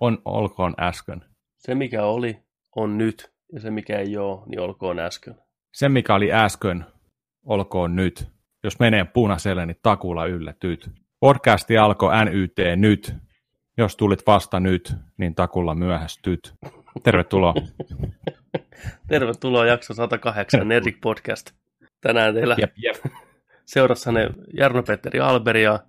on 0.00 0.18
olkoon 0.24 0.74
äsken. 0.80 1.24
Se, 1.58 1.74
mikä 1.74 2.04
oli, 2.04 2.38
on 2.76 2.98
nyt, 2.98 3.32
ja 3.52 3.60
se, 3.60 3.70
mikä 3.70 3.98
ei 3.98 4.16
ole, 4.16 4.42
niin 4.46 4.60
olkoon 4.60 4.98
äsken. 4.98 5.34
Se, 5.74 5.88
mikä 5.88 6.14
oli 6.14 6.32
äsken, 6.32 6.84
olkoon 7.44 7.96
nyt. 7.96 8.28
Jos 8.64 8.78
menee 8.78 9.04
punaiselle, 9.04 9.66
niin 9.66 9.76
takulla 9.82 10.26
yllätyt. 10.26 10.90
Podcasti 11.20 11.78
alkoi 11.78 12.24
NYT 12.24 12.56
nyt. 12.76 13.14
Jos 13.76 13.96
tulit 13.96 14.26
vasta 14.26 14.60
nyt, 14.60 14.94
niin 15.16 15.34
takulla 15.34 15.74
myöhästyt. 15.74 16.54
Tervetuloa. 17.02 17.54
Tervetuloa 19.08 19.66
jakso 19.66 19.94
108 19.94 20.68
Nerdik 20.68 20.96
Podcast. 21.00 21.50
Tänään 22.00 22.34
teillä 22.34 22.56
Jep, 22.58 22.72
jep. 22.76 22.96
seurassanne 23.64 24.30
Jarno-Petteri 24.52 25.20
Alberi 25.20 25.62
ja 25.62 25.80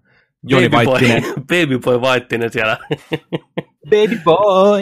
Joni 0.48 0.70
Babyboy, 0.70 0.94
Vaittinen. 0.94 1.24
Babyboy 1.50 2.02
Vaittinen 2.02 2.52
siellä. 2.52 2.78
Baby 3.92 4.20
boy. 4.24 4.82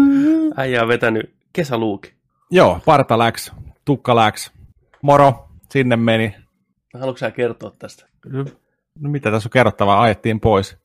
Äijä 0.56 0.82
on 0.82 0.88
vetänyt 0.88 1.34
kesäluuki. 1.52 2.14
Joo, 2.50 2.80
parta 2.84 3.18
läks, 3.18 3.52
tukka 3.84 4.16
läks. 4.16 4.52
Moro, 5.02 5.48
sinne 5.70 5.96
meni. 5.96 6.34
Haluatko 6.94 7.18
sä 7.18 7.30
kertoa 7.30 7.72
tästä? 7.78 8.06
No 9.00 9.10
mitä 9.10 9.30
tässä 9.30 9.46
on 9.46 9.50
kerrottavaa, 9.50 10.02
ajettiin 10.02 10.40
pois. 10.40 10.78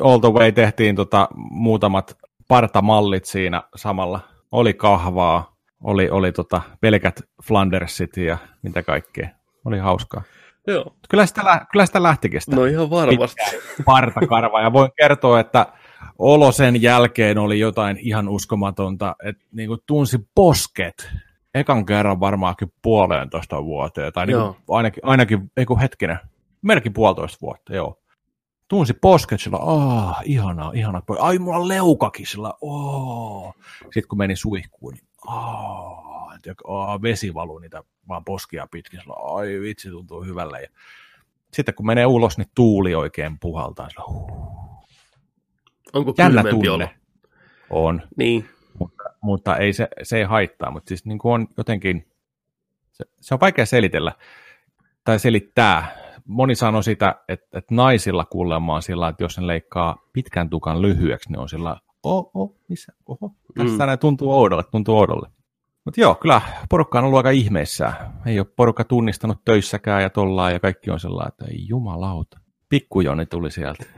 All 0.00 0.18
the 0.18 0.32
way 0.32 0.52
tehtiin 0.52 0.96
tota, 0.96 1.28
muutamat 1.50 2.18
partamallit 2.48 3.24
siinä 3.24 3.62
samalla. 3.76 4.20
Oli 4.52 4.74
kahvaa, 4.74 5.56
oli, 5.84 6.10
oli 6.10 6.32
tota, 6.32 6.62
pelkät 6.80 7.20
Flandersit 7.44 8.16
ja 8.16 8.38
mitä 8.62 8.82
kaikkea. 8.82 9.28
Oli 9.64 9.78
hauskaa. 9.78 10.22
Joo. 10.72 10.96
Kyllä 11.08 11.26
sitä, 11.26 11.44
lä- 11.44 11.66
kyllä 11.72 11.86
sitä 11.86 12.02
lähtikin 12.02 12.40
sitä 12.40 12.56
No 12.56 12.64
ihan 12.64 12.90
varmasti. 12.90 13.42
partakarva. 13.84 14.60
Ja 14.62 14.72
voin 14.72 14.90
kertoa, 14.96 15.40
että 15.40 15.66
olo 16.18 16.52
sen 16.52 16.82
jälkeen 16.82 17.38
oli 17.38 17.58
jotain 17.60 17.96
ihan 18.00 18.28
uskomatonta, 18.28 19.16
että 19.24 19.44
niin 19.52 19.68
kuin 19.68 19.80
tunsi 19.86 20.18
posket 20.34 21.10
ekan 21.54 21.86
kerran 21.86 22.20
varmaankin 22.20 22.72
puoleentoista 22.82 23.64
vuoteen, 23.64 24.12
tai 24.12 24.26
niin 24.26 24.38
kuin 24.38 24.56
ainakin, 24.68 25.00
ainakin 25.06 25.52
ei 25.56 25.66
kun 25.66 25.80
hetkinen, 25.80 26.18
melkein 26.62 26.92
puolitoista 26.92 27.38
vuotta, 27.42 27.74
joo. 27.74 27.96
Tunsi 28.68 28.94
posket 28.94 29.40
sillä, 29.40 29.58
aah, 29.58 30.20
ihanaa, 30.24 30.72
ihanaa. 30.74 31.02
Ai, 31.18 31.38
mulla 31.38 31.56
on 31.56 31.68
leukakin 31.68 32.26
sillä, 32.26 32.52
ooo. 32.60 33.52
Sitten 33.82 34.08
kun 34.08 34.18
meni 34.18 34.36
suihkuun, 34.36 34.94
niin 34.94 35.04
aah, 35.26 36.09
tiedätkö, 36.42 36.64
aah, 36.68 37.02
vesi 37.02 37.34
valuu 37.34 37.58
niitä 37.58 37.84
vaan 38.08 38.24
poskia 38.24 38.66
pitkin, 38.70 39.00
sillä, 39.00 39.14
ai 39.14 39.60
vitsi, 39.60 39.90
tuntuu 39.90 40.24
hyvälle. 40.24 40.62
Ja 40.62 40.68
sitten 41.52 41.74
kun 41.74 41.86
menee 41.86 42.06
ulos, 42.06 42.38
niin 42.38 42.48
tuuli 42.54 42.94
oikein 42.94 43.38
puhaltaa. 43.38 43.88
Sillä, 43.88 44.04
huh. 44.08 44.60
Onko 45.92 46.14
Jännä 46.18 46.42
tunne. 46.50 46.94
On, 47.70 48.02
Niin. 48.16 48.48
mutta, 48.78 49.04
mutta 49.20 49.56
ei 49.56 49.72
se, 49.72 49.88
se 50.02 50.18
ei 50.18 50.24
haittaa, 50.24 50.70
mutta 50.70 50.88
siis 50.88 51.04
niin 51.04 51.18
kuin 51.18 51.32
on 51.32 51.48
jotenkin, 51.56 52.06
se, 52.92 53.04
se 53.20 53.34
on 53.34 53.40
vaikea 53.40 53.66
selitellä 53.66 54.12
tai 55.04 55.18
selittää. 55.18 56.00
Moni 56.26 56.54
sanoi 56.54 56.84
sitä, 56.84 57.14
että, 57.28 57.58
että 57.58 57.74
naisilla 57.74 58.24
kuulemma 58.24 58.74
on 58.74 58.82
sillä, 58.82 59.08
että 59.08 59.24
jos 59.24 59.38
ne 59.38 59.46
leikkaa 59.46 59.96
pitkän 60.12 60.50
tukan 60.50 60.82
lyhyeksi, 60.82 61.30
niin 61.30 61.38
on 61.38 61.48
sillä, 61.48 61.76
oh, 62.02 62.30
oh, 62.34 62.54
missä, 62.68 62.92
oho, 63.06 63.34
tässä 63.56 63.86
mm. 63.86 63.98
tuntuu 64.00 64.32
oudolle, 64.32 64.62
tuntuu 64.62 64.98
oudolle. 64.98 65.28
Mutta 65.90 66.00
joo, 66.00 66.14
kyllä 66.14 66.40
porukka 66.68 66.98
on 66.98 67.04
ollut 67.04 67.16
aika 67.16 67.30
ihmeissään. 67.30 67.94
Ei 68.26 68.38
ole 68.40 68.46
porukka 68.56 68.84
tunnistanut 68.84 69.44
töissäkään 69.44 70.02
ja 70.02 70.10
tollaan 70.10 70.52
ja 70.52 70.60
kaikki 70.60 70.90
on 70.90 71.00
sellainen, 71.00 71.28
että 71.28 71.44
ei 71.44 71.68
jumalauta. 71.68 72.38
Pikkujoni 72.68 73.26
tuli 73.26 73.50
sieltä. 73.50 73.84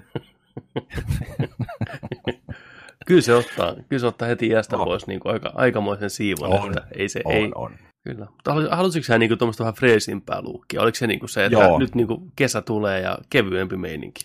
Kyllä 3.06 3.20
se 3.20 3.34
ottaa, 3.34 3.74
kyllä 3.88 4.00
se 4.00 4.06
ottaa 4.06 4.28
heti 4.28 4.46
iästä 4.46 4.76
On. 4.76 4.84
pois 4.84 5.06
niin 5.06 5.20
kuin 5.20 5.32
aika, 5.32 5.52
aikamoisen 5.54 6.10
siivon. 6.10 6.60
On, 6.60 6.68
että 6.68 6.86
ei 6.98 7.08
se, 7.08 7.20
On, 7.24 7.32
ei, 7.34 7.50
on. 7.54 7.72
Kyllä. 8.04 8.26
Mutta 8.30 8.52
halu- 8.52 8.76
halusitko 8.76 9.04
sä 9.04 9.18
niinku 9.18 9.36
tuommoista 9.36 9.64
vähän 9.64 9.74
freesimpää 9.74 10.42
luukkia? 10.42 10.82
Oliko 10.82 10.94
se 10.94 11.06
niinku 11.06 11.28
se, 11.28 11.44
että 11.44 11.58
Joo. 11.58 11.78
nyt 11.78 11.94
niinku 11.94 12.32
kesä 12.36 12.62
tulee 12.62 13.00
ja 13.00 13.18
kevyempi 13.30 13.76
meininki? 13.76 14.20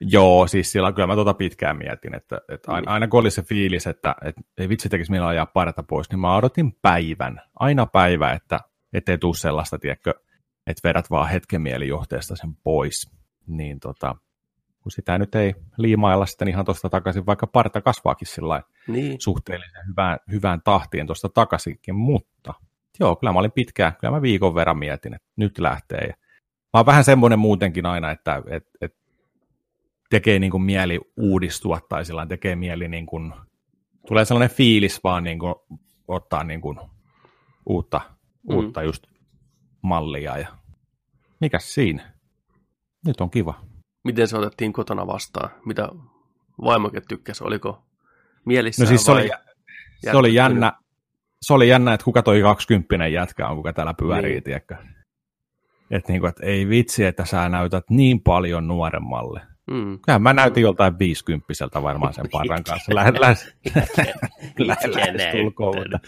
Joo, 0.00 0.46
siis 0.46 0.72
sillä 0.72 0.92
kyllä 0.92 1.06
mä 1.06 1.14
tota 1.14 1.34
pitkään 1.34 1.76
mietin, 1.78 2.14
että, 2.14 2.36
että 2.48 2.70
Niin. 2.70 2.74
aina, 2.74 2.92
aina 2.92 3.08
kun 3.08 3.20
oli 3.20 3.30
se 3.30 3.42
fiilis, 3.42 3.86
että, 3.86 4.14
että 4.24 4.40
ei 4.58 4.68
vitsi 4.68 4.88
tekisi 4.88 5.10
meillä 5.10 5.26
ajaa 5.28 5.46
parta 5.46 5.82
pois, 5.82 6.10
niin 6.10 6.20
mä 6.20 6.36
odotin 6.36 6.72
päivän, 6.82 7.40
aina 7.54 7.86
päivä, 7.86 8.32
että 8.32 8.60
ettei 8.92 9.18
tule 9.18 9.34
sellaista, 9.34 9.78
tiedätkö, 9.78 10.14
että 10.66 10.88
vedät 10.88 11.10
vaan 11.10 11.28
hetken 11.28 11.62
mielijohteesta 11.62 12.36
sen 12.36 12.54
pois. 12.56 13.10
Niin 13.46 13.80
tota, 13.80 14.16
kun 14.82 14.92
sitä 14.92 15.18
nyt 15.18 15.34
ei 15.34 15.54
liimailla 15.78 16.26
sitten 16.26 16.48
ihan 16.48 16.64
tuosta 16.64 16.88
takaisin, 16.90 17.26
vaikka 17.26 17.46
parta 17.46 17.80
kasvaakin 17.80 18.28
sillä 18.28 18.62
Niin. 18.88 19.20
suhteellisen 19.20 19.86
hyvään, 19.88 20.18
hyvään 20.30 20.62
tahtiin 20.64 21.06
tuosta 21.06 21.28
takaisinkin, 21.28 21.94
mutta 21.94 22.54
joo, 23.00 23.16
kyllä 23.16 23.32
mä 23.32 23.38
olin 23.38 23.52
pitkään, 23.52 23.96
kyllä 24.00 24.14
mä 24.14 24.22
viikon 24.22 24.54
verran 24.54 24.78
mietin, 24.78 25.14
että 25.14 25.28
nyt 25.36 25.58
lähtee. 25.58 26.04
Ja 26.06 26.14
mä 26.74 26.78
oon 26.78 26.86
vähän 26.86 27.04
semmoinen 27.04 27.38
muutenkin 27.38 27.86
aina, 27.86 28.10
että 28.10 28.42
et, 28.50 28.64
et 28.80 28.94
tekee 30.10 30.38
niin 30.38 30.50
kuin 30.50 30.62
mieli 30.62 31.00
uudistua 31.16 31.80
tai 31.88 32.04
sillä 32.04 32.26
tekee 32.26 32.56
mieli 32.56 32.88
niin 32.88 33.06
kuin, 33.06 33.32
tulee 34.08 34.24
sellainen 34.24 34.56
fiilis 34.56 35.00
vaan 35.04 35.24
niin 35.24 35.38
kuin, 35.38 35.54
ottaa 36.08 36.44
niin 36.44 36.60
kuin 36.60 36.78
uutta, 37.66 38.00
Mm. 38.48 38.56
uutta 38.56 38.82
just 38.82 39.04
mallia 39.82 40.38
ja 40.38 40.46
mikäs 41.40 41.74
siinä? 41.74 42.12
Nyt 43.06 43.20
on 43.20 43.30
kiva. 43.30 43.60
Miten 44.04 44.28
se 44.28 44.36
otettiin 44.38 44.72
kotona 44.72 45.06
vastaan? 45.06 45.50
Mitä 45.66 45.88
vaimokin 46.64 47.02
tykkäsi? 47.08 47.44
Oliko 47.44 47.82
mielissään 48.44 48.84
No 48.86 48.88
siis 48.88 49.04
se 49.04 49.12
oli, 49.12 49.30
se 50.10 50.16
oli 50.16 50.34
jännä, 50.34 50.72
se 51.42 51.52
oli 51.54 51.68
jännä, 51.68 51.94
että 51.94 52.04
kuka 52.04 52.22
toi 52.22 52.42
20 52.42 53.06
jätkä 53.06 53.48
on, 53.48 53.56
kuka 53.56 53.72
täällä 53.72 53.94
pyörii, 53.94 54.22
Niin. 54.22 54.32
niin. 54.34 54.42
tiedätkö? 54.42 54.76
Että 55.90 56.12
niinku, 56.12 56.26
et 56.26 56.40
ei 56.42 56.68
vitsi, 56.68 57.04
että 57.04 57.24
sä 57.24 57.48
näytät 57.48 57.84
niin 57.90 58.20
paljon 58.20 58.68
nuoremmalle. 58.68 59.40
Mm. 59.70 59.98
Kyllähän 59.98 60.22
mä 60.22 60.32
näytin 60.32 60.62
joltain 60.62 60.98
50 60.98 61.82
varmaan 61.82 62.14
sen 62.14 62.24
parran 62.32 62.64
kanssa. 62.64 62.94
Lähes, 62.94 63.14
lähes, 64.58 65.22
tulkoon, 65.32 65.76
mutta, 65.78 65.98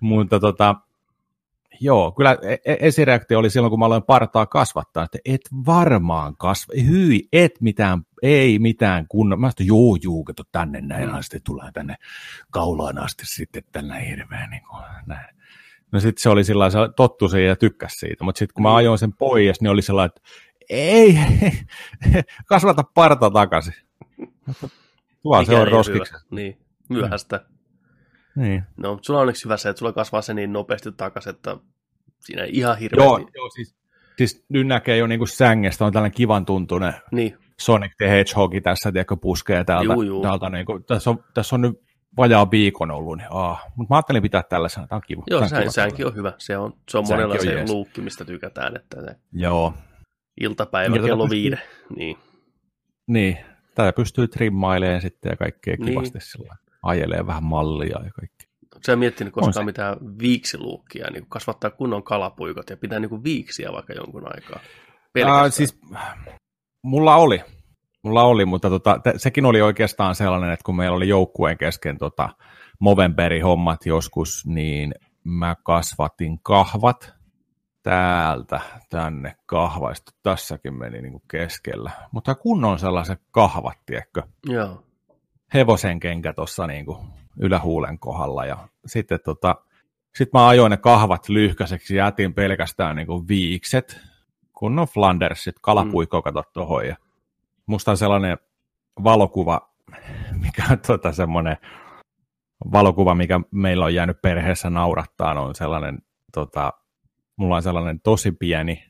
mutta 0.00 0.40
tota, 0.40 0.74
joo, 1.80 2.12
kyllä 2.12 2.38
e- 2.42 2.72
e- 2.72 2.76
esireaktio 2.80 3.38
oli 3.38 3.50
silloin, 3.50 3.70
kun 3.70 3.78
mä 3.78 3.86
aloin 3.86 4.02
partaa 4.02 4.46
kasvattaa, 4.46 5.04
että 5.04 5.18
et 5.24 5.40
varmaan 5.66 6.36
kasva, 6.36 6.72
hyi, 6.88 7.28
et 7.32 7.52
mitään, 7.60 8.02
ei 8.22 8.58
mitään 8.58 9.08
kunnon. 9.08 9.40
Mä 9.40 9.50
sanoin, 9.50 9.68
joo, 9.68 9.96
juu, 10.02 10.24
kato 10.24 10.42
tänne 10.52 10.80
näin 10.80 11.08
Mm. 11.08 11.14
asti, 11.14 11.38
tulee 11.44 11.72
tänne 11.72 11.94
kaulaan 12.50 12.98
asti 12.98 13.22
sitten 13.26 13.62
tänne 13.72 14.08
hirveän 14.08 14.50
niin 14.50 14.62
kuin, 14.70 14.82
näin. 15.06 15.36
No 15.92 16.00
sitten 16.00 16.22
se 16.22 16.28
oli 16.28 16.44
sillä 16.44 16.70
se 16.70 16.78
tottu 16.96 17.28
siihen 17.28 17.48
ja 17.48 17.56
tykkäsi 17.56 17.98
siitä, 17.98 18.24
mutta 18.24 18.38
sitten 18.38 18.54
kun 18.54 18.62
mä 18.62 18.74
ajoin 18.74 18.98
sen 18.98 19.12
pois, 19.12 19.60
niin 19.60 19.70
oli 19.70 19.82
sellainen, 19.82 20.12
että 20.16 20.30
ei, 20.72 21.18
kasvata 22.48 22.84
parta 22.94 23.30
takaisin. 23.30 23.74
Tuolla 25.22 25.44
se 25.44 25.54
on 25.54 25.68
roskiksi. 25.68 26.12
hyvä. 26.12 26.22
Niin, 26.30 26.58
myöhäistä. 26.88 27.44
Niin. 28.36 28.62
No, 28.76 28.92
mutta 28.92 29.06
sulla 29.06 29.18
on 29.18 29.22
onneksi 29.22 29.44
hyvä 29.44 29.56
se, 29.56 29.68
että 29.68 29.78
sulla 29.78 29.92
kasvaa 29.92 30.22
se 30.22 30.34
niin 30.34 30.52
nopeasti 30.52 30.92
takaisin, 30.92 31.30
että 31.30 31.56
siinä 32.20 32.42
ei 32.42 32.50
ihan 32.52 32.78
hirveästi. 32.78 33.06
Joo, 33.06 33.28
joo 33.34 33.50
siis, 33.50 33.74
siis 34.16 34.44
nyt 34.48 34.66
näkee 34.66 34.96
jo 34.96 35.06
niinku 35.06 35.26
sängestä, 35.26 35.84
on 35.84 35.92
tällainen 35.92 36.16
kivan 36.16 36.46
tuntunen 36.46 36.94
Niin, 37.12 37.38
Sonic 37.60 37.92
the 37.96 38.10
Hedgehog 38.10 38.52
tässä, 38.62 38.92
tiedätkö, 38.92 39.16
puskee 39.16 39.64
täältä. 39.64 39.92
Juu, 39.92 40.02
juu. 40.02 40.22
täältä 40.22 40.50
niinku, 40.50 40.80
tässä, 40.80 41.10
on, 41.10 41.24
tässä 41.34 41.56
on 41.56 41.60
nyt 41.60 41.82
vajaa 42.16 42.50
viikon 42.50 42.90
ollut, 42.90 43.16
niin 43.16 43.28
aah. 43.30 43.64
Mutta 43.76 43.94
mä 43.94 43.96
ajattelin 43.96 44.22
pitää 44.22 44.42
tällaisena, 44.42 44.86
tämä 44.86 44.96
on 44.96 45.02
kiva. 45.06 45.22
joo, 45.30 45.48
sään, 45.48 45.72
säänkin 45.72 46.06
on 46.06 46.14
hyvä. 46.14 46.32
Se 46.38 46.56
on, 46.56 46.72
se 46.90 46.98
on 46.98 47.04
monella 47.08 47.34
on 47.34 47.40
se 47.40 47.64
luukki, 47.68 48.00
mistä 48.00 48.24
tykätään, 48.24 48.76
että 48.76 49.00
se 49.00 49.16
Joo, 49.32 49.74
iltapäivä 50.40 50.94
Niin, 50.96 51.04
kello 51.06 51.24
pystyy- 51.24 51.42
viiden. 51.42 51.60
Niin. 51.96 52.16
niin. 53.06 53.38
Tätä 53.74 53.92
pystyy 53.92 54.28
trimmailemaan 54.28 55.00
sitten 55.00 55.30
ja 55.30 55.36
kaikkea 55.36 55.76
Niin. 55.78 55.86
kivasti 55.88 56.20
sillä 56.20 56.56
ajelee 56.82 57.26
vähän 57.26 57.44
mallia 57.44 57.88
ja 58.04 58.10
kaikkea. 58.10 58.48
Onko 58.74 58.82
sä 58.86 58.96
miettinyt 58.96 59.32
koskaan 59.32 59.52
se. 59.54 59.64
mitään 59.64 59.96
viiksiluukkia, 60.18 61.10
niin 61.10 61.26
kasvattaa 61.28 61.70
kunnon 61.70 62.02
kalapuikot 62.02 62.70
ja 62.70 62.76
pitää 62.76 62.98
niin 63.00 63.24
viiksiä 63.24 63.72
vaikka 63.72 63.92
jonkun 63.92 64.34
aikaa? 64.34 64.60
Pelkästään. 65.12 65.44
Äh, 65.44 65.52
siis 65.52 65.80
mulla 66.82 67.16
oli, 67.16 67.40
mulla 68.02 68.22
oli, 68.22 68.44
mutta 68.44 68.70
tota, 68.70 69.00
te, 69.04 69.12
sekin 69.16 69.44
oli 69.46 69.62
oikeastaan 69.62 70.14
sellainen, 70.14 70.50
että 70.52 70.64
kun 70.64 70.76
meillä 70.76 70.96
oli 70.96 71.08
joukkueen 71.08 71.58
kesken 71.58 71.98
tota, 71.98 72.28
Movemberin 72.80 73.44
hommat 73.44 73.86
joskus, 73.86 74.46
niin 74.46 74.94
mä 75.24 75.56
kasvatin 75.64 76.38
kahvat 76.42 77.14
täältä 77.82 78.60
tänne 78.90 79.36
kahvaista. 79.46 80.12
Tässäkin 80.22 80.74
meni 80.74 81.02
niin 81.02 81.12
kuin 81.12 81.22
keskellä. 81.28 81.90
Mutta 82.12 82.34
kunnon 82.34 82.78
sellaiset 82.78 83.20
kahvat, 83.30 83.78
tiedätkö? 83.86 84.22
Joo. 84.46 84.84
hevosen 85.54 86.00
kenkä 86.00 86.32
tuossa 86.32 86.66
niin 86.66 86.86
ylähuulen 87.40 87.98
kohdalla. 87.98 88.46
Ja 88.46 88.68
sitten 88.86 89.18
tota, 89.24 89.56
sit 90.16 90.32
mä 90.32 90.48
ajoin 90.48 90.70
ne 90.70 90.76
kahvat 90.76 91.28
lyhkäiseksi 91.28 91.96
jätin 91.96 92.34
pelkästään 92.34 92.96
niin 92.96 93.06
kuin 93.06 93.28
viikset, 93.28 94.00
kunnon 94.52 94.86
Flandersit, 94.86 95.56
kalapuikko 95.60 96.18
mm. 96.20 96.22
kato 96.22 96.42
tohon. 96.52 96.86
Ja 96.86 96.96
musta 97.66 97.90
on 97.90 97.96
sellainen 97.96 98.38
valokuva, 99.04 99.72
mikä 100.44 100.64
on 100.70 100.78
tota 100.86 101.12
semmoinen 101.12 101.56
valokuva, 102.72 103.14
mikä 103.14 103.40
meillä 103.50 103.84
on 103.84 103.94
jäänyt 103.94 104.22
perheessä 104.22 104.70
naurattaa, 104.70 105.40
on 105.40 105.54
sellainen, 105.54 105.98
tota, 106.32 106.72
mulla 107.36 107.56
on 107.56 107.62
sellainen 107.62 108.00
tosi 108.00 108.32
pieni 108.32 108.84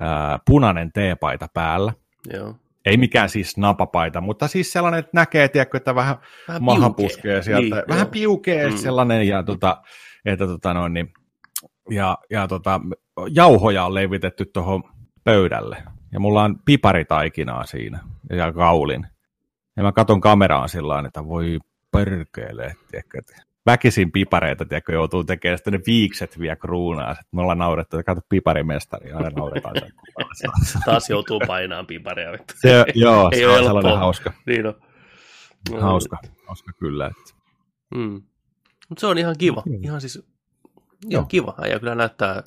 ää, 0.00 0.38
punainen 0.46 0.92
teepaita 0.92 1.48
päällä. 1.54 1.92
Joo. 2.32 2.54
Ei 2.84 2.96
mikään 2.96 3.28
siis 3.28 3.56
napapaita, 3.56 4.20
mutta 4.20 4.48
siis 4.48 4.72
sellainen, 4.72 5.00
että 5.00 5.10
näkee, 5.14 5.48
tiedätkö, 5.48 5.76
että 5.76 5.94
vähän, 5.94 6.16
vähän 6.48 6.62
maha 6.62 6.90
puskee 6.90 7.42
sieltä, 7.42 7.76
niin, 7.76 7.88
vähän 7.88 8.06
joo. 8.06 8.10
piukee 8.10 8.70
mm. 8.70 8.76
sellainen, 8.76 9.28
ja 9.28 9.42
tota, 9.42 9.82
että 10.24 10.46
tota 10.46 10.74
noin, 10.74 10.92
niin, 10.92 11.12
ja, 11.90 12.18
ja 12.30 12.48
tota, 12.48 12.80
jauhoja 13.30 13.84
on 13.84 13.94
levitetty 13.94 14.44
tuohon 14.44 14.82
pöydälle, 15.24 15.82
ja 16.12 16.20
mulla 16.20 16.42
on 16.42 16.58
piparitaikinaa 16.64 17.66
siinä, 17.66 17.98
ja 18.30 18.52
kaulin. 18.52 19.06
Ja 19.76 19.82
mä 19.82 19.92
katon 19.92 20.20
kameraan 20.20 20.68
sillä 20.68 21.02
että 21.06 21.26
voi 21.26 21.58
perkele, 21.92 22.74
tiedätkö, 22.90 23.22
väkisin 23.66 24.12
pipareita, 24.12 24.64
tiedätkö, 24.64 24.92
joutuu 24.92 25.24
tekemään, 25.24 25.58
sitten 25.58 25.72
ne 25.72 25.80
viikset 25.86 26.38
vie 26.38 26.56
kruunaa. 26.56 27.14
Sitten 27.14 27.28
me 27.32 27.42
ollaan 27.42 27.58
naurettu, 27.58 27.98
että 27.98 28.14
kato 28.14 28.26
piparimestari, 28.28 29.12
aina 29.12 29.30
nauretaan 29.30 29.74
sen 30.32 30.50
Taas 30.84 31.10
joutuu 31.10 31.40
painaan 31.46 31.86
piparia. 31.86 32.30
Se, 32.54 32.84
joo, 32.94 33.30
Ei 33.32 33.38
se 33.38 33.48
on 33.48 33.64
sellainen 33.64 33.98
hauska. 33.98 34.32
Niin 34.46 34.66
on. 34.66 34.74
No. 35.70 35.80
Hauska, 35.80 36.18
hauska 36.46 36.72
kyllä. 36.78 37.06
Että. 37.06 37.34
Mm. 37.94 38.22
Mutta 38.88 39.00
se 39.00 39.06
on 39.06 39.18
ihan 39.18 39.34
kiva. 39.38 39.62
Mm. 39.66 39.78
Ihan 39.82 40.00
siis, 40.00 40.16
ihan 40.16 41.10
joo. 41.10 41.24
kiva. 41.24 41.54
Ja 41.70 41.78
kyllä 41.78 41.94
näyttää, 41.94 42.42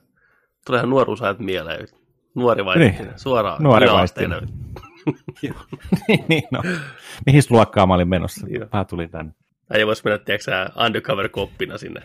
tulee 0.66 0.80
ihan 0.80 0.90
nuoruusajat 0.90 1.40
mieleen. 1.40 1.88
Nuori 2.36 2.66
vai 2.66 2.80
niin. 2.80 3.10
suoraan 3.16 3.64
Nuori 3.64 3.88
niin, 6.08 6.26
niin, 6.28 6.44
no. 6.52 6.62
Mihin 7.26 7.42
luokkaan 7.50 7.88
mä 7.88 7.94
olin 7.94 8.10
menossa? 8.10 8.48
Niin 8.48 8.62
mä 8.74 8.86
tulin 8.86 9.10
tänne. 9.10 9.34
Äijä 9.74 9.88
voisi 9.88 10.02
mennä, 10.06 10.18
tiedätkö 10.18 10.52
undercover-koppina 10.86 11.78
sinne. 11.78 12.02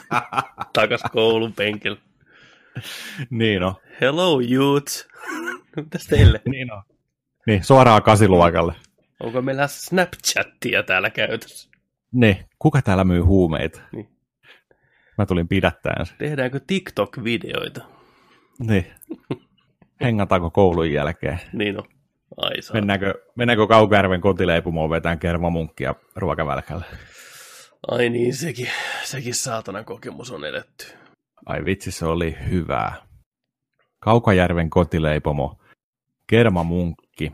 Takas 0.72 1.02
koulun 1.12 1.52
penkillä. 1.52 1.98
Niin 3.30 3.62
on. 3.62 3.74
Hello, 4.00 4.40
youth. 4.40 5.08
Mitäs 5.76 6.06
teille? 6.06 6.40
niin 6.48 6.72
on. 6.72 6.82
Niin, 7.46 7.64
suoraan 7.64 8.02
kasiluokalle. 8.02 8.74
Onko 9.20 9.42
meillä 9.42 9.66
Snapchattia 9.66 10.82
täällä 10.82 11.10
käytössä? 11.10 11.70
Niin, 12.12 12.36
kuka 12.58 12.82
täällä 12.82 13.04
myy 13.04 13.20
huumeita? 13.20 13.80
Niin. 13.92 14.08
Mä 15.18 15.26
tulin 15.26 15.48
pidättämään 15.48 16.06
sen. 16.06 16.16
Tehdäänkö 16.18 16.60
TikTok-videoita? 16.66 17.82
Niin. 18.58 18.86
Hengataanko 20.02 20.50
koulun 20.50 20.92
jälkeen? 20.92 21.40
Niin 21.52 21.78
on. 21.78 21.84
Ai 22.36 22.62
saa. 22.62 22.74
Mennäänkö, 22.74 23.14
mennäänkö 23.34 23.66
Kaukajärven 23.66 24.20
kotileipumoon 24.20 24.90
vetään 24.90 25.18
kermamunkkia 25.18 25.94
ruokavälkälle? 26.16 26.84
Ai 27.88 28.08
niin, 28.08 28.34
sekin, 28.34 28.68
sekin 29.04 29.34
saatanan 29.34 29.84
kokemus 29.84 30.30
on 30.30 30.44
edetty. 30.44 30.86
Ai 31.46 31.64
vitsi, 31.64 31.90
se 31.90 32.06
oli 32.06 32.36
hyvää. 32.50 32.94
Kaukajärven 33.98 34.70
kotileipomo, 34.70 35.58
kermamunkki, 36.26 37.32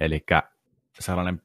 eli 0.00 0.24
sellainen 1.00 1.42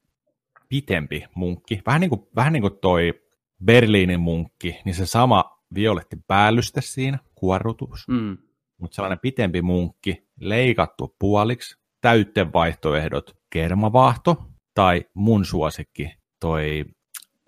pitempi 0.68 1.24
munkki, 1.34 1.82
vähän 1.86 2.00
niin 2.00 2.10
kuin, 2.10 2.28
vähän 2.36 2.52
niin 2.52 2.60
kuin 2.60 2.78
toi 2.80 3.22
Berliinin 3.64 4.20
munkki, 4.20 4.80
niin 4.84 4.94
se 4.94 5.06
sama 5.06 5.62
violetti 5.74 6.16
päällyste 6.26 6.80
siinä, 6.80 7.18
kuorrutus, 7.34 8.08
mm. 8.08 8.38
mutta 8.78 8.94
sellainen 8.94 9.18
pitempi 9.18 9.62
munkki, 9.62 10.28
leikattu 10.40 11.16
puoliksi, 11.18 11.78
täyttevaihtoehdot 12.06 13.36
kermavaahto 13.50 14.36
tai 14.74 15.04
mun 15.14 15.44
suosikki 15.44 16.10
toi 16.40 16.84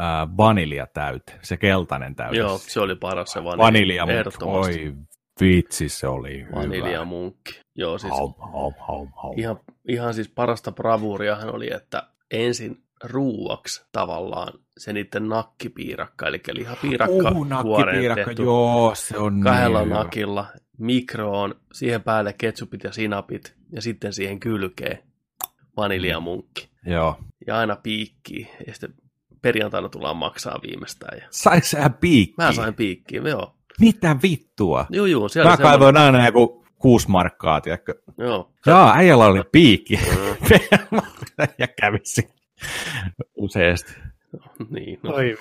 äh, 0.02 0.36
vaniljatäyte, 0.36 1.32
se 1.42 1.56
keltainen 1.56 2.14
täyte. 2.14 2.36
Joo, 2.36 2.58
se 2.58 2.80
oli 2.80 2.96
paras 2.96 3.32
se 3.32 3.44
vanilja. 3.44 3.62
Vaniljamunkki, 3.62 4.44
oi 4.44 4.92
vitsi, 5.40 5.88
se 5.88 6.08
oli 6.08 6.46
Vaniljamunkki. 6.54 7.60
Joo, 7.76 7.98
siis 7.98 8.12
haum, 8.12 8.34
haum, 8.52 8.74
haum, 8.86 9.08
haum. 9.16 9.38
Ihan, 9.38 9.60
ihan 9.88 10.14
siis 10.14 10.28
parasta 10.28 10.72
bravuuriahan 10.72 11.54
oli, 11.54 11.72
että 11.74 12.02
ensin 12.30 12.82
ruuaksi 13.04 13.84
tavallaan 13.92 14.52
se 14.78 14.92
niiden 14.92 15.28
nakkipiirakka, 15.28 16.26
eli 16.26 16.40
lihapiirakka, 16.52 17.30
uh, 17.30 17.46
nakkipiirakka, 17.46 18.42
joo, 18.42 18.92
se 18.94 19.18
on 19.18 19.40
kahdella 19.40 19.80
niin 19.80 19.90
nakilla, 19.90 20.46
mikroon, 20.78 21.54
siihen 21.72 22.02
päälle 22.02 22.32
ketsupit 22.38 22.84
ja 22.84 22.92
sinapit, 22.92 23.54
ja 23.72 23.82
sitten 23.82 24.12
siihen 24.12 24.40
kylkeen 24.40 24.98
vaniljamunkki. 25.76 26.68
Joo. 26.86 27.18
Ja 27.46 27.58
aina 27.58 27.76
piikki, 27.76 28.50
ja 28.66 28.72
sitten 28.72 28.94
perjantaina 29.42 29.88
tullaan 29.88 30.16
maksaa 30.16 30.60
viimeistään. 30.62 31.18
Ja... 31.18 31.26
Saiko 31.30 31.66
sä 31.66 31.90
piikki? 31.90 32.34
Mä 32.38 32.52
sain 32.52 32.74
piikkiä, 32.74 33.22
joo. 33.22 33.54
Mitä 33.80 34.16
vittua? 34.22 34.86
Joo, 34.90 35.06
joo. 35.06 35.28
Siellä 35.28 35.50
Mä 35.50 35.56
kaivoin 35.56 35.94
semmoinen... 35.94 36.14
aina 36.14 36.26
joku 36.26 36.64
kuusi 36.78 37.10
markkaa, 37.10 37.60
tiedätkö? 37.60 37.94
Joo. 38.18 38.52
Joo, 38.66 38.92
äijällä 38.94 39.26
oli 39.26 39.42
piikki. 39.52 39.96
Mm. 39.96 40.98
ja 41.58 41.68
kävisi 41.80 42.28
useasti. 43.36 43.92
niin, 44.70 45.00
no. 45.02 45.14
Oi 45.14 45.36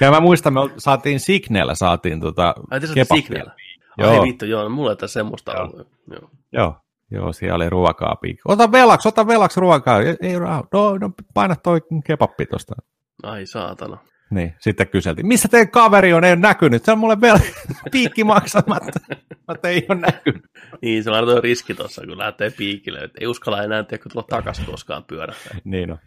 Ja 0.00 0.10
mä 0.10 0.20
muistan, 0.20 0.52
me 0.52 0.60
saatiin 0.78 1.20
Signellä, 1.20 1.74
saatiin 1.74 2.20
tota 2.20 2.54
Ai 2.70 2.80
te 2.80 2.86
Signellä? 2.86 3.54
Joo. 3.98 4.10
Ai 4.10 4.28
vittu, 4.28 4.44
joo, 4.44 4.62
no 4.62 4.68
mulla 4.68 4.90
ei 4.90 4.96
tässä 4.96 5.14
semmoista 5.14 5.52
joo. 5.52 5.62
ollut. 5.62 5.88
Joo. 6.10 6.30
joo. 6.52 6.76
Joo, 7.10 7.32
siellä 7.32 7.56
oli 7.56 7.70
ruokaa 7.70 8.16
piikki. 8.16 8.42
Ota 8.44 8.72
velaksi, 8.72 9.08
ota 9.08 9.26
velaksi 9.26 9.60
ruokaa. 9.60 10.00
Ei, 10.00 10.32
no, 10.72 10.98
no, 10.98 11.10
paina 11.34 11.56
toi 11.56 11.80
kebappi 12.04 12.46
tosta. 12.46 12.74
Ai 13.22 13.46
saatana. 13.46 13.98
Niin, 14.32 14.54
sitten 14.60 14.88
kyseltiin, 14.88 15.26
missä 15.26 15.48
teidän 15.48 15.70
kaveri 15.70 16.12
on, 16.12 16.24
ei 16.24 16.32
ole 16.32 16.40
näkynyt, 16.40 16.84
se 16.84 16.92
on 16.92 16.98
mulle 16.98 17.20
vielä 17.20 17.40
piikki 17.92 18.24
maksamatta, 18.24 19.00
mutta 19.48 19.68
ei 19.68 19.86
ole 19.88 19.98
näkynyt. 19.98 20.44
Niin, 20.82 21.04
se 21.04 21.10
on 21.10 21.16
aina 21.16 21.40
riski 21.40 21.74
tuossa, 21.74 22.06
kun 22.06 22.18
lähtee 22.18 22.50
piikille, 22.50 22.98
että 22.98 23.18
ei 23.20 23.26
uskalla 23.26 23.62
enää 23.62 23.82
tehdä, 23.82 24.02
kun 24.02 24.12
tulla 24.12 24.26
takaisin 24.30 24.64
koskaan 24.64 25.04
pyörässä. 25.04 25.50
niin 25.64 25.92
on. 25.92 25.98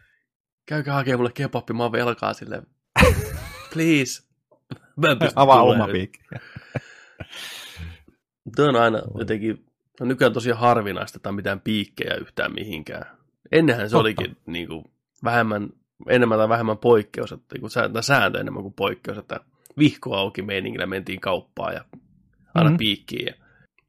Käykää 0.66 0.94
hakemaan 0.94 1.20
mulle 1.20 1.32
kebappi, 1.34 1.74
mä 1.74 1.84
oon 1.84 1.92
velkaa 1.92 2.34
silleen. 2.34 2.68
Please. 3.74 4.24
Avaa 5.36 5.64
oma 5.64 5.88
piikki. 5.88 6.20
Tuo 8.56 8.66
on 8.66 8.76
aina 8.76 9.02
jotenkin, 9.18 9.66
no 10.00 10.06
nykyään 10.06 10.34
tosiaan 10.34 10.60
harvinaista, 10.60 11.18
että 11.18 11.32
mitään 11.32 11.62
piikkejä 11.62 12.16
yhtään 12.16 12.54
mihinkään. 12.54 13.06
Ennenhän 13.52 13.90
se 13.90 13.92
Totta. 13.92 14.02
olikin 14.02 14.38
niin 14.46 14.68
kuin, 14.68 14.86
vähemmän 15.24 15.70
enemmän 16.10 16.38
tai 16.38 16.50
vähemmän 16.50 16.78
poikkeus, 16.78 17.32
että 17.32 17.56
niin 17.56 17.70
sääntö, 17.70 18.02
sääntö 18.02 18.40
enemmän 18.40 18.64
kuin 18.64 18.74
poikkeus, 18.74 19.18
että 19.18 19.40
vihko 19.78 20.16
auki 20.16 20.42
meiningillä 20.42 20.86
mentiin 20.86 21.20
kauppaan 21.20 21.74
ja 21.74 21.86
aina 22.54 22.70
mm-hmm. 22.70 22.78
piikkiin. 22.78 23.26
Ja 23.26 23.34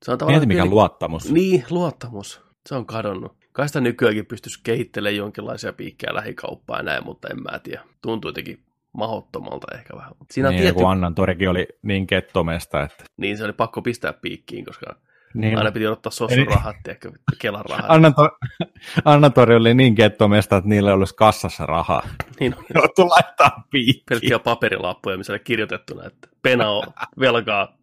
se 0.04 0.12
on 0.12 0.18
Mieti 0.26 0.46
mikä 0.46 0.62
pieni... 0.62 0.70
luottamus. 0.70 1.32
Niin, 1.32 1.64
luottamus. 1.70 2.40
Se 2.68 2.74
on 2.74 2.86
kadonnut. 2.86 3.36
Kai 3.52 3.68
sitä 3.68 3.80
nykyäänkin 3.80 4.26
pystyisi 4.26 4.60
kehittelemään 4.62 5.16
jonkinlaisia 5.16 5.72
piikkejä 5.72 6.14
lähikauppaan 6.14 6.78
ja 6.78 6.82
näin, 6.82 7.04
mutta 7.04 7.28
en 7.28 7.42
mä 7.42 7.58
tiedä. 7.58 7.82
Tuntuu 8.02 8.28
jotenkin 8.28 8.65
mahottomalta 8.96 9.74
ehkä 9.74 9.96
vähän. 9.96 10.12
Siinä 10.30 10.48
on 10.48 10.54
niin, 10.54 10.62
tietty... 10.62 10.84
Annan 10.84 11.14
torikin 11.14 11.50
oli 11.50 11.68
niin 11.82 12.06
kettomesta, 12.06 12.82
että... 12.82 13.04
Niin, 13.16 13.36
se 13.38 13.44
oli 13.44 13.52
pakko 13.52 13.82
pistää 13.82 14.12
piikkiin, 14.12 14.64
koska 14.64 14.96
niin. 15.36 15.58
Aina 15.58 15.72
piti 15.72 15.86
ottaa 15.86 16.10
sossun 16.10 16.46
rahat, 16.46 16.76
ehkä 16.88 17.10
Kelan 17.38 17.64
rahat. 17.70 17.86
Anna, 19.04 19.30
Tori 19.30 19.56
oli 19.56 19.74
niin 19.74 19.94
kettomesta, 19.94 20.56
että 20.56 20.68
niillä 20.68 20.94
olisi 20.94 21.14
kassassa 21.14 21.66
rahaa. 21.66 22.02
Niin 22.40 22.54
on. 22.54 22.64
Joutu 22.74 23.08
laittaa 23.08 23.64
piikkiin. 23.70 24.04
Pelkkiä 24.08 24.38
paperilappuja, 24.38 25.18
missä 25.18 25.32
oli 25.32 25.40
kirjoitettuna, 25.40 26.04
että 26.06 26.28
Pena 26.42 26.70
on 26.70 26.82
velkaa 27.20 27.76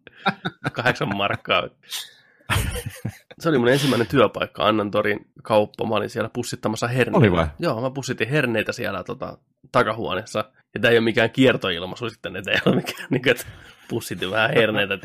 kahdeksan 0.72 1.16
markkaa. 1.16 1.62
Se 3.40 3.48
oli 3.48 3.58
mun 3.58 3.68
ensimmäinen 3.68 4.06
työpaikka, 4.06 4.66
Annantorin 4.66 5.26
kauppa. 5.42 5.86
Mä 5.86 5.94
olin 5.94 6.10
siellä 6.10 6.30
pussittamassa 6.32 6.88
herneitä. 6.88 7.18
Oli 7.18 7.32
vai? 7.32 7.46
Joo, 7.58 7.80
mä 7.80 7.90
pussitin 7.90 8.28
herneitä 8.28 8.72
siellä 8.72 9.04
tota, 9.04 9.38
takahuoneessa. 9.72 10.44
Ja 10.74 10.80
tämä 10.80 10.90
ei 10.90 10.98
ole 10.98 11.04
mikään 11.04 11.30
kiertoilmaisu 11.30 12.10
sitten, 12.10 12.36
että 12.36 12.50
ei 12.50 12.58
ole 12.66 12.76
mikään, 12.76 13.06
niin 13.10 13.22
kuin, 13.22 13.30
että 13.30 13.44
pussitin 13.88 14.30
vähän 14.30 14.50
herneitä. 14.54 14.94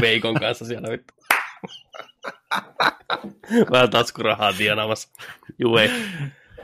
Veikon 0.00 0.34
kanssa 0.34 0.64
siellä 0.64 0.88
vittu. 0.90 1.14
Vähän 3.70 3.90
taskurahaa 3.90 4.52
tienaamassa. 4.52 5.08
Juu 5.58 5.76
ei. 5.76 5.90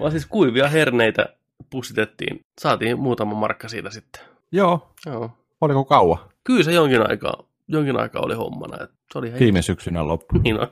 Vaan 0.01 0.11
siis 0.11 0.27
kuivia 0.27 0.69
herneitä 0.69 1.27
pussitettiin. 1.71 2.45
Saatiin 2.61 2.99
muutama 2.99 3.35
markka 3.35 3.69
siitä 3.69 3.91
sitten. 3.91 4.23
Joo. 4.53 4.95
Joo. 5.07 5.31
Oliko 5.61 5.85
kauan? 5.85 6.19
Kyllä 6.45 6.63
se 6.63 6.73
jonkin 6.73 7.11
aikaa, 7.11 7.45
jonkin 7.71 7.97
aikaa 7.97 8.23
oli 8.23 8.35
hommana. 8.35 8.85
Että 8.85 8.97
se 9.13 9.19
oli 9.19 9.33
Viime 9.41 9.63
syksynä 9.63 10.09
loppu. 10.09 10.39
Niin 10.39 10.61
on. 10.61 10.69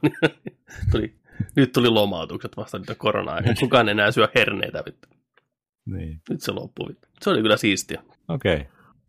tuli, 0.92 1.14
nyt 1.56 1.72
tuli 1.72 1.88
lomautukset 1.88 2.56
vasta 2.56 2.78
nyt 2.78 2.98
korona 2.98 3.32
Kukaan 3.60 3.88
enää 3.88 4.10
syö 4.10 4.28
herneitä 4.34 4.82
vittu. 4.86 5.08
Niin. 5.86 6.20
Nyt 6.30 6.40
se 6.40 6.52
loppui 6.52 6.88
vittu. 6.88 7.08
Se 7.20 7.30
oli 7.30 7.42
kyllä 7.42 7.56
siistiä. 7.56 8.02
Okei. 8.28 8.66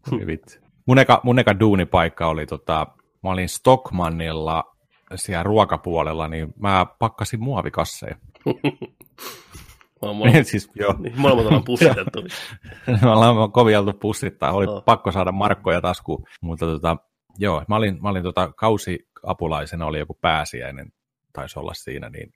Okay. 0.07 0.27
vittu. 0.27 0.53
Mun 0.85 0.99
eka, 0.99 1.21
mun 1.23 1.39
eka 1.39 1.59
duunipaikka 1.59 2.27
oli 2.27 2.45
tota, 2.45 2.87
mä 3.23 3.29
olin 3.29 3.49
Stockmannilla 3.49 4.63
siellä 5.15 5.43
ruokapuolella, 5.43 6.27
niin 6.27 6.53
mä 6.59 6.85
pakkasin 6.99 7.43
muovikasseja. 7.43 8.15
Molemmat, 10.01 10.47
siis, 10.47 10.69
joo. 10.75 10.95
niin, 10.99 11.13
molemmat 11.19 11.45
ollaan 11.45 11.63
pussitettu. 11.63 12.21
me 13.01 13.09
ollaan 13.09 13.51
kovin 13.51 13.77
oltu 13.77 13.93
pussittaa, 13.93 14.51
oli 14.51 14.65
Joo. 14.65 14.81
pakko 14.81 15.11
saada 15.11 15.31
markkoja 15.31 15.81
taskuun, 15.81 16.25
mutta 16.41 16.65
tota, 16.65 16.97
joo, 17.39 17.63
mä 17.67 17.75
olin, 17.75 18.01
mä 18.01 18.09
olin 18.09 18.23
tota, 18.23 18.51
kausiapulaisena, 18.55 19.85
oli 19.85 19.99
joku 19.99 20.17
pääsiäinen, 20.21 20.91
taisi 21.33 21.59
olla 21.59 21.73
siinä, 21.73 22.09
niin 22.09 22.33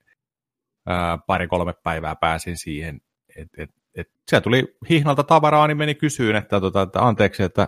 pari-kolme 1.28 1.74
päivää 1.84 2.16
pääsin 2.16 2.58
siihen, 2.58 3.02
että 3.36 3.64
et, 3.64 3.70
et, 3.96 4.08
siellä 4.30 4.44
tuli 4.44 4.78
hihnalta 4.90 5.24
tavaraa, 5.24 5.68
niin 5.68 5.78
meni 5.78 5.96
kysyyn, 5.96 6.36
että, 6.36 6.62
tota, 6.62 6.82
että 6.82 7.08
anteeksi, 7.08 7.44
että 7.44 7.68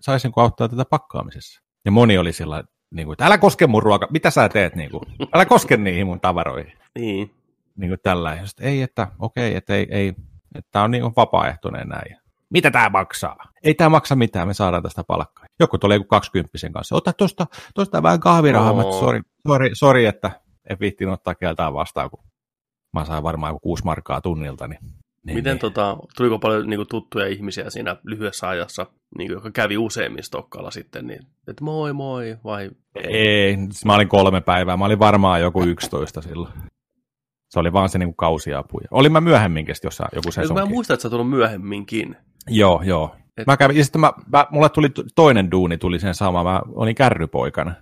saisinko 0.00 0.40
auttaa 0.40 0.68
tätä 0.68 0.84
pakkaamisessa. 0.84 1.62
Ja 1.84 1.90
moni 1.90 2.18
oli 2.18 2.32
sillä 2.32 2.64
niin 2.90 3.06
kuin, 3.06 3.14
että 3.14 3.26
älä 3.26 3.38
koske 3.38 3.66
mun 3.66 3.82
ruoka, 3.82 4.08
mitä 4.10 4.30
sä 4.30 4.48
teet, 4.48 4.74
niin 4.74 4.90
kuin, 4.90 5.02
älä 5.34 5.44
koske 5.44 5.76
niihin 5.76 6.06
mun 6.06 6.20
tavaroihin. 6.20 6.72
niin. 6.98 7.30
Niin 7.76 7.90
kuin 7.90 8.00
tällä. 8.02 8.38
Ei, 8.60 8.82
että 8.82 9.08
okei, 9.18 9.54
että 9.54 9.74
ei, 9.74 9.86
ei 9.90 10.14
että 10.54 10.68
tämä 10.70 10.84
on 10.84 10.90
niin 10.90 11.02
kuin 11.02 11.12
vapaaehtoinen 11.16 11.88
näin. 11.88 12.16
Mitä 12.50 12.70
tämä 12.70 12.88
maksaa? 12.88 13.36
Ei 13.62 13.74
tämä 13.74 13.90
maksa 13.90 14.16
mitään, 14.16 14.48
me 14.48 14.54
saadaan 14.54 14.82
tästä 14.82 15.04
palkkaa. 15.04 15.46
Joku 15.60 15.78
tuli 15.78 15.94
joku 15.94 16.04
20 16.04 16.58
kanssa. 16.72 16.96
Ota 16.96 17.12
tuosta, 17.12 17.46
tuosta 17.74 18.02
vähän 18.02 18.20
kahvirahaa. 18.20 18.72
Oo. 18.72 19.00
sori, 19.00 19.20
sori, 19.48 19.70
sori, 19.72 20.06
että 20.06 20.30
en 20.70 20.76
viittiin 20.80 21.10
ottaa 21.10 21.34
keltään 21.34 21.74
vastaan, 21.74 22.10
kun 22.10 22.24
mä 22.92 23.04
sain 23.04 23.22
varmaan 23.22 23.50
joku 23.50 23.60
kuusi 23.60 23.84
markkaa 23.84 24.20
tunnilta. 24.20 24.68
Niin, 24.68 24.78
niin, 25.26 25.36
Miten 25.36 25.52
niin. 25.52 25.58
tota, 25.58 25.96
tuliko 26.16 26.38
paljon 26.38 26.70
niin 26.70 26.78
kuin, 26.78 26.88
tuttuja 26.88 27.26
ihmisiä 27.26 27.70
siinä 27.70 27.96
lyhyessä 28.04 28.48
ajassa, 28.48 28.86
niin 29.18 29.28
kuin, 29.28 29.34
jotka 29.34 29.50
kävi 29.50 29.76
useammin 29.76 30.22
Stokkalla 30.24 30.70
sitten, 30.70 31.06
niin, 31.06 31.26
että 31.48 31.64
moi 31.64 31.92
moi, 31.92 32.36
vai 32.44 32.70
Ei, 32.94 33.56
siis 33.56 33.84
mä 33.84 33.94
olin 33.94 34.08
kolme 34.08 34.40
päivää. 34.40 34.76
Mä 34.76 34.84
olin 34.84 34.98
varmaan 34.98 35.40
joku 35.40 35.62
11 35.62 36.22
silloin. 36.22 36.52
Se 37.50 37.60
oli 37.60 37.72
vaan 37.72 37.88
se 37.88 37.98
niin 37.98 38.08
kuin 38.08 38.16
kausiapu. 38.16 38.80
Olin 38.90 39.12
mä 39.12 39.20
myöhemminkin 39.20 39.74
jossain 39.84 40.08
joku 40.12 40.28
Eikö 40.28 40.40
Mä 40.40 40.42
sesonkin. 40.42 40.74
muistan, 40.74 40.94
että 40.94 41.02
sä 41.02 41.10
tullut 41.10 41.30
myöhemminkin. 41.30 42.16
Joo, 42.48 42.82
joo. 42.84 43.16
Et- 43.36 43.46
Mä 43.46 43.56
kävin, 43.56 43.76
ja 43.76 43.84
sitten 43.84 44.00
mä, 44.00 44.12
mä, 44.32 44.46
mulle 44.50 44.68
tuli 44.68 44.88
toinen 45.14 45.50
duuni, 45.50 45.78
tuli 45.78 45.98
sen 45.98 46.14
sama. 46.14 46.44
Mä 46.44 46.60
olin 46.66 46.94
kärrypoikana. 46.94 47.74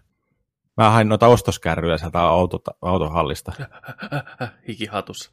Mä 0.77 0.91
hain 0.91 1.09
noita 1.09 1.27
ostoskärryjä 1.27 1.99
sieltä 1.99 2.21
auto, 2.21 2.59
autohallista. 2.83 3.53
Hikihatussa. 4.69 5.33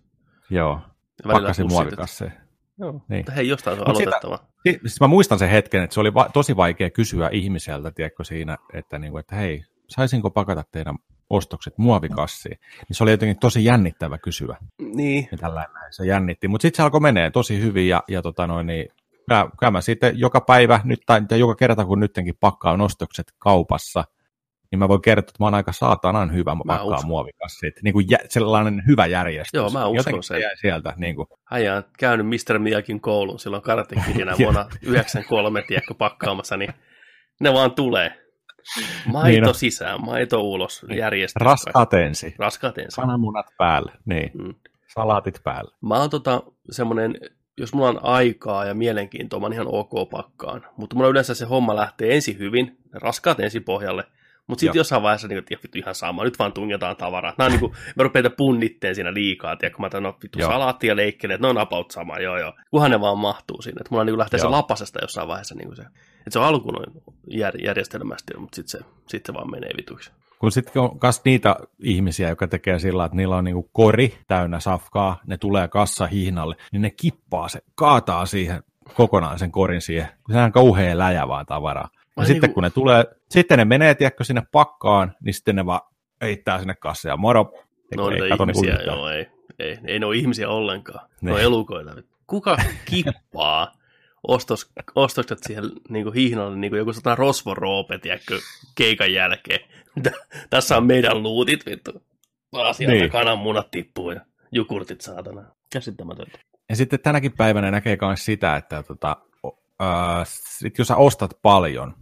Joo, 0.50 0.80
pakkasin 1.28 1.68
muovikasseen. 1.68 2.34
Joo. 2.80 2.92
Niin. 3.10 3.20
Mutta 3.20 3.32
hei, 3.32 3.48
jostain 3.48 3.76
se 3.78 3.82
on 3.82 3.88
Mut 3.88 3.98
sitä- 3.98 4.10
aloitettava. 4.10 4.40
Si- 4.68 4.80
Siis 4.82 5.02
mä 5.02 5.08
muistan 5.08 5.40
sen 5.40 5.50
hetken, 5.50 5.84
että 5.84 5.94
se 5.94 6.00
oli 6.00 6.14
va- 6.14 6.30
tosi 6.34 6.56
vaikea 6.56 6.90
kysyä 6.90 7.30
ihmiseltä, 7.32 7.92
tiedätkö 7.92 8.24
siinä, 8.24 8.58
että, 8.74 9.00
niinku, 9.00 9.18
että 9.18 9.36
hei, 9.36 9.64
saisinko 9.88 10.32
pakata 10.32 10.64
teidän 10.72 10.96
ostokset 11.30 11.78
muovikassiin? 11.78 12.58
Niin 12.90 12.96
se 12.96 13.04
oli 13.04 13.12
jotenkin 13.12 13.40
tosi 13.40 13.66
jännittävä 13.66 14.18
kysyä. 14.18 14.58
Niin. 14.96 15.28
Ja 15.32 15.38
tällainen 15.38 15.74
näin, 15.74 15.94
se 15.94 16.06
jännitti. 16.06 16.48
Mutta 16.48 16.62
sitten 16.62 16.78
se 16.78 16.84
alkoi 16.84 17.00
menee 17.02 17.32
tosi 17.32 17.62
hyvin 17.62 17.88
ja, 17.88 18.04
ja 18.08 18.22
tota 18.22 18.48
noin, 18.48 18.68
niin, 18.68 18.88
mä, 19.36 19.50
kyllä 19.60 19.72
mä 19.72 19.82
sitten 19.82 20.20
joka 20.20 20.42
päivä 20.42 20.80
nyt, 20.84 21.00
tai, 21.06 21.22
joka 21.38 21.56
kerta 21.56 21.86
kun 21.86 22.00
nyttenkin 22.00 22.36
pakkaan 22.40 22.82
ostokset 22.82 23.26
kaupassa, 23.40 24.04
niin 24.72 24.80
mä 24.80 24.88
voin 24.88 25.02
kertoa, 25.02 25.30
että 25.30 25.44
mä 25.44 25.46
oon 25.46 25.54
aika 25.56 25.72
saatanan 25.72 26.34
hyvä 26.34 26.56
mä 26.56 26.62
pakkaa 26.68 26.86
uskon. 26.86 27.08
muovikassit. 27.08 27.74
Niin 27.84 27.94
kuin 27.94 28.06
jä, 28.10 28.18
sellainen 28.30 28.84
hyvä 28.88 29.06
järjestys. 29.06 29.54
Joo, 29.54 29.70
mä 29.70 29.86
uskon 29.86 29.96
Jotenkin 29.96 30.24
sen. 30.24 30.42
jäi 30.42 30.58
sieltä. 30.58 30.94
Niin 30.98 31.16
kuin, 31.16 31.28
Äijä 31.52 31.76
on 31.76 31.84
käynyt 32.00 32.28
Mr. 32.28 32.60
Miyakin 32.60 33.02
koulun 33.02 33.40
silloin 33.40 33.64
karatekidinä 33.64 34.32
Joo. 34.40 34.54
vuonna 34.54 34.66
93, 34.82 35.64
tiedätkö, 35.68 35.94
pakkaamassa, 35.94 36.58
niin 36.58 36.74
ne 37.42 37.54
vaan 37.54 37.72
tulee. 37.72 38.18
Maito 39.06 39.46
Niin 39.46 39.56
sisään, 39.56 40.06
maito 40.06 40.42
ulos, 40.42 40.86
järjestys. 40.96 41.42
raskaat 41.42 41.94
ensin. 41.94 42.34
Raskaat 42.40 42.78
ensin. 42.78 43.02
Kananmunat 43.02 43.46
päälle. 43.58 43.92
Niin, 44.06 44.32
Mm. 44.34 44.54
salaatit 44.94 45.42
päälle. 45.44 45.72
Mä 45.82 45.96
oon 46.00 46.10
tota 46.10 46.44
semmonen, 46.72 47.16
jos 47.58 47.74
mulla 47.74 47.90
on 47.90 48.00
aikaa 48.04 48.66
ja 48.66 48.74
mielenkiintoa, 48.74 49.40
mä 49.40 49.46
oon 49.46 49.54
ihan 49.54 49.68
ok 49.70 50.10
pakkaan. 50.10 50.66
Mutta 50.78 50.96
mulla 50.96 51.10
yleensä 51.10 51.34
se 51.34 51.46
homma 51.46 51.76
lähtee 51.76 52.16
ensin 52.16 52.38
hyvin, 52.38 52.78
raskaat 52.94 53.40
ensin 53.40 53.64
pohjalle. 53.64 54.04
Mutta 54.48 54.60
sitten 54.60 54.80
jossain 54.80 55.04
vaiheessa 55.04 55.28
niin, 55.28 55.38
että 55.38 55.56
vittu 55.64 55.78
ihan 55.78 55.96
sama, 55.96 56.24
nyt 56.24 56.40
vaan 56.40 56.54
tungetaan 56.54 56.98
tavaraa. 56.98 57.34
Nämä 57.38 57.46
on 57.46 57.52
niin 57.52 57.60
kuin, 57.60 57.74
mä 57.96 58.04
rupean 58.04 58.32
punnitteen 58.38 58.96
siinä 58.96 59.14
liikaa, 59.14 59.56
tiedä, 59.56 59.76
kun 59.76 59.86
mä 59.86 59.90
tämän 59.90 60.04
no, 60.04 60.18
vittu 60.24 60.40
Joo. 60.40 60.52
salaatti 60.52 60.88
ja 60.88 60.96
leikkelen, 60.96 61.36
että 61.36 61.48
ne 61.48 61.50
on 61.50 61.58
about 61.58 61.92
sama, 61.92 62.20
joo 62.20 62.38
joo. 62.40 62.54
Kunhan 62.72 62.92
ne 62.92 63.02
vaan 63.02 63.18
mahtuu 63.18 63.62
sinne. 63.62 63.80
Että 63.80 63.90
mulla 63.92 64.04
niin 64.04 64.18
lähtee 64.18 64.40
se 64.40 64.46
Joo. 64.46 64.52
lapasesta 64.52 65.00
jossain 65.02 65.28
vaiheessa 65.28 65.56
niin 65.56 65.68
kuin 65.68 65.76
se. 65.76 65.82
Että 65.82 66.30
se 66.30 66.40
on 66.40 66.46
alkuun 66.46 66.74
noin 66.74 67.04
jär, 67.28 67.62
järjestelmästi, 67.62 68.34
mutta 68.38 68.56
sitten 68.56 68.80
se, 68.80 68.86
sit 69.08 69.26
se 69.26 69.34
vaan 69.34 69.52
menee 69.52 69.72
vituiksi. 69.78 70.12
Kun 70.42 70.52
sitten 70.52 70.82
on 70.82 70.98
myös 71.04 71.22
niitä 71.26 71.56
ihmisiä, 71.80 72.30
jotka 72.30 72.48
tekee 72.48 72.80
sillä, 72.80 73.06
että 73.06 73.18
niillä 73.18 73.36
on 73.36 73.44
niinku 73.44 73.70
kori 73.74 74.18
täynnä 74.28 74.60
safkaa, 74.60 75.20
ne 75.28 75.38
tulee 75.38 75.68
kassa 75.68 76.08
hihnalle, 76.08 76.56
niin 76.72 76.82
ne 76.82 76.90
kippaa 76.90 77.48
se, 77.50 77.60
kaataa 77.76 78.26
siihen 78.26 78.64
kokonaan 78.94 79.40
sen 79.40 79.52
korin 79.52 79.82
siihen, 79.82 80.08
sehän 80.28 80.46
on 80.46 80.52
kauhean 80.52 80.98
läjä 80.98 81.28
vaan 81.28 81.46
tavaraa. 81.46 81.90
Ja 82.18 82.26
sitten 82.26 82.42
niinku- 82.42 82.54
kun 82.54 82.64
ne 82.64 82.70
tulee, 82.70 83.06
sitten 83.30 83.58
ne 83.58 83.66
menee, 83.66 83.96
tiedätkö, 83.96 84.24
sinne 84.24 84.44
pakkaan, 84.52 85.16
niin 85.24 85.34
sitten 85.34 85.56
ne 85.56 85.66
vaan 85.66 85.82
heittää 86.22 86.60
sinne 86.60 86.76
kassaan 86.76 87.14
ja 87.14 87.18
moro. 87.18 87.54
No 87.96 88.10
Ei 88.10 88.30
kato 88.30 88.46
niinku 88.46 88.64
ihmisiä, 88.64 88.86
joo, 88.86 89.10
ei, 89.10 89.28
ei, 89.60 89.78
ei 89.86 90.00
ne 90.00 90.06
ole 90.06 90.16
ihmisiä 90.16 90.50
ollenkaan. 90.50 91.10
Ne 91.22 91.32
on 91.32 91.38
Niin. 91.38 91.46
elukoita. 91.46 91.92
Kuka 92.28 92.58
kippaa 92.86 93.72
ostos, 94.28 94.72
ostokset 94.96 95.40
siihen 95.44 95.64
niin 95.90 96.04
kuin 96.04 96.16
hihnalle, 96.16 96.58
niin 96.58 96.72
kuin 96.72 96.78
joku 96.78 96.94
sata 96.94 97.16
rosvoroope, 97.16 97.98
tiedätkö, 97.98 98.40
keikan 98.76 99.14
jälkeen. 99.14 99.60
Tässä 100.50 100.78
on 100.78 100.86
meidän 100.86 101.24
luutit, 101.24 101.66
vittu. 101.66 102.04
Vaan 102.52 102.74
sieltä 102.76 102.94
Niin. 102.96 103.12
kananmunat 103.12 103.72
tippuu 103.72 104.12
ja 104.12 104.22
jukurtit 104.52 105.02
saatana. 105.02 105.44
Käsittämätöntä. 105.74 106.40
Ja 106.70 106.76
sitten 106.76 107.00
tänäkin 107.00 107.32
päivänä 107.38 107.72
näkee 107.72 107.98
myös 108.02 108.26
sitä, 108.26 108.56
että 108.56 108.84
tota, 108.84 109.18
ää, 109.80 110.24
sit 110.26 110.78
jos 110.78 110.88
sä 110.88 110.96
ostat 110.96 111.32
paljon, 111.42 111.94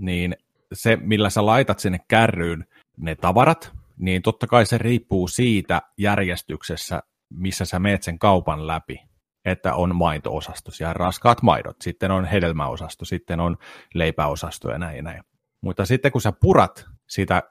niin 0.00 0.36
se, 0.72 0.98
millä 1.00 1.30
sä 1.30 1.46
laitat 1.46 1.78
sinne 1.78 1.98
kärryyn 2.08 2.64
ne 2.96 3.14
tavarat, 3.14 3.72
niin 3.98 4.22
totta 4.22 4.46
kai 4.46 4.66
se 4.66 4.78
riippuu 4.78 5.28
siitä 5.28 5.82
järjestyksessä, 5.98 7.02
missä 7.30 7.64
sä 7.64 7.78
meet 7.78 8.02
sen 8.02 8.18
kaupan 8.18 8.66
läpi. 8.66 9.07
Että 9.44 9.74
on 9.74 9.96
maito-osasto, 9.96 10.70
siellä 10.70 10.92
raskaat 10.92 11.42
maidot, 11.42 11.76
sitten 11.82 12.10
on 12.10 12.24
hedelmäosasto, 12.24 13.04
sitten 13.04 13.40
on 13.40 13.56
leipäosasto 13.94 14.70
ja 14.70 14.78
näin 14.78 14.96
ja 14.96 15.02
näin. 15.02 15.22
Mutta 15.60 15.86
sitten 15.86 16.12
kun 16.12 16.20
sä 16.20 16.32
purat 16.32 16.86
sitä 17.06 17.42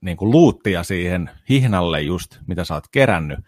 niin 0.00 0.16
kuin 0.16 0.30
luuttia 0.30 0.82
siihen 0.82 1.30
hihnalle 1.48 2.00
just, 2.00 2.38
mitä 2.46 2.64
sä 2.64 2.74
oot 2.74 2.88
kerännyt, 2.92 3.38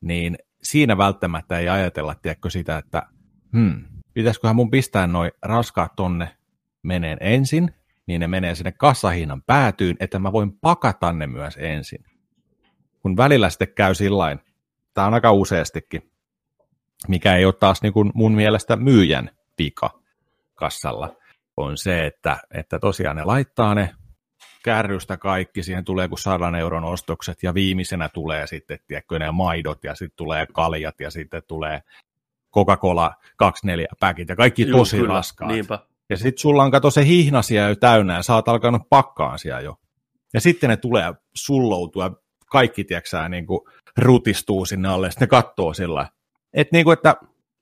niin 0.00 0.38
siinä 0.62 0.98
välttämättä 0.98 1.58
ei 1.58 1.68
ajatella, 1.68 2.14
tiedätkö 2.14 2.50
sitä, 2.50 2.78
että 2.78 3.02
hmm, 3.52 3.84
pitäisiköhän 4.14 4.56
mun 4.56 4.70
pistää 4.70 5.06
noin 5.06 5.30
raskaat 5.42 5.92
tonne 5.96 6.36
meneen 6.82 7.18
ensin, 7.20 7.74
niin 8.06 8.20
ne 8.20 8.28
menee 8.28 8.54
sinne 8.54 8.72
kassahinnan 8.72 9.42
päätyyn, 9.42 9.96
että 10.00 10.18
mä 10.18 10.32
voin 10.32 10.52
pakata 10.52 11.12
ne 11.12 11.26
myös 11.26 11.58
ensin. 11.60 12.04
Kun 13.02 13.16
välillä 13.16 13.50
sitten 13.50 13.74
käy 13.74 13.94
sillain, 13.94 14.40
tämä 14.94 15.06
on 15.06 15.14
aika 15.14 15.32
useastikin, 15.32 16.10
mikä 17.08 17.36
ei 17.36 17.44
ole 17.44 17.54
taas 17.60 17.82
niin 17.82 17.92
kuin 17.92 18.10
mun 18.14 18.32
mielestä 18.32 18.76
myyjän 18.76 19.30
vika 19.58 20.00
kassalla, 20.54 21.14
on 21.56 21.76
se, 21.76 22.06
että, 22.06 22.38
että 22.54 22.78
tosiaan 22.78 23.16
ne 23.16 23.24
laittaa 23.24 23.74
ne 23.74 23.94
kärrystä 24.64 25.16
kaikki, 25.16 25.62
siihen 25.62 25.84
tulee 25.84 26.08
kuin 26.08 26.18
sadan 26.18 26.54
euron 26.54 26.84
ostokset, 26.84 27.42
ja 27.42 27.54
viimeisenä 27.54 28.08
tulee 28.08 28.46
sitten, 28.46 28.78
tiedätkö, 28.86 29.18
ne 29.18 29.30
maidot, 29.30 29.84
ja 29.84 29.94
sitten 29.94 30.16
tulee 30.16 30.46
kaljat, 30.52 31.00
ja 31.00 31.10
sitten 31.10 31.42
tulee 31.48 31.82
Coca-Cola 32.54 33.14
24 33.36 33.86
päkit, 34.00 34.28
ja 34.28 34.36
kaikki 34.36 34.68
Juu, 34.68 34.78
tosi 34.78 34.96
kyllä, 34.96 35.14
raskaat. 35.14 35.50
Niinpä. 35.50 35.78
Ja 36.10 36.16
sitten 36.16 36.38
sulla 36.38 36.62
on 36.62 36.70
kato 36.70 36.90
se 36.90 37.04
hihnasia 37.04 37.68
jo 37.68 37.76
täynnä, 37.76 38.14
ja 38.14 38.22
sä 38.22 38.34
oot 38.34 38.48
alkanut 38.48 38.82
pakkaan 38.90 39.38
siellä 39.38 39.60
jo. 39.60 39.76
Ja 40.34 40.40
sitten 40.40 40.70
ne 40.70 40.76
tulee 40.76 41.14
sulloutua, 41.34 42.10
kaikki, 42.46 42.84
tiedätkö 42.84 43.28
niin 43.28 43.46
kuin 43.46 43.60
rutistuu 43.96 44.64
sinne 44.64 44.88
alle, 44.88 45.06
ja 45.06 45.10
sitten 45.10 45.26
ne 45.26 45.30
kattoo 45.30 45.74
sillä 45.74 46.08
Että 46.58 46.76
niin 46.76 46.84
kuin, 46.84 46.92
että 46.92 47.16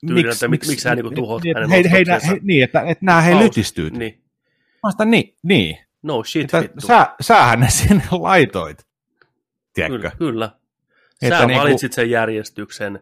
Tyyliin, 0.06 0.28
että 0.32 0.46
mik- 0.46 0.50
miksi 0.50 0.76
sä 0.76 0.94
niinku 0.94 1.10
tuhot 1.10 1.42
niin, 1.42 1.56
hänen 1.56 1.70
hei, 1.70 1.80
ostoksensa? 2.02 2.26
hei, 2.26 2.40
niin, 2.42 2.64
että, 2.64 2.80
että 2.80 3.04
nämä 3.04 3.22
Haus- 3.22 3.42
lytistyy. 3.42 3.90
Niin. 3.90 4.22
Mä 4.84 4.90
sitä, 4.90 5.04
niin, 5.04 5.34
niin. 5.42 5.78
No 6.02 6.24
shit, 6.24 6.44
Että 6.44 6.60
vittu. 6.62 6.86
sä, 6.86 7.06
sähän 7.20 7.60
ne 7.60 7.70
sinne 7.78 8.02
laitoit. 8.10 8.86
Tiedätkö? 9.74 9.96
Kyllä, 9.98 10.12
kyllä. 10.18 10.50
Että 11.22 11.38
Sä 11.38 11.46
niinku- 11.46 11.60
valitsit 11.62 11.92
sen 11.92 12.10
järjestyksen, 12.10 13.00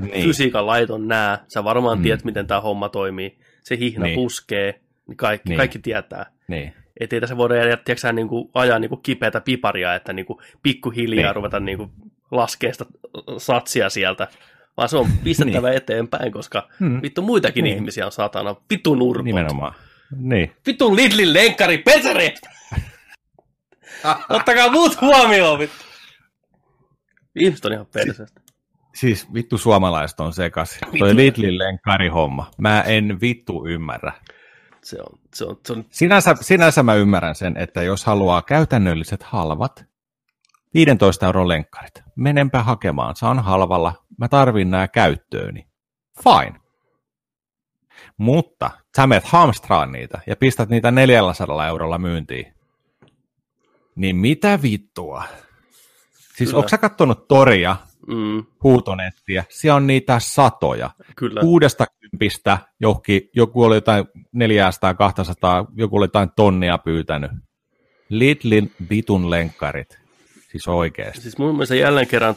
Niin. 0.00 0.24
fysiikan 0.24 0.66
lait 0.66 0.90
on 0.90 1.08
nää, 1.08 1.44
sä 1.48 1.64
varmaan 1.64 1.98
Mm. 1.98 2.02
tiedät, 2.02 2.24
miten 2.24 2.46
tämä 2.46 2.60
homma 2.60 2.88
toimii, 2.88 3.38
se 3.62 3.78
hihna 3.78 4.04
Niin. 4.04 4.14
puskee, 4.14 4.80
niin 5.08 5.16
kaikki, 5.16 5.48
Niin. 5.48 5.56
kaikki 5.56 5.78
tietää. 5.78 6.26
niin. 6.48 6.72
Että 7.00 7.16
ei 7.16 7.20
tässä 7.20 7.36
voida 7.36 7.54
tiedätkö, 7.54 8.12
niin 8.12 8.28
kuin, 8.28 8.50
ajaa 8.54 8.78
niin 8.78 8.88
kuin 8.88 9.02
kipeätä 9.02 9.40
piparia, 9.40 9.94
että 9.94 10.12
niin 10.12 10.26
kuin, 10.26 10.38
pikkuhiljaa 10.62 11.24
Niin. 11.26 11.36
ruveta 11.36 11.60
niin 11.60 11.78
kuin, 11.78 11.90
laskea 12.30 12.72
sitä 12.72 12.84
satsia 13.38 13.90
sieltä, 13.90 14.28
vaan 14.76 14.88
se 14.88 14.96
on 14.96 15.06
pistettävä 15.24 15.68
niin. 15.68 15.76
eteenpäin, 15.76 16.32
koska 16.32 16.68
Hmm. 16.80 17.02
vittu 17.02 17.22
muitakin 17.22 17.62
Niin. 17.64 17.70
niin. 17.72 17.76
ihmisiä 17.78 18.06
on 18.06 18.12
satana, 18.12 18.56
vittu 18.70 18.94
nurpot, 18.94 19.24
Nimenomaan. 19.24 19.74
Niin. 20.16 20.52
vittu 20.66 20.96
Lidlin 20.96 21.32
lenkkari, 21.32 21.78
pesere! 21.78 22.34
Ottakaa 24.28 24.70
muut 24.70 25.00
huomioon, 25.00 25.58
vittu. 25.58 25.84
Ihmiset 27.36 27.64
on 27.64 27.72
ihan 27.72 27.86
perseestä. 27.92 28.40
Siis 28.94 29.34
vittu 29.34 29.58
suomalaiset 29.58 30.20
on 30.20 30.32
sekas. 30.32 30.78
Toi 30.98 31.16
Lidlin 31.16 31.58
homma. 32.12 32.50
Mä 32.58 32.80
en 32.80 33.20
vittu 33.20 33.66
ymmärrä. 33.66 34.12
Se 34.82 34.98
on, 35.00 35.18
se 35.34 35.44
on, 35.44 35.60
se 35.66 35.72
on... 35.72 35.84
Sinänsä, 35.90 36.36
sinänsä 36.40 36.82
mä 36.82 36.94
ymmärrän 36.94 37.34
sen, 37.34 37.56
että 37.56 37.82
jos 37.82 38.04
haluaa 38.04 38.42
käytännölliset 38.42 39.22
halvat, 39.22 39.84
15 40.74 41.26
euron 41.26 41.48
lenkkarit, 41.48 42.02
menenpä 42.16 42.62
hakemaan, 42.62 43.16
saan 43.16 43.38
halvalla, 43.38 43.92
mä 44.18 44.28
tarvin 44.28 44.70
nämä 44.70 44.88
käyttööni. 44.88 45.66
Fine. 46.24 46.60
Mutta 48.16 48.70
sä 48.96 49.06
menet 49.06 49.24
hamstraan 49.24 49.92
niitä 49.92 50.20
ja 50.26 50.36
pistät 50.36 50.68
niitä 50.68 50.90
400 50.90 51.66
eurolla 51.66 51.98
myyntiin. 51.98 52.54
Niin 53.96 54.16
mitä 54.16 54.62
vittua? 54.62 55.24
Siis 56.36 56.50
Kyllä. 56.50 56.58
onko 56.58 56.68
sä 56.68 56.78
kattonut 56.78 57.28
toria, 57.28 57.76
mm. 58.06 58.44
huutonettiä? 58.62 59.44
Siellä 59.48 59.76
on 59.76 59.86
niitä 59.86 60.18
satoja. 60.18 60.90
Kyllä. 61.16 61.40
Kuudesta 61.40 61.86
kympistä 62.00 62.58
johonkin, 62.80 63.30
joku 63.34 63.62
oli 63.62 63.74
jotain 63.74 64.04
400, 64.32 64.94
200, 64.94 65.66
joku 65.76 65.96
oli 65.96 66.04
jotain 66.04 66.30
tonnia 66.36 66.78
pyytänyt. 66.78 67.30
Lidlin 68.08 68.72
vitun 68.90 69.30
lenkkarit. 69.30 70.03
Siis 70.54 70.68
oikeasti. 70.68 71.20
Siis 71.20 71.38
mun 71.38 71.54
mielestä 71.54 71.74
jälleen 71.74 72.06
kerran 72.06 72.34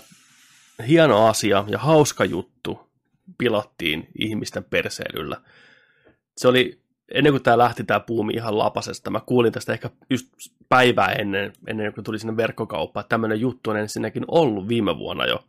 hieno 0.87 1.27
asia 1.27 1.63
ja 1.67 1.79
hauska 1.79 2.25
juttu 2.25 2.89
pilattiin 3.37 4.07
ihmisten 4.19 4.63
perseilyllä. 4.63 5.37
Se 6.37 6.47
oli, 6.47 6.81
ennen 7.13 7.33
kuin 7.33 7.43
tämä 7.43 7.57
lähti 7.57 7.83
tämä 7.83 7.99
puumi 7.99 8.33
ihan 8.33 8.57
lapasesta, 8.57 9.09
mä 9.09 9.19
kuulin 9.25 9.53
tästä 9.53 9.73
ehkä 9.73 9.89
just 10.09 10.27
päivää 10.69 11.11
ennen, 11.11 11.53
ennen 11.67 11.93
kuin 11.93 12.03
tuli 12.03 12.19
sinne 12.19 12.37
verkkokauppaan, 12.37 13.01
että 13.01 13.09
tämmöinen 13.09 13.39
juttu 13.39 13.69
on 13.69 13.77
ensinnäkin 13.77 14.25
ollut 14.27 14.67
viime 14.67 14.97
vuonna 14.97 15.25
jo. 15.25 15.47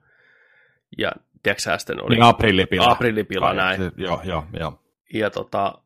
Ja 0.99 1.13
tiedätkö 1.43 1.71
oli... 2.03 2.15
Niin 2.15 2.23
aprillipila. 2.23 2.91
Aprillipila, 2.91 3.55
näin. 3.55 3.81
Se, 3.81 3.93
joo, 3.97 4.21
joo, 4.25 4.45
joo. 4.61 4.81
Ja 5.15 5.31
tota, 5.31 5.79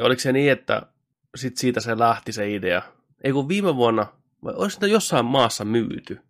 oliko 0.00 0.20
se 0.20 0.32
niin, 0.32 0.52
että 0.52 0.82
sit 1.34 1.56
siitä 1.56 1.80
se 1.80 1.98
lähti 1.98 2.32
se 2.32 2.54
idea. 2.54 2.82
Ei 3.24 3.32
kun 3.32 3.48
viime 3.48 3.76
vuonna, 3.76 4.06
vai 4.44 4.54
olisi 4.56 4.74
sitä 4.74 4.86
jossain 4.86 5.24
maassa 5.24 5.64
myyty? 5.64 6.20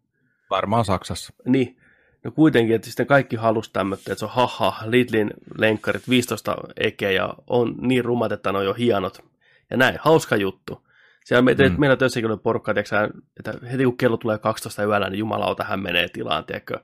Varmaan 0.50 0.84
Saksassa. 0.84 1.32
Niin, 1.46 1.76
No 2.24 2.30
kuitenkin, 2.30 2.76
että 2.76 2.86
sitten 2.86 3.06
kaikki 3.06 3.36
halusi 3.36 3.72
tämmöistä, 3.72 4.12
että 4.12 4.18
se 4.18 4.24
on 4.24 4.30
haha, 4.30 4.76
Lidlin 4.86 5.30
lenkkarit 5.58 6.08
15 6.08 6.56
ekeä 6.76 7.10
ja 7.10 7.34
on 7.46 7.74
niin 7.80 8.04
rumat, 8.04 8.32
että 8.32 8.52
ne 8.52 8.58
on 8.58 8.64
jo 8.64 8.74
hienot. 8.74 9.24
Ja 9.70 9.76
näin, 9.76 9.98
hauska 10.00 10.36
juttu. 10.36 10.86
Siellä 11.24 11.42
me, 11.42 11.54
mm. 11.54 11.80
meillä 11.80 11.96
töissäkin 11.96 12.30
oli 12.30 12.38
porukka, 12.38 12.74
tiiäksä, 12.74 13.08
että 13.38 13.54
heti 13.72 13.84
kun 13.84 13.96
kello 13.96 14.16
tulee 14.16 14.38
12 14.38 14.84
yöllä, 14.84 15.10
niin 15.10 15.18
jumalauta 15.18 15.64
hän 15.64 15.82
menee 15.82 16.08
tilaan, 16.08 16.44
tiedätkö. 16.44 16.78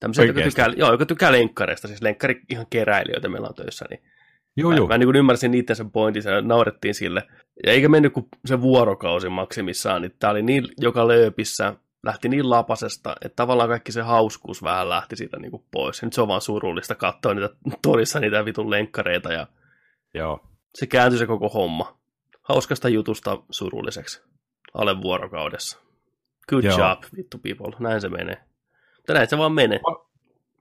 Tämmöisiä, 0.00 0.24
jotka 0.24 0.42
tykkää, 0.42 0.68
joo, 0.76 0.92
joka 0.92 1.06
tykkää 1.06 1.32
lenkkareista, 1.32 1.88
siis 1.88 2.02
lenkkari 2.02 2.40
ihan 2.48 2.66
keräilijöitä 2.70 3.28
meillä 3.28 3.48
on 3.48 3.54
töissä, 3.54 3.84
niin 3.90 4.02
Joo, 4.56 4.72
joo. 4.72 4.86
Mä, 4.86 4.94
mä 4.94 4.98
niin 4.98 5.16
ymmärsin 5.16 5.50
niiden 5.50 5.76
sen 5.76 5.90
pointin, 5.90 6.22
ja 6.26 6.40
naurettiin 6.40 6.94
sille. 6.94 7.22
Ja 7.66 7.72
eikä 7.72 7.88
mennyt 7.88 8.12
kuin 8.12 8.28
se 8.44 8.60
vuorokausi 8.60 9.28
maksimissaan, 9.28 10.02
niin 10.02 10.12
tää 10.18 10.30
oli 10.30 10.42
niin 10.42 10.68
joka 10.78 11.08
lööpissä, 11.08 11.74
lähti 12.02 12.28
niin 12.28 12.50
lapasesta, 12.50 13.16
että 13.24 13.36
tavallaan 13.36 13.68
kaikki 13.68 13.92
se 13.92 14.02
hauskuus 14.02 14.62
vähän 14.62 14.88
lähti 14.88 15.16
siitä 15.16 15.38
niin 15.38 15.50
kuin 15.50 15.64
pois. 15.70 16.02
Ja 16.02 16.06
nyt 16.06 16.12
se 16.12 16.20
on 16.20 16.28
vaan 16.28 16.40
surullista 16.40 16.94
katsoa 16.94 17.34
niitä 17.34 17.50
torissa 17.82 18.20
niitä 18.20 18.44
vitun 18.44 18.70
lenkkareita 18.70 19.32
ja 19.32 19.46
Joo. 20.14 20.40
se 20.74 20.86
kääntyi 20.86 21.18
se 21.18 21.26
koko 21.26 21.48
homma. 21.48 21.98
Hauskasta 22.42 22.88
jutusta 22.88 23.38
surulliseksi 23.50 24.22
alle 24.74 25.02
vuorokaudessa. 25.02 25.78
Good 26.48 26.64
Joo. 26.64 26.78
job, 26.78 27.02
vittu 27.16 27.38
people. 27.38 27.76
Näin 27.78 28.00
se 28.00 28.08
menee. 28.08 28.36
Mutta 28.96 29.12
näin 29.14 29.28
se 29.28 29.38
vaan 29.38 29.52
menee. 29.52 29.80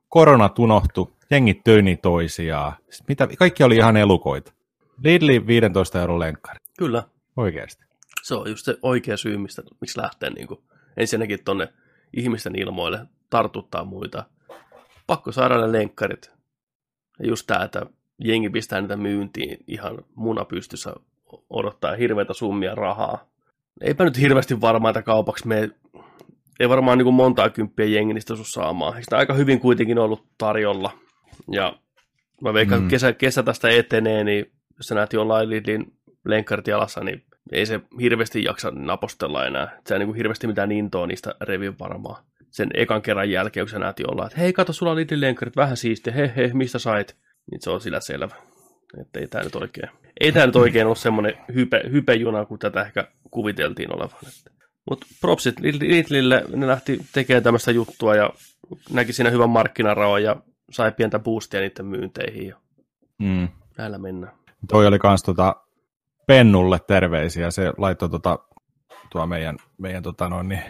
Korona 0.09 0.49
unohtu, 0.59 1.17
jengit 1.31 1.63
töini 1.63 1.97
toisiaan. 1.97 2.73
Mitä, 3.07 3.27
kaikki 3.39 3.63
oli 3.63 3.75
ihan 3.75 3.97
elukoita. 3.97 4.53
Lidli 5.03 5.47
15 5.47 6.01
euron 6.01 6.19
lenkkari. 6.19 6.64
Kyllä. 6.77 7.03
Oikeasti. 7.37 7.85
Se 8.23 8.35
on 8.35 8.49
just 8.49 8.65
se 8.65 8.77
oikea 8.81 9.17
syy, 9.17 9.37
mistä, 9.37 9.61
miksi 9.81 10.01
lähtee 10.01 10.29
niin 10.29 10.47
kuin 10.47 10.59
ensinnäkin 10.97 11.43
tonne 11.43 11.73
ihmisten 12.13 12.55
ilmoille 12.55 13.05
tartuttaa 13.29 13.85
muita. 13.85 14.23
Pakko 15.07 15.31
saada 15.31 15.61
ne 15.61 15.71
lenkkarit. 15.71 16.31
Ja 17.19 17.27
just 17.27 17.47
tämä, 17.47 17.63
että 17.63 17.85
jengi 18.19 18.49
pistää 18.49 18.81
niitä 18.81 18.97
myyntiin 18.97 19.57
ihan 19.67 20.05
muna 20.15 20.45
pystyssä 20.45 20.93
odottaa 21.49 21.95
hirveitä 21.95 22.33
summia 22.33 22.75
rahaa. 22.75 23.27
Eipä 23.81 24.03
nyt 24.03 24.19
hirveästi 24.19 24.61
varmaan, 24.61 24.89
että 24.91 25.01
kaupaksi 25.01 25.47
me 25.47 25.69
ei 26.59 26.69
varmaan 26.69 26.97
niin 26.97 27.05
kuin 27.05 27.15
montaa 27.15 27.49
kymppiä 27.49 27.85
jengi 27.85 28.13
niistä 28.13 28.35
sun 28.35 28.45
saamaan. 28.45 28.93
Eikö 28.93 29.03
sitä 29.03 29.17
aika 29.17 29.33
hyvin 29.33 29.59
kuitenkin 29.59 29.99
ollut 29.99 30.25
tarjolla? 30.37 30.91
Ja 31.51 31.79
mä 32.41 32.53
veikkaan, 32.53 32.81
mm. 32.81 32.87
kesä, 32.87 33.13
kesä 33.13 33.43
tästä 33.43 33.69
etenee, 33.69 34.23
niin 34.23 34.51
jos 34.77 34.87
sä 34.87 34.95
näet 34.95 35.13
jollain 35.13 35.49
Lidlin 35.49 35.94
lenkkarit 36.25 36.67
jalassa, 36.67 37.03
niin 37.03 37.23
ei 37.51 37.65
se 37.65 37.81
hirveästi 38.01 38.43
jaksa 38.43 38.71
napostella 38.71 39.45
enää. 39.45 39.79
Se 39.87 39.95
ei 39.95 39.99
niin 39.99 40.07
kuin 40.07 40.17
hirveästi 40.17 40.47
mitään 40.47 40.71
intoa 40.71 41.07
niistä 41.07 41.35
revin 41.41 41.79
varmaan. 41.79 42.23
Sen 42.49 42.69
ekan 42.73 43.01
kerran 43.01 43.31
jälkeen, 43.31 43.65
kun 43.65 43.71
sä 43.71 43.79
näet 43.79 43.99
jollain, 43.99 44.27
että 44.27 44.39
hei, 44.39 44.53
kato, 44.53 44.73
sulla 44.73 44.91
on 44.91 44.97
Lidlin 44.97 45.21
lenkkarit, 45.21 45.55
vähän 45.55 45.77
siistiä, 45.77 46.13
he, 46.13 46.33
he, 46.35 46.51
mistä 46.53 46.79
sait? 46.79 47.15
Niin 47.51 47.61
se 47.61 47.69
on 47.69 47.81
sillä 47.81 47.99
selvä. 47.99 48.35
Että 49.01 49.19
ei 49.19 49.27
tämä 49.27 49.43
nyt 49.43 49.55
oikein, 49.55 49.89
ei 50.19 50.31
tämä 50.31 50.45
nyt 50.45 50.55
oikein 50.55 50.87
ole 50.87 50.95
semmoinen 50.95 51.33
hype, 51.55 51.81
hypejuna, 51.91 52.45
kuin 52.45 52.59
tätä 52.59 52.81
ehkä 52.81 53.07
kuviteltiin 53.31 53.93
olevan. 53.93 54.19
Mutta 54.89 55.07
propsit 55.21 55.59
Lidlille, 55.59 56.45
ne 56.55 56.67
lähti 56.67 56.99
tekemään 57.13 57.43
tämmöistä 57.43 57.71
juttua 57.71 58.15
ja 58.15 58.29
näki 58.89 59.13
siinä 59.13 59.29
hyvän 59.29 59.49
markkinaraon 59.49 60.23
ja 60.23 60.35
sai 60.71 60.91
pientä 60.91 61.19
boostia 61.19 61.59
niiden 61.59 61.85
myynteihin. 61.85 62.47
Ja 62.47 62.55
mm. 63.19 63.47
Näillä 63.77 63.97
mennään. 63.97 64.33
Toi 64.67 64.87
oli 64.87 64.99
kans 64.99 65.23
tota 65.23 65.55
Pennulle 66.27 66.79
terveisiä. 66.87 67.51
Se 67.51 67.73
laittoi 67.77 68.09
tota, 68.09 68.39
tuo 69.11 69.27
meidän, 69.27 69.57
meidän 69.77 70.03
tota 70.03 70.29
noin, 70.29 70.49
niin 70.49 70.61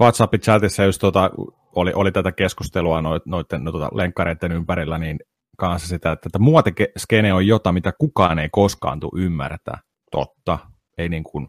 WhatsAppin 0.00 0.40
chatissa 0.40 0.84
just 0.84 1.00
tota, 1.00 1.30
oli, 1.74 1.92
oli 1.92 2.12
tätä 2.12 2.32
keskustelua 2.32 3.02
noiden 3.02 3.64
no, 3.64 3.72
tota, 3.72 3.90
lenkkareiden 3.92 4.52
ympärillä, 4.52 4.98
niin 4.98 5.18
kanssa 5.56 5.88
sitä, 5.88 6.12
että, 6.12 6.28
että 6.28 6.38
muotiskene 6.38 7.32
on 7.32 7.46
jotain, 7.46 7.74
mitä 7.74 7.92
kukaan 7.98 8.38
ei 8.38 8.48
koskaan 8.52 9.00
tule 9.00 9.22
ymmärtää. 9.22 9.78
Totta, 10.10 10.58
ei 10.98 11.08
niin 11.08 11.24
kuin 11.24 11.48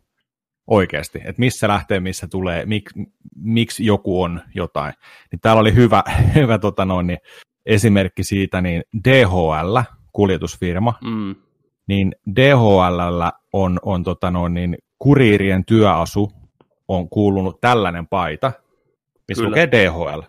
oikeasti, 0.68 1.18
että 1.18 1.40
missä 1.40 1.68
lähtee, 1.68 2.00
missä 2.00 2.28
tulee, 2.28 2.66
mik, 2.66 2.90
miksi 3.36 3.86
joku 3.86 4.22
on 4.22 4.42
jotain. 4.56 4.94
Niin 5.32 5.40
täällä 5.40 5.60
oli 5.60 5.76
hyvä, 5.76 6.04
hyvä 6.36 6.58
tota 6.58 6.86
noin, 6.86 7.08
niin 7.08 7.20
esimerkki 7.66 8.24
siitä, 8.24 8.62
niin 8.62 8.84
DHL, 9.04 9.78
kuljetusfirma, 10.14 10.94
mm 11.04 11.36
niin 11.88 12.15
DHL 12.36 13.21
on, 13.54 13.80
on 13.82 14.04
tota 14.04 14.32
noin, 14.32 14.54
niin 14.54 14.78
kuriirien 15.00 15.65
työasu 15.65 16.32
on 16.88 17.10
kuulunut 17.10 17.62
tällainen 17.62 18.08
paita, 18.08 18.52
missä 19.28 19.43
Kyllä. 19.43 19.50
lukee 19.50 19.71
DHL. 19.71 20.21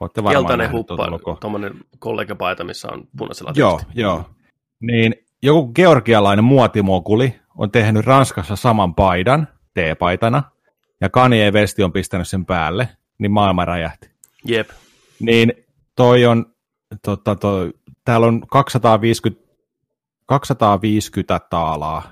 Olette 0.00 0.24
varmaan 0.24 0.44
Keltainen 0.44 0.72
huppa, 0.72 1.36
tuommoinen 1.40 1.74
kollegapaita, 1.98 2.64
missä 2.64 2.88
on 2.92 3.08
punaisella 3.18 3.52
Joo, 3.56 3.80
joo. 3.94 4.24
Niin 4.80 5.14
joku 5.42 5.72
georgialainen 5.72 6.44
muotimokuli 6.44 7.34
on 7.58 7.70
tehnyt 7.70 8.06
Ranskassa 8.06 8.56
saman 8.56 8.94
paidan, 8.94 9.48
T-paitana, 9.74 10.42
ja 11.00 11.08
Kanye 11.10 11.50
West 11.50 11.78
on 11.78 11.92
pistänyt 11.92 12.28
sen 12.28 12.46
päälle, 12.46 12.88
niin 13.18 13.32
maailma 13.32 13.64
räjähti. 13.64 14.10
Jep. 14.44 14.70
Niin 15.20 15.52
toi 15.96 16.26
on, 16.26 16.46
tota, 17.02 17.36
toi, 17.36 17.72
täällä 18.04 18.26
on 18.26 18.40
250 18.50 19.47
250 20.28 21.40
taalaa 21.50 22.02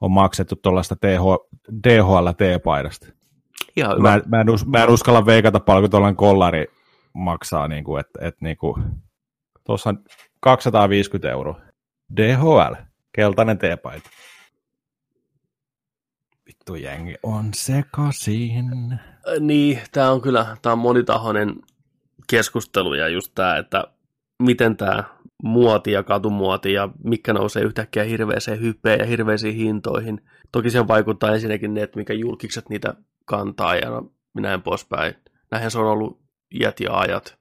on 0.00 0.10
maksettu 0.10 0.56
tuollaista 0.56 0.96
DHL-T-paidasta. 1.88 3.06
Ihan 3.76 3.98
hyvä. 3.98 4.02
Mä, 4.16 4.22
mä, 4.26 4.40
en, 4.40 4.50
us, 4.50 4.66
mä 4.66 4.82
en 4.82 4.90
uskalla 4.90 5.26
veikata 5.26 5.60
paljon, 5.60 5.82
kun 5.82 5.90
tuollainen 5.90 6.16
kollari 6.16 6.66
maksaa, 7.12 7.68
niin 7.68 7.84
kuin, 7.84 8.00
että 8.00 8.26
et, 8.26 8.40
niin 8.40 8.56
kuin, 8.56 8.84
tuossa 9.64 9.90
on 9.90 10.04
250 10.40 11.30
euroa. 11.30 11.60
DHL, 12.16 12.74
keltainen 13.12 13.58
T-paita. 13.58 14.10
Vittu 16.46 16.74
jengi 16.74 17.14
on 17.22 17.54
sekaisin. 17.54 19.00
Niin, 19.40 19.80
tämä 19.92 20.10
on 20.10 20.20
kyllä, 20.20 20.56
tämä 20.62 20.72
on 20.72 20.78
monitahoinen 20.78 21.54
keskustelu 22.26 22.94
ja 22.94 23.08
just 23.08 23.32
tämä, 23.34 23.56
että 23.56 23.84
miten 24.42 24.76
tämä 24.76 25.04
muoti 25.42 25.92
ja 25.92 26.02
katumuoti 26.02 26.72
ja 26.72 26.88
mikä 27.04 27.32
nousee 27.32 27.62
yhtäkkiä 27.62 28.04
hirveäseen 28.04 28.60
hypeen 28.60 29.00
ja 29.00 29.06
hirveisiin 29.06 29.54
hintoihin. 29.54 30.20
Toki 30.52 30.70
se 30.70 30.88
vaikuttaa 30.88 31.34
ensinnäkin 31.34 31.74
ne, 31.74 31.82
että 31.82 31.98
mikä 31.98 32.12
julkikset 32.12 32.68
niitä 32.68 32.94
kantaa 33.24 33.76
ja 33.76 33.90
no, 33.90 34.12
näin 34.34 34.62
poispäin. 34.62 35.14
Näinhän 35.50 35.70
se 35.70 35.78
on 35.78 35.86
ollut 35.86 36.20
iät 36.60 36.80
ja 36.80 36.98
ajat. 36.98 37.38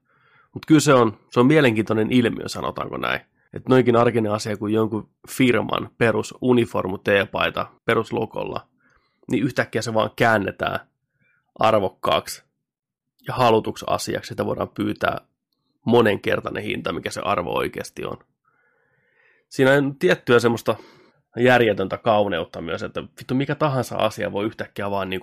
Mutta 0.54 0.68
kyllä 0.68 0.80
se 0.80 0.94
on, 0.94 1.18
se 1.32 1.40
on 1.40 1.48
mielenkiintoinen 1.48 2.12
ilmiö, 2.12 2.48
sanotaanko 2.48 2.98
näin. 2.98 3.22
Että 3.54 3.70
noinkin 3.70 3.96
arkinen 3.96 4.32
asia 4.32 4.58
kuin 4.58 4.74
jonkun 4.74 5.10
firman 5.30 5.90
perus 5.98 6.34
uniformu 6.42 6.98
T-paita 6.98 7.68
peruslokolla, 7.86 8.68
niin 9.32 9.44
yhtäkkiä 9.44 9.82
se 9.82 9.94
vaan 9.94 10.10
käännetään 10.16 10.80
arvokkaaksi 11.60 12.44
ja 13.28 13.34
halutuksi 13.34 13.86
asiaksi, 13.88 14.30
sitä 14.30 14.46
voidaan 14.46 14.70
pyytää 14.70 15.22
monenkertainen 15.86 16.64
hinta, 16.64 16.94
mikä 16.94 17.12
se 17.12 17.22
arvo 17.22 17.58
oikeasti 17.58 18.06
on. 18.06 18.18
Siinä 19.50 19.74
on 19.74 19.96
tiettyä 20.00 20.40
semmoista 20.40 20.76
järjetöntä 21.38 21.98
kauneutta 21.98 22.62
myös, 22.62 22.84
että 22.84 23.02
vittu 23.02 23.36
mikä 23.36 23.56
tahansa 23.56 23.96
asia 23.96 24.32
voi 24.32 24.46
yhtäkkiä 24.46 24.92
vaan 24.92 25.10
niin 25.10 25.22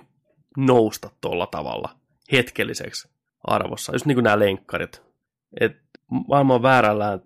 nousta 0.57 1.09
tuolla 1.21 1.47
tavalla 1.47 1.89
hetkelliseksi 2.31 3.09
arvossa. 3.43 3.93
Just 3.93 4.05
niin 4.05 4.15
kuin 4.15 4.23
nämä 4.23 4.39
lenkkarit. 4.39 5.01
Et 5.59 5.77
maailman 6.27 6.61
väärällään 6.61 7.21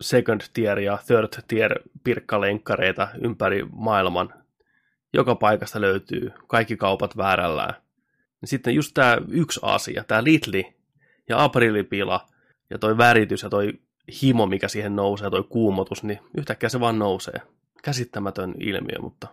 second 0.00 0.40
tier 0.52 0.78
ja 0.78 0.98
third 1.06 1.28
tier 1.48 1.80
pirkkalenkkareita 2.04 3.08
ympäri 3.24 3.66
maailman. 3.72 4.34
Joka 5.12 5.34
paikasta 5.34 5.80
löytyy, 5.80 6.32
kaikki 6.46 6.76
kaupat 6.76 7.16
väärällään. 7.16 7.74
Sitten 8.44 8.74
just 8.74 8.90
tämä 8.94 9.18
yksi 9.28 9.60
asia, 9.62 10.04
tämä 10.04 10.24
Litli 10.24 10.74
ja 11.28 11.44
aprilipila 11.44 12.26
ja 12.70 12.78
toi 12.78 12.98
väritys 12.98 13.42
ja 13.42 13.50
toi 13.50 13.72
himo, 14.22 14.46
mikä 14.46 14.68
siihen 14.68 14.96
nousee, 14.96 15.30
toi 15.30 15.44
kuumotus, 15.48 16.02
niin 16.02 16.18
yhtäkkiä 16.36 16.68
se 16.68 16.80
vaan 16.80 16.98
nousee. 16.98 17.40
Käsittämätön 17.82 18.54
ilmiö, 18.60 18.98
mutta 19.00 19.28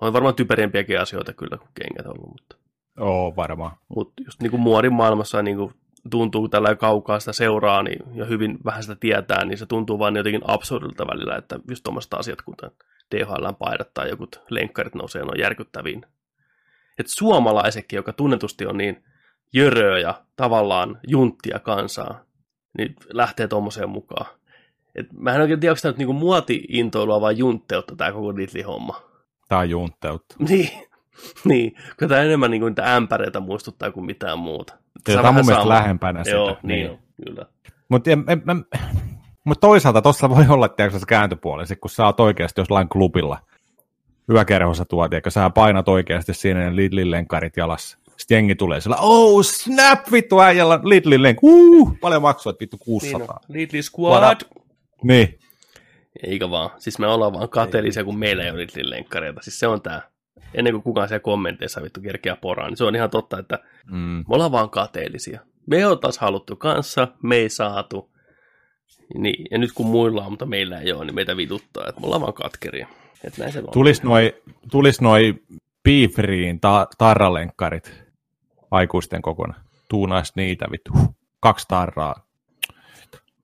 on 0.00 0.12
varmaan 0.12 0.34
typerimpiäkin 0.34 1.00
asioita 1.00 1.32
kyllä 1.32 1.56
kuin 1.56 1.70
kengät 1.74 2.06
ollut. 2.06 2.28
Mutta, 2.28 2.56
Oo, 3.00 3.36
varmaan. 3.36 3.76
mutta 3.88 4.22
just 4.24 4.42
niin 4.42 4.50
kuin 4.50 4.60
muodin 4.60 4.92
maailmassa 4.92 5.42
niin 5.42 5.56
kuin 5.56 5.74
tuntuu 6.10 6.48
tällä 6.48 6.74
kaukaa 6.74 7.20
sitä 7.20 7.32
seuraa 7.32 7.82
niin, 7.82 8.02
ja 8.14 8.24
hyvin 8.24 8.58
vähän 8.64 8.82
sitä 8.82 8.96
tietää, 8.96 9.44
niin 9.44 9.58
se 9.58 9.66
tuntuu 9.66 9.98
vaan 9.98 10.16
jotenkin 10.16 10.42
absurdilta 10.44 11.06
välillä, 11.06 11.36
että 11.36 11.60
just 11.68 11.82
tuommoista 11.84 12.16
asiat, 12.16 12.42
kuten 12.42 12.70
DHL-paidat 13.14 13.94
tai 13.94 14.08
joku 14.08 14.26
lenkkarit 14.50 14.94
nousee 14.94 15.22
on 15.22 15.38
järkyttäviin. 15.38 16.06
Että 16.98 17.12
suomalaisetkin, 17.12 17.96
joka 17.96 18.12
tunnetusti 18.12 18.66
on 18.66 18.76
niin 18.76 19.04
jöröä 19.52 19.98
ja 19.98 20.22
tavallaan 20.36 21.00
junttia 21.08 21.58
kansaa, 21.58 22.24
niin 22.78 22.96
lähtee 23.12 23.48
tuommoiseen 23.48 23.90
mukaan. 23.90 24.26
Et 24.94 25.06
mä 25.12 25.34
en 25.34 25.40
oikein 25.40 25.60
tiedä, 25.60 25.72
onko 25.72 25.80
tämä 25.82 25.90
nyt 25.90 25.98
niinku 25.98 26.12
muoti-intoilua 26.12 27.20
vai 27.20 27.38
juntteutta 27.38 27.96
tämä 27.96 28.12
koko 28.12 28.36
Ditli-homma. 28.36 29.02
Tämä 29.48 29.60
on 29.60 29.70
juntteutta. 29.70 30.36
Niin, 30.48 30.70
niin. 31.44 31.74
kun 31.98 32.08
tämä 32.08 32.20
enemmän 32.20 32.50
niinku 32.50 32.68
niitä 32.68 32.96
ämpäreitä 32.96 33.40
muistuttaa 33.40 33.90
kuin 33.90 34.06
mitään 34.06 34.38
muuta. 34.38 34.76
Tämä 35.04 35.28
on 35.28 35.34
mun 35.34 35.46
mielestä 35.46 35.62
sama. 35.62 35.74
lähempänä 35.74 36.24
sitä. 36.24 36.36
Joo, 36.36 36.56
niin, 36.62 36.90
on, 36.90 36.98
kyllä. 37.24 37.46
Mutta 37.88 38.10
mut 39.44 39.60
toisaalta 39.60 40.02
tuossa 40.02 40.30
voi 40.30 40.44
olla 40.48 40.68
tiedätkö, 40.68 40.98
se 40.98 41.06
kääntöpuoli, 41.06 41.66
sit 41.66 41.80
kun 41.80 41.90
sä 41.90 42.04
oot 42.04 42.20
oikeasti 42.20 42.60
jollain 42.60 42.88
klubilla 42.88 43.38
yökerhossa 44.30 44.84
tuot, 44.84 45.12
ja 45.12 45.30
sä 45.30 45.50
painat 45.50 45.88
oikeasti 45.88 46.34
siinä 46.34 46.76
Lidlin 46.76 47.10
lenkkarit 47.10 47.56
jalassa. 47.56 47.98
Sitten 48.16 48.36
jengi 48.36 48.54
tulee 48.54 48.80
sillä, 48.80 48.96
oh 48.96 49.44
snap, 49.44 50.12
vittu 50.12 50.40
äijällä 50.40 50.80
Lidlin 50.84 51.22
lenk, 51.22 51.38
uh, 51.42 51.98
paljon 52.00 52.22
maksua, 52.22 52.50
että 52.50 52.60
vittu 52.60 52.78
600. 52.78 53.18
Niin 53.18 53.30
on. 53.30 53.38
Lidli 53.48 53.82
Squad. 53.82 54.40
Niin, 55.02 55.38
Eikä 56.22 56.50
vaan. 56.50 56.70
Siis 56.78 56.98
me 56.98 57.06
ollaan 57.06 57.32
vaan 57.32 57.48
kateellisia, 57.48 58.04
kun 58.04 58.18
meillä 58.18 58.44
ei 58.44 58.50
ole 58.50 58.58
Lidlin 58.58 58.90
lenkkareita. 58.90 59.42
Siis 59.42 59.58
se 59.58 59.66
on 59.66 59.82
tää. 59.82 60.02
Ennen 60.54 60.72
kuin 60.72 60.82
kukaan 60.82 61.08
siellä 61.08 61.22
kommenteissa 61.22 61.82
vittu 61.82 62.00
kerkeä 62.00 62.36
poraan, 62.36 62.70
niin 62.70 62.76
se 62.76 62.84
on 62.84 62.96
ihan 62.96 63.10
totta, 63.10 63.38
että 63.38 63.58
mm. 63.90 63.98
me 63.98 64.24
ollaan 64.28 64.52
vaan 64.52 64.70
kateellisia. 64.70 65.40
Me 65.66 65.76
ei 65.76 65.84
oltaisi 65.84 66.20
haluttu 66.20 66.56
kanssa, 66.56 67.08
me 67.22 67.36
ei 67.36 67.48
saatu. 67.48 68.10
Niin, 69.18 69.46
ja 69.50 69.58
nyt 69.58 69.72
kun 69.72 69.86
muilla 69.86 70.24
on, 70.24 70.32
mutta 70.32 70.46
meillä 70.46 70.80
ei 70.80 70.92
ole, 70.92 71.04
niin 71.04 71.14
meitä 71.14 71.36
vituttaa, 71.36 71.88
että 71.88 72.00
me 72.00 72.04
ollaan 72.04 72.22
vaan 72.22 72.34
katkeria. 72.34 72.88
Että 73.24 73.40
näin 73.40 73.52
se 73.52 73.62
vaan. 73.62 73.72
tulis 73.72 74.02
noi, 74.02 74.42
tulis 74.70 75.00
noi 75.00 75.34
Beefriin 75.84 76.60
ta- 76.60 76.88
tarralenkkarit 76.98 78.05
aikuisten 78.70 79.22
kokona. 79.22 79.54
Tuunais 79.88 80.36
niitä 80.36 80.66
vittu. 80.70 80.92
Kaksi 81.40 81.68
tarraa. 81.68 82.26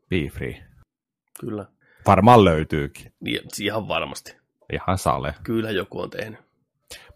Beefree. 0.08 0.64
Kyllä. 1.40 1.66
Varmaan 2.06 2.44
löytyykin. 2.44 3.12
Niin, 3.20 3.40
ihan 3.60 3.88
varmasti. 3.88 4.36
Ihan 4.72 4.98
sale. 4.98 5.34
Kyllä 5.42 5.70
joku 5.70 6.00
on 6.00 6.10
tehnyt. 6.10 6.40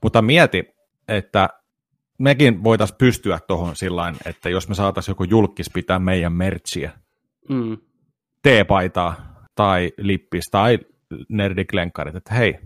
Mutta 0.03 0.23
mieti, 0.23 0.75
että 1.09 1.49
mekin 2.19 2.65
voitaisiin 2.65 2.99
pystyä 2.99 3.39
tuohon 3.47 3.77
sillä 3.77 4.15
että 4.25 4.49
jos 4.49 4.69
me 4.69 4.75
saataisiin 4.75 5.11
joku 5.13 5.25
julkis 5.25 5.71
pitää 5.71 5.99
meidän 5.99 6.33
mertsiä, 6.33 6.93
Mm. 7.49 7.79
T-paitaa 8.43 9.45
tai 9.55 9.93
lippis 9.99 10.45
tai 10.51 10.79
nerdiklenkkarit, 11.29 12.15
että 12.15 12.35
hei, 12.35 12.59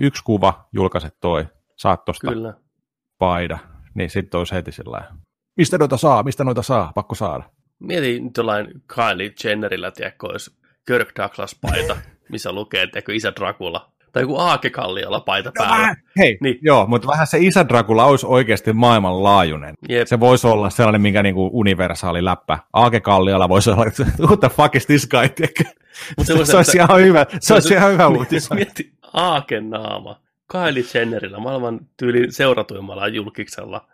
yksi 0.00 0.24
kuva, 0.24 0.68
julkaiset 0.72 1.16
toi, 1.20 1.46
saat 1.76 2.04
tosta 2.04 2.32
Kyllä. 2.32 2.54
paida, 3.18 3.58
niin 3.98 4.10
sitten 4.10 4.38
olisi 4.38 4.54
heti 4.54 4.72
sillä 4.72 5.04
mistä 5.56 5.78
noita 5.78 5.96
saa, 5.96 6.22
mistä 6.22 6.44
noita 6.44 6.62
saa, 6.62 6.92
pakko 6.94 7.14
saada. 7.14 7.42
Mieti 7.80 8.20
nyt 8.20 8.36
jollain 8.36 8.66
Kylie 8.94 9.32
Jennerillä, 9.44 9.90
tiedätkö, 9.90 10.26
olisi 10.26 10.50
Kirk 10.86 11.08
Douglas-paita, 11.16 11.96
missä 12.32 12.52
lukee, 12.52 12.86
tiedätkö, 12.86 13.14
isä 13.14 13.32
Dracula. 13.40 13.92
Tai 14.12 14.22
joku 14.22 14.38
Aake 14.38 14.70
Kalliolla 14.70 15.20
paita 15.20 15.52
päällä. 15.58 15.76
Vähän, 15.76 15.96
hei, 16.18 16.38
Niin. 16.40 16.58
joo, 16.62 16.86
mutta 16.86 17.08
vähän 17.08 17.26
se 17.26 17.38
isä 17.40 17.68
Dracula 17.68 18.04
olisi 18.04 18.26
oikeasti 18.26 18.72
maailmanlaajuinen. 18.72 19.74
Jep. 19.88 20.06
Se 20.08 20.20
voisi 20.20 20.46
olla 20.46 20.70
sellainen, 20.70 21.00
minkä 21.00 21.22
niinku 21.22 21.50
universaali 21.52 22.24
läppä. 22.24 22.58
Aake 22.72 23.00
Kallialla 23.00 23.48
voisi 23.48 23.70
olla, 23.70 23.86
että 23.86 24.04
what 24.26 24.40
the 24.40 24.48
fuck 24.48 24.76
is 24.76 24.86
this 24.86 25.08
guy, 25.08 25.28
se, 25.28 26.24
semmoisen, 26.24 26.46
se 26.46 26.56
olisi 26.56 26.78
että- 26.78 26.92
ihan 26.94 27.04
hyvä, 27.06 27.26
se 27.40 27.54
olisi 27.54 27.74
ihan 27.74 27.92
hyvä 27.92 28.08
uutinen. 28.08 28.42
Mieti 28.54 28.92
Aaken 29.12 29.70
naama. 29.70 30.20
Kylie 30.52 30.84
Jennerillä, 30.94 31.38
maailman 31.38 31.80
tyyli 31.96 32.32
seuratuimmalla 32.32 33.08
julkiksella. 33.08 33.88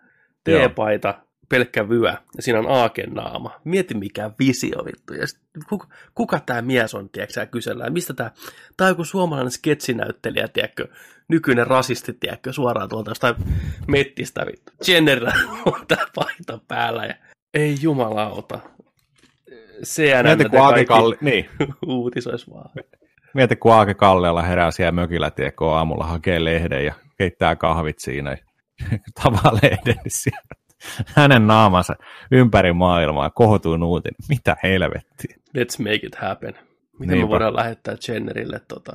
Joo. 0.48 0.68
T-paita, 0.68 1.14
pelkkä 1.48 1.88
vyö, 1.88 2.14
ja 2.36 2.42
siinä 2.42 2.58
on 2.58 2.70
Aaken 2.70 3.10
naama. 3.10 3.60
Mieti 3.64 3.94
mikä 3.94 4.30
visio 4.38 4.84
vittu. 4.84 5.14
Ja 5.14 5.26
sit, 5.26 5.40
kuka, 5.68 5.88
kuka 6.14 6.40
tämä 6.46 6.62
mies 6.62 6.94
on, 6.94 7.08
tiedätkö, 7.08 7.46
kysellään. 7.46 7.92
Mistä 7.92 8.14
tämä, 8.14 8.30
tai 8.76 8.90
joku 8.90 9.04
suomalainen 9.04 9.50
sketsinäyttelijä, 9.50 10.48
tiedätkö, 10.48 10.88
nykyinen 11.28 11.66
rasisti, 11.66 12.12
tiedätkö, 12.12 12.52
suoraan 12.52 12.88
tuolta 12.88 13.10
jostain 13.10 13.34
mettistä 13.88 14.46
vittu. 14.46 14.72
Jennerillä 14.88 15.32
on 15.66 15.86
tämä 15.88 16.06
paita 16.14 16.58
päällä 16.68 17.04
ja 17.04 17.14
ei 17.54 17.76
jumalauta. 17.80 18.58
CNN 19.84 20.40
ja 20.40 20.48
kun 20.48 20.60
kaikki 20.60 20.84
Kalli, 20.84 21.16
niin, 21.20 21.48
uutisois 21.86 22.50
vaan. 22.50 22.70
Mieti, 23.34 23.56
kun 23.56 23.72
Aake 23.72 23.94
Kallialla 23.94 24.42
herää 24.42 24.70
siellä 24.70 24.92
mökillä, 24.92 25.30
tiedätkö, 25.30 25.70
aamulla 25.70 26.04
hakee 26.06 26.44
lehden 26.44 26.84
ja 26.84 26.94
keittää 27.18 27.56
kahvit 27.56 27.98
siinä 27.98 28.30
ja 28.30 28.36
tavaa 29.22 29.54
lehden, 29.62 29.94
niin 29.94 30.02
siellä 30.06 30.40
hänen 31.06 31.46
naamansa 31.46 31.94
ympäri 32.30 32.72
maailmaa 32.72 33.30
kohotuu 33.30 33.74
uutinen. 33.82 34.14
Mitä 34.28 34.56
helvettiä? 34.62 35.36
Let's 35.58 35.78
make 35.82 36.06
it 36.06 36.14
happen. 36.14 36.54
Miten 36.98 37.08
me 37.08 37.14
Niinpä. 37.14 37.28
voidaan 37.28 37.56
lähettää 37.56 37.96
Jennerille 38.08 38.60
tota, 38.68 38.92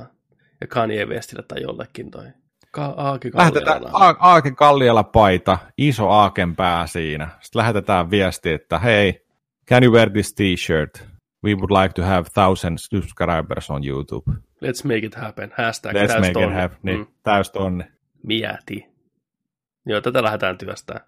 ja 0.60 0.66
Kanye 0.66 1.06
Westille 1.06 1.42
tai 1.48 1.62
jollekin 1.62 2.10
toi 2.10 2.24
Ka- 2.70 2.94
Kalliala. 2.94 3.38
Lähetetään 3.38 3.82
A- 3.92 4.16
Aaken 4.18 4.56
Kallialla 4.56 5.02
paita, 5.02 5.58
iso 5.78 6.08
Aaken 6.08 6.56
pää 6.56 6.86
siinä. 6.86 7.28
Sitten 7.40 7.60
lähetetään 7.60 8.10
viesti, 8.10 8.52
että 8.52 8.78
hei, 8.78 9.24
can 9.68 9.84
you 9.84 9.94
wear 9.94 10.10
this 10.10 10.34
t-shirt? 10.34 11.04
We 11.44 11.54
would 11.54 11.70
like 11.82 11.92
to 11.94 12.02
have 12.02 12.24
thousand 12.34 12.78
subscribers 12.78 13.70
on 13.70 13.82
YouTube. 13.84 14.32
Let's 14.64 14.84
make 14.84 15.06
it 15.06 15.14
happen. 15.14 15.52
Hashtag 15.58 15.92
Let's 15.92 16.06
täys 16.06 16.18
make 16.20 16.26
it 16.28 16.32
tonne. 16.32 16.60
happen. 16.60 16.78
Niin, 16.82 16.98
Mm, 16.98 17.06
täys 17.22 17.50
tonne. 17.50 17.92
mieti. 18.22 18.86
Joo, 19.86 20.00
tätä 20.00 20.22
lähdetään 20.22 20.58
työstää. 20.58 21.00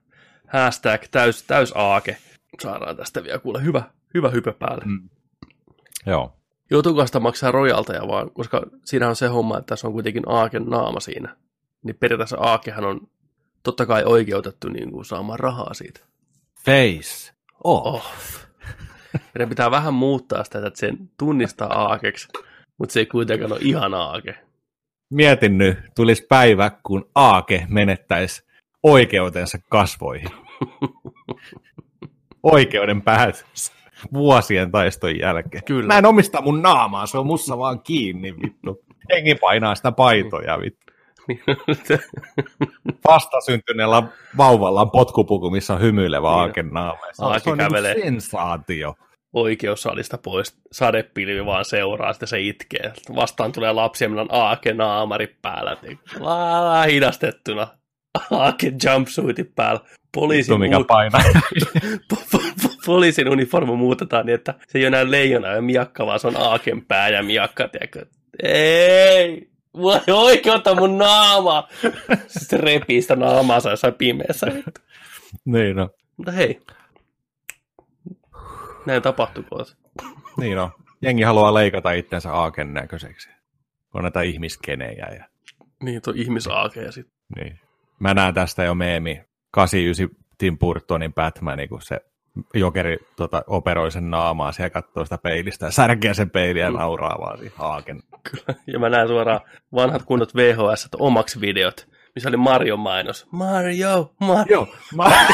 Hashtag 0.46 1.02
täys, 1.10 1.42
täys 1.42 1.72
aake. 1.76 2.16
Saadaan 2.62 2.96
tästä 2.96 3.24
vielä 3.24 3.38
kuule 3.38 3.62
hyvä, 3.64 3.82
hyvä 4.14 4.28
hype 4.28 4.52
päälle. 4.52 4.84
Mm. 4.84 5.08
Joo. 6.06 6.36
Joutuuko 6.70 7.06
sitä 7.06 7.20
maksaa 7.20 7.50
rojalteja 7.52 8.08
vaan, 8.08 8.30
koska 8.30 8.62
siinä 8.84 9.08
on 9.08 9.16
se 9.16 9.26
homma, 9.26 9.58
että 9.58 9.66
tässä 9.66 9.86
on 9.86 9.92
kuitenkin 9.92 10.22
Aaken 10.26 10.64
naama 10.64 11.00
siinä. 11.00 11.36
Niin 11.82 11.96
periaatteessa 11.96 12.36
Aakehan 12.40 12.84
on 12.84 13.00
totta 13.62 13.86
kai 13.86 14.04
oikeutettu 14.04 14.68
niin 14.68 14.90
kuin 14.92 15.04
saamaan 15.04 15.38
rahaa 15.40 15.74
siitä. 15.74 16.00
Face. 16.64 17.32
Oh. 17.64 17.86
Oh. 17.94 18.04
Meidän 19.34 19.48
pitää 19.48 19.70
vähän 19.70 19.94
muuttaa 19.94 20.44
sitä, 20.44 20.66
että 20.66 20.80
sen 20.80 21.10
tunnistaa 21.18 21.82
aakeksi, 21.82 22.28
mutta 22.78 22.92
se 22.92 23.00
ei 23.00 23.06
kuitenkaan 23.06 23.52
ole 23.52 23.60
ihan 23.62 23.94
aake. 23.94 24.34
Mietin 25.10 25.58
nyt, 25.58 25.78
tulisi 25.96 26.26
päivä, 26.28 26.70
kun 26.82 27.10
Aake 27.14 27.66
menettäisi 27.68 28.42
oikeutensa 28.82 29.58
kasvoihin. 29.68 30.30
Oikeuden 32.42 33.02
päätös 33.02 33.72
vuosien 34.12 34.70
taiston 34.70 35.18
jälkeen. 35.18 35.64
Kyllä. 35.64 35.86
Mä 35.86 35.98
en 35.98 36.06
omista 36.06 36.42
mun 36.42 36.62
naamaa, 36.62 37.06
se 37.06 37.18
on 37.18 37.26
mussa 37.26 37.58
vaan 37.58 37.80
kiinni, 37.80 38.34
vittu. 38.42 38.84
Hengi 39.14 39.34
painaa 39.34 39.74
sitä 39.74 39.92
paitoja, 39.92 40.60
vittu. 40.60 40.91
Vastasyntyneellä 43.08 44.02
vauvalla 44.36 44.80
on 44.80 44.90
potkupuku, 44.90 45.50
missä 45.50 45.74
on 45.74 45.80
hymyilevä 45.80 46.28
Niin. 46.28 46.38
Aaken 46.38 46.68
naama. 46.72 46.98
Se 47.12 47.24
on, 47.24 47.28
Aake 47.32 47.40
se 47.44 47.50
on 47.50 47.58
kävelee. 47.58 47.94
sensaatio. 47.94 48.94
Oikeussalista 49.32 50.18
pois, 50.18 50.56
sadepilvi 50.72 51.46
vaan 51.46 51.64
seuraa, 51.64 52.12
sitten 52.12 52.28
se 52.28 52.40
itkee. 52.40 52.92
Vastaan 53.14 53.52
tulee 53.52 53.72
lapsi 53.72 54.04
ja 54.04 54.10
on 54.10 54.28
aake 54.30 54.72
naamari 54.74 55.36
päällä. 55.42 55.76
Laa, 56.20 56.82
hidastettuna. 56.82 57.66
Aake 58.30 58.72
jumpsuitin 58.84 59.52
päällä. 59.54 59.80
Poliisi 60.14 60.50
Vittu, 60.50 60.58
mikä 60.58 60.78
muut- 60.78 60.84
painaa. 60.86 61.20
po- 62.14 62.36
po- 62.36 62.52
po- 62.62 62.76
poliisin 62.86 63.28
uniformu 63.28 63.76
muutetaan 63.76 64.26
niin, 64.26 64.34
että 64.34 64.54
se 64.68 64.78
ei 64.78 64.82
ole 64.82 64.86
enää 64.86 65.10
leijona 65.10 65.48
ja 65.48 65.62
miakka, 65.62 66.06
vaan 66.06 66.20
se 66.20 66.26
on 66.26 66.36
aaken 66.36 66.86
pää 66.86 67.08
ja 67.08 67.22
miakka, 67.22 67.68
tiedätkö? 67.68 68.06
Ei! 68.42 69.51
Ei 70.08 70.14
oikeutta 70.14 70.74
mun 70.74 70.98
naama! 70.98 71.68
Sitten 72.26 72.60
repii 72.60 73.02
sitä 73.02 73.16
naamaansa 73.16 73.70
jossain 73.70 73.94
pimeässä. 73.94 74.46
niin 75.44 75.76
no. 75.76 75.90
Mutta 76.16 76.32
hei, 76.32 76.60
näin 78.86 79.02
tapahtukoon. 79.02 79.66
Niin 80.36 80.56
no. 80.56 80.70
Jengi 81.02 81.22
haluaa 81.22 81.54
leikata 81.54 81.92
itsensä 81.92 82.32
aaken 82.32 82.74
näköiseksi. 82.74 83.28
On 83.94 84.02
näitä 84.02 84.22
ihmiskenejä. 84.22 85.06
Ja... 85.18 85.24
Niin, 85.82 86.02
tuo 86.02 86.12
ihmisaakeja 86.16 86.92
sitten. 86.92 87.14
Niin. 87.36 87.60
Mä 87.98 88.14
näen 88.14 88.34
tästä 88.34 88.64
jo 88.64 88.74
meemi 88.74 89.22
89 89.50 90.22
Tim 90.38 90.58
Burtonin 90.58 91.14
Batman, 91.14 91.68
kun 91.68 91.82
se 91.82 92.00
jokeri 92.54 92.96
tota, 93.16 93.44
operoi 93.46 93.90
sen 93.90 94.10
naamaa, 94.10 94.52
siellä 94.52 94.70
katsoo 94.70 95.04
sitä 95.04 95.18
peilistä 95.18 95.66
ja 95.66 95.72
särkeä 95.72 96.14
sen 96.14 96.30
peiliä 96.30 96.64
ja 96.64 96.70
nauraa 96.70 97.18
vaan 97.20 97.38
siihen 97.38 97.54
haaken. 97.56 98.02
Kyllä. 98.30 98.60
Ja 98.66 98.78
mä 98.78 98.88
näen 98.88 99.08
suoraan 99.08 99.40
vanhat 99.74 100.02
kunnot 100.02 100.34
VHS 100.36 100.88
omaksi 100.98 101.40
videot, 101.40 101.88
missä 102.14 102.28
oli 102.28 102.36
Mario 102.36 102.76
mainos. 102.76 103.26
Mario, 103.30 104.14
Mario. 104.20 104.68
Mario. 104.94 105.26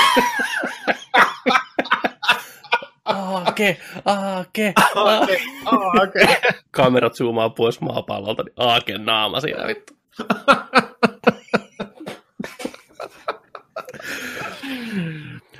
Aake, 3.05 3.79
aake, 4.05 4.73
aake, 4.95 5.41
aake. 5.67 6.39
Kamerat 6.71 7.15
zoomaa 7.15 7.51
pois 7.51 7.81
maapallolta, 7.81 8.43
niin 8.43 8.55
aake 8.57 8.99
naama 8.99 9.41
siinä 9.41 9.67
vittu. 9.67 9.95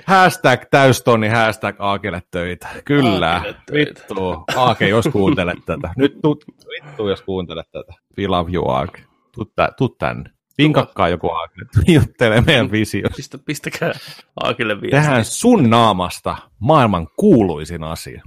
Hashtag 0.09 0.61
täystonni, 0.71 1.27
hashtag 1.27 1.75
Aakelle 1.79 2.21
töitä. 2.31 2.67
Kyllä, 2.85 3.41
töitä. 3.43 3.63
vittu. 3.73 4.43
Aake, 4.55 4.87
jos 4.87 5.05
kuuntelet 5.11 5.57
tätä. 5.65 5.93
Nyt 5.97 6.19
tut, 6.21 6.45
vittu, 6.69 7.09
jos 7.09 7.21
kuuntelet 7.21 7.71
tätä. 7.71 7.93
We 8.17 8.27
love 8.27 8.51
you, 8.53 8.69
Aake. 8.69 9.03
Tuu, 9.31 9.51
tuu 9.77 9.89
tänne. 9.89 10.29
Vinkakkaa 10.57 11.09
joku 11.09 11.29
Aakille, 11.29 11.69
juttelee 12.01 12.41
meidän 12.41 12.71
visio. 12.71 13.09
Pistä, 13.15 13.37
pistäkää 13.37 13.91
Aakille 14.35 14.81
viesti. 14.81 14.97
Tehdään 14.97 15.25
sun 15.25 15.69
naamasta 15.69 16.37
maailman 16.59 17.07
kuuluisin 17.15 17.83
asia. 17.83 18.21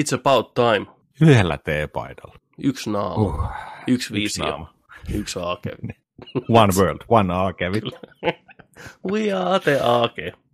It's 0.00 0.14
about 0.14 0.54
time. 0.54 0.86
Yhdellä 1.20 1.58
teepaidalla. 1.58 2.34
Yksi 2.58 2.90
naama. 2.90 3.14
Uh, 3.14 3.44
yksi 3.86 4.14
visio. 4.14 4.24
Yksi, 4.24 4.40
naama. 4.40 4.74
yksi 5.14 5.38
Aake. 5.38 5.76
one 6.48 6.72
world, 6.76 7.00
one 7.08 7.34
Aake. 7.34 7.70
We 9.12 9.32
are 9.32 9.60
the 9.60 9.80
Aake. 9.82 10.45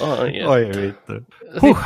Ai, 0.00 0.42
Oi 0.42 0.68
vittu. 0.76 1.12
Huh. 1.60 1.78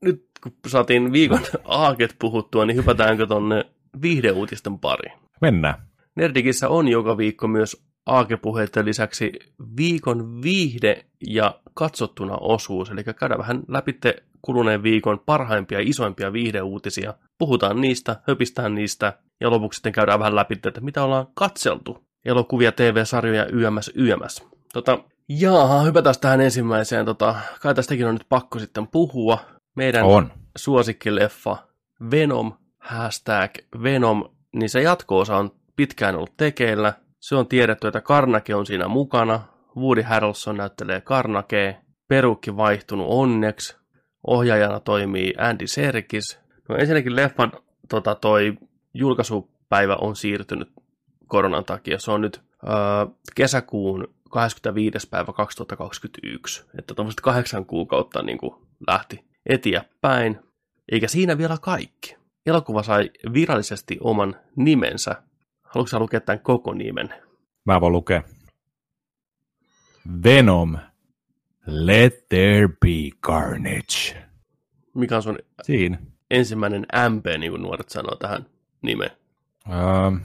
Nyt 0.00 0.24
kun 0.42 0.52
saatiin 0.66 1.12
viikon 1.12 1.40
aaket 1.64 2.16
puhuttua, 2.18 2.66
niin 2.66 2.76
hypätäänkö 2.76 3.26
tonne 3.26 3.64
viihdeuutisten 4.02 4.78
pari? 4.78 5.12
Mennään. 5.40 5.74
Nerdikissä 6.14 6.68
on 6.68 6.88
joka 6.88 7.16
viikko 7.16 7.48
myös 7.48 7.84
aakepuheiden 8.06 8.84
lisäksi 8.84 9.32
viikon 9.76 10.42
viihde 10.42 11.04
ja 11.26 11.60
katsottuna 11.74 12.36
osuus, 12.40 12.90
eli 12.90 13.04
käydään 13.04 13.38
vähän 13.38 13.62
läpi 13.68 13.98
kuluneen 14.42 14.82
viikon 14.82 15.18
parhaimpia 15.26 15.78
ja 15.78 15.88
isoimpia 15.88 16.32
viihdeuutisia. 16.32 17.14
Puhutaan 17.38 17.80
niistä, 17.80 18.16
höpistään 18.26 18.74
niistä 18.74 19.18
ja 19.40 19.50
lopuksi 19.50 19.76
sitten 19.76 19.92
käydään 19.92 20.18
vähän 20.18 20.36
läpi, 20.36 20.54
että 20.66 20.80
mitä 20.80 21.04
ollaan 21.04 21.26
katseltu 21.34 22.07
elokuvia, 22.24 22.72
TV-sarjoja, 22.72 23.46
YMS, 23.46 23.90
YMS. 23.94 24.46
Tota, 24.72 24.98
jaa, 25.28 25.82
hypätään 25.82 26.14
tähän 26.20 26.40
ensimmäiseen. 26.40 27.06
Tota, 27.06 27.34
kai 27.60 27.74
tästäkin 27.74 28.06
on 28.06 28.14
nyt 28.14 28.26
pakko 28.28 28.58
sitten 28.58 28.86
puhua. 28.86 29.38
Meidän 29.76 30.04
on. 30.04 30.32
suosikkileffa 30.56 31.56
Venom, 32.10 32.52
hashtag 32.78 33.50
Venom, 33.82 34.24
niin 34.52 34.70
se 34.70 34.82
jatko-osa 34.82 35.36
on 35.36 35.50
pitkään 35.76 36.14
ollut 36.14 36.36
tekeillä. 36.36 36.92
Se 37.20 37.36
on 37.36 37.46
tiedetty, 37.46 37.86
että 37.86 38.00
Karnake 38.00 38.54
on 38.54 38.66
siinä 38.66 38.88
mukana. 38.88 39.40
Woody 39.76 40.02
Harrelson 40.02 40.56
näyttelee 40.56 41.00
Karnakea. 41.00 41.74
Perukki 42.08 42.56
vaihtunut 42.56 43.06
onneksi. 43.10 43.76
Ohjaajana 44.26 44.80
toimii 44.80 45.34
Andy 45.38 45.66
Serkis. 45.66 46.38
No 46.68 46.76
ensinnäkin 46.76 47.16
leffan 47.16 47.52
tota, 47.88 48.14
toi 48.14 48.58
julkaisupäivä 48.94 49.96
on 49.96 50.16
siirtynyt 50.16 50.68
koronan 51.28 51.64
takia. 51.64 51.98
Se 51.98 52.10
on 52.10 52.20
nyt 52.20 52.40
öö, 52.64 52.72
kesäkuun 53.34 54.14
25. 54.30 55.08
päivä 55.08 55.32
2021, 55.32 56.64
että 56.78 56.94
tuommoiset 56.94 57.20
kahdeksan 57.20 57.66
kuukautta 57.66 58.22
niin 58.22 58.38
kuin 58.38 58.54
lähti 58.86 59.24
eteenpäin. 59.46 60.38
Eikä 60.92 61.08
siinä 61.08 61.38
vielä 61.38 61.58
kaikki. 61.60 62.16
Elokuva 62.46 62.82
sai 62.82 63.10
virallisesti 63.32 63.98
oman 64.00 64.36
nimensä. 64.56 65.22
Haluatko 65.62 65.98
lukea 65.98 66.20
tämän 66.20 66.40
koko 66.40 66.74
nimen? 66.74 67.14
Mä 67.64 67.80
voin 67.80 67.92
lukea. 67.92 68.22
Venom, 70.24 70.76
Let 71.66 72.28
There 72.28 72.68
Be 72.68 73.16
Carnage. 73.22 74.28
Mikä 74.94 75.16
on 75.16 75.22
sun 75.22 75.38
Siinä. 75.62 75.98
ensimmäinen 76.30 76.86
MP, 77.08 77.26
niin 77.38 77.52
kuin 77.52 77.62
nuoret 77.62 77.88
sanoo 77.88 78.16
tähän 78.16 78.46
nimeen? 78.82 79.10
Um, 79.68 80.20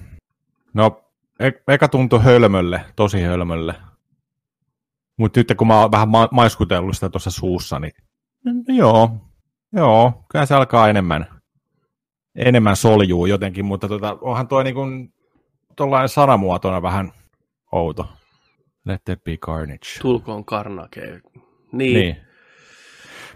No, 0.74 1.04
e- 1.40 1.74
eka 1.74 1.88
tuntui 1.88 2.24
hölmölle, 2.24 2.86
tosi 2.96 3.22
hölmölle. 3.22 3.76
Mutta 5.18 5.40
nyt 5.40 5.54
kun 5.58 5.68
mä 5.68 5.82
oon 5.82 5.92
vähän 5.92 6.10
ma- 6.10 6.30
maiskutellut 6.32 6.96
sitä 6.96 7.10
tuossa 7.10 7.32
suussa, 7.32 7.80
niin 7.80 7.94
no, 8.46 8.52
joo, 8.68 9.18
joo, 9.74 10.26
kyllä 10.32 10.46
se 10.46 10.56
alkaa 10.56 10.90
enemmän, 10.90 11.42
enemmän 12.36 12.76
soljuu 12.76 13.26
jotenkin, 13.26 13.66
mutta 13.66 13.88
tota, 13.88 14.18
onhan 14.22 14.48
tuo 14.48 14.64
niin 14.64 15.14
tuollainen 15.76 16.10
sanamuotona 16.10 16.82
vähän 16.82 17.12
outo. 17.72 18.10
Let 18.86 19.04
there 19.04 19.22
be 19.26 19.38
carnage. 19.38 20.00
Tulkoon 20.02 20.46
karnake. 20.46 21.22
Niin. 21.72 21.94
niin. 21.94 22.18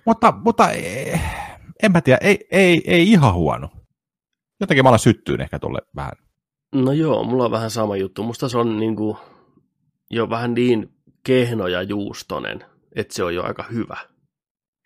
Mutta, 0.06 0.34
mutta 0.44 0.70
en 1.84 1.92
mä 1.92 2.02
tiedä, 2.02 2.20
ei, 2.22 2.48
ei, 2.52 2.82
ei 2.86 3.12
ihan 3.12 3.34
huono. 3.34 3.70
Jotenkin 4.60 4.84
mä 4.84 4.90
alan 4.90 5.00
syttyyn 5.00 5.42
ehkä 5.42 5.60
tuolle 5.60 5.80
vähän 5.96 6.12
No 6.76 6.92
joo, 6.92 7.24
mulla 7.24 7.46
on 7.46 7.52
vähän 7.52 7.72
sama 7.72 7.98
juttu. 7.98 8.24
Musta 8.24 8.50
se 8.50 8.58
on 8.58 8.80
niinku 8.80 9.18
jo 10.10 10.30
vähän 10.30 10.54
niin 10.54 10.94
kehno 11.24 11.68
ja 11.68 11.82
juustonen, 11.82 12.66
että 12.96 13.14
se 13.14 13.24
on 13.24 13.36
jo 13.36 13.44
aika 13.44 13.64
hyvä. 13.72 13.98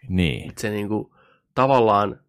Niin. 0.09 0.49
Että 0.49 0.61
se 0.61 0.69
niinku 0.69 1.15
tavallaan 1.55 2.19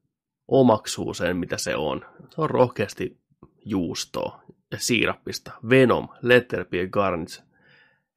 omaksuu 0.48 1.14
sen, 1.14 1.36
mitä 1.36 1.56
se 1.56 1.76
on. 1.76 2.04
Se 2.30 2.40
on 2.40 2.50
rohkeasti 2.50 3.20
juustoa 3.64 4.42
ja 4.70 4.78
siirappista. 4.78 5.52
Venom, 5.68 6.08
Letterby 6.22 6.88
Garnish. 6.88 7.42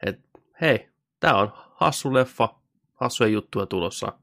Et 0.05 0.19
hei, 0.61 0.89
tää 1.19 1.35
on 1.35 1.51
hassu 1.73 2.13
leffa, 2.13 2.49
hassuja 2.93 3.29
juttuja 3.29 3.65
tulossa. 3.65 4.13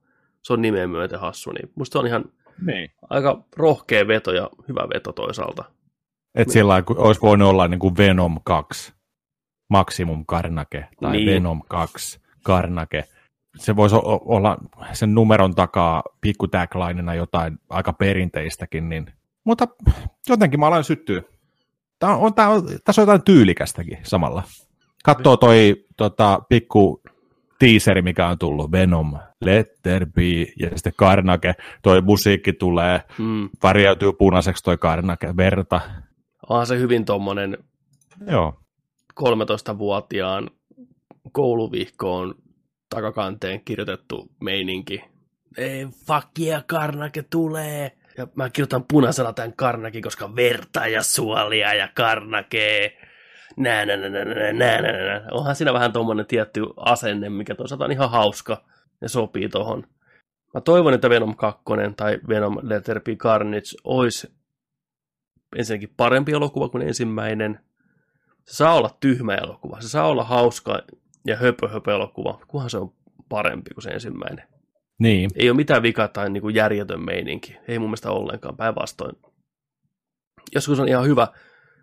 Se 0.42 0.52
on 0.52 0.62
nimeen 0.62 0.90
myöten 0.90 1.20
hassu, 1.20 1.52
niin 1.52 1.72
musta 1.74 1.98
on 1.98 2.06
ihan 2.06 2.24
niin. 2.66 2.90
aika 3.10 3.44
rohkea 3.56 4.08
veto 4.08 4.32
ja 4.32 4.50
hyvä 4.68 4.88
veto 4.94 5.12
toisaalta. 5.12 5.64
Että 6.34 6.52
sillä 6.52 6.82
olisi 6.96 7.20
voinut 7.20 7.48
olla 7.48 7.68
niin 7.68 7.78
kuin 7.78 7.96
Venom 7.96 8.40
2, 8.44 8.92
Maximum 9.70 10.24
Karnake, 10.26 10.88
tai 11.00 11.12
niin. 11.12 11.26
Venom 11.26 11.62
2, 11.68 12.20
Karnake. 12.42 13.04
Se 13.56 13.76
voisi 13.76 13.96
olla 14.04 14.58
sen 14.92 15.14
numeron 15.14 15.54
takaa 15.54 16.02
pikku 16.20 16.48
taglinena 16.48 17.14
jotain 17.14 17.58
aika 17.70 17.92
perinteistäkin, 17.92 18.88
niin... 18.88 19.06
mutta 19.44 19.68
jotenkin 20.28 20.60
mä 20.60 20.66
aloin 20.66 20.84
syttyä. 20.84 21.22
Tää 21.98 22.16
on, 22.16 22.34
tää 22.34 22.48
on, 22.48 22.62
tässä 22.84 23.02
on 23.02 23.08
jotain 23.08 23.22
tyylikästäkin 23.22 23.98
samalla. 24.02 24.42
Katsoo 25.04 25.36
toi 25.36 25.84
tota, 25.96 26.40
pikku 26.48 27.02
teaseri, 27.58 28.02
mikä 28.02 28.28
on 28.28 28.38
tullut, 28.38 28.72
Venom, 28.72 29.12
Let 29.44 29.68
There 29.82 30.06
Be, 30.06 30.52
ja 30.58 30.70
sitten 30.74 30.92
Karnake, 30.96 31.54
toi 31.82 32.00
musiikki 32.00 32.52
tulee, 32.52 33.02
mm. 33.18 33.48
varjautuu 33.62 34.12
punaiseksi 34.12 34.64
toi 34.64 34.78
Karnake, 34.78 35.36
verta, 35.36 35.80
onhan 36.52 36.66
se 36.66 36.78
hyvin 36.78 37.04
tuommoinen 37.04 37.58
Joo. 38.26 38.54
13-vuotiaan 39.20 40.50
kouluvihkoon 41.32 42.34
takakanteen 42.88 43.60
kirjoitettu 43.64 44.28
meininki. 44.40 45.04
Ei, 45.56 45.86
fuck 46.06 46.28
yeah, 46.40 46.64
Karnake 46.66 47.22
tulee! 47.22 47.92
Ja 48.18 48.26
mä 48.34 48.50
kirjoitan 48.50 48.84
punaisella 48.84 49.32
tämän 49.32 49.56
Karnake, 49.56 50.00
koska 50.00 50.36
verta 50.36 50.86
ja 50.86 51.02
suolia 51.02 51.74
ja 51.74 51.88
Karnake. 51.94 52.98
Nää, 53.56 53.86
nää, 53.86 53.96
nää, 53.96 54.08
nää, 54.08 54.24
nää, 54.24 54.52
nää, 54.52 54.82
nää. 54.82 55.26
Onhan 55.30 55.56
siinä 55.56 55.72
vähän 55.72 55.92
tuommoinen 55.92 56.26
tietty 56.26 56.62
asenne, 56.76 57.30
mikä 57.30 57.54
toisaalta 57.54 57.84
on 57.84 57.92
ihan 57.92 58.10
hauska 58.10 58.64
ja 59.00 59.08
sopii 59.08 59.48
tohon. 59.48 59.86
Mä 60.54 60.60
toivon, 60.60 60.94
että 60.94 61.10
Venom 61.10 61.36
2 61.36 61.62
tai 61.96 62.18
Venom 62.28 62.58
Letter 62.62 63.00
Carnage 63.16 63.76
olisi 63.84 64.41
ensinnäkin 65.56 65.94
parempi 65.96 66.32
elokuva 66.32 66.68
kuin 66.68 66.88
ensimmäinen. 66.88 67.60
Se 68.44 68.56
saa 68.56 68.74
olla 68.74 68.96
tyhmä 69.00 69.34
elokuva, 69.34 69.80
se 69.80 69.88
saa 69.88 70.08
olla 70.08 70.24
hauska 70.24 70.82
ja 71.26 71.36
höpö 71.36 71.68
höpö 71.68 71.94
elokuva, 71.94 72.40
kunhan 72.48 72.70
se 72.70 72.78
on 72.78 72.92
parempi 73.28 73.74
kuin 73.74 73.82
se 73.82 73.90
ensimmäinen. 73.90 74.48
Niin. 74.98 75.30
Ei 75.34 75.50
ole 75.50 75.56
mitään 75.56 75.82
vikaa 75.82 76.08
tai 76.08 76.30
niin 76.30 76.40
kuin 76.40 76.54
järjetön 76.54 77.04
meininki. 77.04 77.56
Ei 77.68 77.78
mun 77.78 77.88
mielestä 77.88 78.10
ollenkaan, 78.10 78.56
päinvastoin. 78.56 79.16
Joskus 80.54 80.80
on 80.80 80.88
ihan 80.88 81.06
hyvä 81.06 81.28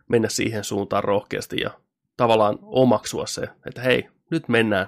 mennä 0.10 0.30
siihen 0.30 0.64
suuntaan 0.64 1.04
rohkeasti 1.04 1.62
ja 1.62 1.72
tavallaan 2.18 2.60
omaksua 2.62 3.26
se, 3.26 3.48
että 3.66 3.82
hei, 3.82 4.10
nyt 4.32 4.48
mennään 4.48 4.88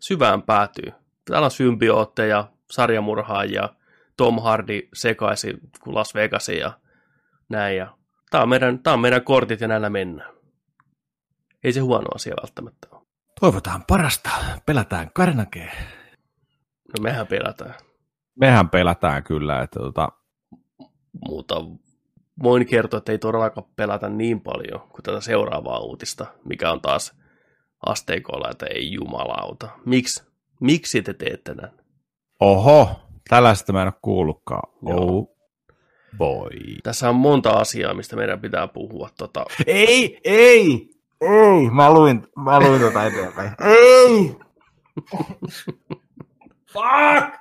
syvään 0.00 0.42
päätyy. 0.42 0.92
Täällä 1.24 1.44
on 1.44 1.50
symbiootteja, 1.50 2.48
sarjamurhaajia, 2.70 3.68
Tom 4.16 4.42
Hardy 4.42 4.88
sekaisin 4.94 5.60
kuin 5.80 5.94
Las 5.94 6.14
Vegasin 6.14 6.58
ja 6.58 6.72
näin. 7.48 7.76
Ja 7.76 7.97
tämä, 8.30 8.42
on 8.42 8.48
meidän, 8.48 8.78
tämä 8.78 8.94
on 8.94 9.00
meidän 9.00 9.24
kortit 9.24 9.60
ja 9.60 9.68
näillä 9.68 9.90
mennään. 9.90 10.34
Ei 11.64 11.72
se 11.72 11.80
huono 11.80 12.06
asia 12.14 12.34
välttämättä 12.42 12.88
ole. 12.90 13.02
Toivotaan 13.40 13.84
parasta. 13.88 14.30
Pelätään 14.66 15.10
karnakee. 15.14 15.72
No 16.88 17.02
mehän 17.02 17.26
pelätään. 17.26 17.74
Mehän 18.40 18.70
pelätään 18.70 19.24
kyllä, 19.24 19.62
että 19.62 19.80
tota... 19.80 20.08
Mutta 21.28 21.54
voin 22.42 22.66
kertoa, 22.66 22.98
että 22.98 23.12
ei 23.12 23.18
todellakaan 23.18 23.66
pelätä 23.76 24.08
niin 24.08 24.40
paljon 24.40 24.80
kuin 24.80 25.02
tätä 25.02 25.20
seuraavaa 25.20 25.78
uutista, 25.78 26.26
mikä 26.44 26.72
on 26.72 26.80
taas 26.80 27.16
asteikolla, 27.86 28.50
että 28.50 28.66
ei 28.66 28.92
jumalauta. 28.92 29.68
Miksi? 29.86 30.24
Miksi 30.60 31.02
te 31.02 31.14
teette 31.14 31.54
näin? 31.54 31.72
Oho, 32.40 33.00
tällaista 33.28 33.72
mä 33.72 33.82
en 33.82 33.88
ole 33.88 33.94
kuullutkaan. 34.02 34.72
Joo. 34.82 35.00
Oh 35.00 35.37
boy. 36.16 36.50
Tässä 36.82 37.08
on 37.08 37.14
monta 37.14 37.50
asiaa, 37.50 37.94
mistä 37.94 38.16
meidän 38.16 38.40
pitää 38.40 38.68
puhua. 38.68 39.10
Tota, 39.18 39.44
Ei, 39.66 40.20
ei, 40.24 40.90
ei. 41.20 41.70
Mä 41.70 41.92
luin, 41.92 42.26
mä 42.44 42.60
luin 42.60 42.80
tota 42.80 43.06
eteenpäin. 43.06 43.50
Ei! 43.64 44.36
Fuck! 46.72 47.34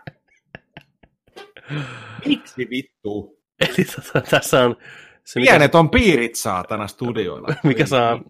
Miksi 2.26 2.68
vittu? 2.70 3.38
eli 3.60 3.86
tota, 3.96 4.22
tässä 4.30 4.66
on 4.66 4.78
se, 5.24 5.40
mikä, 5.40 5.52
Pienet 5.52 5.76
on 5.76 5.90
piirit 5.90 6.36
saatana 6.36 6.88
studioilla. 6.88 7.48
mikä 7.64 7.86
saa 7.86 8.22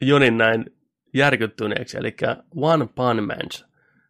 Jonin 0.00 0.38
näin 0.38 0.64
järkyttyneeksi, 1.14 1.98
eli 1.98 2.16
One 2.56 2.88
Punch 2.94 3.26
Man, 3.26 3.66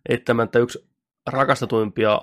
eittämättä 0.08 0.58
yksi 0.58 0.88
rakastetuimpia 1.26 2.20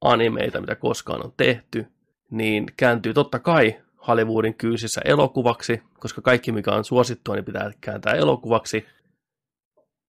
animeita, 0.00 0.60
mitä 0.60 0.74
koskaan 0.74 1.24
on 1.24 1.32
tehty, 1.36 1.86
niin 2.30 2.66
kääntyy 2.76 3.14
totta 3.14 3.38
kai 3.38 3.76
Hollywoodin 4.08 4.54
kyysissä 4.54 5.00
elokuvaksi, 5.04 5.82
koska 5.98 6.20
kaikki 6.20 6.52
mikä 6.52 6.70
on 6.70 6.84
suosittua, 6.84 7.34
niin 7.34 7.44
pitää 7.44 7.70
kääntää 7.80 8.14
elokuvaksi. 8.14 8.86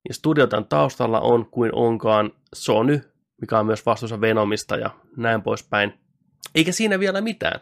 Ja 0.08 0.14
studio 0.14 0.48
tämän 0.48 0.66
taustalla 0.66 1.20
on 1.20 1.46
kuin 1.46 1.76
onkaan 1.76 2.32
Sony, 2.56 3.02
mikä 3.42 3.60
on 3.60 3.66
myös 3.66 3.86
vastuussa 3.86 4.22
Venomista 4.22 4.78
ja 4.78 4.90
näin 5.18 5.42
poispäin. 5.42 5.94
Eikä 6.56 6.72
siinä 6.72 7.00
vielä 7.00 7.22
mitään. 7.22 7.60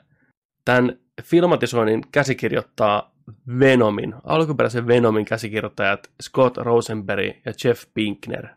Tämän 0.65 0.99
filmatisoinnin 1.23 2.01
käsikirjoittaa 2.11 3.15
Venomin, 3.59 4.15
alkuperäisen 4.23 4.87
Venomin 4.87 5.25
käsikirjoittajat 5.25 6.11
Scott 6.23 6.57
Rosenberg 6.57 7.25
ja 7.45 7.53
Jeff 7.63 7.85
Pinkner. 7.93 8.47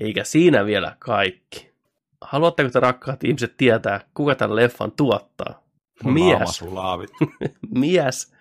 Eikä 0.00 0.24
siinä 0.24 0.66
vielä 0.66 0.96
kaikki. 0.98 1.75
Haluatteko 2.20 2.70
te 2.70 2.80
rakkaat 2.80 3.24
ihmiset 3.24 3.56
tietää, 3.56 4.00
kuka 4.14 4.34
tämän 4.34 4.56
leffan 4.56 4.92
tuottaa? 4.92 5.62
Mies. 6.04 6.64
Mies, 7.80 8.32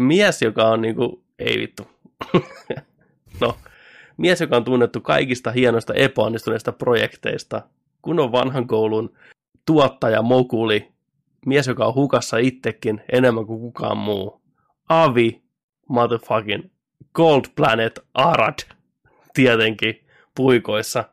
mies, 0.00 0.42
joka 0.42 0.68
on 0.68 0.80
niinku, 0.80 1.24
ei 1.38 1.58
vittu, 1.58 1.86
no, 3.40 3.56
mies, 4.16 4.40
joka 4.40 4.56
on 4.56 4.64
tunnettu 4.64 5.00
kaikista 5.00 5.50
hienoista 5.50 5.94
epäonnistuneista 5.94 6.72
projekteista, 6.72 7.62
kun 8.02 8.20
on 8.20 8.32
vanhan 8.32 8.66
koulun 8.66 9.16
tuottaja 9.66 10.22
Mokuli, 10.22 10.92
mies, 11.46 11.66
joka 11.66 11.86
on 11.86 11.94
hukassa 11.94 12.38
itsekin 12.38 13.02
enemmän 13.12 13.46
kuin 13.46 13.60
kukaan 13.60 13.98
muu. 13.98 14.40
Avi, 14.88 15.42
motherfucking 15.88 16.64
Gold 17.14 17.44
Planet 17.56 18.00
Arad, 18.14 18.58
tietenkin 19.34 20.04
puikoissa. 20.34 21.04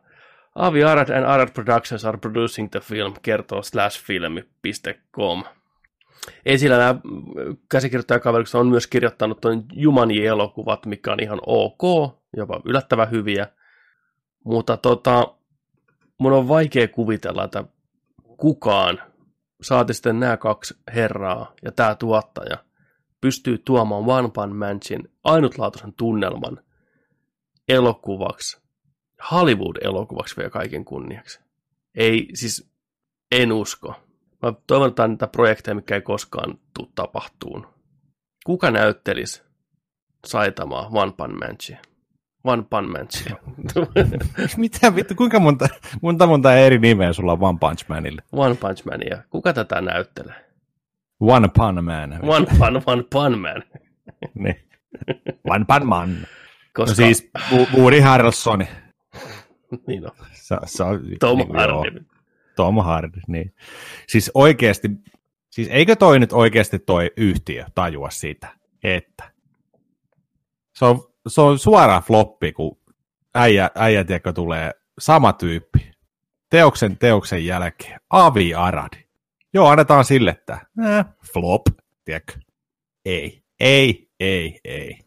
Avi 0.58 0.84
Arad 0.84 1.08
and 1.08 1.24
Arad 1.24 1.50
Productions 1.54 2.04
are 2.04 2.18
producing 2.18 2.70
the 2.70 2.80
film, 2.80 3.14
kertoo 3.22 3.62
slashfilmi.com. 3.62 5.44
Esillä 6.46 6.78
nämä 6.78 6.94
käsikirjoittajakaverikset 7.70 8.54
on 8.54 8.68
myös 8.68 8.86
kirjoittanut 8.86 9.40
tuon 9.40 9.64
Jumanji-elokuvat, 9.72 10.86
mikä 10.86 11.12
on 11.12 11.22
ihan 11.22 11.40
ok, 11.46 12.12
jopa 12.36 12.60
yllättävän 12.64 13.10
hyviä. 13.10 13.46
Mutta 14.44 14.76
tota, 14.76 15.34
mun 16.18 16.32
on 16.32 16.48
vaikea 16.48 16.88
kuvitella, 16.88 17.44
että 17.44 17.64
kukaan, 18.36 18.98
saati 19.62 19.94
sitten 19.94 20.20
nämä 20.20 20.36
kaksi 20.36 20.74
herraa 20.94 21.52
ja 21.62 21.72
tämä 21.72 21.94
tuottaja, 21.94 22.56
pystyy 23.20 23.58
tuomaan 23.58 24.04
One 24.06 24.30
Punch 24.34 24.54
Manchin 24.54 25.10
ainutlaatuisen 25.24 25.92
tunnelman 25.92 26.60
elokuvaksi, 27.68 28.67
Hollywood-elokuvaksi 29.30 30.36
vielä 30.36 30.50
kaiken 30.50 30.84
kunniaksi. 30.84 31.40
Ei, 31.94 32.28
siis 32.34 32.70
en 33.32 33.52
usko. 33.52 33.94
Mä 34.42 34.52
toivon, 34.66 34.88
että 34.88 35.08
niitä 35.08 35.26
projekteja, 35.26 35.74
mikä 35.74 35.94
ei 35.94 36.00
koskaan 36.00 36.58
tule 36.76 36.88
tapahtuun. 36.94 37.66
Kuka 38.46 38.70
näyttelisi 38.70 39.42
Saitamaa 40.26 40.88
One 40.92 41.12
Punch 41.16 41.34
Manchia? 41.38 41.78
One 42.44 42.62
Punch 42.70 42.90
Manchia. 42.90 43.36
Mitä 44.56 44.94
vittu, 44.94 45.14
kuinka 45.14 45.40
monta, 45.40 45.68
monta, 46.02 46.26
monta 46.26 46.54
eri 46.54 46.78
nimeä 46.78 47.12
sulla 47.12 47.32
on 47.32 47.38
One 47.42 47.58
Punch 47.60 47.84
Manille? 47.88 48.22
One 48.32 48.54
Punch 48.54 48.84
Mania. 48.84 49.22
Kuka 49.30 49.52
tätä 49.52 49.80
näyttelee? 49.80 50.34
One 51.20 51.48
Punch 51.54 51.82
Man. 51.82 52.12
One 52.22 52.46
Punch, 52.58 52.88
One 52.88 53.02
Punch 53.12 53.38
Man. 53.40 53.62
Niin. 54.34 54.56
One 55.50 55.64
Punch 55.64 55.84
Man. 55.84 56.16
Koska, 56.74 56.90
No 56.92 56.94
siis 56.94 57.30
Wo- 57.50 57.76
Woody 57.80 58.00
Harrelson. 58.00 58.66
niin 59.86 60.04
on. 60.04 60.16
Se 60.64 60.84
on, 60.84 61.00
Tom 61.20 61.38
niin, 61.38 61.48
joo. 61.54 61.78
Hardy. 61.78 62.04
Tom 62.56 62.76
Hardy, 62.76 63.20
niin. 63.28 63.54
Siis 64.08 64.30
oikeasti, 64.34 64.88
siis 65.50 65.68
eikö 65.70 65.96
toi 65.96 66.18
nyt 66.18 66.32
oikeasti 66.32 66.78
toi 66.78 67.10
yhtiö 67.16 67.64
tajua 67.74 68.10
sitä, 68.10 68.48
että 68.82 69.30
se 70.78 70.84
on, 70.84 71.02
se 71.28 71.40
on 71.40 71.58
suora 71.58 72.00
floppi, 72.00 72.52
kun 72.52 72.78
äijä, 73.34 73.70
äijä 73.74 74.04
tiedätkö, 74.04 74.32
tulee 74.32 74.72
sama 74.98 75.32
tyyppi, 75.32 75.90
teoksen 76.50 76.98
teoksen 76.98 77.46
jälkeen, 77.46 78.00
Avi 78.10 78.54
Aradi. 78.54 79.08
Joo, 79.54 79.68
annetaan 79.68 80.04
sille, 80.04 80.30
että 80.30 80.58
äh, 80.84 81.06
flop, 81.32 81.62
tiedätkö? 82.04 82.32
Ei, 83.04 83.42
ei, 83.60 84.08
ei, 84.20 84.60
ei, 84.64 84.98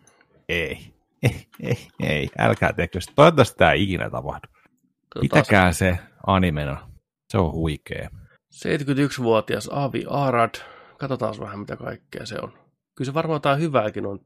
ei, 0.50 0.94
ei, 1.24 1.46
ei, 1.64 1.88
ei, 2.04 2.30
älkää 2.38 2.74
sitä. 3.00 3.14
Toivottavasti 3.16 3.58
tämä 3.58 3.72
ei 3.72 3.84
ikinä 3.84 4.10
tapahdu. 4.10 4.48
Tota, 5.14 5.22
Pitäkää 5.22 5.74
se 5.74 6.00
animena. 6.28 6.92
Se 7.30 7.38
on 7.38 7.52
huikea. 7.52 8.10
71-vuotias 8.56 9.70
Avi 9.72 10.06
Arad. 10.10 10.56
Katsotaan 10.98 11.36
vähän, 11.40 11.60
mitä 11.60 11.78
kaikkea 11.78 12.26
se 12.26 12.36
on. 12.42 12.52
Kyllä 12.96 13.06
se 13.06 13.14
varmaan 13.14 13.36
jotain 13.36 13.60
hyvääkin 13.60 14.06
on 14.06 14.20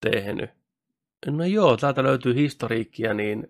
tehnyt. 0.00 0.50
No 1.26 1.44
joo, 1.44 1.76
täältä 1.76 2.02
löytyy 2.02 2.34
historiikkia, 2.34 3.14
niin 3.14 3.48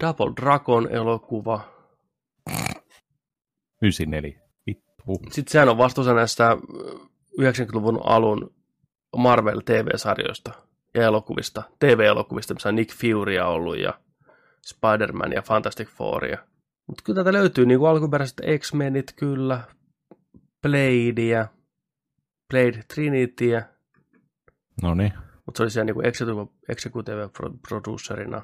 Double 0.00 0.32
Dragon 0.42 0.88
elokuva. 0.90 1.60
94. 3.82 4.40
Vittu. 4.66 5.20
Sitten 5.30 5.52
sehän 5.52 5.68
on 5.68 5.78
vastuussa 5.78 6.14
näistä 6.14 6.50
ö, 6.50 6.56
90-luvun 7.40 8.00
alun 8.04 8.54
Marvel 9.16 9.60
TV-sarjoista 9.64 10.52
ja 10.94 11.02
elokuvista, 11.02 11.62
TV-elokuvista, 11.78 12.54
missä 12.54 12.68
on 12.68 12.74
Nick 12.74 12.96
Furya 12.96 13.46
ollut 13.46 13.78
ja 13.78 14.00
Spider-Man 14.68 15.32
ja 15.32 15.42
Fantastic 15.42 15.88
Fouria. 15.88 16.38
Mutta 16.86 17.02
kyllä 17.04 17.14
täältä 17.24 17.32
löytyy 17.38 17.66
niin 17.66 17.86
alkuperäiset 17.88 18.40
X-Menit 18.58 19.12
kyllä, 19.16 19.60
Bladea, 20.62 21.48
Blade 22.50 22.82
Trinityä, 22.94 23.68
No 24.82 24.94
niin. 24.94 25.12
mutta 25.46 25.56
se 25.58 25.62
oli 25.62 25.70
siellä 25.70 25.92
niin 25.92 26.06
executive, 26.06 26.46
executive 26.68 27.28
pro- 27.28 27.54
producerina. 27.68 28.42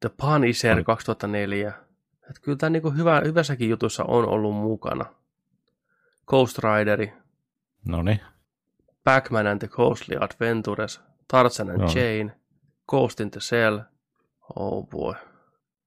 The 0.00 0.08
Punisher 0.16 0.76
Oli. 0.76 0.84
2004. 0.84 1.72
Et 2.30 2.38
kyllä 2.42 2.58
tämä 2.58 2.70
niin 2.70 2.96
hyvä, 2.96 3.20
hyvässäkin 3.24 3.68
jutussa 3.70 4.04
on 4.04 4.28
ollut 4.28 4.54
mukana. 4.56 5.04
Ghost 6.26 6.58
Rideri, 6.58 7.12
No 7.88 8.02
niin. 8.02 8.20
Pac-Man 9.04 9.46
and 9.46 9.58
the 9.58 9.68
Ghostly 9.68 10.16
Adventures, 10.20 11.00
Tarzan 11.28 11.70
and. 11.70 11.80
Jane, 11.80 12.36
Ghost 12.88 13.20
in 13.20 13.30
the 13.30 13.40
Shell, 13.40 13.78
oh 14.56 14.88
boy, 14.88 15.14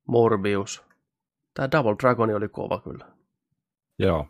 Morbius. 0.07 0.83
Tämä 1.53 1.71
Double 1.71 1.95
Dragon 2.01 2.35
oli 2.35 2.47
kova 2.49 2.81
kyllä. 2.81 3.05
Joo. 3.99 4.27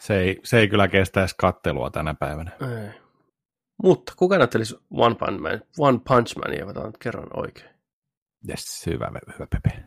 Se 0.00 0.18
ei, 0.18 0.40
se 0.44 0.58
ei 0.58 0.68
kyllä 0.68 0.88
kestä 0.88 1.20
edes 1.20 1.34
kattelua 1.34 1.90
tänä 1.90 2.14
päivänä. 2.14 2.50
Ei. 2.60 3.00
Mutta 3.82 4.12
kuka 4.16 4.38
näyttelisi 4.38 4.76
One 4.90 5.14
Punch 5.14 5.40
Man, 5.40 5.60
One 5.78 5.98
Punch 6.08 6.36
Mania, 6.38 6.64
otetaan 6.64 6.86
nyt 6.86 6.98
kerran 6.98 7.28
oikein. 7.32 7.70
Yes, 8.48 8.86
hyvä, 8.86 9.10
hyvä 9.34 9.46
Pepe. 9.50 9.84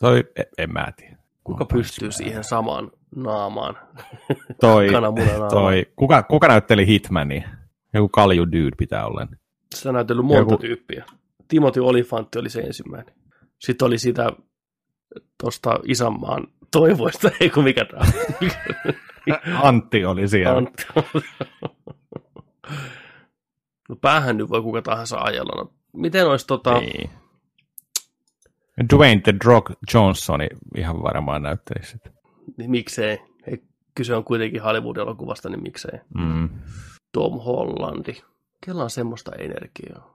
Toi, 0.00 0.24
en, 0.36 0.44
en 0.58 0.72
mä 0.72 0.92
tiedä. 0.96 1.16
Kuka 1.44 1.64
pystyy 1.64 2.12
siihen 2.12 2.44
samaan 2.44 2.90
naamaan? 3.16 3.78
Toi, 4.60 4.88
Kananmunan 4.88 5.50
toi, 5.50 5.86
kuka, 5.96 6.22
kuka 6.22 6.48
näytteli 6.48 6.86
Hitmania? 6.86 7.48
Joku 7.94 8.08
Kalju 8.08 8.46
Dude 8.46 8.76
pitää 8.78 9.06
olla. 9.06 9.26
Sitä 9.74 9.88
on 9.88 9.94
näytellyt 9.94 10.26
monta 10.26 10.52
Joku- 10.54 10.60
tyyppiä. 10.60 11.04
Timothy 11.48 11.80
Olifantti 11.80 12.38
oli 12.38 12.50
se 12.50 12.60
ensimmäinen. 12.60 13.14
Sitten 13.62 13.86
oli 13.86 13.98
sitä 13.98 14.32
tuosta 15.40 15.78
isänmaan 15.84 16.46
toivoista, 16.70 17.30
ei 17.40 17.50
kun 17.50 17.64
mikä 17.64 17.84
tämä. 17.84 18.04
Antti 19.62 20.04
oli 20.04 20.28
siellä. 20.28 20.56
Antti. 20.56 20.86
No 23.88 23.96
päähän 24.00 24.36
nyt 24.36 24.48
voi 24.48 24.62
kuka 24.62 24.82
tahansa 24.82 25.18
ajella. 25.18 25.62
No, 25.62 25.72
miten 25.92 26.28
olisi 26.28 26.46
tota... 26.46 26.80
Niin. 26.80 27.10
Dwayne 28.94 29.20
The 29.20 29.34
Rock 29.44 29.72
Johnsoni 29.94 30.48
ihan 30.76 31.02
varmaan 31.02 31.42
näyttelisi 31.42 31.90
sitä. 31.90 32.10
Niin 32.56 32.70
miksei? 32.70 33.18
Ei, 33.46 33.62
kyse 33.94 34.14
on 34.14 34.24
kuitenkin 34.24 34.62
Hollywood-elokuvasta, 34.62 35.48
niin 35.48 35.62
miksei? 35.62 35.98
Mm. 36.14 36.48
Tom 37.12 37.40
Hollandi. 37.40 38.12
Kella 38.66 38.82
on 38.82 38.90
semmoista 38.90 39.32
energiaa. 39.38 40.11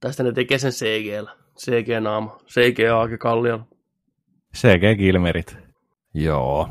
Tästä 0.00 0.22
ne 0.22 0.32
tekee 0.32 0.58
sen 0.58 0.72
CG-llä. 0.72 1.36
CG-naama. 1.58 2.38
CG-aake 2.46 3.18
Kallion. 3.18 3.66
CG 4.56 4.98
Gilmerit. 4.98 5.56
Joo. 6.14 6.68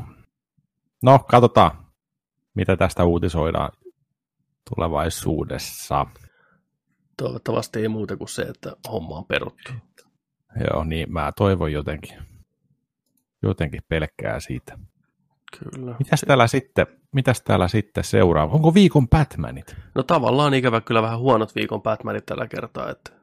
No, 1.02 1.18
katsotaan, 1.18 1.86
mitä 2.54 2.76
tästä 2.76 3.04
uutisoidaan 3.04 3.72
tulevaisuudessa. 4.74 6.06
Toivottavasti 7.16 7.78
ei 7.78 7.88
muuta 7.88 8.16
kuin 8.16 8.28
se, 8.28 8.42
että 8.42 8.76
homma 8.92 9.16
on 9.16 9.24
peruttu. 9.24 9.72
Joo, 10.60 10.84
niin 10.84 11.12
mä 11.12 11.32
toivon 11.36 11.72
jotenkin, 11.72 12.18
jotenkin 13.42 13.82
pelkkää 13.88 14.40
siitä. 14.40 14.78
Kyllä. 15.58 15.96
Mitäs 15.98 16.20
täällä 16.20 16.46
sitten, 16.46 16.86
mitäs 17.12 17.42
täällä 17.42 17.68
sitten 17.68 18.04
seuraa? 18.04 18.44
Onko 18.44 18.74
viikon 18.74 19.08
Batmanit? 19.08 19.76
No 19.94 20.02
tavallaan 20.02 20.54
ikävä 20.54 20.80
kyllä 20.80 21.02
vähän 21.02 21.18
huonot 21.18 21.54
viikon 21.54 21.82
Batmanit 21.82 22.26
tällä 22.26 22.46
kertaa. 22.46 22.90
Että... 22.90 23.17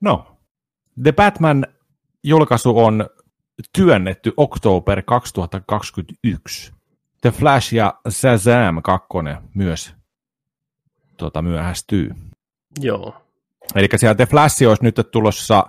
No, 0.00 0.36
The 1.02 1.12
Batman 1.12 1.66
julkaisu 2.24 2.78
on 2.78 3.06
työnnetty 3.72 4.32
oktober 4.36 5.02
2021. 5.02 6.72
The 7.20 7.30
Flash 7.30 7.74
ja 7.74 7.94
Shazam 8.10 8.82
2 8.82 9.08
myös 9.54 9.94
tota, 11.16 11.42
myöhästyy. 11.42 12.10
Joo. 12.80 13.14
Eli 13.74 13.88
siellä 13.96 14.14
The 14.14 14.26
Flash 14.26 14.66
olisi 14.68 14.84
nyt 14.84 14.96
tulossa 15.10 15.64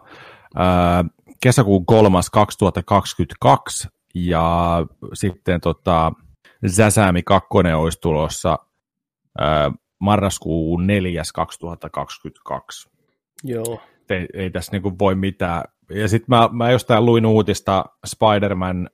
ää, 0.55 1.05
kesäkuun 1.43 1.85
3. 1.85 2.19
2022 2.31 3.87
ja 4.15 4.77
sitten 5.13 5.61
tota, 5.61 6.11
Shazami 6.67 7.23
2 7.23 7.47
olisi 7.77 7.99
tulossa 8.01 8.59
ää, 9.39 9.71
marraskuun 9.99 10.87
4. 10.87 11.23
2022 11.33 12.89
Joo. 13.43 13.81
Ei, 14.11 14.27
ei 14.33 14.49
tässä 14.49 14.71
niinku 14.71 14.95
voi 14.99 15.15
mitään. 15.15 15.63
Ja 15.89 16.07
sitten 16.07 16.27
mä, 16.27 16.49
mä 16.51 16.71
jostain 16.71 17.05
luin 17.05 17.25
uutista 17.25 17.85
Spider-Man, 18.05 18.89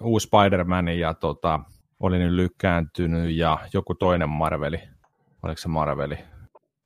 uusi 0.00 0.26
Spider-Man 0.26 0.88
ja 0.88 1.14
tota, 1.14 1.60
oli 2.00 2.18
nyt 2.18 2.32
lykkääntynyt 2.32 3.30
ja 3.30 3.58
joku 3.72 3.94
toinen 3.94 4.28
Marveli. 4.28 4.80
Oliko 5.42 5.58
se 5.58 5.68
Marveli? 5.68 6.18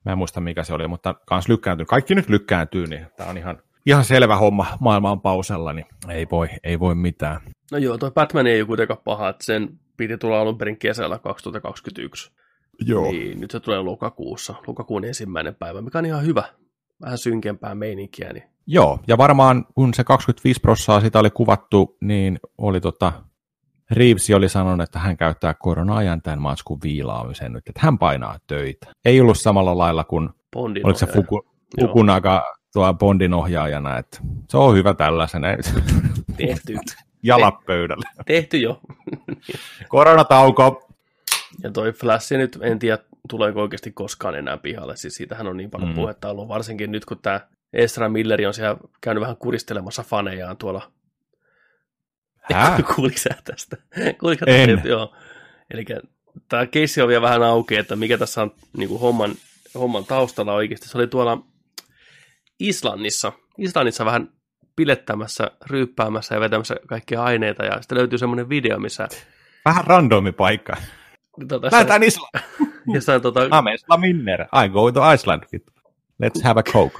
Mä 0.05 0.11
en 0.11 0.17
muista 0.17 0.41
mikä 0.41 0.63
se 0.63 0.73
oli, 0.73 0.87
mutta 0.87 1.13
kans 1.13 1.47
lykkääntynyt. 1.49 1.87
Kaikki 1.87 2.15
nyt 2.15 2.29
lykkääntyy, 2.29 2.87
niin 2.87 3.07
tää 3.17 3.27
on 3.27 3.37
ihan, 3.37 3.61
ihan 3.85 4.03
selvä 4.03 4.35
homma. 4.35 4.65
Maailma 4.79 5.11
on 5.11 5.21
pausella, 5.21 5.73
niin 5.73 5.85
ei 6.09 6.27
voi, 6.31 6.47
ei 6.63 6.79
voi 6.79 6.95
mitään. 6.95 7.41
No 7.71 7.77
joo, 7.77 7.97
toi 7.97 8.11
Batman 8.11 8.47
ei 8.47 8.61
ole 8.61 8.67
kuitenkaan 8.67 8.99
paha, 9.03 9.29
että 9.29 9.45
sen 9.45 9.79
piti 9.97 10.17
tulla 10.17 10.41
alun 10.41 10.57
perin 10.57 10.77
kesällä 10.77 11.19
2021. 11.19 12.31
Joo. 12.85 13.11
Niin, 13.11 13.41
nyt 13.41 13.51
se 13.51 13.59
tulee 13.59 13.79
lokakuussa, 13.79 14.55
lokakuun 14.67 15.05
ensimmäinen 15.05 15.55
päivä, 15.55 15.81
mikä 15.81 15.97
on 15.97 16.05
ihan 16.05 16.25
hyvä. 16.25 16.43
Vähän 17.01 17.17
synkempää 17.17 17.75
meininkiä, 17.75 18.33
niin 18.33 18.43
Joo, 18.69 18.99
ja 19.07 19.17
varmaan 19.17 19.65
kun 19.75 19.93
se 19.93 20.03
25 20.03 20.59
prossaa 20.61 21.01
sitä 21.01 21.19
oli 21.19 21.29
kuvattu, 21.29 21.97
niin 22.01 22.39
oli 22.57 22.81
tota, 22.81 23.13
Reeves 23.91 24.29
oli 24.29 24.49
sanonut, 24.49 24.83
että 24.83 24.99
hän 24.99 25.17
käyttää 25.17 25.53
korona-ajan 25.53 26.21
tämän 26.21 26.41
matskun 26.41 26.79
viilaamiseen 26.83 27.53
nyt, 27.53 27.69
että 27.69 27.79
hän 27.83 27.97
painaa 27.97 28.37
töitä. 28.47 28.87
Ei 29.05 29.21
ollut 29.21 29.37
samalla 29.37 29.77
lailla 29.77 30.03
kuin, 30.03 30.29
Bondin 30.53 30.85
oliko 30.85 30.99
se. 30.99 31.05
Fuku. 31.05 31.41
Fukunaga 31.81 32.55
tuo 32.73 32.93
Bondin 32.93 33.33
ohjaajana, 33.33 33.97
että 33.97 34.19
se 34.49 34.57
on 34.57 34.75
hyvä 34.75 34.93
tällaisena, 34.93 35.47
tehty, 36.37 36.75
jalat 37.23 37.55
pöydälle. 37.65 38.05
tehty 38.25 38.57
jo. 38.57 38.81
Koronatauko, 39.87 40.87
Ja 41.63 41.71
toi 41.71 41.91
Flash 41.91 42.31
nyt, 42.31 42.59
en 42.61 42.79
tiedä 42.79 42.97
tuleeko 43.27 43.61
oikeasti 43.61 43.91
koskaan 43.91 44.35
enää 44.35 44.57
pihalle, 44.57 44.95
siis 44.97 45.13
siitähän 45.15 45.47
on 45.47 45.57
niin 45.57 45.71
paljon 45.71 45.89
Mm. 45.89 45.95
puhetta 45.95 46.29
ollut, 46.29 46.47
varsinkin 46.47 46.91
nyt 46.91 47.05
kun 47.05 47.19
tämä 47.21 47.39
Ezra 47.73 48.09
Milleri 48.09 48.45
on 48.45 48.53
siellä 48.53 48.77
käynyt 49.01 49.21
vähän 49.21 49.37
kuristelemassa 49.37 50.03
fanejaan 50.03 50.57
tuolla. 50.57 50.91
Hää? 52.53 52.79
Kuuliko 52.95 53.17
sä 53.17 53.29
tästä? 53.43 53.77
Kuuliko 54.19 54.45
En. 54.47 54.69
tästä? 54.69 54.87
Joo. 54.87 55.15
Eli 55.73 55.85
tämä 56.49 56.65
keissi 56.65 57.01
on 57.01 57.07
vielä 57.07 57.21
vähän 57.21 57.43
auki, 57.43 57.75
että 57.75 57.95
mikä 57.95 58.17
tässä 58.17 58.41
on 58.41 58.51
niin 58.77 58.89
kuin 58.89 59.01
homman, 59.01 59.35
homman 59.75 60.05
taustalla 60.05 60.53
oikeasti. 60.53 60.89
Se 60.89 60.97
oli 60.97 61.07
tuolla 61.07 61.43
Islannissa. 62.59 63.31
Islannissa 63.57 64.05
vähän 64.05 64.29
pilettämässä, 64.75 65.51
ryyppäämässä 65.69 66.35
ja 66.35 66.41
vetämässä 66.41 66.75
kaikkia 66.87 67.23
aineita. 67.23 67.65
Ja 67.65 67.81
sitten 67.81 67.97
löytyy 67.97 68.17
semmoinen 68.17 68.49
video, 68.49 68.79
missä 68.79 69.07
vähän 69.65 69.83
randomi 69.87 70.31
paikka. 70.31 70.73
tota, 71.47 71.69
Lähdetään 71.71 72.03
Islantiin. 72.03 72.76
Jossain 72.93 73.21
tota, 73.21 73.39
I'm 73.39 73.73
Esla 73.73 73.97
Minner. 73.97 74.41
I 74.41 74.69
go 74.69 74.91
to 74.91 75.13
Iceland. 75.13 75.43
Let's 76.23 76.43
have 76.43 76.59
a 76.59 76.63
coke. 76.63 76.97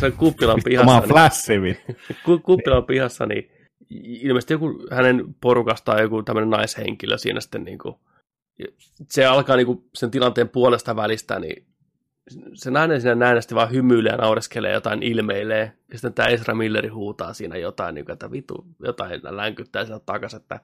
se 0.00 0.10
kuppilan 0.10 0.56
Mä 0.56 0.62
pihassa, 0.64 1.52
oon 1.52 1.62
niin, 1.62 1.62
vittu. 1.62 1.92
ku- 2.24 2.38
kuppilan 2.38 2.84
pihassa, 2.84 3.26
niin 3.26 3.50
ilmeisesti 4.00 4.54
joku 4.54 4.86
hänen 4.90 5.34
porukastaan 5.40 6.02
joku 6.02 6.22
tämmöinen 6.22 6.50
naishenkilö 6.50 7.18
siinä 7.18 7.40
sitten 7.40 7.64
niin 7.64 7.78
kuin, 7.78 7.94
se 9.10 9.26
alkaa 9.26 9.56
niin 9.56 9.66
kuin 9.66 9.84
sen 9.94 10.10
tilanteen 10.10 10.48
puolesta 10.48 10.96
välistä, 10.96 11.38
niin 11.38 11.66
se 12.54 12.70
nainen 12.70 13.00
siinä 13.00 13.14
näennästi 13.14 13.54
vaan 13.54 13.70
hymyilee 13.72 14.12
ja 14.12 14.16
naureskelee 14.18 14.72
jotain 14.72 15.02
ilmeilee, 15.02 15.72
ja 15.92 15.98
sitten 15.98 16.14
tämä 16.14 16.28
Ezra 16.28 16.54
Milleri 16.54 16.88
huutaa 16.88 17.32
siinä 17.34 17.56
jotain, 17.56 17.94
niin 17.94 18.04
kuin, 18.04 18.12
että 18.12 18.30
vitu, 18.30 18.66
jotain 18.84 19.20
länkyttää 19.30 19.84
sieltä 19.84 20.04
takaisin, 20.06 20.40
että 20.40 20.60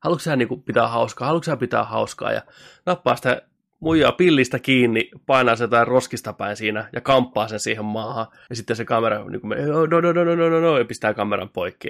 haluatko 0.00 0.22
sä 0.22 0.36
niin 0.36 0.48
kuin, 0.48 0.62
pitää 0.62 0.88
hauskaa, 0.88 1.26
haluatko 1.26 1.44
sä 1.44 1.56
pitää 1.56 1.84
hauskaa, 1.84 2.32
ja 2.32 2.42
nappaa 2.86 3.16
sitä 3.16 3.42
muijaa 3.80 4.12
pillistä 4.12 4.58
kiinni, 4.58 5.10
painaa 5.26 5.56
se 5.56 5.64
jotain 5.64 5.86
roskista 5.86 6.32
päin 6.32 6.56
siinä 6.56 6.88
ja 6.92 7.00
kamppaa 7.00 7.48
sen 7.48 7.60
siihen 7.60 7.84
maahan. 7.84 8.26
Ja 8.50 8.56
sitten 8.56 8.76
se 8.76 8.84
kamera 8.84 9.24
niin 9.30 9.40
kuin, 9.40 9.58
no, 9.66 9.86
no, 9.86 10.00
no, 10.00 10.12
no, 10.12 10.24
no, 10.24 10.48
no, 10.48 10.60
no, 10.60 10.78
ja 10.78 10.84
pistää 10.84 11.14
kameran 11.14 11.48
poikki. 11.48 11.88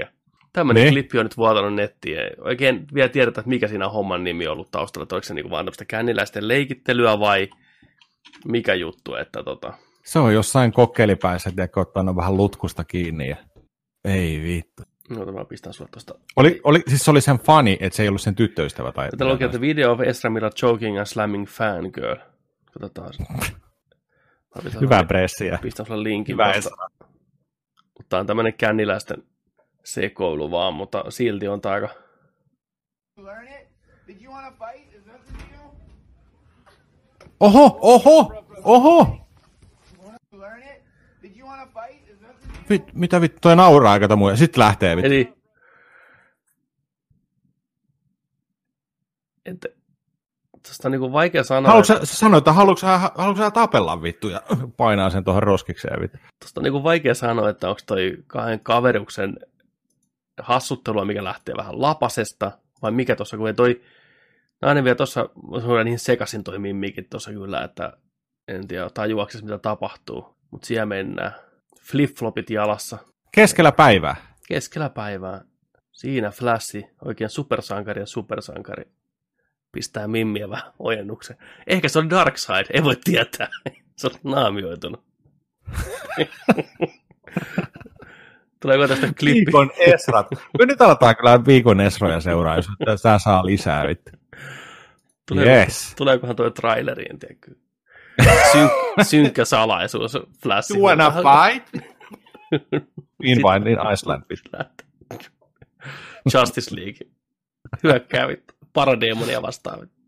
Tämmöinen 0.53 0.85
Ne. 0.85 0.91
klippi 0.91 1.19
on 1.19 1.25
nyt 1.25 1.37
vuotanut 1.37 1.75
nettiin. 1.75 2.19
Ei 2.19 2.31
Oikein 2.39 2.87
vielä 2.95 3.09
tiedetä, 3.09 3.41
että 3.41 3.49
mikä 3.49 3.69
siinä 3.69 3.89
homman 3.89 4.25
nimi 4.25 4.47
on 4.47 4.53
ollut 4.53 4.71
taustalla. 4.71 5.03
Että 5.03 5.15
oliko 5.15 5.25
se 5.25 5.35
niin 5.35 5.51
vaan 5.51 5.65
tämmöistä 5.65 5.85
känniläisten 5.85 6.49
leikittelyä 6.49 7.21
vai 7.21 7.49
mikä 8.45 8.75
juttu. 8.75 9.15
Että 9.15 9.43
tota, 9.43 9.73
Se 10.05 10.19
on 10.19 10.35
jossain 10.35 10.73
kokkelipäissä, 10.73 11.51
että 11.51 11.81
ottanut 11.81 12.17
vähän 12.17 12.37
lutkusta 12.37 12.85
kiinni. 12.85 13.29
Ja... 13.29 13.37
Ei 14.05 14.43
vittu. 14.43 14.83
No 15.09 15.33
mä 15.33 15.45
pistän 15.45 15.73
sulle 15.73 15.91
tuosta. 15.93 16.15
Oli, 16.37 16.61
oli, 16.65 16.83
siis 16.89 17.05
se 17.05 17.11
oli 17.11 17.21
sen 17.21 17.39
fani, 17.39 17.77
että 17.81 17.97
se 17.97 18.03
ei 18.03 18.09
ollut 18.09 18.21
sen 18.21 18.35
tyttöystävä. 18.35 18.93
Tai 18.93 19.09
Täällä 19.11 19.33
lukee, 19.33 19.45
että 19.47 19.61
video 19.61 19.93
of 19.93 20.01
Ezra 20.01 20.31
Miller 20.31 20.53
choking 20.53 20.99
and 20.99 21.07
slamming 21.07 21.47
fangirl. 21.47 22.17
Katsotaan. 22.73 23.13
Pistän 24.63 24.81
Hyvää 24.81 25.05
pressiä. 25.05 25.59
Pistän 25.63 25.87
sulle 25.87 26.03
linkin. 26.03 26.35
Hyvä 26.35 26.53
tämä 28.09 28.21
on 28.21 28.27
tämmöinen 28.27 28.55
känniläisten 28.55 29.23
sekoilu 29.85 30.51
vaan, 30.51 30.75
mutta 30.75 31.05
silti 31.09 31.49
on 31.49 31.61
tää 31.61 31.73
aika... 31.73 31.89
learn 33.17 33.49
it? 33.49 33.69
Did 34.07 34.23
you 34.23 34.35
want 34.35 34.59
to 34.59 34.65
fight? 34.65 34.95
Is 34.95 35.05
that 35.05 35.25
the 35.25 35.35
deal? 35.51 35.71
Oho, 37.41 37.79
oho, 37.81 38.45
oho! 38.65 38.99
Want 40.05 40.19
to 40.31 40.39
learn 40.39 40.63
it? 40.63 40.83
Did 41.23 41.37
you 41.37 41.49
want 41.49 41.73
to 41.73 41.81
fight? 41.81 42.09
Vit, 42.71 42.95
mitä 42.95 43.21
vittu, 43.21 43.39
toi 43.41 43.57
nauraa 43.57 43.93
aika 43.93 44.17
muja. 44.17 44.37
Sitten 44.37 44.61
lähtee 44.61 44.97
vittu. 44.97 45.07
Eli... 45.07 45.35
Että... 49.45 49.69
Tuosta 50.67 50.89
on 50.89 50.93
niinku 50.93 51.13
vaikea 51.13 51.45
sanoa, 51.45 51.69
Haluatko 51.69 51.95
sä 51.95 52.17
sanoit, 52.17 52.43
että 52.43 52.53
haluatko 52.53 52.81
sä, 52.81 52.99
haluatko 52.99 53.45
sä 53.45 53.51
tapella 53.51 54.03
vittu 54.03 54.29
ja 54.29 54.43
painaa 54.77 55.11
sen 55.11 55.25
tuohon 55.25 55.43
roskikseen 55.43 56.01
vittu. 56.01 56.19
tuosta 56.41 56.61
on 56.61 56.65
niinku 56.65 56.83
vaikea 56.83 57.15
sanoa, 57.15 57.49
että 57.49 57.69
onko 57.69 57.81
toi 57.87 58.17
kahden 58.27 58.61
kaveruksen 58.61 59.37
hassuttelua, 60.41 61.05
mikä 61.05 61.25
lähtee 61.25 61.55
vähän 61.57 61.83
lapasesta, 61.83 62.53
vai 62.83 62.91
mikä 62.91 63.17
tuossa, 63.17 63.37
kun 63.37 63.49
ei 63.49 63.55
toi 63.55 63.81
nainen 64.63 64.85
vielä 64.85 64.95
tuossa, 64.95 65.29
niin 65.85 65.99
sekaisin 65.99 66.45
toi 66.45 66.59
mimmikin 66.59 67.07
tuossa 67.11 67.33
kyllä, 67.33 67.65
että 67.65 67.93
en 68.49 68.69
tiedä, 68.69 68.91
tajuaksesi 68.95 69.45
mitä 69.45 69.59
tapahtuu, 69.59 70.37
mutta 70.51 70.67
siellä 70.67 70.87
mennään. 70.87 71.48
Flip-flopit 71.91 72.51
jalassa. 72.51 72.99
Keskellä 73.35 73.73
päivää. 73.73 74.17
keskellä 74.49 74.89
päivää. 74.91 75.41
Siinä 75.93 76.31
Flashi, 76.31 76.85
oikein 77.05 77.31
supersankari 77.31 78.01
ja 78.01 78.07
supersankari, 78.07 78.85
pistää 79.73 80.09
Mimmiä 80.09 80.51
vähän 80.51 80.73
ojennuksen. 80.79 81.37
Ehkä 81.67 81.89
se 81.89 81.99
on 81.99 82.11
Darkseid, 82.11 82.67
ei 82.73 82.85
voi 82.85 82.97
tietää. 83.05 83.49
se 83.97 84.07
on 84.07 84.13
naamioitunut. 84.25 85.05
Tuleeko 88.61 88.89
tästä 88.89 89.07
klippi? 89.07 89.35
Viikon 89.35 89.71
Esrat. 89.79 90.27
Kyllä 90.31 90.67
nyt 90.67 90.83
aletaan 90.83 91.17
kyllä 91.17 91.45
viikon 91.47 91.81
Esroja 91.81 92.21
seuraa, 92.21 92.57
jos 92.57 93.03
tämä 93.03 93.19
saa 93.19 93.47
lisää. 93.47 93.85
Tuleeko, 95.29 95.51
Yes. 95.51 95.95
Tuleekohan 95.97 96.37
tuo 96.37 96.51
traileriin, 96.51 97.19
tiedätkö? 97.19 97.55
Syn, 98.53 98.71
synkkä 99.03 99.45
salaisuus 99.45 100.13
Flashin. 100.43 100.77
You 100.77 100.87
wanna 100.87 101.11
fight? 101.11 101.85
Meanwhile 103.23 103.71
in 103.71 103.79
Iceland. 103.93 104.23
Justice 106.35 106.75
League. 106.77 107.09
Hyökkää 107.83 108.29
vittu. 108.29 108.55
Parademonia 108.73 109.43
vastaan. 109.43 109.81
vittu. 109.81 109.99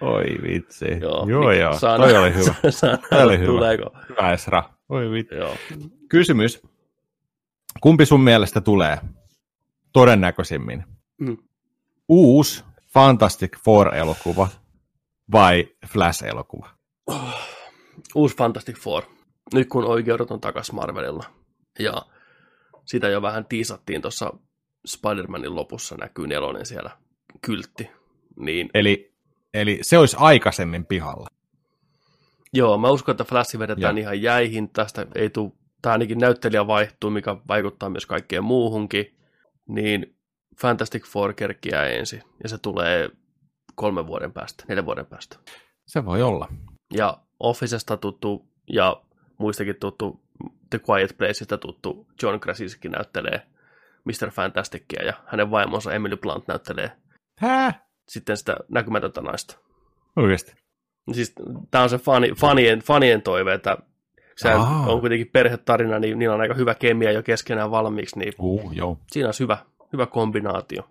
Oi 0.00 0.24
vitsi. 0.42 0.86
Joo, 1.00 1.26
joo. 1.28 1.48
niin, 1.50 1.60
joo. 1.60 1.78
saa 1.78 1.96
Toi 1.96 2.12
nä- 2.12 2.20
oli 2.20 2.34
hyvä. 2.34 2.54
saa 2.70 2.96
Toi 3.10 3.22
oli 3.22 3.38
hyvä. 3.38 3.46
Tuleeko? 3.46 3.96
Hyvä 4.08 4.32
Esra. 4.32 4.64
Oi 4.88 5.10
vitsi. 5.10 5.34
Joo. 5.34 5.56
Kysymys. 6.08 6.62
Kumpi 7.80 8.06
sun 8.06 8.20
mielestä 8.20 8.60
tulee 8.60 8.98
todennäköisimmin? 9.92 10.84
Mm. 11.18 11.36
Uusi 12.08 12.64
Fantastic 12.94 13.56
Four-elokuva 13.58 14.48
vai 15.32 15.68
Flash-elokuva? 15.86 16.77
Uusi 18.14 18.36
Fantastic 18.36 18.78
Four. 18.78 19.02
Nyt 19.54 19.68
kun 19.68 19.84
oikeudet 19.84 20.30
on 20.30 20.40
takas 20.40 20.72
Marvelilla. 20.72 21.24
Ja 21.78 22.02
sitä 22.84 23.08
jo 23.08 23.22
vähän 23.22 23.46
tiisattiin 23.46 24.02
tuossa 24.02 24.32
Spider-Manin 24.88 25.54
lopussa, 25.54 25.96
näkyy 25.96 26.26
nelonen 26.26 26.66
siellä 26.66 26.90
kyltti. 27.42 27.90
Niin 28.36 28.70
Eli, 28.74 29.14
eli 29.54 29.78
se 29.82 29.98
olisi 29.98 30.16
aikaisemmin 30.20 30.86
pihalla. 30.86 31.26
Joo, 32.52 32.78
mä 32.78 32.90
uskon, 32.90 33.12
että 33.12 33.24
Flash 33.24 33.58
vedetään 33.58 33.96
Joo. 33.96 34.02
ihan 34.02 34.22
jäihin. 34.22 34.70
Tästä 34.70 35.06
ei 35.14 35.30
tule, 35.30 35.52
tämä 35.82 35.92
ainakin 35.92 36.18
näyttelijä 36.18 36.66
vaihtuu, 36.66 37.10
mikä 37.10 37.36
vaikuttaa 37.48 37.90
myös 37.90 38.06
kaikkeen 38.06 38.44
muuhunkin. 38.44 39.16
Niin 39.68 40.16
Fantastic 40.60 41.06
Four 41.06 41.34
kerkiää 41.34 41.86
ensin, 41.86 42.22
ja 42.42 42.48
se 42.48 42.58
tulee 42.58 43.08
kolmen 43.74 44.06
vuoden 44.06 44.32
päästä, 44.32 44.64
neljän 44.68 44.86
vuoden 44.86 45.06
päästä. 45.06 45.36
Se 45.86 46.04
voi 46.04 46.22
olla. 46.22 46.48
Ja 46.94 47.18
Officesta 47.40 47.96
tuttu 47.96 48.46
ja 48.68 49.02
muistakin 49.38 49.76
tuttu 49.80 50.20
The 50.70 50.80
Quiet 50.90 51.18
Placeista 51.18 51.58
tuttu 51.58 52.06
John 52.22 52.40
Krasinski 52.40 52.88
näyttelee 52.88 53.42
Mr. 54.04 54.30
Fantasticia 54.30 55.04
ja 55.04 55.12
hänen 55.26 55.50
vaimonsa 55.50 55.92
Emily 55.92 56.16
Blunt 56.16 56.48
näyttelee 56.48 56.92
Hää? 57.38 57.86
sitten 58.08 58.36
sitä 58.36 58.56
näkymätöntä 58.68 59.20
naista. 59.20 59.58
Oikeasti. 60.16 60.54
Siis 61.12 61.34
tämä 61.70 61.84
on 61.84 61.90
se 61.90 61.98
fani, 61.98 62.32
fanien, 62.32 62.78
fanien 62.78 63.22
toive, 63.22 63.54
että 63.54 63.78
se 64.36 64.54
on 64.86 65.00
kuitenkin 65.00 65.30
perhetarina, 65.32 65.98
niin 65.98 66.18
niillä 66.18 66.34
on 66.34 66.40
aika 66.40 66.54
hyvä 66.54 66.74
kemia 66.74 67.12
jo 67.12 67.22
keskenään 67.22 67.70
valmiiksi, 67.70 68.18
niin 68.18 68.32
Uh, 68.38 68.72
joo. 68.72 68.98
siinä 69.10 69.28
olisi 69.28 69.40
hyvä, 69.42 69.58
hyvä 69.92 70.06
kombinaatio 70.06 70.90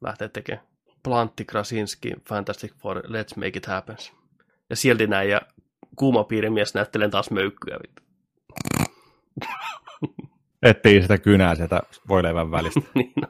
lähteä 0.00 0.28
tekemään. 0.28 0.66
Plantti, 1.02 1.44
Krasinski, 1.44 2.12
Fantastic 2.28 2.74
Four, 2.74 2.98
let's 2.98 3.36
make 3.36 3.58
it 3.58 3.66
happen. 3.66 3.96
Ja 4.70 4.76
silti 4.76 5.06
näin, 5.06 5.30
ja 5.30 5.40
kuumapiirimies 5.96 6.74
näyttelen 6.74 7.10
taas 7.10 7.30
möykkyä. 7.30 7.76
vittu. 7.82 8.02
Etsii 10.62 11.02
sitä 11.02 11.18
kynää 11.18 11.54
sieltä 11.54 11.80
voileivän 12.08 12.50
välistä. 12.50 12.80
niin 12.94 13.12
no. 13.22 13.28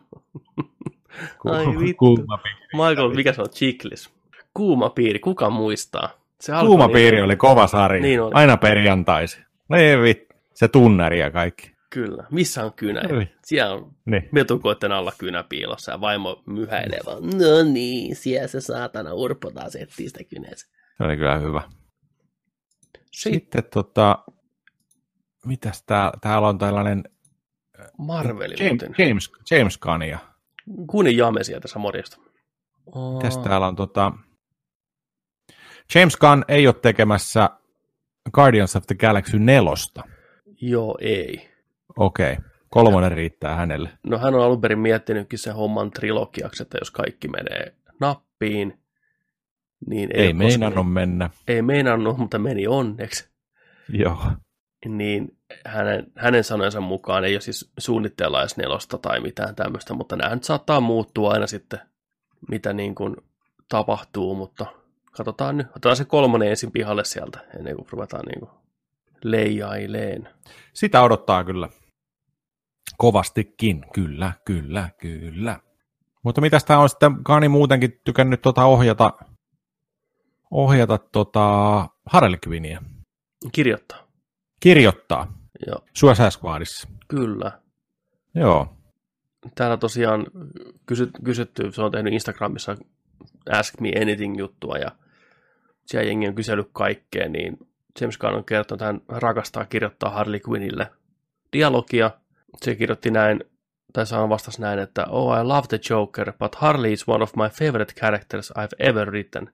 Ai 1.53 1.65
Ku- 1.65 1.81
vittu. 1.81 1.97
Kuuma 1.99 2.39
piiri. 2.39 2.59
Michael, 2.73 3.15
mikä 3.15 3.33
se 3.33 3.43
on? 3.43 3.51
Chiklis. 3.51 4.11
Kuuma 4.55 4.91
piiri, 4.91 5.19
kuka 5.19 5.51
muistaa? 5.51 6.11
Se 6.41 6.53
Kuuma 6.67 6.87
niin- 6.87 6.95
piiri 6.95 7.23
oli 7.23 7.37
kova 7.37 7.67
sarja. 7.67 8.03
Niin 8.03 8.23
oli. 8.23 8.31
Aina 8.35 8.57
perjantaisin. 8.57 9.45
No 9.69 9.77
ei 9.77 9.99
vittu. 10.03 10.35
Se 10.55 10.69
tunnari 10.69 11.19
ja 11.21 11.31
kaikki. 11.31 11.75
Kyllä. 11.91 12.25
Missä 12.31 12.65
on 12.65 12.73
kynä? 12.73 13.03
Oi. 13.17 13.29
Siellä 13.45 13.75
on 13.75 13.91
Niin. 14.05 14.29
metukoitten 14.33 14.93
alla 14.93 15.13
kynä 15.19 15.45
piilossa 15.49 15.93
ja 15.93 16.01
vaimo 16.01 16.43
myhäilee 16.47 16.99
vaan. 17.07 17.23
No 17.23 17.73
niin, 17.73 18.17
siellä 18.17 18.49
se 18.49 18.61
saatana 18.61 19.13
urpo 19.13 19.51
taas 19.51 19.77
etsii 19.77 20.09
sitä 20.09 20.25
kynänsä. 20.25 20.67
Se 20.99 21.05
oli 21.05 21.17
kyllä 21.17 21.37
hyvä. 21.39 21.63
Sitten 23.11 23.33
Sitten 23.33 23.65
tota, 23.65 24.25
mitäs 25.47 25.83
täällä, 25.83 26.13
täällä 26.21 26.49
on 26.49 26.59
tällainen 26.59 27.05
Marveli 27.99 28.55
James, 28.59 28.71
muuten. 28.71 29.07
James, 29.09 29.33
James 29.51 29.79
Gunnia. 29.79 30.19
Kunin 30.87 31.17
jame 31.17 31.45
sieltä 31.45 31.63
tässä 31.63 31.79
morjesta. 31.79 32.17
Mitäs 33.15 33.39
täällä 33.39 33.67
on 33.67 33.77
tota, 33.77 34.13
James 35.95 36.17
Gunn 36.17 36.45
ei 36.49 36.67
ole 36.67 36.75
tekemässä 36.83 37.51
Guardians 38.33 38.77
of 38.77 38.87
the 38.87 38.95
Galaxy 38.95 39.39
nelosta. 39.39 40.03
Joo, 40.61 40.99
ei. 41.01 41.51
Okei, 41.97 42.33
okay. 42.33 42.45
kolmonen 42.71 43.13
riittää 43.13 43.55
hänelle. 43.55 43.91
No 44.03 44.19
hän 44.19 44.35
on 44.35 44.43
alun 44.43 44.61
perin 44.61 44.79
miettinytkin 44.79 45.39
sen 45.39 45.55
homman 45.55 45.91
trilogiaksi, 45.91 46.63
että 46.63 46.79
jos 46.81 46.91
kaikki 46.91 47.29
menee 47.29 47.75
nappiin, 48.01 48.84
niin 49.87 50.11
Ei, 50.15 50.27
ole 50.27 50.33
meinannut 50.33 50.93
mennä. 50.93 51.31
Ei 51.49 51.63
meinannut, 51.63 52.19
mutta 52.19 52.39
meni 52.39 52.67
onneksi. 52.67 53.29
Joo. 53.89 54.19
Niin 54.89 55.39
hänen, 55.67 56.13
hänen 56.17 56.45
sanojensa 56.45 56.81
mukaan 56.81 57.25
ei 57.25 57.35
ole 57.35 57.41
siis 57.41 57.73
suunnitteilla 57.79 58.41
edes 58.41 58.57
nelosta 58.57 58.99
tai 58.99 59.21
mitään 59.21 59.55
tämmöistä, 59.55 59.95
mutta 59.95 60.17
nämä 60.17 60.35
nyt 60.35 60.45
saattaa 60.45 60.81
muuttua 60.81 61.33
aina 61.33 61.47
sitten, 61.47 61.81
mitä 62.49 62.73
niin 62.73 62.95
kuin 62.95 63.17
tapahtuu, 63.69 64.35
mutta 64.35 64.67
katsotaan 65.13 65.57
nyt. 65.57 65.67
Otetaan 65.71 65.97
se 65.97 66.05
kolmonen 66.05 66.49
ensin 66.49 66.73
pihalle 66.73 67.05
sieltä, 67.05 67.39
ennen 67.59 67.77
kuin 67.77 67.87
ruvetaan 67.91 68.25
niin 68.25 68.41
kuin 68.41 68.51
leijaileen. 69.25 70.29
Sitä 70.73 71.03
odottaa 71.03 71.45
kyllä. 71.45 71.69
Kovastikin, 72.97 73.85
kyllä, 73.93 74.33
kyllä, 74.45 74.89
kyllä. 74.99 75.61
Mutta 76.23 76.41
mitäs 76.41 76.65
tämä 76.65 76.81
on 76.81 76.89
sitten, 76.89 77.25
Kani 77.25 77.49
muutenkin 77.49 78.01
tykännyt 78.05 78.43
tota 78.43 78.65
ohjata, 78.65 79.13
ohjata 80.55 80.99
tota 80.99 81.49
Harley 82.07 82.39
Quinnia. 82.49 82.83
Kirjoittaa. 83.53 83.99
Kirjoittaa 84.61 85.33
Joo, 85.67 85.79
Suicide 85.95 86.31
Squadissa. 86.31 86.89
kyllä. 87.09 87.53
Joo, 88.35 88.69
Täällä 89.55 89.77
tosiaan 89.77 90.27
kysyt, 90.87 91.11
kysytty, 91.25 91.73
se 91.73 91.83
on 91.83 91.93
tehnyt 91.93 92.13
Instagramissa 92.13 92.77
Ask 93.51 93.81
Me 93.81 93.93
Anything-juttua 94.03 94.79
ja 94.79 94.91
siellä 95.87 96.07
jengi 96.09 96.29
on 96.29 96.35
kysellyt 96.35 96.69
kaikkea, 96.73 97.29
niin 97.29 97.59
James 98.01 98.19
Gunn 98.19 98.35
on 98.35 98.45
kertonut, 98.45 98.83
että 98.83 98.87
hän 98.87 99.01
rakastaa 99.09 99.65
kirjoittaa 99.65 100.11
Harley 100.11 100.41
Quinnille 100.49 100.91
dialogia. 101.53 102.11
Se 102.63 102.75
kirjoitti 102.75 103.11
näin, 103.11 103.45
tai 103.93 104.07
saan 104.07 104.29
vastasi 104.29 104.61
näin, 104.61 104.79
että 104.79 105.07
Oh, 105.09 105.39
I 105.41 105.43
love 105.45 105.67
the 105.69 105.79
Joker, 105.91 106.33
but 106.39 106.55
Harley 106.55 106.93
is 106.93 107.09
one 107.09 107.23
of 107.23 107.35
my 107.37 107.49
favorite 107.49 107.93
characters 108.01 108.53
I've 108.59 108.77
ever 108.89 109.11
written. 109.11 109.53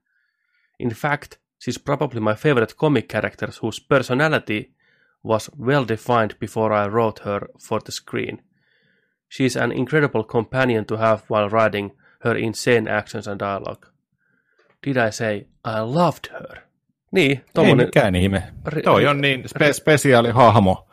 In 0.80 0.90
fact, 0.94 1.38
she's 1.64 1.78
probably 1.78 2.20
my 2.20 2.34
favorite 2.34 2.74
comic 2.76 3.08
character 3.08 3.48
whose 3.62 3.80
personality 3.88 4.74
was 5.24 5.50
well 5.66 5.84
defined 5.88 6.30
before 6.40 6.84
I 6.84 6.88
wrote 6.88 7.22
her 7.24 7.40
for 7.68 7.80
the 7.82 7.92
screen. 7.92 8.38
She's 9.32 9.56
an 9.62 9.72
incredible 9.72 10.24
companion 10.24 10.84
to 10.86 10.96
have 10.96 11.18
while 11.30 11.48
writing 11.48 11.90
her 12.24 12.36
insane 12.38 12.88
actions 12.98 13.28
and 13.28 13.38
dialogue. 13.40 13.86
Did 14.86 14.96
I 14.96 15.10
say 15.10 15.36
I 15.64 15.80
loved 15.94 16.30
her? 16.32 16.58
Niin, 17.12 17.30
ei 17.30 17.44
tommonen, 17.54 17.86
mikään 17.86 18.14
ihme. 18.14 18.42
Ri- 18.68 18.82
Toi 18.82 19.06
on 19.06 19.20
niin 19.20 19.40
spe- 19.44 19.72
spesiaali 19.72 20.30
hahmo. 20.30 20.88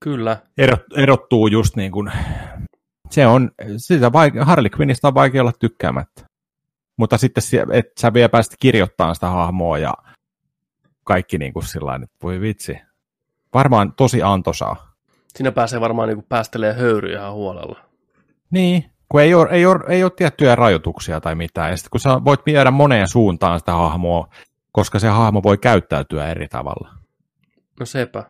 kyllä, 0.00 0.36
Erot, 0.58 0.80
erottuu 0.96 1.46
just 1.46 1.76
niin 1.76 1.92
kuin, 1.92 2.12
se 3.10 3.26
on, 3.26 3.50
sitä 3.76 4.08
vaike- 4.08 4.44
Harley 4.44 4.70
Quinnista 4.78 5.08
on 5.08 5.14
vaikea 5.14 5.42
olla 5.42 5.52
tykkäämättä. 5.58 6.22
Mutta 6.96 7.18
sitten 7.18 7.42
se- 7.42 7.66
et 7.72 7.86
sä 8.00 8.12
vielä 8.14 8.28
päästä 8.28 8.56
kirjoittamaan 8.60 9.14
sitä 9.14 9.26
hahmoa 9.26 9.78
ja 9.78 9.94
kaikki 11.04 11.38
niin 11.38 11.52
kuin 11.52 11.62
sillä 11.66 11.94
että 11.94 12.16
voi 12.22 12.40
vitsi. 12.40 12.78
Varmaan 13.54 13.92
tosi 13.92 14.22
antoisaa. 14.22 14.92
siinä 15.34 15.52
pääsee 15.52 15.80
varmaan 15.80 16.08
niinku 16.08 16.26
päästelee 16.28 16.72
höyryä 16.72 17.18
ihan 17.20 17.32
huolella. 17.32 17.78
Niin, 18.50 18.84
kun 19.08 19.20
ei 19.20 19.34
ole, 19.34 19.48
ei, 19.50 19.66
ole, 19.66 19.80
ei 19.88 20.04
ole 20.04 20.12
tiettyjä 20.16 20.54
rajoituksia 20.54 21.20
tai 21.20 21.34
mitään. 21.34 21.70
Ja 21.70 21.76
sitten 21.76 21.90
kun 21.90 22.00
sä 22.00 22.24
voit 22.24 22.40
viedä 22.46 22.70
moneen 22.70 23.08
suuntaan 23.08 23.58
sitä 23.58 23.72
hahmoa, 23.72 24.28
koska 24.72 24.98
se 24.98 25.08
hahmo 25.08 25.42
voi 25.42 25.58
käyttäytyä 25.58 26.28
eri 26.28 26.48
tavalla. 26.48 26.90
No 27.80 27.86
sepä. 27.86 28.24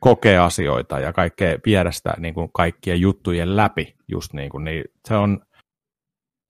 Kokea 0.00 0.44
asioita 0.44 1.00
ja 1.00 1.12
kaikkea, 1.12 1.58
viedä 1.66 1.90
sitä 1.90 2.14
niin 2.18 2.34
kuin 2.34 2.50
kaikkien 2.52 3.00
juttujen 3.00 3.56
läpi. 3.56 3.96
Just 4.08 4.32
niin, 4.32 4.50
kuin, 4.50 4.64
niin 4.64 4.84
se 5.08 5.14
on, 5.16 5.40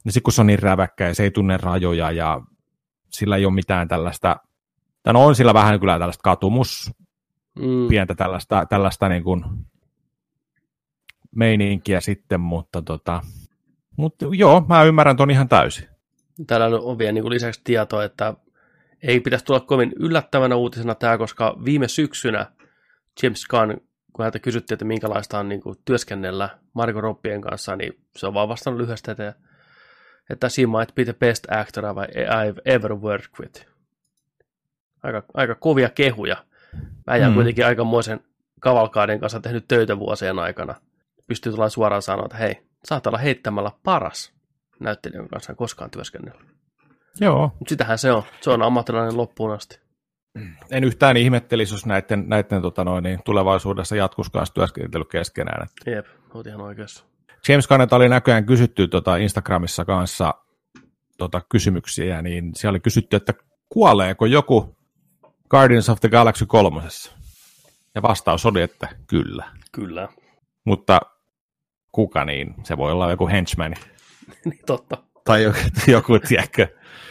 niin 0.04 0.12
sit 0.12 0.22
kun 0.22 0.32
se 0.32 0.40
on 0.40 0.46
niin 0.46 0.58
räväkkä 0.58 1.08
ja 1.08 1.14
se 1.14 1.22
ei 1.22 1.30
tunne 1.30 1.56
rajoja 1.56 2.10
ja 2.10 2.40
sillä 3.10 3.36
ei 3.36 3.44
ole 3.44 3.54
mitään 3.54 3.88
tällaista, 3.88 4.36
tai 5.02 5.12
no 5.12 5.26
on 5.26 5.34
sillä 5.34 5.54
vähän 5.54 5.80
kyllä 5.80 5.98
tällaista 5.98 6.22
katumus, 6.22 6.90
Mm, 7.60 7.88
pientä 7.88 8.14
tällaista, 8.14 8.66
tällaista 8.68 9.08
niin 9.08 9.24
kuin 9.24 9.44
meininkiä 11.36 12.00
sitten, 12.00 12.40
mutta 12.40 12.82
tota, 12.82 13.22
mutta 13.96 14.26
joo, 14.32 14.66
mä 14.68 14.84
ymmärrän 14.84 15.16
ton 15.16 15.30
ihan 15.30 15.48
täysin. 15.48 15.88
Täällä 16.46 16.66
on 16.66 16.98
vielä 16.98 17.12
niin 17.12 17.22
kuin 17.22 17.32
lisäksi 17.32 17.60
tietoa, 17.64 18.04
että 18.04 18.34
ei 19.02 19.20
pitäisi 19.20 19.44
tulla 19.44 19.60
kovin 19.60 19.92
yllättävänä 19.96 20.56
uutisena 20.56 20.94
tämä, 20.94 21.18
koska 21.18 21.56
viime 21.64 21.88
syksynä 21.88 22.46
James 23.22 23.46
Gunn, 23.48 23.80
kun 24.12 24.22
häntä 24.22 24.38
kysyttiin, 24.38 24.74
että 24.74 24.84
minkälaista 24.84 25.38
on 25.38 25.48
niin 25.48 25.60
kuin 25.60 25.76
työskennellä 25.84 26.58
Margot 26.72 27.02
Robbien 27.02 27.40
kanssa, 27.40 27.76
niin 27.76 27.92
se 28.16 28.26
on 28.26 28.34
vaan 28.34 28.48
vastannut 28.48 28.80
lyhyesti, 28.80 29.10
että, 29.10 29.34
että 30.30 30.48
she 30.48 30.66
might 30.66 30.94
be 30.94 31.04
the 31.04 31.12
best 31.12 31.46
actor 31.50 31.84
I've 31.84 32.62
ever 32.64 32.94
worked 32.94 33.30
with. 33.40 33.66
Aika, 35.02 35.22
aika 35.34 35.54
kovia 35.54 35.88
kehuja. 35.88 36.36
Äijä 37.06 37.28
mm. 37.28 37.34
kuitenkin 37.34 37.66
aikamoisen 37.66 38.20
kavalkaiden 38.60 39.20
kanssa 39.20 39.40
tehnyt 39.40 39.68
töitä 39.68 39.98
vuosien 39.98 40.38
aikana. 40.38 40.74
Pystyy 41.26 41.52
tulla 41.52 41.68
suoraan 41.68 42.02
sanoa, 42.02 42.24
että 42.26 42.36
hei, 42.36 42.62
saat 42.84 43.06
olla 43.06 43.18
heittämällä 43.18 43.70
paras 43.84 44.32
näyttelijän 44.80 45.28
kanssa 45.28 45.54
koskaan 45.54 45.90
työskennellä. 45.90 46.40
Joo. 47.20 47.52
Mutta 47.58 47.68
sitähän 47.68 47.98
se 47.98 48.12
on. 48.12 48.22
Se 48.40 48.50
on 48.50 48.62
ammattilainen 48.62 49.16
loppuun 49.16 49.52
asti. 49.52 49.80
En 50.70 50.84
yhtään 50.84 51.16
ihmettelisi, 51.16 51.74
jos 51.74 51.86
näiden, 51.86 52.24
näiden 52.28 52.62
tota 52.62 52.84
noin, 52.84 53.04
niin 53.04 53.20
tulevaisuudessa 53.24 53.96
jatkuisi 53.96 54.30
kanssa 54.32 54.54
työskentely 54.54 55.04
keskenään. 55.04 55.66
Jep, 55.86 56.06
olet 56.34 56.46
ihan 56.46 56.60
oikeassa. 56.60 57.04
James 57.48 57.68
Gunneta 57.68 57.96
oli 57.96 58.08
näköjään 58.08 58.46
kysytty 58.46 58.88
tota 58.88 59.16
Instagramissa 59.16 59.84
kanssa 59.84 60.34
tota 61.18 61.40
kysymyksiä, 61.48 62.22
niin 62.22 62.50
siellä 62.54 62.72
oli 62.72 62.80
kysytty, 62.80 63.16
että 63.16 63.34
kuoleeko 63.68 64.26
joku 64.26 64.76
Guardians 65.50 65.88
of 65.88 66.00
the 66.00 66.08
Galaxy 66.08 66.46
kolmosessa? 66.46 67.12
Ja 67.94 68.02
vastaus 68.02 68.46
oli, 68.46 68.62
että 68.62 68.88
kyllä. 69.06 69.44
Kyllä. 69.72 70.08
Mutta 70.64 71.00
kuka 71.92 72.24
niin? 72.24 72.54
Se 72.64 72.76
voi 72.76 72.92
olla 72.92 73.10
joku 73.10 73.28
henchman. 73.28 73.74
niin 74.44 74.60
totta. 74.66 74.96
Tai 75.24 75.42
joku, 75.42 75.58
joku 75.86 76.18
tiedätkö, 76.18 76.66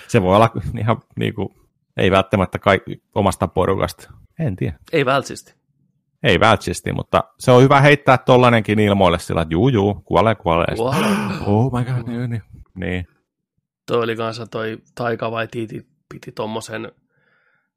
se 0.07 0.21
voi 0.21 0.35
olla 0.35 0.51
ihan 0.79 1.01
niin 1.15 1.33
kuin, 1.33 1.49
ei 1.97 2.11
välttämättä 2.11 2.59
kaikki 2.59 3.03
omasta 3.15 3.47
porukasta. 3.47 4.11
En 4.39 4.55
tiedä. 4.55 4.79
Ei 4.91 5.05
vältsisti. 5.05 5.58
Ei 6.23 6.39
vältsisti, 6.39 6.93
mutta 6.93 7.23
se 7.39 7.51
on 7.51 7.63
hyvä 7.63 7.81
heittää 7.81 8.17
tollanenkin 8.17 8.79
ilmoille 8.79 9.19
sillä, 9.19 9.41
että 9.41 9.53
juu, 9.53 9.69
juu, 9.69 9.93
kuolee, 9.93 10.35
kuolee. 10.35 10.75
Kuolee. 10.75 11.09
Oh 11.45 11.71
my 11.73 11.85
god, 11.85 12.07
niin, 12.07 12.29
niin. 12.29 12.43
niin. 12.75 13.07
Toi 13.85 14.03
oli 14.03 14.15
kanssa 14.15 14.47
toi 14.47 14.77
Taika 14.95 15.31
vai 15.31 15.47
Tiiti 15.47 15.87
piti 16.09 16.31
tommosen, 16.31 16.91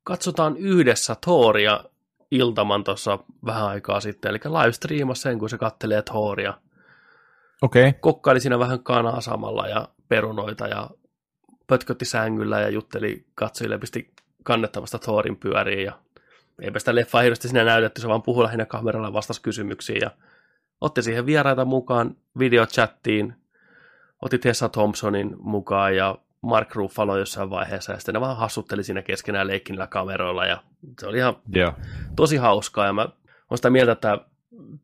katsotaan 0.05 0.57
yhdessä 0.57 1.17
Thoria 1.25 1.85
iltaman 2.31 2.85
tuossa 2.85 3.19
vähän 3.47 3.67
aikaa 3.67 4.01
sitten, 4.01 4.31
eli 4.31 4.39
live 4.45 5.15
sen, 5.15 5.39
kun 5.39 5.51
se 5.51 5.59
kattelee 5.59 6.03
Thoria. 6.03 6.55
Okei. 7.63 7.89
Okay. 7.89 8.01
Kokkaili 8.01 8.41
siinä 8.41 8.59
vähän 8.59 8.83
kanaa 8.83 9.21
samalla 9.21 9.69
ja 9.69 9.89
perunoita 10.09 10.67
ja 10.67 10.91
pötkötti 11.67 12.05
sängyllä 12.05 12.61
ja 12.61 12.69
jutteli 12.69 13.27
katsojille, 13.35 13.79
pisti 13.79 14.13
kannettavasta 14.43 14.99
Thorin 14.99 15.37
pyöriin 15.37 15.85
ja 15.85 15.99
eipä 16.63 16.79
sitä 16.79 16.95
leffa 16.95 17.21
hirveästi 17.21 17.49
siinä 17.49 17.65
näytetty, 17.65 18.01
se 18.01 18.09
vaan 18.09 18.23
puhui 18.23 18.45
lähinnä 18.45 18.67
kameralla 18.67 19.09
ja 19.09 19.13
vastasi 19.13 19.43
kysymyksiin 19.43 20.01
ja 20.01 20.11
otti 20.81 21.03
siihen 21.03 21.27
vieraita 21.27 21.65
mukaan 21.65 22.17
videochattiin, 22.39 23.35
otti 24.23 24.39
Tessa 24.39 24.69
Thompsonin 24.69 25.37
mukaan 25.39 25.97
ja 25.97 26.19
Mark 26.43 26.75
Ruffalo 26.75 27.17
jossain 27.17 27.51
vaiheessa 27.51 27.93
ja 27.93 27.99
sitten 27.99 28.13
ne 28.13 28.21
vaan 28.21 28.37
hassutteli 28.37 28.85
siinä 28.85 29.03
keskenään 29.03 29.47
leikkinillä 29.47 29.87
kameroilla 29.87 30.47
ja 30.47 30.63
se 31.01 31.07
oli 31.07 31.19
ihan 31.19 31.37
yeah. 31.57 31.75
tosi 32.17 32.37
hauskaa 32.37 32.87
ja 32.87 32.93
mä 32.93 33.03
olen 33.03 33.59
sitä 33.59 33.71
mieltä, 33.71 33.93
että 33.93 34.19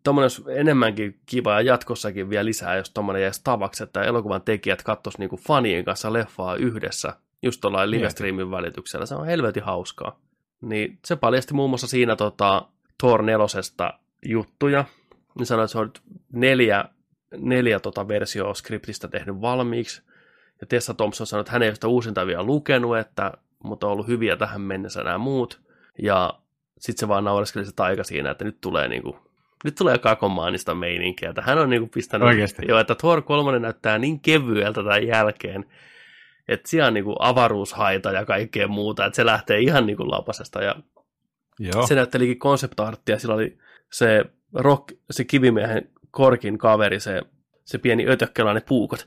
tuommoinen 0.05 0.31
enemmänkin 0.49 1.21
kiva 1.27 1.53
ja 1.53 1.61
jatkossakin 1.61 2.31
vielä 2.31 2.45
lisää, 2.45 2.77
jos 2.77 2.91
tuommoinen 2.91 3.23
jäisi 3.23 3.41
tavaksi, 3.45 3.83
että 3.83 4.03
elokuvan 4.03 4.43
tekijät 4.43 4.83
katsoisivat 4.83 5.19
niinku 5.19 5.37
fanien 5.37 5.85
kanssa 5.85 6.13
leffaa 6.13 6.57
yhdessä, 6.57 7.15
just 7.43 7.61
tuollain 7.61 7.91
livestreamin 7.91 8.51
välityksellä. 8.51 9.07
Se 9.07 9.15
on 9.15 9.27
helvetin 9.27 9.63
hauskaa. 9.63 10.21
Niin 10.61 10.99
se 11.05 11.17
paljasti 11.17 11.55
muun 11.55 11.71
muassa 11.71 11.87
siinä 11.87 12.17
tota, 12.17 12.69
Thor 12.99 13.23
nelosesta 13.23 13.95
juttuja. 14.27 14.85
Niin 15.39 15.47
sanoi, 15.47 15.65
että 15.65 15.73
se 15.73 15.79
on 15.79 15.93
neljä, 16.33 16.85
neljä 17.37 17.81
tota 17.81 18.09
versioa 18.09 18.55
skriptistä 18.55 19.09
tehnyt 19.09 19.41
valmiiksi. 19.41 20.03
Ja 20.61 20.67
Tessa 20.67 20.95
Thompson 20.95 21.27
sanoi, 21.27 21.41
että 21.41 21.53
hän 21.53 21.63
ei 21.63 21.69
ole 21.69 21.75
sitä 21.75 21.89
uusinta 21.89 22.27
vielä 22.27 22.43
lukenut, 22.43 22.99
että, 22.99 23.33
mutta 23.65 23.87
on 23.87 23.93
ollut 23.93 24.09
hyviä 24.09 24.37
tähän 24.37 24.61
mennessä 24.61 25.03
nämä 25.03 25.19
muut. 25.19 25.61
Ja 26.03 26.35
sitten 26.79 27.01
se 27.01 27.09
vaan 27.09 27.25
naureskeli 27.25 27.65
se 27.65 27.73
taika 27.77 28.05
siinä, 28.05 28.31
että 28.31 28.45
nyt 28.45 28.61
tulee 28.61 28.89
niinku 28.89 29.29
nyt 29.65 29.75
tulee 29.75 29.99
kakomaanista 29.99 30.75
meininkiä. 30.75 31.29
Että 31.29 31.43
hän 31.43 31.59
on 31.59 31.71
niinku 31.71 31.89
pistänyt, 31.95 32.29
Oikeasti. 32.29 32.63
jo, 32.69 32.79
että 32.79 32.95
Thor 32.95 33.23
3 33.23 33.59
näyttää 33.59 33.99
niin 33.99 34.21
kevyeltä 34.21 34.83
tämän 34.83 35.07
jälkeen, 35.07 35.65
että 36.49 36.69
siellä 36.69 36.87
on 36.87 36.95
niinku 36.95 37.17
avaruushaita 37.19 38.13
ja 38.13 38.25
kaikkea 38.25 38.69
muuta, 38.69 39.07
että 39.07 39.17
se 39.17 39.27
lähtee 39.27 39.61
ihan 39.61 39.87
niinku 39.87 40.11
lapasesta. 40.11 40.63
Ja 40.63 40.75
Joo. 41.61 41.87
se 41.87 41.95
näyttelikin 41.95 42.39
konseptarttia, 42.39 43.19
sillä 43.19 43.35
oli 43.35 43.59
se, 43.93 44.25
rock, 44.55 44.93
se 45.11 45.25
kivimiehen 45.25 45.91
korkin 46.11 46.59
kaveri, 46.59 47.01
se, 47.01 47.23
se 47.65 47.79
pieni 47.79 48.09
ötökkälainen 48.09 48.63
puukot, 48.69 49.05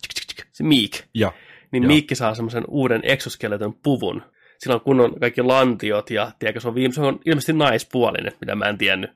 se 0.52 0.64
Miik. 0.64 1.04
Ja. 1.14 1.34
Niin 1.72 1.84
Joo. 1.84 1.88
Miikki 1.88 2.16
saa 2.16 2.36
semmoisen 2.36 2.64
uuden 2.68 3.02
exoskeleton 3.04 3.74
puvun. 3.74 4.24
Sillä 4.58 4.76
on 4.76 4.82
kunnon 4.82 5.20
kaikki 5.20 5.42
lantiot 5.42 6.10
ja 6.10 6.32
tiedätkö, 6.40 6.60
se 6.60 6.68
on, 6.68 6.76
viime, 6.76 6.94
se 6.94 7.02
on 7.02 7.20
ilmeisesti 7.26 7.54
naispuolinen, 7.54 8.34
mitä 8.42 8.56
mä 8.56 8.66
en 8.66 8.78
tiennyt. 8.78 9.12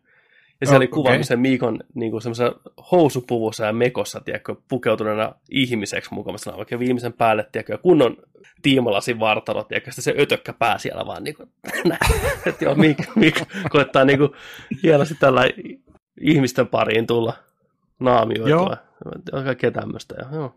Ja 0.62 0.68
se 0.68 0.74
Oh, 0.74 0.78
oli 0.78 0.88
kuva, 0.88 1.10
okei. 1.10 1.18
missä 1.18 1.36
Miikon 1.36 1.80
niin 1.94 2.12
kuin 2.12 2.22
semmoisessa 2.22 2.60
housupuvussa 2.92 3.66
ja 3.66 3.74
mekossa, 3.74 4.20
tiedätkö, 4.20 4.56
pukeutuneena 4.68 5.36
ihmiseksi 5.50 6.10
on 6.16 6.56
oikein 6.56 6.80
viimeisen 6.80 7.14
päälle, 7.14 7.48
tiedätkö, 7.52 7.74
ja 7.74 7.78
kunnon 7.78 8.18
tiimalasin 8.62 9.20
vartalo, 9.20 9.64
tiedätkö, 9.64 9.92
sitten 9.92 10.04
se 10.16 10.22
ötökkä 10.22 10.54
pää 10.54 10.78
siellä 10.78 11.06
vaan 11.06 11.24
niin 11.24 11.36
kuin. 11.36 11.50
Että 12.46 12.66
joo, 12.66 12.76
Miik, 12.76 12.98
Miik 13.16 13.36
koettaa 13.70 14.06
niin 14.06 14.20
kuin 14.20 14.30
hienosti 14.84 15.16
tällä 15.20 15.42
ihmisten 16.22 16.68
pariin 16.68 17.08
tulla 17.08 17.34
naamioitua. 18.00 18.78
Joo. 19.32 19.44
Kaikkea 19.44 19.72
tämmöistä. 19.72 20.16
Ja, 20.20 20.36
joo. 20.36 20.56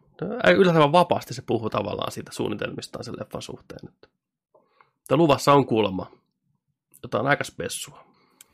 Yllättävän 0.57 0.93
vapaasti 0.93 1.35
se 1.35 1.43
puhuu 1.47 1.71
tavallaan 1.71 2.13
siitä 2.13 2.33
suunnitelmistaan 2.33 3.05
sen 3.05 3.15
leffan 3.21 3.43
suhteen. 3.43 3.89
Että. 3.89 4.09
Luvassa 5.17 5.53
on 5.53 5.67
kuulemma 5.67 6.11
jotain 7.03 7.27
aika 7.27 7.45
spessua. 7.45 8.05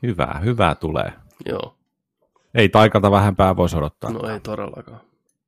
Hyvää, 0.03 0.41
hyvää 0.43 0.75
tulee. 0.75 1.13
Joo. 1.45 1.77
Ei 2.53 2.69
taikalta 2.69 3.11
vähempää 3.11 3.55
voisi 3.55 3.77
odottaa. 3.77 4.11
No 4.11 4.29
ei 4.29 4.39
todellakaan. 4.39 5.01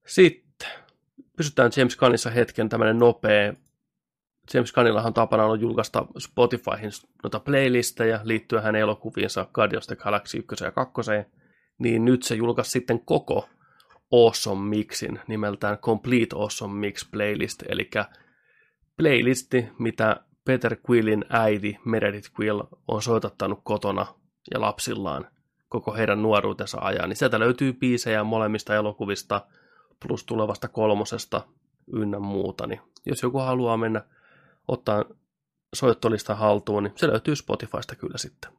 Sitten 0.06 0.70
pysytään 1.38 1.72
James 1.78 1.96
Gunnissa 1.96 2.30
hetken 2.30 2.70
tämmöinen 2.70 3.00
nopea. 3.00 3.54
James 4.54 4.74
Gunnillahan 4.74 5.08
on 5.08 5.14
tapana 5.14 5.46
ollut 5.46 5.62
julkaista 5.62 6.06
Spotifyhin 6.18 6.92
noita 7.24 7.40
playlisteja 7.40 8.20
liittyen 8.24 8.64
hänen 8.64 8.82
elokuviinsa 8.82 9.48
Guardians 9.54 9.86
of 9.86 9.88
the 9.88 10.04
Galaxy 10.04 10.38
1 10.52 10.66
ja 10.66 10.72
2. 10.72 10.94
Niin 11.78 12.06
nyt 12.06 12.24
se 12.24 12.36
julkaisi 12.36 12.72
sitten 12.72 13.00
koko 13.00 13.50
Awesome 14.14 14.70
Mixin 14.70 15.20
nimeltään 15.28 15.78
Complete 15.78 16.36
Awesome 16.36 16.80
Mix 16.80 17.12
Playlist, 17.12 17.64
eli 17.70 17.90
playlisti, 18.98 19.68
mitä 19.80 20.24
Peter 20.46 20.78
Quillin 20.90 21.26
äiti 21.30 21.78
Meredith 21.86 22.30
Quill 22.40 22.62
on 22.88 23.02
soitattanut 23.02 23.60
kotona 23.64 24.06
ja 24.54 24.62
lapsillaan 24.62 25.28
koko 25.70 25.94
heidän 25.94 26.22
nuoruutensa 26.22 26.78
ajan, 26.82 27.10
niin 27.10 27.18
sieltä 27.18 27.40
löytyy 27.40 27.74
biisejä 27.74 28.24
molemmista 28.24 28.76
elokuvista 28.76 29.46
plus 30.08 30.24
tulevasta 30.24 30.68
kolmosesta 30.68 31.42
ynnä 31.94 32.20
muuta, 32.20 32.68
niin 32.68 32.80
jos 33.06 33.24
joku 33.24 33.38
haluaa 33.40 33.78
mennä 33.78 34.02
ottaa 34.68 35.06
soittolista 35.76 36.36
haltuun, 36.36 36.84
niin 36.84 36.94
se 36.96 37.08
löytyy 37.08 37.36
Spotifysta 37.36 37.96
kyllä 37.96 38.18
sitten. 38.18 38.52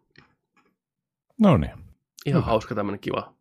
No 1.41 1.57
niin. 1.57 1.73
Ihan 2.27 2.43
Hyvä. 2.43 2.51
hauska 2.51 2.75
tämmöinen 2.75 3.01
kiva 3.01 3.33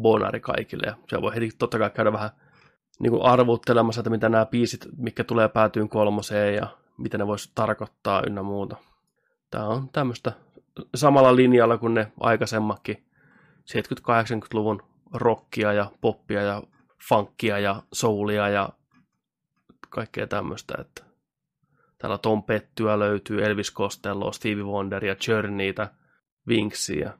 bonari 0.00 0.40
kaikille, 0.40 0.86
ja 0.86 0.96
siellä 1.08 1.22
voi 1.22 1.34
heti 1.34 1.50
totta 1.58 1.78
kai 1.78 1.90
käydä 1.90 2.12
vähän 2.12 2.30
niin 3.00 3.10
kuin 3.10 3.22
arvuttelemassa, 3.22 4.00
että 4.00 4.10
mitä 4.10 4.28
nämä 4.28 4.46
biisit, 4.46 4.86
mikä 4.96 5.24
tulee 5.24 5.48
päätyyn 5.48 5.88
kolmoseen, 5.88 6.54
ja 6.54 6.66
mitä 6.98 7.18
ne 7.18 7.26
voisi 7.26 7.52
tarkoittaa 7.54 8.22
ynnä 8.26 8.42
muuta. 8.42 8.76
Tämä 9.50 9.66
on 9.66 9.88
tämmöistä 9.88 10.32
samalla 10.94 11.36
linjalla 11.36 11.78
kuin 11.78 11.94
ne 11.94 12.12
aikaisemmatkin 12.20 13.04
70-80-luvun 13.70 14.82
rockia 15.14 15.72
ja 15.72 15.90
poppia 16.00 16.42
ja 16.42 16.62
funkia 17.08 17.58
ja 17.58 17.82
soulia 17.92 18.48
ja 18.48 18.68
kaikkea 19.90 20.26
tämmöistä, 20.26 20.74
että 20.80 21.04
täällä 21.98 22.18
Tom 22.18 22.42
Pettyä 22.42 22.98
löytyy, 22.98 23.44
Elvis 23.44 23.74
Costello, 23.74 24.32
Stevie 24.32 24.64
Wonderia, 24.64 25.16
Journeytä, 25.28 25.90
Winksia, 26.48 27.18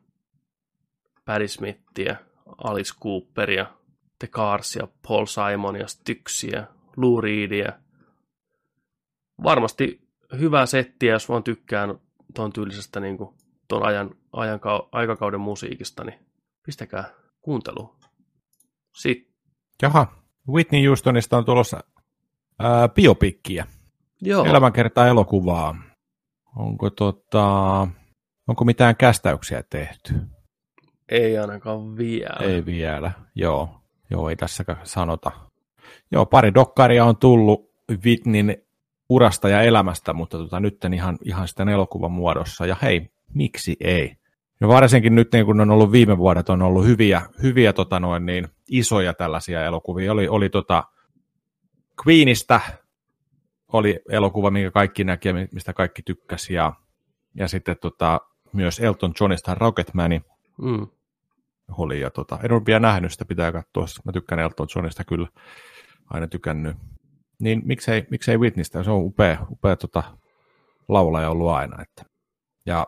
Patti 1.24 1.48
Smithia, 1.48 2.16
Alice 2.64 2.94
Cooperia, 3.02 3.66
The 4.18 4.26
Carsia, 4.26 4.88
Paul 5.08 5.26
Simonia, 5.26 5.86
Styxiä, 5.86 6.66
Lou 6.96 7.20
Reedia. 7.20 7.72
Varmasti 9.42 10.08
hyvä 10.38 10.66
settiä, 10.66 11.12
jos 11.12 11.28
vaan 11.28 11.42
tykkään 11.42 11.98
tuon 12.34 12.52
tyylisestä 12.52 13.00
niin 13.00 13.16
kuin, 13.16 13.34
tuon 13.68 13.86
ajan, 13.86 14.10
ajan, 14.32 14.60
aikakauden 14.92 15.40
musiikista, 15.40 16.04
niin 16.04 16.18
pistäkää 16.66 17.04
kuuntelu. 17.40 17.96
Sitten, 18.92 19.34
Jaha, 19.82 20.06
Whitney 20.48 20.86
Houstonista 20.86 21.36
on 21.36 21.44
tulossa 21.44 21.84
ää, 22.58 22.88
biopikkiä. 22.88 23.66
joo. 24.20 24.44
Elämänkertaa 24.44 25.06
elokuvaa. 25.06 25.76
Onko, 26.56 26.90
tota, 26.90 27.48
onko 28.48 28.64
mitään 28.64 28.96
kästäyksiä 28.96 29.62
tehty? 29.70 30.14
Ei 31.08 31.38
ainakaan 31.38 31.96
vielä. 31.96 32.46
Ei 32.46 32.66
vielä, 32.66 33.12
joo. 33.34 33.80
Joo, 34.10 34.28
ei 34.28 34.36
tässäkään 34.36 34.80
sanota. 34.84 35.30
Joo, 36.12 36.26
pari 36.26 36.54
dokkaria 36.54 37.04
on 37.04 37.16
tullut 37.16 37.70
Whitneyn 38.04 38.56
urasta 39.08 39.48
ja 39.48 39.62
elämästä, 39.62 40.12
mutta 40.12 40.38
tota, 40.38 40.60
nyt 40.60 40.84
ihan, 40.94 41.18
ihan 41.24 41.48
sitten 41.48 41.68
elokuvan 41.68 42.12
muodossa. 42.12 42.66
Ja 42.66 42.76
hei, 42.82 43.10
miksi 43.34 43.76
ei? 43.80 44.16
Ja 44.60 44.68
varsinkin 44.68 45.14
nyt, 45.14 45.32
niin 45.32 45.46
kun 45.46 45.60
on 45.60 45.70
ollut 45.70 45.92
viime 45.92 46.18
vuodet, 46.18 46.48
on 46.48 46.62
ollut 46.62 46.86
hyviä, 46.86 47.22
hyviä 47.42 47.72
tota 47.72 48.00
noin, 48.00 48.26
niin, 48.26 48.48
isoja 48.70 49.14
tällaisia 49.14 49.64
elokuvia. 49.64 50.12
Oli, 50.12 50.28
oli 50.28 50.48
tota 50.48 50.84
Queenistä, 52.06 52.60
oli 53.72 54.00
elokuva, 54.10 54.50
minkä 54.50 54.70
kaikki 54.70 55.04
näki 55.04 55.28
ja 55.28 55.34
mistä 55.52 55.72
kaikki 55.72 56.02
tykkäsi. 56.02 56.54
Ja, 56.54 56.72
ja 57.34 57.48
sitten 57.48 57.76
tota, 57.80 58.20
myös 58.52 58.80
Elton 58.80 59.12
Johnista 59.20 59.54
Rocketmani 59.54 60.22
Mm. 60.58 60.86
oli. 61.78 62.00
Ja 62.00 62.10
tota, 62.10 62.38
en 62.42 62.52
ole 62.52 62.62
vielä 62.66 62.80
nähnyt 62.80 63.12
sitä, 63.12 63.24
pitää 63.24 63.52
katsoa. 63.52 63.86
Mä 64.04 64.12
tykkään 64.12 64.38
Elton 64.38 64.68
Johnista 64.76 65.04
kyllä, 65.04 65.28
aina 66.10 66.26
tykännyt. 66.26 66.76
Niin 67.40 67.62
miksei, 67.64 68.06
miksei 68.10 68.38
Whitneystä, 68.38 68.82
se 68.82 68.90
on 68.90 69.04
upea, 69.04 69.46
upea 69.50 69.76
tota, 69.76 70.02
laulaja 70.88 71.30
ollut 71.30 71.50
aina. 71.50 71.82
Että. 71.82 72.04
Ja 72.66 72.86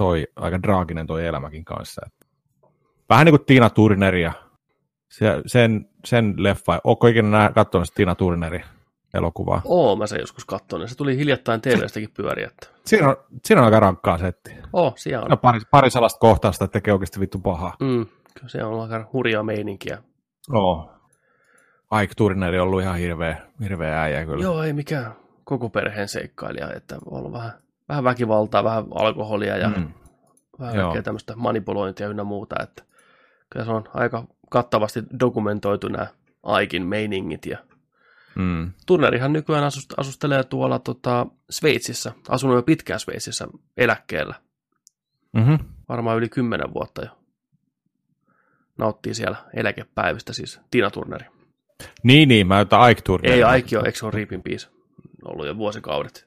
toi 0.00 0.26
aika 0.36 0.62
draaginen 0.62 1.06
toi 1.06 1.26
elämäkin 1.26 1.64
kanssa. 1.64 2.02
Että. 2.06 2.26
Vähän 3.08 3.24
niin 3.24 3.32
kuin 3.32 3.46
Tiina 3.46 3.70
Turneria. 3.70 4.32
Se, 5.08 5.42
sen, 5.46 5.88
sen 6.04 6.34
leffa, 6.36 6.80
onko 6.84 7.06
ikinä 7.06 7.50
katsonut 7.54 7.86
sitä 7.86 7.96
Tiina 7.96 8.14
Turnerin 8.14 8.64
elokuvaa? 9.14 9.62
Oo, 9.64 9.96
mä 9.96 10.06
sen 10.06 10.20
joskus 10.20 10.44
katsoin. 10.44 10.88
Se 10.88 10.96
tuli 10.96 11.16
hiljattain 11.16 11.60
TV-stäkin 11.60 12.10
pyöriä. 12.16 12.46
Että... 12.46 12.66
Siinä 12.86 13.08
on, 13.08 13.16
siinä 13.44 13.60
on 13.60 13.64
aika 13.64 13.80
rankkaa 13.80 14.18
setti. 14.18 14.50
Oo, 14.72 14.92
siellä 14.96 15.24
on. 15.24 15.30
No, 15.30 15.36
pari, 15.36 15.60
pari 15.70 15.90
sellaista 15.90 16.18
kohtausta, 16.18 16.64
että 16.64 16.72
tekee 16.72 16.94
oikeasti 16.94 17.20
vittu 17.20 17.38
pahaa. 17.38 17.76
Mm, 17.80 18.06
kyllä 18.34 18.48
se 18.48 18.64
on 18.64 18.80
aika 18.82 19.08
hurjaa 19.12 19.42
meininkiä. 19.42 19.98
Oo. 20.52 20.92
Ike 22.02 22.14
Turneri 22.16 22.58
on 22.58 22.66
ollut 22.66 22.82
ihan 22.82 22.96
hirveä, 22.96 23.36
hirveä 23.62 24.02
äijä 24.02 24.24
kyllä. 24.24 24.42
Joo, 24.42 24.62
ei 24.62 24.72
mikään 24.72 25.12
koko 25.44 25.68
perheen 25.68 26.08
seikkailija, 26.08 26.72
että 26.74 26.94
on 26.94 27.18
ollut 27.18 27.32
vähän, 27.32 27.52
vähän 27.90 28.04
väkivaltaa, 28.04 28.64
vähän 28.64 28.84
alkoholia 28.94 29.56
ja 29.56 29.68
mm. 29.68 29.88
Vähän 30.60 30.74
Joo. 30.74 30.84
kaikkea 30.84 31.02
tämmöistä 31.02 31.36
manipulointia 31.36 32.08
ynnä 32.08 32.24
muuta, 32.24 32.62
että 32.62 32.82
kyllä 33.50 33.64
se 33.66 33.72
on 33.72 33.84
aika 33.94 34.24
kattavasti 34.50 35.02
dokumentoitu 35.20 35.88
nämä 35.88 36.06
Aikin 36.42 36.86
meiningit 36.86 37.46
ja 37.46 37.58
Mm. 38.34 38.72
Turnerihan 38.86 39.32
nykyään 39.32 39.64
asust, 39.64 39.92
asustelee 39.96 40.44
tuolla 40.44 40.78
tota, 40.78 41.26
Sveitsissä, 41.50 42.12
asunut 42.28 42.56
jo 42.56 42.62
pitkään 42.62 43.00
Sveitsissä 43.00 43.48
eläkkeellä, 43.76 44.34
Mm-hmm. 45.32 45.58
varmaan 45.88 46.18
yli 46.18 46.28
kymmenen 46.28 46.74
vuotta 46.74 47.02
jo. 47.04 47.10
Nauttii 48.78 49.14
siellä 49.14 49.36
eläkepäivistä 49.54 50.32
siis 50.32 50.60
Tina 50.70 50.90
Turneri. 50.90 51.26
Niin, 52.02 52.28
niin, 52.28 52.46
mä 52.46 52.58
jotain 52.58 52.92
Ike 52.92 53.02
Turneri. 53.02 53.34
Ei 53.34 53.42
Aiki 53.42 53.76
ole, 53.76 53.86
eikö 53.86 53.98
se 53.98 54.06
ole 54.06 54.12
Riipin 54.14 54.42
biisi? 54.42 54.68
Ollut 55.24 55.46
jo 55.46 55.56
vuosikaudet. 55.56 56.26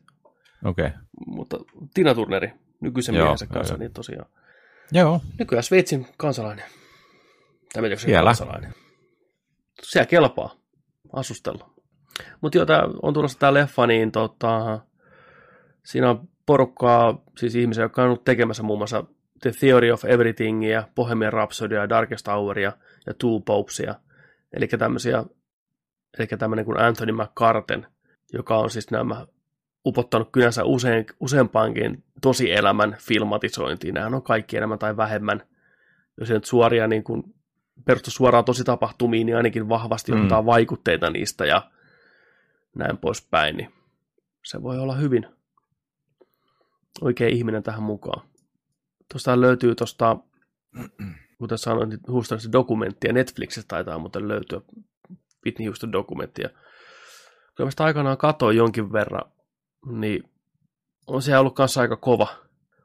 Okei. 0.66 0.88
Okay. 0.88 0.99
Mutta 1.28 1.57
Tina 1.93 2.16
Turneri, 2.16 2.53
nykyisen 2.80 3.16
Joo, 3.16 3.24
miehensä 3.24 3.47
kanssa, 3.47 3.74
joo. 3.74 3.80
niin 3.80 3.93
tosiaan. 3.93 4.30
Joo. 4.91 5.22
Nykyään 5.39 5.64
Sveitsin 5.64 6.07
kansalainen. 6.18 6.66
Mitä 7.82 7.95
se 7.95 8.01
Siellä. 8.01 8.28
kansalainen. 8.28 8.74
Siellä 9.84 10.05
kelpaa 10.05 10.55
asustella. 11.14 11.70
Mutta 12.41 12.57
joo, 12.57 12.66
tää 12.66 12.82
on 13.01 13.14
tulossa 13.14 13.39
tämä 13.39 13.53
leffa, 13.53 13.88
niin 13.88 14.11
tota, 14.11 14.80
siinä 15.86 16.09
on 16.09 16.28
porukkaa, 16.45 17.24
siis 17.38 17.55
ihmisiä, 17.55 17.84
jotka 17.84 18.01
on 18.01 18.07
ollut 18.07 18.24
tekemässä 18.24 18.64
muun 18.64 18.80
muassa 18.80 19.03
The 19.41 19.51
Theory 19.59 19.91
of 19.91 20.05
Everythingia, 20.05 20.84
Bohemian 20.95 21.34
Rhapsodya, 21.34 21.89
Darkest 21.89 22.28
Houria 22.28 22.72
ja 23.05 23.14
Two 23.14 23.39
Popesia. 23.39 23.95
Eli 24.53 24.68
tämmöisiä, 24.68 25.24
eli 26.20 26.28
tämmöinen 26.28 26.66
kuin 26.66 26.80
Anthony 26.80 27.11
McCarten, 27.11 27.88
joka 28.34 28.57
on 28.57 28.70
siis 28.70 28.91
nämä 28.91 29.28
upottanut 29.86 30.30
kynänsä 30.32 30.64
usein, 30.64 31.06
useampaankin 31.20 32.04
tosielämän 32.22 32.96
filmatisointiin. 33.00 33.94
Nämä 33.94 34.16
on 34.16 34.24
kaikki 34.24 34.58
enemmän 34.58 34.80
tai 34.80 34.98
vähemmän, 34.98 35.44
jos 36.20 36.30
ei 36.30 36.34
nyt 36.34 36.46
suoria 36.46 36.88
niin 36.88 37.04
kuin 37.04 37.24
perustu 37.86 38.12
suoraan 38.12 38.46
tositapahtumiin, 38.46 39.26
niin 39.26 39.38
ainakin 39.38 39.70
vahvasti 39.70 40.12
Mm. 40.12 40.22
ottaa 40.22 40.46
vaikutteita 40.46 41.10
niistä 41.10 41.46
ja 41.46 41.72
näin 42.76 42.98
poispäin, 42.98 43.58
niin 43.58 43.74
se 44.44 44.64
voi 44.64 44.80
olla 44.80 44.96
hyvin 44.96 45.26
oikea 47.02 47.28
ihminen 47.28 47.64
tähän 47.64 47.84
mukaan. 47.84 48.28
Tuosta 49.12 49.42
löytyy 49.42 49.76
tuosta, 49.76 50.18
kuten 51.38 51.58
sanoin, 51.58 51.90
niin 51.90 52.00
Houstonista 52.08 52.52
dokumenttia, 52.52 53.14
Netflixistä 53.14 53.68
taitaa 53.68 54.00
muuten 54.00 54.28
löytyä 54.28 54.62
Whitney 55.46 55.68
Houston 55.68 55.92
dokumenttia. 55.92 56.50
Kyllä 57.56 57.68
mä 57.68 57.72
sitä 57.72 57.84
aikanaan 57.84 58.18
katoin 58.18 58.58
jonkin 58.58 58.94
verran, 58.94 59.32
niin 59.86 60.24
on 61.08 61.22
siellä 61.22 61.40
ollut 61.40 61.56
kanssa 61.56 61.82
aika 61.82 61.98
kova, 61.98 62.28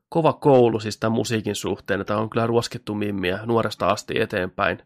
kova 0.09 0.33
koulu 0.33 0.81
siis 0.81 0.99
tämän 0.99 1.13
musiikin 1.13 1.55
suhteen, 1.55 2.01
että 2.01 2.19
on 2.19 2.31
kyllä 2.31 2.47
ruoskittu 2.47 2.95
mimmiä 2.95 3.41
nuoresta 3.47 3.89
asti 3.89 4.21
eteenpäin 4.21 4.83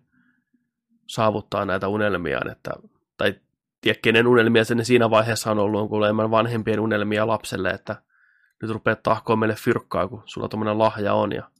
saavuttaa 1.08 1.64
näitä 1.64 1.88
unelmiaan, 1.88 2.50
että, 2.50 2.70
tai 3.16 3.34
tiedä 3.80 3.98
kenen 4.02 4.26
unelmia 4.26 4.64
se 4.64 4.74
ne 4.74 4.84
siinä 4.84 5.10
vaiheessa 5.10 5.50
on 5.50 5.58
ollut, 5.58 5.80
on 5.80 5.88
kuule 5.88 6.06
enemmän 6.06 6.30
vanhempien 6.30 6.80
unelmia 6.80 7.26
lapselle, 7.26 7.70
että 7.70 8.02
nyt 8.62 8.70
rupeat 8.70 9.02
tahkoa 9.02 9.36
meille 9.36 9.54
fyrkkaa, 9.54 10.08
kun 10.08 10.22
sulla 10.26 10.48
tuommoinen 10.48 10.78
lahja 10.78 11.14
on. 11.14 11.32
Ja, 11.32 11.50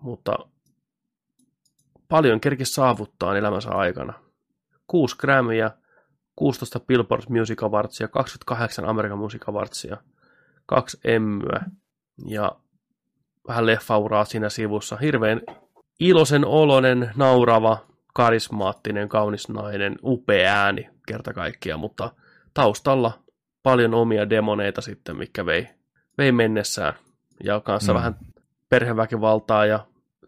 mutta 0.00 0.38
paljon 2.08 2.40
kerkis 2.40 2.74
saavuttaa 2.74 3.36
elämänsä 3.36 3.70
aikana. 3.70 4.12
6 4.86 5.16
Grammyä, 5.16 5.70
16 6.40 6.80
Billboard 6.80 7.22
Music 7.28 7.62
Awardsia, 7.62 8.08
28 8.08 8.84
American 8.84 9.18
Music 9.18 9.48
Awardsia, 9.48 9.96
kaksi 10.66 11.00
Emmyä 11.04 11.60
ja 12.26 12.52
vähän 13.48 13.66
leffauraa 13.66 14.24
siinä 14.24 14.48
sivussa. 14.48 14.96
Hirveän 14.96 15.40
iloisen 16.00 16.44
olonen, 16.44 17.10
naurava, 17.16 17.78
karismaattinen, 18.14 19.08
kaunis 19.08 19.48
nainen, 19.48 19.96
upea 20.02 20.54
ääni 20.54 20.90
kerta 21.06 21.32
kaikkiaan, 21.32 21.80
mutta 21.80 22.10
taustalla 22.54 23.12
paljon 23.62 23.94
omia 23.94 24.30
demoneita 24.30 24.80
sitten, 24.80 25.16
mikä 25.16 25.46
vei, 25.46 25.68
vei 26.18 26.32
mennessään. 26.32 26.94
Ja 27.44 27.60
kanssa 27.60 27.92
mm. 27.92 27.96
vähän 27.96 28.16
perheväkivaltaa 28.68 29.66
ja 29.66 29.86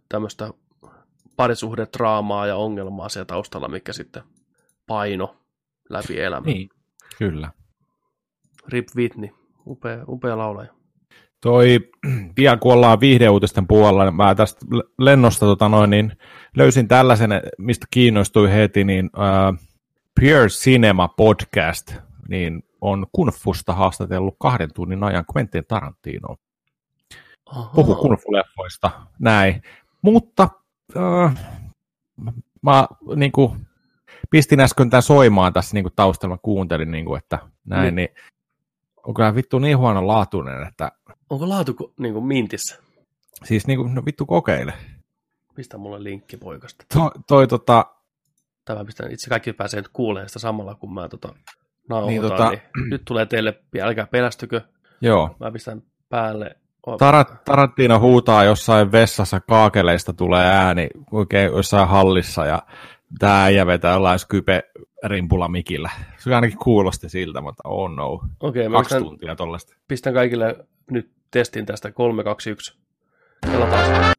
tämmöistä 0.09 0.51
parisuhdetraamaa 1.37 2.47
ja 2.47 2.57
ongelmaa 2.57 3.09
siellä 3.09 3.27
taustalla, 3.27 3.69
mikä 3.69 3.93
sitten 3.93 4.23
paino 4.87 5.42
läpi 5.93 6.21
elämän. 6.21 6.53
Niin. 6.53 6.69
Kyllä. 7.19 7.51
Rip 8.69 8.89
Whitney, 8.97 9.31
upea, 9.67 10.05
upea 10.09 10.39
laulaja. 10.39 10.73
Toi, 11.41 11.81
vielä 12.37 12.57
kun 12.57 12.73
ollaan 12.73 13.01
viihdeuutisten 13.01 13.67
puolella, 13.67 14.05
niin 14.05 14.15
mä 14.15 14.35
tästä 14.35 14.67
lennosta 14.99 15.47
tota 15.47 15.69
noin, 15.69 15.91
niin 15.91 16.13
löysin 16.57 16.89
tällaisen, 16.89 17.31
mistä 17.59 17.87
kiinnostuin 17.91 18.51
heti, 18.51 18.85
niin 18.85 19.07
uh, 19.17 19.59
Pure 20.21 20.47
Cinema 20.47 21.09
Podcast, 21.09 21.95
niin 22.29 22.63
on 22.81 23.07
Kunfusta 23.13 23.73
haastatellut 23.73 24.37
kahden 24.39 24.71
tunnin 24.75 25.05
ajan 25.05 25.25
Quentin 25.37 25.65
Tarantino. 25.69 26.37
Puhu 27.75 27.95
Kunfu-leffoista, 27.95 28.91
näin. 29.19 29.63
Mutta 30.03 30.49
uh, 30.97 31.31
mä 32.63 32.87
niin 33.17 33.33
kuin, 33.33 33.67
pistin 34.33 34.61
äsken 34.61 34.91
tämän 34.91 35.03
soimaan 35.03 35.53
tässä 35.53 35.75
niin 35.75 35.85
kuin 35.85 35.93
taustalla, 35.97 36.39
kuuntelin, 36.43 36.91
niin 36.91 37.05
kuin, 37.05 37.19
että 37.19 37.39
näin, 37.65 37.83
Niin. 37.83 37.95
niin 37.95 38.09
on 39.07 39.15
kyllä 39.15 39.35
vittu 39.35 39.59
niin 39.59 39.79
huono 39.79 40.07
laatuinen, 40.07 40.63
että 40.69 40.93
Onko 41.31 41.49
laatu 41.49 41.73
ko- 41.73 41.93
niin 41.99 42.13
kuin 42.15 42.25
mintissä? 42.27 42.79
siis 43.45 43.67
niin 43.67 43.79
kuin, 43.79 43.95
no 43.95 44.03
vittu 44.05 44.27
kokeile. 44.27 44.73
Pistä 45.55 45.79
mulle 45.79 46.03
linkki 46.03 46.37
poikasta. 46.37 46.85
Toi, 46.95 47.11
toi 47.27 47.47
tota, 47.49 47.87
Tai 48.65 48.77
mä 48.77 48.85
pistän, 48.85 49.11
itse 49.13 49.29
kaikki 49.31 49.53
pääsee 49.53 49.81
nyt 49.81 49.91
kuulemaan 49.93 50.29
sitä 50.29 50.39
samalla, 50.39 50.75
kun 50.75 50.95
mä 50.95 51.09
tota, 51.09 51.35
nauhoitan. 51.89 52.23
Niin, 52.31 52.33
tota- 52.33 52.51
niin, 52.51 52.91
nyt 52.91 53.03
tulee 53.05 53.27
teille, 53.27 53.63
älkää 53.83 54.07
pelästykö, 54.07 54.61
joo, 55.01 55.37
mä 55.41 55.51
pistän 55.53 55.83
päälle. 56.09 56.57
Tarat, 56.99 57.45
Tarantino 57.45 58.01
huutaa 58.01 58.45
jossain 58.45 58.93
vessassa 58.93 59.41
kaakeleista 59.41 60.13
tulee 60.13 60.47
ääni 60.47 60.89
oikein 61.13 61.53
jossain 61.53 61.89
hallissa 61.89 62.47
ja 62.47 62.63
tämä 63.19 63.45
äijä 63.45 63.67
vetää 63.67 63.93
jollain 63.93 64.19
skype 64.19 64.63
rimpula 65.05 65.49
mikillä. 65.49 65.91
Se 66.19 66.35
ainakin 66.35 66.59
kuulosti 66.59 67.09
siltä, 67.09 67.41
mutta 67.41 67.69
oh 67.69 67.91
no. 67.91 68.21
Okei, 68.41 68.69
mä 68.69 68.77
Kaksi 68.77 68.95
pistän, 68.95 69.03
tuntia 69.03 69.37
tollaista. 69.37 69.75
pistän 69.89 70.15
kaikille 70.15 70.57
nyt 70.91 71.11
testin 71.31 71.67
tästä 71.67 71.93
3, 71.93 72.25
2, 72.25 72.51
1. 72.51 72.75
Pelataan. 73.53 74.13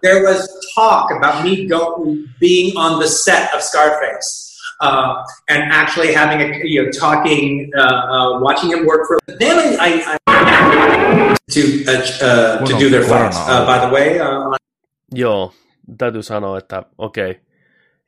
There 0.00 0.22
was 0.28 0.48
talk 0.74 1.10
about 1.10 1.44
me 1.44 1.56
go, 1.68 1.96
being 2.40 2.78
on 2.78 2.98
the 2.98 3.06
set 3.06 3.54
of 3.54 3.60
Scarface 3.60 4.54
uh, 4.82 5.24
and 5.48 5.72
actually 5.72 6.14
having 6.14 6.40
a 6.42 6.58
you 6.64 6.82
know 6.82 6.90
talking, 7.00 7.70
uh, 7.76 7.82
uh, 7.82 8.40
watching 8.40 8.72
him 8.72 8.86
work 8.86 9.06
for. 9.06 9.18
Then 9.38 9.58
I, 9.80 10.02
I 10.06 10.16
to 11.54 11.60
uh, 11.88 12.00
uh, 12.22 12.66
to 12.66 12.78
do 12.78 12.90
their 12.90 13.04
fights. 13.04 13.38
Uh, 13.38 13.66
by 13.66 13.78
the 13.86 13.90
way, 13.92 14.20
uh, 14.20 14.54
Joo, 15.14 15.52
täytyy 15.98 16.22
sanoa, 16.22 16.58
että 16.58 16.82
okei, 16.98 17.40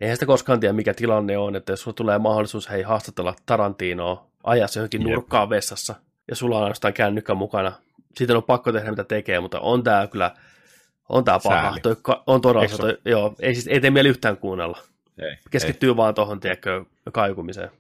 eihän 0.01 0.17
sitä 0.17 0.27
koskaan 0.27 0.61
tiedä, 0.61 0.73
mikä 0.73 0.95
tilanne 0.95 1.39
on, 1.39 1.57
että 1.57 1.73
jos 1.73 1.81
sulla 1.83 1.95
tulee 1.95 2.19
mahdollisuus, 2.19 2.71
hei, 2.71 2.83
haastatella 2.83 3.35
Tarantinoa 3.47 4.27
ajassa 4.45 4.79
johonkin 4.79 5.03
Jep. 5.03 5.11
nurkkaan 5.15 5.51
vessassa, 5.51 5.95
ja 6.31 6.37
sulla 6.37 6.57
on 6.57 6.63
ainoastaan 6.63 6.95
kännykkä 6.95 7.35
mukana, 7.35 7.73
sitten 8.17 8.37
on 8.37 8.43
pakko 8.43 8.73
tehdä 8.73 8.91
mitä 8.91 9.05
tekee, 9.05 9.41
mutta 9.41 9.61
on 9.61 9.83
tää 9.85 10.07
kyllä, 10.07 10.35
on 11.09 11.25
tää 11.25 11.39
paha, 11.45 11.75
toi, 11.83 11.97
on 12.27 12.41
todella, 12.41 12.77
toi, 12.77 12.99
joo, 13.05 13.35
ei, 13.41 13.55
siis, 13.55 13.67
ei 13.67 13.81
tee 13.81 13.91
mieli 13.91 14.09
yhtään 14.09 14.37
kuunnella, 14.37 14.79
Ei, 15.19 15.37
keskittyy 15.51 15.97
vaan 15.97 16.15
tuohon, 16.15 16.41
tiedätkö, 16.41 16.85
kaikumiseen. 17.13 17.71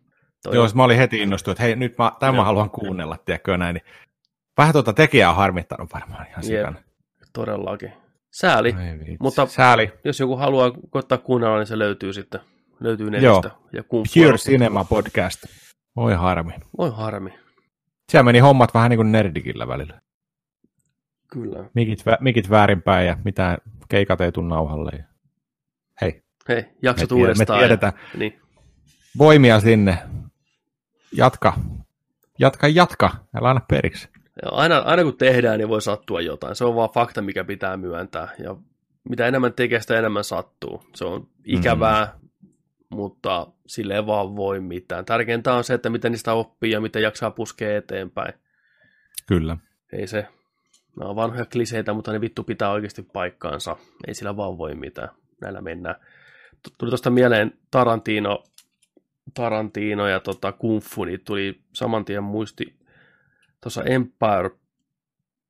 Toi 0.43 0.55
Joo, 0.55 0.62
on- 0.62 0.69
siis 0.69 0.75
mä 0.75 0.85
olin 0.85 0.99
heti 0.99 1.19
innostunut, 1.19 1.55
että 1.55 1.62
hei, 1.62 1.77
nyt 1.77 1.99
mä, 1.99 2.12
tämän 2.21 2.35
mä 2.35 2.45
haluan 2.45 2.71
kuunnella, 2.71 3.17
tiedätkö 3.25 3.57
näin. 3.57 3.75
Niin 3.75 3.85
vähän 4.59 4.73
tuota 4.73 4.93
tekijää 4.93 5.31
on 5.31 5.37
harmittanut 5.37 5.95
varmaan 5.95 6.27
ihan 6.27 6.45
Jep. 6.45 6.59
sikana. 6.59 6.79
todellakin. 7.33 7.93
Sääli, 8.41 8.74
Ai. 8.78 9.16
Mutta- 9.20 9.47
Sääli. 9.47 9.93
jos 10.05 10.20
joku 10.20 10.37
haluaa 10.37 10.70
koittaa 10.91 11.18
kuunnella, 11.18 11.57
niin 11.59 11.66
se 11.66 11.78
löytyy 11.78 12.12
sitten. 12.12 12.41
Löytyy 12.80 13.11
Joo. 13.20 13.34
netistä. 13.41 13.59
Ja 13.72 13.82
Kung 13.82 14.05
Fu 14.14 14.20
Pure. 14.24 14.37
Cinema 14.37 14.84
Podcast. 14.84 15.45
Oi 15.97 16.14
harmi. 16.14 16.53
Oi 16.78 16.91
harmi. 16.95 17.30
Siellä 18.12 18.22
meni 18.24 18.39
hommat 18.39 18.74
vähän 18.74 18.91
niin 18.91 18.99
kuin 18.99 19.12
nerdikillä 19.12 19.68
välillä. 19.68 20.01
Kyllä. 21.32 21.70
Mikit, 21.74 22.01
vä- 22.01 22.16
mikit 22.20 22.51
väärinpäin 22.51 23.07
ja 23.07 23.16
mitään 23.24 23.59
keikat 23.89 24.20
ei 24.20 24.32
tule 24.32 24.49
nauhalle. 24.49 24.91
Ja... 24.99 25.05
Hei, 26.01 26.22
Hei, 26.49 26.62
me, 26.62 26.74
jaksot 26.82 27.09
tiedä, 27.09 27.20
me 27.22 27.28
uudestaan. 27.28 27.59
tiedetään. 27.59 27.93
Ja, 28.12 28.18
niin. 28.18 28.41
Voimia 29.18 29.61
sinne. 29.61 29.99
Jatka. 31.12 31.53
Jatka, 32.39 32.68
jatka. 32.68 33.11
Älä 33.37 33.49
anna 33.51 33.62
periksi. 33.70 34.09
Ja 34.43 34.51
aina, 34.51 34.78
aina 34.78 35.03
kun 35.03 35.16
tehdään, 35.16 35.59
niin 35.59 35.68
voi 35.68 35.82
sattua 35.82 36.20
jotain. 36.20 36.57
Se 36.57 36.64
on 36.64 36.74
vaan 36.74 36.91
fakta, 36.91 37.22
mikä 37.22 37.45
pitää 37.45 37.76
myöntää. 37.76 38.28
Ja 38.39 38.57
mitä 39.09 39.26
enemmän 39.26 39.53
tekee, 39.53 39.80
sitä 39.80 39.99
enemmän 39.99 40.24
sattuu. 40.24 40.82
Se 40.95 41.05
on 41.05 41.28
ikävää, 41.45 42.18
mm. 42.22 42.28
mutta 42.91 43.47
sille 43.66 43.95
ei 43.95 44.07
vaan 44.07 44.37
voi 44.37 44.61
mitään. 44.61 45.05
Tärkeintä 45.05 45.55
on 45.55 45.64
se, 45.64 45.74
että 45.74 45.91
miten 45.91 46.12
niistä 46.12 46.32
oppii 46.32 46.70
ja 46.70 46.80
miten 46.80 47.03
jaksaa 47.03 47.30
puskea 47.30 47.76
eteenpäin. 47.76 48.34
Kyllä. 49.26 49.57
Ei 49.93 50.07
se, 50.07 50.28
nämä 50.97 51.11
on 51.11 51.16
vanhoja 51.16 51.47
kliseitä, 51.53 51.93
mutta 51.93 52.12
ne 52.12 52.20
vittu 52.20 52.45
pitää 52.45 52.70
oikeasti 52.70 53.03
paikkaansa. 53.03 53.76
Ei 54.07 54.14
sillä 54.14 54.37
vaan 54.37 54.59
voi 54.59 54.74
mitään. 54.74 55.09
Näillä 55.41 55.61
mennään. 55.61 55.97
Tu- 56.62 56.70
Tuli 56.78 56.91
tuosta 56.91 57.11
mieleen 57.11 57.53
Tarantino, 57.70 58.45
Tarantino 59.34 60.09
ja 60.09 60.20
tota 60.20 60.53
Kung 60.53 60.80
Fu, 60.82 61.05
niin 61.05 61.20
tuli 61.24 61.61
saman 61.72 62.05
tien 62.05 62.22
muisti 62.22 62.76
tuossa 63.61 63.83
Empire, 63.83 64.51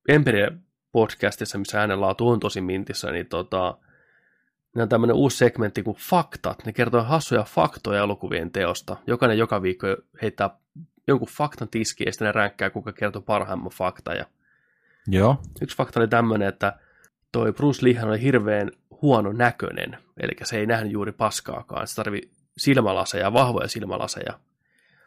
Empire 0.09 0.53
podcastissa, 0.93 1.59
missä 1.59 1.81
hänen 1.81 2.01
laatu 2.01 2.29
on 2.29 2.41
tosi 2.41 2.61
mintissä, 2.61 3.11
niin 3.11 3.27
tota, 3.27 3.79
ne 4.77 4.83
on 4.83 4.89
tämmöinen 4.89 5.17
uusi 5.17 5.37
segmentti 5.37 5.83
kuin 5.83 5.97
Faktat. 5.97 6.67
Ne 6.67 6.73
kertoo 6.73 7.03
hassuja 7.03 7.43
faktoja 7.43 8.03
elokuvien 8.03 8.51
teosta. 8.51 8.97
Jokainen 9.07 9.39
joka 9.39 9.63
viikko 9.63 9.87
heittää 10.23 10.51
jonkun 11.07 11.29
faktan 11.29 11.69
tiskiin 11.69 12.09
ja 12.09 12.13
sitten 12.13 12.27
ne 12.27 12.33
ränkkää, 12.33 12.71
kuka 12.71 12.93
kertoo 12.93 13.23
parhaimman 13.23 13.73
fakta. 13.73 14.15
Ja 14.15 14.25
Joo. 15.09 15.41
yksi 15.63 15.77
fakta 15.77 16.01
oli 16.01 16.09
tämmöinen, 16.09 16.49
että 16.49 16.79
toi 17.33 17.53
Bruce 17.53 17.87
Leehän 17.87 18.09
oli 18.09 18.21
hirveän 18.21 18.71
huono 19.03 19.33
näköinen, 19.33 19.99
eli 20.17 20.33
se 20.43 20.59
ei 20.59 20.67
nähnyt 20.67 20.93
juuri 20.93 21.13
paskaakaan. 21.13 21.87
Se 21.87 21.95
tarvi 21.95 22.21
silmälaseja, 22.57 23.33
vahvoja 23.33 23.69
silmälaseja. 23.69 24.39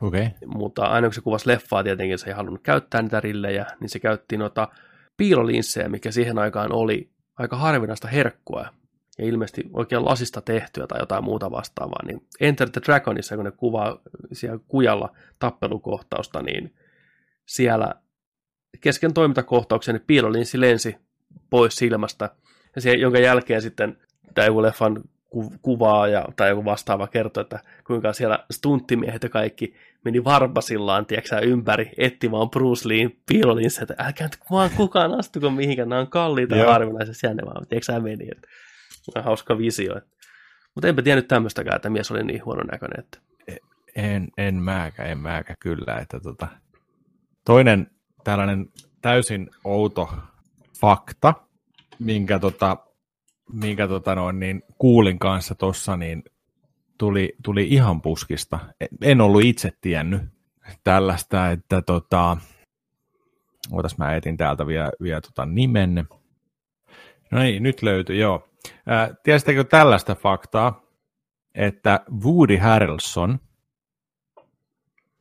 Okay. 0.01 0.29
mutta 0.45 0.85
aina 0.85 1.07
kun 1.07 1.13
se 1.13 1.21
kuvasi 1.21 1.47
leffaa 1.47 1.83
tietenkin, 1.83 2.19
se 2.19 2.27
ei 2.27 2.33
halunnut 2.33 2.63
käyttää 2.63 3.01
niitä 3.01 3.19
rillejä, 3.19 3.65
niin 3.79 3.89
se 3.89 3.99
käytti 3.99 4.37
noita 4.37 4.67
piilolinssejä, 5.17 5.89
mikä 5.89 6.11
siihen 6.11 6.39
aikaan 6.39 6.71
oli 6.73 7.09
aika 7.37 7.57
harvinaista 7.57 8.07
herkkua, 8.07 8.65
ja 9.17 9.25
ilmeisesti 9.25 9.69
oikein 9.73 10.05
lasista 10.05 10.41
tehtyä 10.41 10.87
tai 10.87 10.99
jotain 10.99 11.23
muuta 11.23 11.51
vastaavaa, 11.51 12.05
niin 12.05 12.21
Enter 12.39 12.69
the 12.69 12.81
Dragonissa, 12.85 13.35
kun 13.35 13.45
ne 13.45 13.51
kuvaa 13.51 14.01
siellä 14.31 14.59
kujalla 14.67 15.15
tappelukohtausta, 15.39 16.41
niin 16.41 16.75
siellä 17.45 17.93
kesken 18.81 19.13
toimintakohtauksen 19.13 19.95
niin 19.95 20.03
piilolinssi 20.07 20.61
lensi 20.61 20.95
pois 21.49 21.75
silmästä, 21.75 22.29
ja 22.75 22.81
se, 22.81 22.93
jonka 22.93 23.19
jälkeen 23.19 23.61
sitten 23.61 23.97
tämä 24.33 24.47
joku 24.47 24.61
leffan 24.61 25.03
ku- 25.29 25.53
kuvaa 25.61 26.07
ja, 26.07 26.25
tai 26.35 26.49
joku 26.49 26.65
vastaava 26.65 27.07
kertoo, 27.07 27.41
että 27.41 27.59
kuinka 27.87 28.13
siellä 28.13 28.45
stunttimiehet 28.51 29.23
ja 29.23 29.29
kaikki 29.29 29.75
meni 30.05 30.23
varpasillaan, 30.23 31.05
tiedätkö 31.05 31.39
ympäri, 31.39 31.91
etti 31.97 32.31
vaan 32.31 32.49
Bruce 32.49 32.87
Leen 32.89 33.11
piilolinssejä, 33.25 33.83
että 33.83 34.03
älkää 34.03 34.27
nyt 34.27 34.39
vaan 34.51 34.69
kukaan 34.77 35.19
astuko 35.19 35.49
mihinkään, 35.49 35.89
nämä 35.89 36.01
on 36.01 36.09
kalliita 36.09 36.55
ja 36.55 36.71
harvinaisia, 36.71 37.13
siellä 37.13 37.35
ne 37.35 37.45
vaan, 37.45 37.67
tiedätkö 37.67 37.93
sä 37.93 37.99
meni, 37.99 38.27
että 38.31 38.47
hauska 39.21 39.57
visio. 39.57 39.97
Että. 39.97 40.09
Mutta 40.75 40.87
enpä 40.87 41.01
tiennyt 41.01 41.27
tämmöistäkään, 41.27 41.75
että 41.75 41.89
mies 41.89 42.11
oli 42.11 42.23
niin 42.23 42.45
huono 42.45 42.63
näköinen, 42.63 42.99
että 42.99 43.19
En, 43.95 44.27
en 44.37 44.55
määkä, 44.55 45.03
en 45.03 45.17
määkä 45.17 45.55
kyllä. 45.59 45.97
Että 45.97 46.19
tota. 46.19 46.47
Toinen 47.45 47.91
tällainen 48.23 48.69
täysin 49.01 49.49
outo 49.63 50.09
fakta, 50.81 51.33
minkä, 51.99 52.39
tota, 52.39 52.77
minkä 53.53 53.87
tota 53.87 54.15
noin, 54.15 54.39
niin 54.39 54.63
kuulin 54.77 55.19
kanssa 55.19 55.55
tuossa, 55.55 55.97
niin 55.97 56.23
tuli, 56.99 57.35
tuli 57.43 57.67
ihan 57.69 58.01
puskista. 58.01 58.59
En- 59.01 59.21
ollut 59.21 59.43
itse 59.43 59.71
tiennyt 59.81 60.21
tällaista, 60.83 61.51
että 61.51 61.81
tota, 61.81 62.37
ootas 63.71 63.97
mä 63.97 64.15
etin 64.15 64.37
täältä 64.37 64.67
vielä, 64.67 64.91
vielä 65.01 65.21
tota 65.21 65.45
nimenne. 65.45 66.05
No 67.31 67.39
niin, 67.39 67.63
nyt 67.63 67.81
löytyi, 67.81 68.19
joo. 68.19 68.49
Ää, 68.85 69.13
tiesittekö 69.23 69.63
tällaista 69.63 70.15
faktaa, 70.15 70.81
että 71.55 71.99
Woody 72.23 72.57
Harrelson, 72.57 73.39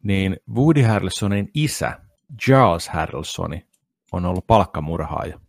niin 0.03 0.37
Woody 0.55 0.83
Harrelsonin 0.83 1.51
isä, 1.55 2.01
Charles 2.45 2.89
Harrelsoni, 2.89 3.67
on 4.13 4.25
ollut 4.25 4.47
palkkamurhaaja. 4.47 5.41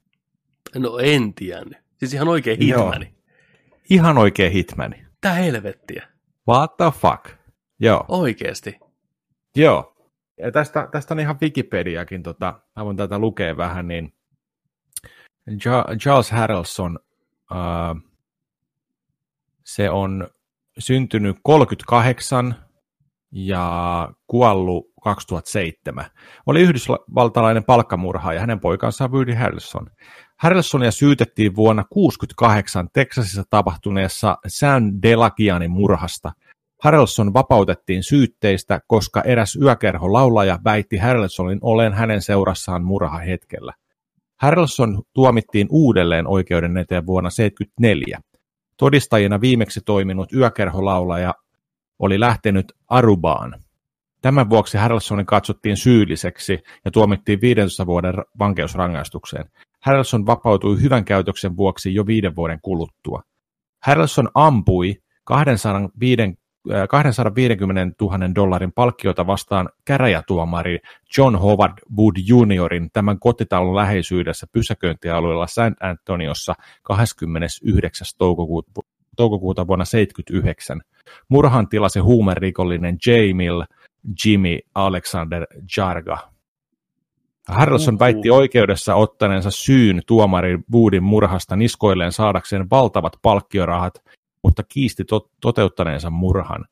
no 0.75 0.97
en 0.97 1.33
tiennyt. 1.33 1.77
Siis 1.97 2.13
ihan 2.13 2.27
oikein 2.27 2.67
Joo. 2.67 2.83
hitmani. 2.83 3.13
Ihan 3.89 4.17
oikea 4.17 4.49
hitmani. 4.49 5.05
Tää 5.21 5.33
helvettiä. 5.33 6.07
What 6.49 6.77
the 6.77 6.91
fuck? 6.91 7.25
Joo, 7.79 8.05
Oikeesti. 8.07 8.79
joo. 9.55 9.95
Ja 10.37 10.51
tästä, 10.51 10.87
tästä 10.91 11.13
on 11.13 11.19
ihan 11.19 11.37
Wikipediakin, 11.41 12.23
tota, 12.23 12.59
mä 12.75 12.85
voin 12.85 12.97
tätä 12.97 13.19
lukea 13.19 13.57
vähän, 13.57 13.87
niin 13.87 14.13
Charles 15.99 16.31
Harrelson, 16.31 16.99
äh, 17.51 18.03
se 19.65 19.89
on 19.89 20.27
syntynyt 20.79 21.37
38 21.43 22.55
ja 23.31 24.09
kuollut 24.27 24.91
2007. 25.03 26.05
Oli 26.45 26.61
yhdysvaltalainen 26.61 27.63
palkkamurhaaja, 27.63 28.39
hänen 28.39 28.59
poikansa 28.59 29.07
Woody 29.07 29.33
Harrelson. 29.33 29.91
Harrelsonia 30.39 30.91
syytettiin 30.91 31.55
vuonna 31.55 31.83
1968 31.83 32.89
Texasissa 32.93 33.43
tapahtuneessa 33.49 34.37
San 34.47 35.01
Delagianin 35.01 35.71
murhasta. 35.71 36.31
Harrelson 36.83 37.33
vapautettiin 37.33 38.03
syytteistä, 38.03 38.81
koska 38.87 39.21
eräs 39.21 39.55
yökerholaulaja 39.55 40.59
väitti 40.63 40.97
Harrelsonin 40.97 41.59
olen 41.61 41.93
hänen 41.93 42.21
seurassaan 42.21 42.83
murhahetkellä. 42.83 43.73
Harrelson 44.37 45.01
tuomittiin 45.13 45.67
uudelleen 45.69 46.27
oikeuden 46.27 46.77
eteen 46.77 47.05
vuonna 47.05 47.29
1974. 47.29 48.19
Todistajina 48.77 49.41
viimeksi 49.41 49.81
toiminut 49.85 50.33
yökerholaulaja 50.33 51.33
oli 51.99 52.19
lähtenyt 52.19 52.73
Arubaan. 52.87 53.55
Tämän 54.21 54.49
vuoksi 54.49 54.77
Harrelsonin 54.77 55.25
katsottiin 55.25 55.77
syylliseksi 55.77 56.59
ja 56.85 56.91
tuomittiin 56.91 57.41
15 57.41 57.85
vuoden 57.85 58.13
ra- 58.15 58.23
vankeusrangaistukseen. 58.39 59.45
Harrelson 59.85 60.25
vapautui 60.25 60.81
hyvän 60.81 61.05
käytöksen 61.05 61.57
vuoksi 61.57 61.93
jo 61.93 62.05
viiden 62.05 62.35
vuoden 62.35 62.59
kuluttua. 62.61 63.21
Harrelson 63.83 64.29
ampui 64.33 64.95
205, 65.23 66.21
äh, 66.71 66.87
250 66.89 67.95
000 68.01 68.35
dollarin 68.35 68.71
palkkiota 68.71 69.27
vastaan 69.27 69.69
käräjätuomari 69.85 70.79
John 71.17 71.35
Howard 71.35 71.73
Wood 71.97 72.15
Juniorin 72.27 72.89
tämän 72.93 73.19
kotitalon 73.19 73.75
läheisyydessä 73.75 74.47
pysäköintialueella 74.51 75.47
San 75.47 75.75
Antoniossa 75.79 76.53
29. 76.83 78.07
toukokuuta, 78.17 78.71
toukokuuta 79.17 79.67
vuonna 79.67 79.85
1979. 79.85 80.81
Murhan 81.29 81.67
tilasi 81.67 81.99
huumerikollinen 81.99 82.97
Jamil 83.05 83.63
Jimmy 84.25 84.59
Alexander 84.75 85.45
Jarga. 85.77 86.38
Harrelson 87.49 87.93
Uhu. 87.93 87.99
väitti 87.99 88.29
oikeudessa 88.29 88.95
ottaneensa 88.95 89.51
syyn 89.51 90.01
tuomarin 90.07 90.63
Woodin 90.73 91.03
murhasta 91.03 91.55
niskoilleen 91.55 92.11
saadakseen 92.11 92.69
valtavat 92.69 93.13
palkkiorahat, 93.21 93.93
mutta 94.43 94.63
kiisti 94.63 95.05
to- 95.05 95.29
toteuttaneensa 95.41 96.09
murhan. 96.09 96.65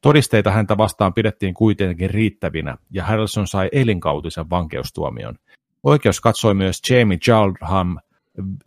Todisteita 0.00 0.50
häntä 0.50 0.76
vastaan 0.76 1.14
pidettiin 1.14 1.54
kuitenkin 1.54 2.10
riittävinä, 2.10 2.76
ja 2.90 3.04
Harrelson 3.04 3.46
sai 3.46 3.68
elinkautisen 3.72 4.50
vankeustuomion. 4.50 5.34
Oikeus 5.82 6.20
katsoi 6.20 6.54
myös 6.54 6.80
Jamie 6.90 7.18
Jarham, 7.28 7.96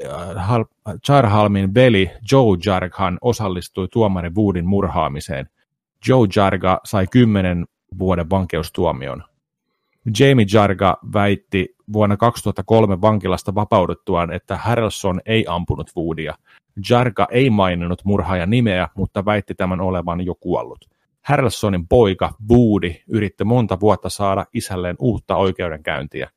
äh, 0.05 0.49
Hal- 0.49 0.95
Jarhalmin 1.09 1.73
veli 1.73 2.11
Joe 2.31 2.57
Jarghan 2.65 3.17
osallistui 3.21 3.87
tuomari 3.91 4.29
Woodin 4.35 4.67
murhaamiseen. 4.67 5.49
Joe 6.07 6.27
Jarga 6.35 6.79
sai 6.85 7.07
10 7.11 7.65
vuoden 7.99 8.29
vankeustuomion. 8.29 9.23
Jamie 10.19 10.45
Jarga 10.53 10.97
väitti 11.13 11.75
vuonna 11.93 12.17
2003 12.17 13.01
vankilasta 13.01 13.55
vapauduttuaan, 13.55 14.33
että 14.33 14.57
Harrelson 14.57 15.21
ei 15.25 15.45
ampunut 15.47 15.91
Woodia. 15.97 16.35
Jarga 16.89 17.27
ei 17.31 17.49
maininnut 17.49 18.05
murhaajan 18.05 18.49
nimeä, 18.49 18.87
mutta 18.95 19.25
väitti 19.25 19.55
tämän 19.55 19.81
olevan 19.81 20.25
jo 20.25 20.35
kuollut. 20.35 20.89
Harrelsonin 21.21 21.87
poika 21.87 22.33
Woody 22.51 22.95
yritti 23.07 23.43
monta 23.43 23.79
vuotta 23.79 24.09
saada 24.09 24.45
isälleen 24.53 24.95
uutta 24.99 25.35
oikeudenkäyntiä, 25.35 26.29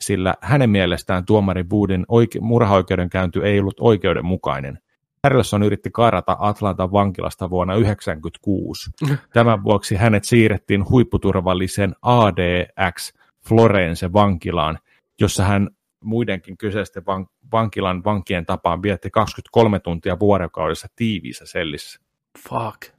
sillä 0.00 0.34
hänen 0.40 0.70
mielestään 0.70 1.24
tuomari 1.24 1.64
Woodin 1.72 2.06
oike- 2.08 2.40
murhaoikeudenkäynti 2.40 3.38
ei 3.42 3.60
ollut 3.60 3.80
oikeudenmukainen. 3.80 4.78
Harrelson 5.24 5.62
yritti 5.62 5.90
karata 5.90 6.36
Atlantan 6.38 6.92
vankilasta 6.92 7.50
vuonna 7.50 7.74
1996. 7.74 8.90
Tämän 9.34 9.64
vuoksi 9.64 9.96
hänet 9.96 10.24
siirrettiin 10.24 10.88
huipputurvallisen 10.88 11.94
ADX 12.02 13.12
Florence 13.48 14.12
vankilaan, 14.12 14.78
jossa 15.20 15.44
hän 15.44 15.68
muidenkin 16.04 16.56
kyseisten 16.56 17.06
van- 17.06 17.26
vankilan 17.52 18.04
vankien 18.04 18.46
tapaan 18.46 18.82
vietti 18.82 19.10
23 19.10 19.80
tuntia 19.80 20.18
vuorokaudessa 20.20 20.88
tiiviissä 20.96 21.46
sellissä. 21.46 22.00
Fuck. 22.48 22.94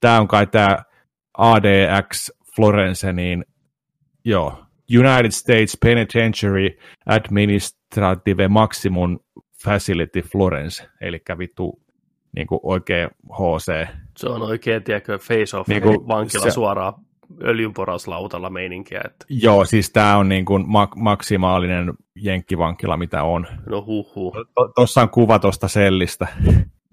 Tämä 0.00 0.20
on 0.20 0.28
kai 0.28 0.46
tämä 0.46 0.78
ADX 1.38 2.30
Florence, 2.56 3.12
niin 3.12 3.44
joo, 4.24 4.64
United 4.98 5.30
States 5.30 5.78
Penitentiary 5.80 6.68
Administrative 7.06 8.48
Maximum 8.48 9.18
Facility 9.64 10.20
Florence, 10.22 10.88
eli 11.00 11.22
vittu 11.38 11.80
niin 12.36 12.46
kuin 12.46 12.60
oikea 12.62 13.10
HC. 13.32 13.88
Se 14.16 14.28
on 14.28 14.42
oikein, 14.42 14.82
tiedätkö, 14.82 15.18
face-off 15.18 15.68
Niin 15.68 15.82
niin 15.82 15.96
kuin 15.96 16.08
vankila 16.08 16.44
se- 16.44 16.50
suoraan 16.50 16.94
öljynporauslautalla 17.42 18.50
meininkiä, 18.50 19.00
että 19.04 19.26
Joo, 19.28 19.64
siis 19.64 19.90
tämä 19.92 20.16
on 20.16 20.28
niin 20.28 20.44
kuin 20.44 20.62
mak- 20.64 20.96
maksimaalinen 20.96 21.94
jenkkivankila, 22.16 22.96
mitä 22.96 23.22
on. 23.22 23.46
no 23.66 23.84
huhu. 23.86 24.32
Tuossa 24.74 25.02
on 25.02 25.10
kuva 25.10 25.38
tuosta 25.38 25.68
sellistä, 25.68 26.26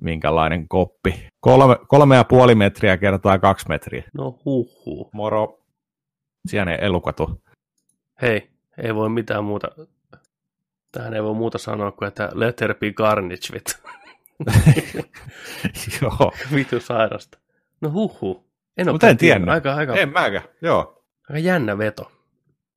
minkälainen 0.01 0.67
koppi. 0.67 1.27
Kolme, 1.39 1.75
kolme 1.87 2.15
ja 2.15 2.23
puoli 2.23 2.55
metriä 2.55 2.97
kertaa 2.97 3.39
kaksi 3.39 3.65
metriä. 3.69 4.03
No 4.13 4.39
huhu. 4.45 5.09
Moro, 5.13 5.59
siellä 6.47 6.75
elukatu. 6.75 7.41
Hei, 8.21 8.49
ei 8.83 8.95
voi 8.95 9.09
mitään 9.09 9.43
muuta. 9.43 9.67
Tähän 10.97 11.13
ei 11.13 11.23
voi 11.23 11.33
muuta 11.33 11.57
sanoa 11.57 11.91
kuin, 11.91 12.07
että 12.07 12.29
let 12.33 12.61
her 12.61 12.75
be 12.75 12.91
carnage, 12.91 13.47
vittu. 13.53 13.71
Joo, 16.01 16.31
Vittu 16.53 16.79
sairasta. 16.79 17.37
No 17.81 17.91
huhu. 17.91 18.47
En 18.77 18.87
ole 18.87 18.93
Mutta 18.93 19.09
en 19.09 19.17
tiennyt. 19.17 19.49
Aika, 19.49 19.75
aika, 19.75 19.95
en 19.95 20.09
mäkään, 20.13 20.43
joo, 20.61 21.03
aika 21.29 21.39
jännä 21.39 21.77
veto. 21.77 22.11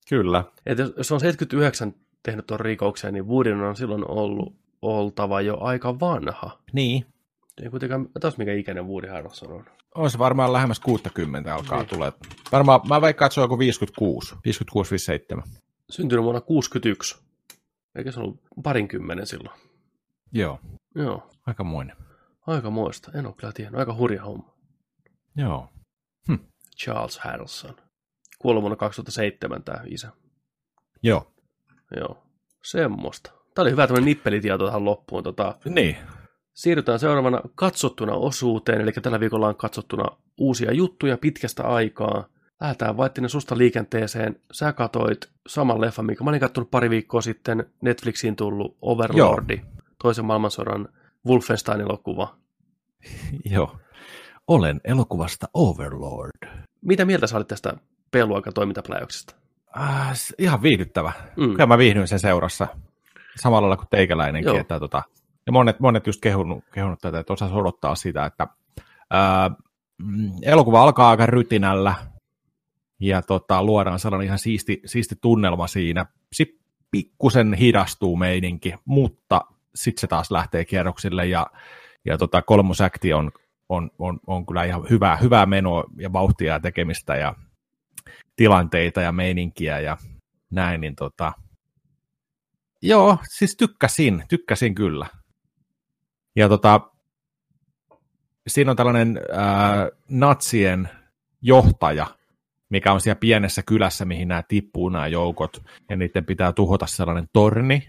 kyllä. 0.09 0.45
Et 0.66 0.79
jos, 0.79 0.93
jos 0.97 1.12
on 1.12 1.21
79 1.21 1.95
tehnyt 2.23 2.47
tuon 2.47 2.61
rikoksen, 2.61 3.14
niin 3.14 3.29
Woodin 3.29 3.61
on 3.61 3.77
silloin 3.77 4.11
ollut 4.11 4.55
oltava 4.83 5.41
jo 5.41 5.59
aika 5.61 6.01
vanha. 6.01 6.59
Niin. 6.73 7.07
Ei 7.62 7.71
kuitenkaan, 7.71 8.09
taas 8.21 8.37
mikä 8.39 8.53
ikäinen 8.53 8.87
Woody 8.87 9.09
Harrelson 9.09 9.53
on. 9.53 9.64
Olisi 9.95 10.18
varmaan 10.18 10.53
lähemmäs 10.53 10.81
60 10.81 11.55
alkaa 11.55 11.79
Niin. 11.79 11.89
tulee. 11.89 12.12
Varmaan, 12.53 12.81
mä 12.89 13.01
veikkaan, 13.01 13.27
että 13.27 13.35
se 13.35 13.41
on 13.41 13.45
joku 13.45 13.59
56, 13.59 14.35
56-57. 15.39 15.43
Syntynyt 15.91 16.25
vuonna 16.25 16.41
61. 16.41 17.18
Eikä 17.95 18.12
se 18.12 18.20
ollut 18.20 18.41
parinkymmenen 18.62 19.26
silloin. 19.26 19.61
Joo, 20.32 20.59
Joo, 20.95 21.30
aika 21.47 21.64
muinen. 21.64 21.97
aika 22.47 22.70
muista. 22.70 23.11
En 23.14 23.26
ole 23.26 23.34
kyllä 23.38 23.53
tiennyt. 23.53 23.78
Aika 23.78 23.95
hurja 23.95 24.22
homma. 24.22 24.55
Joo. 25.36 25.68
Charles 26.84 27.18
Harrelson. 27.18 27.76
Kuollut 28.38 28.62
vuonna 28.62 28.76
2007 28.76 29.62
tämä 29.64 29.80
isä. 29.86 30.12
Joo. 31.03 31.32
Joo, 31.97 32.22
semmoista. 32.64 33.30
Tämä 33.55 33.62
oli 33.62 33.70
hyvä 33.70 33.86
tämmöinen 33.86 34.05
nippelitieto 34.07 34.66
tähän 34.66 34.84
loppuun. 34.84 35.22
Tota, 35.24 35.59
Niin. 35.64 35.97
siirrytään 36.55 36.99
seuraavana 36.99 37.41
katsottuna 37.55 38.14
osuuteen, 38.14 38.80
eli 38.80 38.93
tällä 38.93 39.20
viikolla 39.20 39.49
on 39.49 39.57
katsottuna 39.57 40.05
uusia 40.38 40.72
juttuja 40.72 41.18
pitkästä 41.18 41.62
aikaa. 41.62 42.24
Lähdetään 42.61 42.97
Vaittinen 42.97 43.31
susta 43.31 43.59
liikenteeseen. 43.59 44.37
Sä 44.53 44.73
katoit 44.73 45.31
saman 45.47 45.81
leffan, 45.81 46.07
minkä 46.07 46.25
mä 46.25 46.31
olin 46.31 46.41
kattonut 46.41 46.71
pari 46.71 46.91
viikkoa 46.91 47.21
sitten 47.21 47.67
Netflixiin 47.81 48.37
tullut 48.37 48.77
Overlordi, 48.83 49.55
Joo. 49.55 49.83
toisen 50.03 50.25
maailmansodan 50.25 50.89
Wolfenstein-elokuva. 51.27 52.35
Joo. 53.55 53.77
Olen 54.49 54.81
elokuvasta 54.85 55.47
Overlord. 55.55 56.49
Mitä 56.81 57.05
mieltä 57.05 57.27
sä 57.27 57.37
olit 57.37 57.49
tästä 57.49 57.75
peluaika 58.11 58.53
toimintapläjäyksestä? 58.53 59.35
Äh, 59.77 60.13
ihan 60.39 60.63
viihdyttävä. 60.63 61.13
Mm. 61.37 61.51
Kyllä 61.51 61.67
mä 61.67 61.79
viihdyin 61.79 62.09
sen 62.09 62.19
seurassa. 62.19 62.67
Samalla 63.37 63.69
lailla 63.69 63.77
kuin 63.77 63.89
teikäläinenkin. 63.91 64.49
Joo. 64.49 64.61
Että, 64.61 64.81
tota, 64.81 65.03
ja 65.47 65.53
monet, 65.53 65.81
monet 65.81 66.07
just 66.07 66.21
kehunut, 66.21 66.65
kehunut 66.73 66.99
tätä, 67.01 67.19
että 67.19 67.33
osas 67.33 67.53
odottaa 67.53 67.95
sitä, 67.95 68.25
että 68.25 68.47
ää, 69.11 69.51
mm, 69.99 70.31
elokuva 70.43 70.83
alkaa 70.83 71.11
aika 71.11 71.27
rytinällä 71.27 71.95
ja 73.01 73.22
tota, 73.22 73.62
luodaan 73.62 73.98
sellainen 73.98 74.26
ihan 74.26 74.38
siisti, 74.38 74.80
siisti 74.86 75.14
tunnelma 75.20 75.66
siinä. 75.66 76.07
Sitten 76.32 76.61
pikkusen 76.90 77.55
hidastuu 77.55 78.16
meininki, 78.16 78.74
mutta 78.84 79.40
sitten 79.74 80.01
se 80.01 80.07
taas 80.07 80.30
lähtee 80.30 80.64
kierroksille 80.64 81.26
ja, 81.26 81.46
ja 82.05 82.18
tota, 82.18 82.42
kolmosäkti 82.42 83.12
on, 83.12 83.32
on, 83.68 83.90
on, 83.98 84.20
on, 84.26 84.46
kyllä 84.46 84.64
ihan 84.64 84.82
hyvää, 84.90 85.16
hyvää 85.16 85.46
menoa 85.46 85.84
ja 85.96 86.12
vauhtia 86.12 86.53
ja 86.53 86.61
tekemistä 86.61 87.16
ja 87.16 87.34
tilanteita 88.36 89.01
ja 89.01 89.12
meininkiä 89.12 89.80
ja 89.80 89.96
näin, 90.51 90.80
niin 90.80 90.96
tota, 90.96 91.32
joo, 92.82 93.18
siis 93.28 93.57
tykkäsin, 93.57 94.24
tykkäsin 94.28 94.74
kyllä. 94.74 95.07
Ja 96.36 96.48
tota, 96.48 96.80
siinä 98.48 98.70
on 98.70 98.76
tällainen 98.76 99.20
ää, 99.32 99.88
natsien 100.09 100.88
johtaja, 101.42 102.07
mikä 102.71 102.93
on 102.93 103.01
siellä 103.01 103.18
pienessä 103.21 103.62
kylässä, 103.62 104.05
mihin 104.05 104.29
nämä 104.29 104.43
tippuu 104.49 104.89
nämä 104.89 105.07
joukot, 105.07 105.62
ja 105.89 105.97
niiden 105.97 106.25
pitää 106.25 106.53
tuhota 106.53 106.87
sellainen 106.87 107.29
torni, 107.33 107.89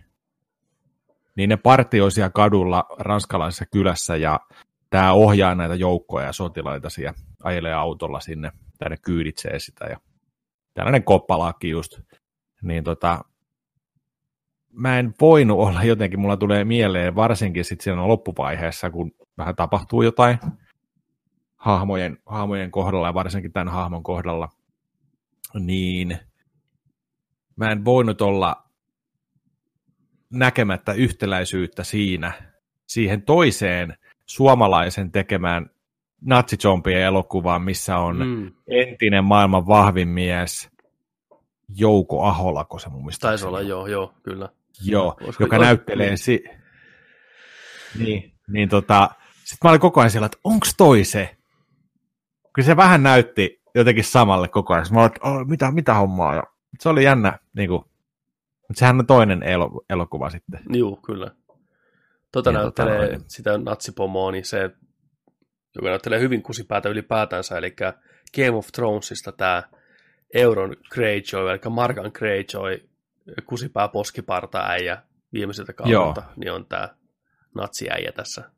niin 1.36 1.50
ne 1.50 1.58
partioi 1.58 2.12
siellä 2.12 2.30
kadulla 2.30 2.86
ranskalaisessa 3.00 3.66
kylässä, 3.72 4.16
ja 4.16 4.40
tämä 4.90 5.14
ohjaa 5.14 5.56
näitä 5.56 5.76
joukkoja 5.76 6.26
ja 6.26 6.34
sotilaita 6.34 6.90
siellä, 6.90 7.14
ajelee 7.44 7.74
autolla 7.74 8.20
sinne, 8.20 8.52
tai 8.80 8.90
ne 8.90 8.98
kyyditsee 8.98 9.60
sitä, 9.60 9.86
ja 9.86 9.98
tällainen 10.74 11.04
koppalaki 11.04 11.70
just, 11.70 12.00
niin 12.62 12.84
tota, 12.84 13.26
mä 14.74 15.00
en 15.00 15.14
voinut 15.22 15.60
olla 15.60 15.84
jotenkin, 15.84 16.20
mulla 16.20 16.38
tulee 16.38 16.64
mieleen 16.64 17.16
varsinkin 17.16 17.66
sitten 17.66 17.84
siinä 17.84 18.08
loppuvaiheessa, 18.08 18.90
kun 18.90 19.12
vähän 19.38 19.56
tapahtuu 19.56 20.02
jotain 20.02 20.40
hahmojen, 21.56 22.18
hahmojen 22.26 22.72
kohdalla 22.72 23.08
ja 23.08 23.14
varsinkin 23.14 23.52
tämän 23.54 23.74
hahmon 23.74 24.04
kohdalla, 24.04 24.50
niin 25.60 26.18
mä 27.56 27.72
en 27.72 27.86
voinut 27.86 28.22
olla 28.22 28.64
näkemättä 30.30 30.94
yhtäläisyyttä 30.94 31.84
siinä, 31.84 32.32
siihen 32.88 33.22
toiseen 33.22 33.98
suomalaisen 34.26 35.12
tekemään 35.12 35.70
natsizombien 36.26 37.02
elokuvaan, 37.02 37.62
missä 37.62 37.98
on 37.98 38.18
Mm. 38.28 38.52
entinen 38.68 39.24
maailman 39.24 39.68
vahvin 39.68 40.08
mies 40.08 40.70
Jouko 41.76 42.24
Aholako 42.24 42.80
se 42.80 42.90
mun 42.90 43.02
mielestä. 43.02 43.28
Taisi 43.28 43.46
olla, 43.46 43.62
joo, 43.62 43.88
joo, 43.88 44.14
kyllä. 44.24 44.50
Joo, 44.86 45.18
Olisiko- 45.22 45.44
joka 45.44 45.56
olis- 45.58 45.62
näyttelee 45.66 46.08
niin. 46.08 46.18
si... 46.18 46.44
Niin, 48.00 48.34
niin 48.48 48.70
tota, 48.70 49.10
sitten 49.44 49.58
mä 49.64 49.70
olin 49.70 49.82
koko 49.82 50.00
ajan 50.02 50.12
siellä, 50.12 50.26
että 50.26 50.38
onks 50.44 50.74
toi 50.78 51.04
se? 51.04 51.38
Kyllä 52.54 52.66
se 52.66 52.76
vähän 52.78 53.04
näytti 53.04 53.61
jotenkin 53.76 54.04
samalle 54.04 54.48
koko 54.48 54.74
ajan. 54.74 54.86
Mä 54.92 55.00
olin, 55.00 55.12
että 55.16 55.28
oh, 55.28 55.48
mitä, 55.48 55.72
mitä 55.72 55.94
hommaa? 55.94 56.36
Ja 56.36 56.44
se 56.80 56.90
oli 56.90 57.04
jännä, 57.04 57.40
niin 57.56 57.70
kuin, 57.70 57.82
mutta 58.68 58.80
sehän 58.80 59.00
on 59.00 59.08
toinen 59.08 59.44
elo, 59.44 59.84
elokuva 59.90 60.30
sitten. 60.30 60.60
Joo, 60.70 60.96
kyllä. 60.96 61.32
Tota 62.32 62.52
Niin, 62.52 62.62
näyttelee 62.62 63.08
tota, 63.08 63.24
sitä 63.28 63.58
natsipomoa, 63.58 64.32
niin 64.32 64.46
se, 64.46 64.70
joka 65.76 65.90
näyttelee 65.90 66.20
hyvin 66.20 66.44
kusipäätä 66.44 66.90
ylipäätänsä, 66.90 67.58
eli 67.58 67.76
Game 68.36 68.58
of 68.58 68.68
Thronesista 68.68 69.32
tämä 69.32 69.64
Euron 70.34 70.76
Greyjoy, 70.92 71.50
eli 71.50 71.60
Margan 71.70 72.12
Greyjoy, 72.14 72.90
kusipää 73.46 73.88
poskiparta 73.88 74.68
äijä 74.68 75.04
viimeiseltä 75.34 75.74
kaudelta, 75.74 76.24
niin 76.36 76.52
on 76.52 76.66
tämä 76.66 76.90
natsiäijä 77.56 78.12
tässä. 78.12 78.52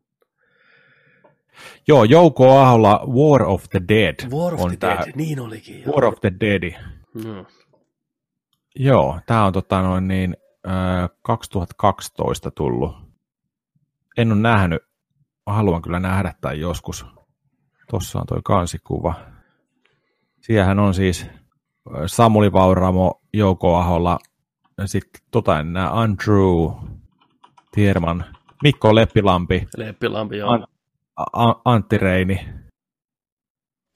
Joo, 1.87 2.03
Jouko 2.03 2.57
Aholla 2.57 3.01
War 3.07 3.43
of 3.43 3.63
the 3.69 3.81
Dead. 3.87 4.15
War 4.31 4.53
of 4.53 4.61
on 4.61 4.69
the 4.69 4.77
tää, 4.77 4.97
Dead, 4.97 5.11
niin 5.15 5.39
olikin. 5.39 5.81
Joo. 5.81 5.93
War 5.95 6.05
of 6.05 6.15
the 6.21 6.31
Dead. 6.39 6.73
Mm. 7.13 7.45
Joo, 8.75 9.19
tämä 9.25 9.45
on 9.45 9.53
tota 9.53 9.81
noin 9.81 10.07
niin, 10.07 10.37
äh, 10.67 11.09
2012 11.21 12.51
tullut. 12.51 12.95
En 14.17 14.31
ole 14.31 14.39
nähnyt, 14.39 14.81
haluan 15.45 15.81
kyllä 15.81 15.99
nähdä 15.99 16.33
tai 16.41 16.59
joskus. 16.59 17.05
Tuossa 17.89 18.19
on 18.19 18.25
toi 18.25 18.39
kansikuva. 18.43 19.13
Siellähän 20.41 20.79
on 20.79 20.93
siis 20.93 21.25
Samuli 22.05 22.51
Vauramo, 22.53 23.21
Jouko 23.33 23.75
Aholla, 23.75 24.19
ja 24.77 24.87
sitten 24.87 25.21
tota 25.31 25.55
Andrew 25.91 26.71
Tierman, 27.71 28.25
Mikko 28.63 28.95
Leppilampi, 28.95 29.67
Leppilampi, 29.77 30.37
joo. 30.37 30.49
An- 30.49 30.67
A- 31.17 31.61
Antti 31.65 31.97
Reini, 31.97 32.39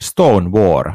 Stone 0.04 0.50
War, 0.50 0.94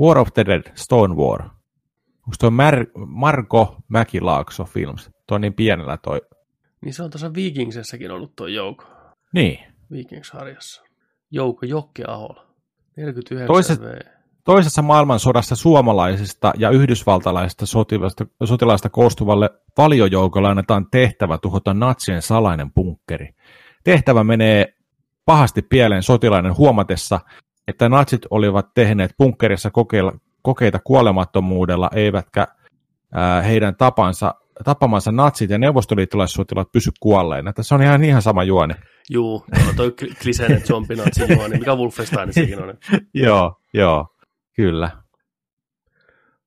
War 0.00 0.18
of 0.18 0.28
the 0.34 0.44
Dead, 0.46 0.62
Stone 0.74 1.14
War. 1.14 1.42
Onko 1.42 2.36
toi 2.40 2.50
Mar- 2.50 3.06
Marko 3.06 3.76
Mäkilaakso 3.88 4.64
Films? 4.64 5.10
Toi 5.26 5.34
on 5.36 5.40
niin 5.40 5.54
pienellä 5.54 5.96
toi. 5.96 6.20
Niin 6.84 6.94
se 6.94 7.02
on 7.02 7.10
tuossa 7.10 7.34
Vikingsessäkin 7.34 8.10
ollut 8.10 8.36
tuo 8.36 8.46
Jouko. 8.46 8.84
Niin. 9.32 9.58
Vikings-harjassa. 9.92 10.82
Jouko 11.30 11.66
Jokke 11.66 12.04
Ahola. 12.08 12.46
49 12.96 13.46
Toiset- 13.46 13.80
V. 13.80 14.18
Toisessa 14.44 14.82
maailmansodassa 14.82 15.56
suomalaisista 15.56 16.52
ja 16.58 16.70
yhdysvaltalaisista 16.70 17.66
sotilaista, 17.66 18.26
sotilaista 18.44 18.88
koostuvalle 18.88 19.50
valjojoukolle 19.78 20.48
annetaan 20.48 20.86
tehtävä 20.90 21.38
tuhota 21.38 21.74
natsien 21.74 22.22
salainen 22.22 22.72
bunkkeri. 22.72 23.34
Tehtävä 23.88 24.24
menee 24.24 24.74
pahasti 25.24 25.62
pieleen 25.62 26.02
sotilainen 26.02 26.56
huomatessa, 26.56 27.20
että 27.68 27.88
natsit 27.88 28.26
olivat 28.30 28.74
tehneet 28.74 29.14
bunkkerissa 29.18 29.70
kokeilla, 29.70 30.12
kokeita 30.42 30.78
kuolemattomuudella, 30.84 31.90
eivätkä 31.94 32.46
ää, 33.12 33.42
heidän 33.42 33.76
tapansa, 33.76 34.34
tapamansa 34.64 35.12
natsit 35.12 35.50
ja 35.50 35.58
neuvostoliittolaissotilaat 35.58 36.72
pysy 36.72 36.90
kuolleina. 37.00 37.52
Tässä 37.52 37.74
on 37.74 37.82
ihan, 37.82 38.04
ihan 38.04 38.22
sama 38.22 38.44
juoni. 38.44 38.74
Juu, 39.10 39.44
joo, 39.58 39.72
toi 39.76 39.88
kli- 40.02 40.14
kliseinen 40.22 40.66
zombinatsi 40.66 41.32
juoni, 41.32 41.58
mikä 41.58 41.74
Wolfensteinissakin 41.74 42.62
on. 42.62 42.74
joo, 43.14 43.60
joo, 43.74 44.06
kyllä. 44.56 44.90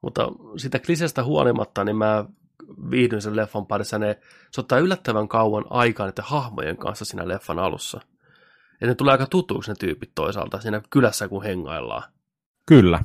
Mutta 0.01 0.31
sitä 0.57 0.79
klisestä 0.79 1.23
huolimatta, 1.23 1.83
niin 1.83 1.97
mä 1.97 2.25
viihdyin 2.91 3.21
sen 3.21 3.35
leffan 3.35 3.65
parissa. 3.65 3.99
Ne, 3.99 4.19
se 4.51 4.61
ottaa 4.61 4.79
yllättävän 4.79 5.27
kauan 5.27 5.65
aikaa 5.69 6.05
niiden 6.07 6.25
hahmojen 6.25 6.77
kanssa 6.77 7.05
siinä 7.05 7.27
leffan 7.27 7.59
alussa. 7.59 8.01
Ja 8.81 8.87
ne 8.87 8.95
tulee 8.95 9.11
aika 9.11 9.25
tutuiksi 9.25 9.71
ne 9.71 9.75
tyypit 9.79 10.11
toisaalta 10.15 10.59
siinä 10.59 10.81
kylässä, 10.89 11.27
kun 11.27 11.43
hengaillaan. 11.43 12.03
Kyllä. 12.65 13.03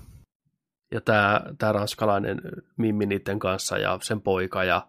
Ja 0.90 1.00
tämä 1.00 1.40
tää 1.58 1.72
ranskalainen 1.72 2.40
mimmi 2.76 3.06
niiden 3.06 3.38
kanssa 3.38 3.78
ja 3.78 3.98
sen 4.02 4.20
poika. 4.20 4.64
Ja 4.64 4.86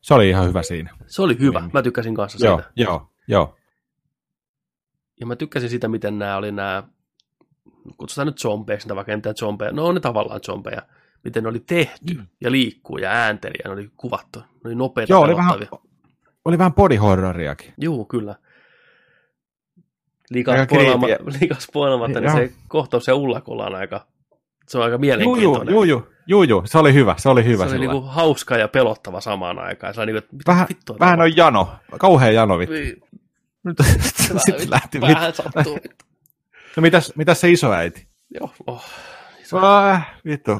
Se 0.00 0.14
oli 0.14 0.28
ihan 0.28 0.46
hyvä 0.48 0.62
siinä. 0.62 0.90
se 1.06 1.22
oli 1.22 1.38
hyvä. 1.38 1.58
Mimmi. 1.60 1.72
Mä 1.72 1.82
tykkäsin 1.82 2.14
kanssa 2.14 2.46
Joo, 2.46 2.56
siitä. 2.56 2.72
joo, 2.76 3.10
joo. 3.28 3.56
Ja 5.20 5.26
mä 5.26 5.36
tykkäsin 5.36 5.70
sitä, 5.70 5.88
miten 5.88 6.18
nämä 6.18 6.36
oli 6.36 6.52
nämä, 6.52 6.82
kutsutaan 7.96 8.26
nyt 8.26 8.38
zombeiksi, 8.38 8.88
vaikka 8.94 9.16
mitään 9.16 9.36
zombeja, 9.36 9.72
no 9.72 9.86
on 9.86 9.94
ne 9.94 10.00
tavallaan 10.00 10.40
zombeja, 10.40 10.82
miten 11.24 11.42
ne 11.42 11.48
oli 11.48 11.60
tehty 11.60 12.14
Mm. 12.14 12.26
ja 12.40 12.50
liikkuu 12.52 12.98
ja 12.98 13.10
äänteli 13.10 13.54
ja 13.64 13.68
ne 13.68 13.74
oli 13.74 13.90
kuvattu. 13.96 14.38
Ne 14.38 14.46
oli 14.64 14.74
nopeita, 14.74 15.12
Joo, 15.12 15.22
oli 15.22 15.36
vähän, 15.36 15.60
oli 16.44 16.58
vähän 16.58 16.74
body 16.74 16.96
horroriakin. 16.96 17.74
Juu, 17.80 18.04
kyllä. 18.04 18.34
Liikaa 20.30 20.66
spoilaamatta, 21.58 22.20
niin 22.20 22.28
Joo. 22.28 22.36
se 22.36 22.52
kohtaus 22.68 23.04
se 23.04 23.12
ullakolla 23.12 23.66
on 23.66 23.74
aika, 23.74 24.06
se 24.68 24.78
on 24.78 24.84
aika 24.84 24.98
mielenkiintoinen. 24.98 25.72
juu, 25.74 25.84
juu, 25.84 26.06
juu, 26.26 26.42
juu, 26.42 26.62
se 26.64 26.78
oli 26.78 26.94
hyvä, 26.94 27.14
se 27.18 27.28
oli 27.28 27.44
hyvä 27.44 27.68
se 27.68 27.76
oli 27.76 27.86
niinku 27.86 28.00
hauska 28.00 28.56
ja 28.56 28.68
pelottava 28.68 29.20
samaan 29.20 29.58
aikaan. 29.58 29.94
Se 29.94 30.00
oli 30.00 30.12
niinku, 30.12 30.28
mitä 30.32 30.50
Vähän, 30.52 30.66
vittua 30.68 30.96
vähän 31.00 31.20
on 31.20 31.36
jano, 31.36 31.68
kauhean 31.98 32.34
jano 32.34 32.58
vittu. 32.58 32.74
Voi, 32.74 32.96
Nyt 33.64 33.76
Sitten 34.44 34.70
lähti. 34.70 34.98
Mit, 35.00 35.08
Vähän 35.08 35.34
sattuu. 35.34 35.78
no 36.76 36.80
mitäs, 36.80 37.12
mitäs 37.16 37.40
se 37.40 37.50
isoäiti? 37.50 38.06
Joo, 38.40 38.50
oh. 38.66 38.84
Äh, 39.54 40.14
vittu, 40.26 40.52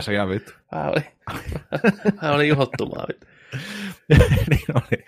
se 0.00 0.12
ihan 0.12 0.28
vittu. 0.28 0.52
Vähän 0.72 0.88
oli, 0.90 1.00
vähän 2.22 2.34
oli 2.34 2.48
ihottumaa. 2.48 3.06
niin 4.50 4.64
oli. 4.74 5.04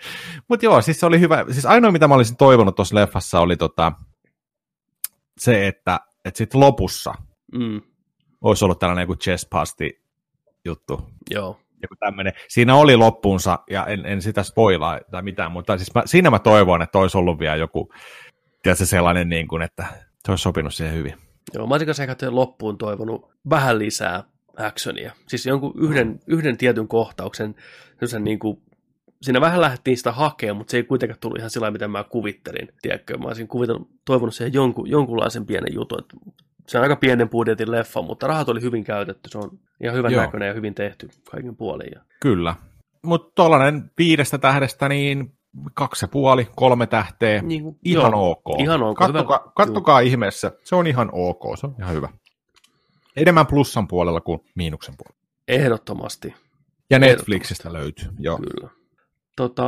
Mutta 0.47 0.65
joo, 0.65 0.81
siis 0.81 0.99
se 0.99 1.05
oli 1.05 1.19
hyvä. 1.19 1.45
Siis 1.51 1.65
ainoa, 1.65 1.91
mitä 1.91 2.07
mä 2.07 2.15
olisin 2.15 2.37
toivonut 2.37 2.75
tuossa 2.75 2.95
leffassa, 2.95 3.39
oli 3.39 3.57
tota, 3.57 3.91
se, 5.39 5.67
että, 5.67 5.99
että 6.25 6.37
sitten 6.37 6.59
lopussa 6.59 7.13
Mm, 7.51 7.81
olisi 8.41 8.65
ollut 8.65 8.79
tällainen 8.79 9.03
joku 9.03 9.15
chest 9.15 9.49
pasti 9.49 10.01
juttu. 10.65 11.09
joo. 11.29 11.59
Joku 11.81 11.95
tämmönen. 11.99 12.33
Siinä 12.47 12.75
oli 12.75 12.95
loppuunsa, 12.95 13.59
ja 13.69 13.85
en, 13.85 14.05
en 14.05 14.21
sitä 14.21 14.43
spoilaa 14.43 14.99
tai 15.11 15.21
mitään, 15.21 15.51
mutta 15.51 15.77
siis 15.77 15.95
mä, 15.95 16.03
siinä 16.05 16.29
mä 16.29 16.39
toivon, 16.39 16.81
että 16.81 16.99
olisi 16.99 17.17
ollut 17.17 17.39
vielä 17.39 17.55
joku, 17.55 17.93
tiedätkö, 18.63 18.85
sellainen, 18.85 19.29
niin 19.29 19.47
kuin, 19.47 19.61
että 19.61 19.85
se 20.25 20.31
olisi 20.31 20.41
sopinut 20.41 20.73
siihen 20.73 20.95
hyvin. 20.95 21.28
Joo, 21.53 21.67
mä 21.67 21.73
olisin 21.73 21.87
kanssa 22.07 22.35
loppuun 22.35 22.77
toivonut 22.77 23.31
vähän 23.49 23.79
lisää 23.79 24.23
actionia. 24.57 25.11
Siis 25.27 25.45
jonkun 25.45 25.73
yhden, 25.77 26.19
yhden 26.27 26.57
tietyn 26.57 26.87
kohtauksen, 26.87 27.55
sen 28.05 28.23
niin 28.23 28.39
kuin, 28.39 28.61
siinä 29.21 29.41
vähän 29.41 29.61
lähdettiin 29.61 29.97
sitä 29.97 30.11
hakemaan, 30.11 30.57
mutta 30.57 30.71
se 30.71 30.77
ei 30.77 30.83
kuitenkaan 30.83 31.19
tullut 31.19 31.37
ihan 31.37 31.49
sillä 31.49 31.71
miten 31.71 31.91
mä 31.91 32.03
kuvittelin. 32.03 32.67
Tiedätkö, 32.81 33.17
mä 33.17 33.27
olisin 33.27 33.47
kuvitellut, 33.47 33.89
toivonut 34.05 34.35
siihen 34.35 34.53
jonkun, 34.53 34.89
jonkunlaisen 34.89 35.45
pienen 35.45 35.73
jutun. 35.73 35.99
Että 35.99 36.17
se 36.67 36.77
on 36.77 36.83
aika 36.83 36.95
pienen 36.95 37.29
budjetin 37.29 37.71
leffa, 37.71 38.01
mutta 38.01 38.27
rahat 38.27 38.49
oli 38.49 38.61
hyvin 38.61 38.83
käytetty. 38.83 39.29
Se 39.29 39.37
on 39.37 39.59
ihan 39.83 39.95
hyvän 39.95 40.11
Joo. 40.11 40.21
näköinen 40.21 40.47
ja 40.47 40.53
hyvin 40.53 40.75
tehty 40.75 41.09
kaikin 41.31 41.55
puolin. 41.55 41.95
Kyllä. 42.19 42.55
Mutta 43.01 43.31
tuollainen 43.35 43.91
viidestä 43.97 44.37
tähdestä, 44.37 44.89
niin 44.89 45.38
kaksi 45.73 46.03
ja 46.05 46.07
puoli, 46.09 46.47
kolme 46.55 46.87
tähteä, 46.87 47.41
Niin 47.41 47.63
kuin- 47.63 47.79
ihan 47.85 48.11
joo, 48.11 48.31
ok. 48.45 48.59
ihan 48.59 48.83
ok, 48.83 48.97
Kattokaa, 48.97 49.39
hyvä. 49.39 49.51
kattokaa 49.55 49.99
ihmeessä, 49.99 50.51
se 50.63 50.75
on 50.75 50.87
ihan 50.87 51.09
ok, 51.13 51.57
se 51.57 51.67
on 51.67 51.75
ihan 51.79 51.93
hyvä. 51.93 52.09
Enemmän 53.15 53.47
plussan 53.47 53.87
puolella 53.87 54.21
kuin 54.21 54.39
miinuksen 54.55 54.95
puolella. 54.97 55.19
Ehdottomasti. 55.47 56.35
Ja 56.89 56.99
Netflixistä 56.99 57.73
löytyy, 57.73 58.07
joo. 58.19 58.37
Kyllä. 58.37 58.69
Tota, 59.35 59.63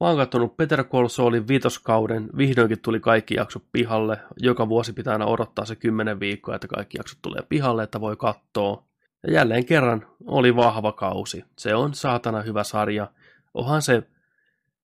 mä 0.00 0.06
oon 0.08 0.16
katsonut 0.16 0.56
Peter 0.56 0.84
Call 0.84 1.08
Saulin 1.08 1.48
viitoskauden. 1.48 2.30
Vihdoinkin 2.36 2.80
tuli 2.80 3.00
kaikki 3.00 3.34
jaksot 3.34 3.62
pihalle. 3.72 4.18
Joka 4.40 4.68
vuosi 4.68 4.92
pitää 4.92 5.12
aina 5.12 5.26
odottaa 5.26 5.64
se 5.64 5.76
kymmenen 5.76 6.20
viikkoa, 6.20 6.54
että 6.54 6.68
kaikki 6.68 6.98
jaksot 6.98 7.18
tulee 7.22 7.42
pihalle, 7.48 7.82
että 7.82 8.00
voi 8.00 8.16
katsoa. 8.16 8.84
Ja 9.26 9.32
jälleen 9.32 9.64
kerran 9.66 10.06
oli 10.26 10.56
vahva 10.56 10.92
kausi. 10.92 11.44
Se 11.58 11.74
on 11.74 11.94
saatana 11.94 12.40
hyvä 12.42 12.64
sarja. 12.64 13.10
Onhan 13.54 13.82
se 13.82 14.02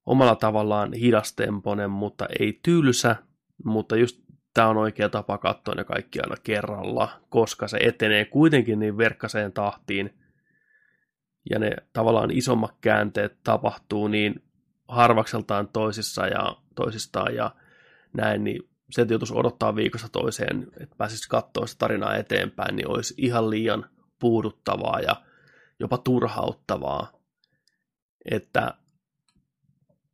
omalla 0.06 0.36
tavallaan 0.36 0.92
hidastemponen, 0.92 1.90
mutta 1.90 2.26
ei 2.40 2.60
tylsä. 2.62 3.16
Mutta 3.64 3.96
just 3.96 4.20
tämä 4.54 4.68
on 4.68 4.76
oikea 4.76 5.08
tapa 5.08 5.38
katsoa 5.38 5.74
ne 5.74 5.84
kaikki 5.84 6.20
aina 6.20 6.36
kerralla, 6.42 7.08
koska 7.28 7.68
se 7.68 7.76
etenee 7.76 8.24
kuitenkin 8.24 8.78
niin 8.78 8.98
verkkaseen 8.98 9.52
tahtiin, 9.52 10.20
ja 11.50 11.58
ne 11.58 11.76
tavallaan 11.92 12.30
isommat 12.30 12.74
käänteet 12.80 13.42
tapahtuu 13.44 14.08
niin 14.08 14.42
harvakseltaan 14.88 15.68
toisissa 15.68 16.26
ja 16.26 16.56
toisistaan 16.74 17.34
ja 17.34 17.54
näin, 18.12 18.44
niin 18.44 18.70
se, 18.90 19.02
että 19.02 19.14
joutuisi 19.14 19.34
odottaa 19.34 19.76
viikosta 19.76 20.08
toiseen, 20.08 20.66
että 20.80 20.96
pääsisi 20.98 21.28
katsoa 21.28 21.66
sitä 21.66 21.78
tarinaa 21.78 22.16
eteenpäin, 22.16 22.76
niin 22.76 22.88
olisi 22.88 23.14
ihan 23.16 23.50
liian 23.50 23.86
puuduttavaa 24.18 25.00
ja 25.00 25.16
jopa 25.80 25.98
turhauttavaa. 25.98 27.12
Että 28.30 28.74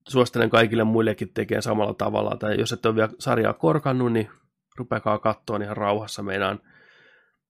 suosittelen 0.09 0.51
kaikille 0.51 0.85
muillekin 0.85 1.33
tekemään 1.35 1.62
samalla 1.62 1.95
tavalla, 1.95 2.37
tai 2.39 2.61
jos 2.61 2.73
et 2.73 2.87
ole 2.87 2.95
vielä 2.95 3.09
sarjaa 3.19 3.53
korkannut, 3.53 4.12
niin 4.12 4.31
rupeakaa 4.77 5.19
katsoa 5.19 5.59
ihan 5.62 5.77
rauhassa. 5.77 6.23
Meinaan 6.23 6.61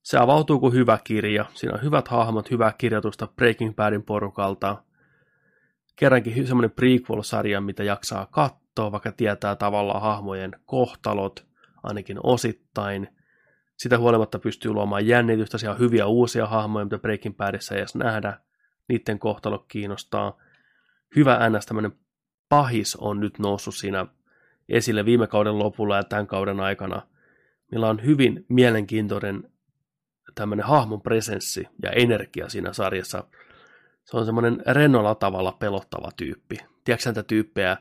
se 0.03 0.19
avautuu 0.19 0.61
kuin 0.61 0.75
hyvä 0.75 0.99
kirja. 1.05 1.45
Siinä 1.55 1.75
on 1.75 1.83
hyvät 1.83 2.09
hahmot, 2.09 2.51
hyvää 2.51 2.73
kirjoitusta 2.79 3.27
Breaking 3.37 3.75
Badin 3.77 4.03
porukalta. 4.03 4.83
Kerrankin 5.97 6.47
semmoinen 6.47 6.71
prequel-sarja, 6.71 7.61
mitä 7.61 7.85
jaksaa 7.85 8.27
katsoa, 8.31 8.93
vaikka 8.93 9.13
tietää 9.13 9.57
tavallaan 9.57 10.03
hahmojen 10.03 10.53
kohtalot, 10.65 11.47
ainakin 11.83 12.19
osittain. 12.23 13.09
Sitä 13.77 13.99
huolimatta 13.99 14.39
pystyy 14.39 14.73
luomaan 14.73 15.07
jännitystä, 15.07 15.59
siellä 15.59 15.75
on 15.75 15.81
hyviä 15.81 16.07
uusia 16.07 16.47
hahmoja, 16.47 16.85
mitä 16.85 16.99
Breaking 16.99 17.37
Badissa 17.37 17.75
ei 17.75 17.79
edes 17.79 17.95
nähdä. 17.95 18.41
Niiden 18.89 19.19
kohtalo 19.19 19.59
kiinnostaa. 19.59 20.37
Hyvä 21.17 21.51
ns. 21.51 21.67
tämmöinen 21.67 21.93
pahis 22.49 22.97
on 22.97 23.21
nyt 23.21 23.39
noussut 23.39 23.75
siinä 23.75 24.07
esille 24.69 25.05
viime 25.05 25.27
kauden 25.27 25.59
lopulla 25.59 25.97
ja 25.97 26.05
tämän 26.05 26.27
kauden 26.27 26.61
aikana, 26.61 27.03
millä 27.73 27.89
on 27.89 28.05
hyvin 28.05 28.47
mielenkiintoinen 28.49 29.51
tämmöinen 30.35 30.67
hahmon 30.67 31.03
presenssi 31.03 31.69
ja 31.83 31.91
energia 31.91 32.49
siinä 32.49 32.73
sarjassa. 32.73 33.25
Se 34.05 34.17
on 34.17 34.25
semmoinen 34.27 34.63
rennolla 34.67 35.15
tavalla 35.15 35.53
pelottava 35.53 36.11
tyyppi. 36.17 36.57
Tiedätkö 36.85 37.09
näitä 37.09 37.23
tyyppejä, 37.23 37.77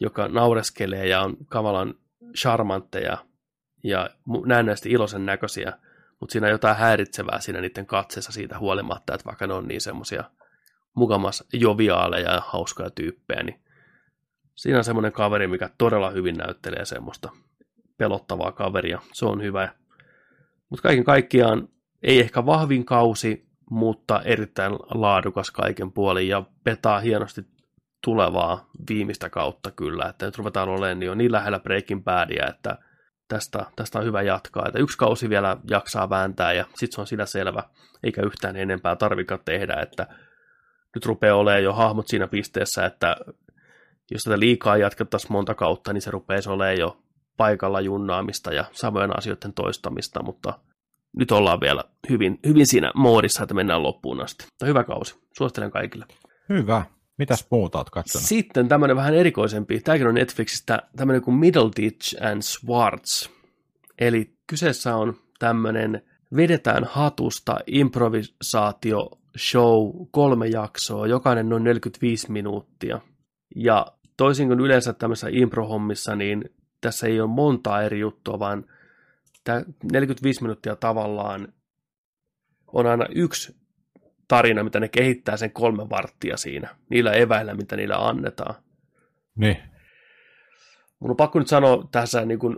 joka 0.00 0.28
naureskelee 0.28 1.06
ja 1.06 1.22
on 1.22 1.36
kamalan 1.48 1.94
charmantteja 2.36 3.18
ja 3.84 4.10
näennäisesti 4.46 4.90
iloisen 4.90 5.26
näköisiä, 5.26 5.72
mutta 6.20 6.32
siinä 6.32 6.46
on 6.46 6.50
jotain 6.50 6.76
häiritsevää 6.76 7.40
siinä 7.40 7.60
niiden 7.60 7.86
katseessa 7.86 8.32
siitä 8.32 8.58
huolimatta, 8.58 9.14
että 9.14 9.24
vaikka 9.24 9.46
ne 9.46 9.54
on 9.54 9.68
niin 9.68 9.80
semmoisia 9.80 10.24
mukamas 10.94 11.44
joviaaleja 11.52 12.32
ja 12.32 12.42
hauskoja 12.46 12.90
tyyppejä, 12.90 13.42
niin 13.42 13.60
siinä 14.54 14.78
on 14.78 14.84
semmoinen 14.84 15.12
kaveri, 15.12 15.46
mikä 15.46 15.70
todella 15.78 16.10
hyvin 16.10 16.36
näyttelee 16.36 16.84
semmoista 16.84 17.30
pelottavaa 17.98 18.52
kaveria. 18.52 19.00
Se 19.12 19.26
on 19.26 19.42
hyvä. 19.42 19.68
Mutta 20.70 20.82
kaiken 20.82 21.04
kaikkiaan 21.04 21.68
ei 22.02 22.20
ehkä 22.20 22.46
vahvin 22.46 22.84
kausi, 22.84 23.50
mutta 23.70 24.22
erittäin 24.24 24.72
laadukas 24.72 25.50
kaiken 25.50 25.92
puolin 25.92 26.28
ja 26.28 26.42
petaa 26.64 27.00
hienosti 27.00 27.42
tulevaa 28.04 28.70
viimeistä 28.90 29.30
kautta 29.30 29.70
kyllä, 29.70 30.08
että 30.08 30.26
nyt 30.26 30.38
ruvetaan 30.38 30.68
olemaan 30.68 31.02
jo 31.02 31.14
niin 31.14 31.32
lähellä 31.32 31.60
Breaking 31.60 32.04
Badia, 32.04 32.46
että 32.46 32.78
tästä, 33.28 33.66
tästä 33.76 33.98
on 33.98 34.04
hyvä 34.04 34.22
jatkaa, 34.22 34.64
että 34.66 34.78
yksi 34.78 34.98
kausi 34.98 35.28
vielä 35.28 35.56
jaksaa 35.70 36.10
vääntää 36.10 36.52
ja 36.52 36.64
sitten 36.64 36.94
se 36.94 37.00
on 37.00 37.06
siinä 37.06 37.26
selvä, 37.26 37.62
eikä 38.02 38.22
yhtään 38.22 38.56
enempää 38.56 38.96
tarvikaan 38.96 39.40
tehdä, 39.44 39.74
että 39.74 40.06
nyt 40.94 41.06
rupeaa 41.06 41.36
olemaan 41.36 41.62
jo 41.62 41.72
hahmot 41.72 42.08
siinä 42.08 42.26
pisteessä, 42.26 42.86
että 42.86 43.16
jos 44.10 44.22
tätä 44.22 44.38
liikaa 44.38 44.76
jatkettaisiin 44.76 45.32
monta 45.32 45.54
kautta, 45.54 45.92
niin 45.92 46.02
se 46.02 46.10
rupeaa 46.10 46.40
olemaan 46.46 46.78
jo 46.78 46.96
paikalla 47.36 47.80
junnaamista 47.80 48.52
ja 48.52 48.64
samojen 48.72 49.18
asioiden 49.18 49.52
toistamista, 49.52 50.22
mutta 50.22 50.58
nyt 51.16 51.32
ollaan 51.32 51.60
vielä 51.60 51.84
hyvin, 52.10 52.38
hyvin 52.46 52.66
siinä 52.66 52.92
moodissa, 52.94 53.42
että 53.42 53.54
mennään 53.54 53.82
loppuun 53.82 54.20
asti. 54.20 54.44
Mutta 54.44 54.66
hyvä 54.66 54.84
kausi. 54.84 55.14
Suosittelen 55.36 55.70
kaikille. 55.70 56.06
Hyvä. 56.48 56.84
Mitäs 57.18 57.46
muuta 57.50 57.78
oot 57.78 57.90
katsonut? 57.90 58.26
Sitten 58.26 58.68
tämmöinen 58.68 58.96
vähän 58.96 59.14
erikoisempi. 59.14 59.80
Tämäkin 59.80 60.06
on 60.06 60.14
Netflixistä 60.14 60.82
tämmöinen 60.96 61.22
kuin 61.22 61.36
Middleditch 61.36 62.24
and 62.24 62.42
Swartz. 62.42 63.28
Eli 63.98 64.34
kyseessä 64.46 64.96
on 64.96 65.16
tämmöinen 65.38 66.02
vedetään 66.36 66.84
hatusta 66.84 67.58
improvisaatio 67.66 69.10
show, 69.38 69.90
kolme 70.10 70.46
jaksoa, 70.46 71.06
jokainen 71.06 71.48
noin 71.48 71.64
45 71.64 72.32
minuuttia. 72.32 73.00
Ja 73.56 73.86
toisin 74.20 74.48
kuin 74.48 74.60
yleensä 74.60 74.92
tämmöisessä 74.92 75.28
improhommissa, 75.30 76.16
niin 76.16 76.44
tässä 76.80 77.06
ei 77.06 77.20
ole 77.20 77.30
montaa 77.30 77.82
eri 77.82 78.00
juttua, 78.00 78.38
vaan 78.38 78.64
tämä 79.44 79.62
45 79.92 80.42
minuuttia 80.42 80.76
tavallaan 80.76 81.52
on 82.66 82.86
aina 82.86 83.06
yksi 83.14 83.56
tarina, 84.28 84.64
mitä 84.64 84.80
ne 84.80 84.88
kehittää 84.88 85.36
sen 85.36 85.52
kolme 85.52 85.90
varttia 85.90 86.36
siinä, 86.36 86.76
niillä 86.88 87.12
eväillä, 87.12 87.54
mitä 87.54 87.76
niillä 87.76 88.08
annetaan. 88.08 88.54
Niin. 89.36 89.56
Mun 91.00 91.10
on 91.10 91.16
pakko 91.16 91.38
nyt 91.38 91.48
sanoa 91.48 91.88
tässä 91.92 92.24
niin 92.24 92.38
kuin 92.38 92.56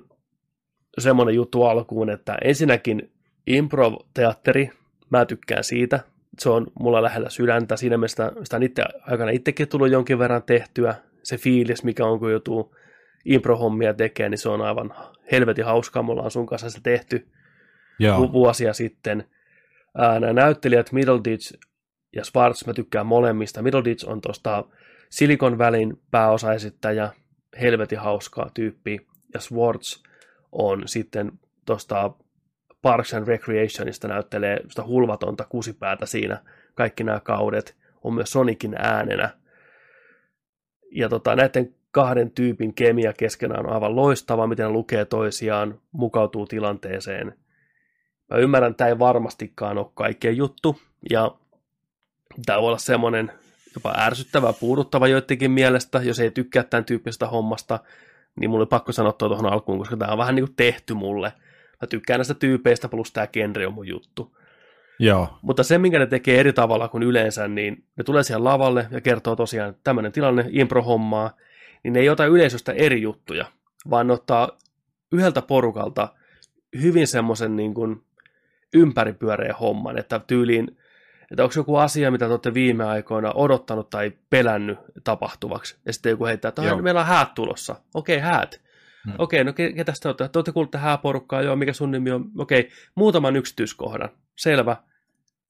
semmoinen 0.98 1.34
juttu 1.34 1.62
alkuun, 1.62 2.10
että 2.10 2.36
ensinnäkin 2.44 3.12
improv-teatteri, 3.46 4.70
mä 5.10 5.24
tykkään 5.24 5.64
siitä, 5.64 6.00
se 6.38 6.48
on 6.48 6.66
mulla 6.80 7.02
lähellä 7.02 7.30
sydäntä, 7.30 7.76
siinä 7.76 7.98
mielessä 7.98 8.32
sitä 8.42 8.56
on 8.56 8.62
itse 8.62 8.84
aikana 9.00 9.30
itsekin 9.30 9.68
tullut 9.68 9.90
jonkin 9.90 10.18
verran 10.18 10.42
tehtyä, 10.42 10.94
se 11.22 11.36
fiilis, 11.36 11.84
mikä 11.84 12.06
on, 12.06 12.18
kun 12.18 12.30
joutuu 12.30 12.76
improhommia 13.24 13.94
tekemään, 13.94 14.30
niin 14.30 14.38
se 14.38 14.48
on 14.48 14.60
aivan 14.60 14.94
helvetin 15.32 15.64
hauskaa, 15.64 16.02
mulla 16.02 16.22
on 16.22 16.30
sun 16.30 16.46
kanssa 16.46 16.70
se 16.70 16.78
tehty 16.82 17.28
Joo. 17.98 18.32
vuosia 18.32 18.72
sitten. 18.72 19.24
Ää, 19.98 20.20
nämä 20.20 20.32
näyttelijät 20.32 20.92
Middleditch 20.92 21.54
ja 22.16 22.24
Schwartz, 22.24 22.66
mä 22.66 22.74
tykkään 22.74 23.06
molemmista. 23.06 23.62
Middleditch 23.62 24.08
on 24.08 24.20
tuosta 24.20 24.64
Silicon 25.10 25.58
Valleyn 25.58 25.96
pääosaesittäjä, 26.10 27.10
helvetin 27.60 27.98
hauskaa 27.98 28.50
tyyppi, 28.54 29.06
ja 29.34 29.40
Schwartz 29.40 30.02
on 30.52 30.82
sitten 30.86 31.32
tuosta 31.66 32.12
Parks 32.82 33.14
and 33.14 33.26
Recreationista 33.26 34.08
näyttelee 34.08 34.60
sitä 34.68 34.84
hulvatonta 34.84 35.44
kusipäätä 35.48 36.06
siinä 36.06 36.42
kaikki 36.74 37.04
nämä 37.04 37.20
kaudet, 37.20 37.76
on 38.04 38.14
myös 38.14 38.30
Sonicin 38.30 38.74
äänenä. 38.78 39.30
Ja 40.94 41.08
tota, 41.08 41.36
näiden 41.36 41.74
kahden 41.90 42.30
tyypin 42.30 42.74
kemia 42.74 43.12
keskenään 43.12 43.66
on 43.66 43.72
aivan 43.72 43.96
loistava, 43.96 44.46
miten 44.46 44.66
ne 44.66 44.72
lukee 44.72 45.04
toisiaan, 45.04 45.80
mukautuu 45.92 46.46
tilanteeseen. 46.46 47.38
Mä 48.30 48.36
ymmärrän, 48.36 48.70
että 48.70 48.78
tämä 48.78 48.88
ei 48.88 48.98
varmastikaan 48.98 49.78
ole 49.78 49.86
kaikkea 49.94 50.30
juttu, 50.30 50.78
ja 51.10 51.34
tämä 52.46 52.60
voi 52.60 52.68
olla 52.68 52.78
semmoinen 52.78 53.32
jopa 53.74 53.94
ärsyttävä, 53.96 54.52
puuduttava 54.52 55.08
joidenkin 55.08 55.50
mielestä, 55.50 56.02
jos 56.02 56.20
ei 56.20 56.30
tykkää 56.30 56.62
tämän 56.62 56.84
tyyppisestä 56.84 57.26
hommasta, 57.26 57.78
niin 58.40 58.50
mulla 58.50 58.62
oli 58.62 58.66
pakko 58.66 58.92
sanoa 58.92 59.12
tuohon 59.12 59.52
alkuun, 59.52 59.78
koska 59.78 59.96
tämä 59.96 60.12
on 60.12 60.18
vähän 60.18 60.34
niin 60.34 60.46
kuin 60.46 60.56
tehty 60.56 60.94
mulle. 60.94 61.32
Mä 61.82 61.86
tykkään 61.86 62.18
näistä 62.18 62.34
tyypeistä, 62.34 62.88
plus 62.88 63.12
tämä 63.12 63.26
genre 63.26 63.66
on 63.66 63.74
mun 63.74 63.88
juttu. 63.88 64.36
Joo. 65.02 65.38
Mutta 65.42 65.62
se, 65.62 65.78
minkä 65.78 65.98
ne 65.98 66.06
tekee 66.06 66.40
eri 66.40 66.52
tavalla 66.52 66.88
kuin 66.88 67.02
yleensä, 67.02 67.48
niin 67.48 67.84
ne 67.96 68.04
tulee 68.04 68.22
siihen 68.22 68.44
lavalle 68.44 68.86
ja 68.90 69.00
kertoo 69.00 69.36
tosiaan, 69.36 69.70
että 69.70 69.80
tämmöinen 69.84 70.12
tilanne, 70.12 70.44
impro-hommaa, 70.50 71.36
niin 71.82 71.92
ne 71.92 72.00
ei 72.00 72.08
ota 72.08 72.26
yleisöstä 72.26 72.72
eri 72.72 73.02
juttuja, 73.02 73.46
vaan 73.90 74.06
ne 74.06 74.12
ottaa 74.12 74.58
yhdeltä 75.12 75.42
porukalta 75.42 76.08
hyvin 76.82 77.06
semmoisen 77.06 77.56
niin 77.56 77.74
kuin 77.74 78.02
ympäripyöreä 78.74 79.54
homman, 79.60 79.98
että 79.98 80.18
tyyliin, 80.18 80.78
että 81.30 81.42
onko 81.42 81.52
joku 81.56 81.76
asia, 81.76 82.10
mitä 82.10 82.26
te 82.26 82.30
olette 82.30 82.54
viime 82.54 82.84
aikoina 82.84 83.32
odottanut 83.34 83.90
tai 83.90 84.12
pelännyt 84.30 84.78
tapahtuvaksi, 85.04 85.76
ja 85.86 85.92
sitten 85.92 86.10
joku 86.10 86.26
heittää, 86.26 86.48
että 86.48 86.82
meillä 86.82 87.00
on 87.00 87.06
häät 87.06 87.34
tulossa. 87.34 87.76
Okei, 87.94 88.16
okay, 88.16 88.30
häät. 88.30 88.60
Hmm. 89.04 89.14
Okei, 89.18 89.44
no 89.44 89.52
ketä 89.52 89.92
te 90.02 90.08
olette? 90.08 90.28
Te 90.28 90.38
olette 90.38 90.52
kuulleet 90.52 90.74
hääporukkaa, 90.74 91.42
joo, 91.42 91.56
mikä 91.56 91.72
sun 91.72 91.90
nimi 91.90 92.10
on? 92.10 92.30
Okei, 92.38 92.70
muutaman 92.94 93.36
yksityiskohdan. 93.36 94.08
Selvä. 94.36 94.76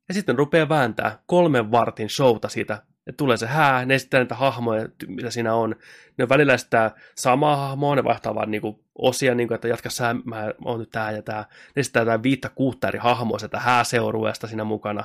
Ja 0.08 0.14
sitten 0.14 0.38
rupeaa 0.38 0.68
vääntää 0.68 1.18
kolmen 1.26 1.70
vartin 1.70 2.10
showta 2.10 2.48
siitä 2.48 2.82
että 3.06 3.16
tulee 3.16 3.36
se 3.36 3.46
hää, 3.46 3.84
ne 3.84 3.94
esittää 3.94 4.20
niitä 4.20 4.34
hahmoja, 4.34 4.88
mitä 5.06 5.30
siinä 5.30 5.54
on. 5.54 5.76
Ne 6.18 6.28
välillä 6.28 6.56
sitä 6.56 6.90
samaa 7.14 7.56
hahmoa, 7.56 7.96
ne 7.96 8.04
vaihtaa 8.04 8.34
vaan 8.34 8.50
niinku 8.50 8.84
osia, 8.94 9.34
niinku, 9.34 9.54
että 9.54 9.68
jatka 9.68 9.90
sä, 9.90 10.14
mä 10.24 10.52
oon 10.64 10.80
nyt 10.80 10.90
tää 10.90 11.10
ja 11.10 11.22
tää. 11.22 11.44
Ne 11.76 11.80
esittää 11.80 12.00
jotain 12.00 12.22
viittä 12.22 12.48
kuutta 12.48 12.88
eri 12.88 12.98
hahmoa 12.98 13.38
sitä 13.38 13.58
hääseurueesta 13.60 14.46
siinä 14.46 14.64
mukana. 14.64 15.04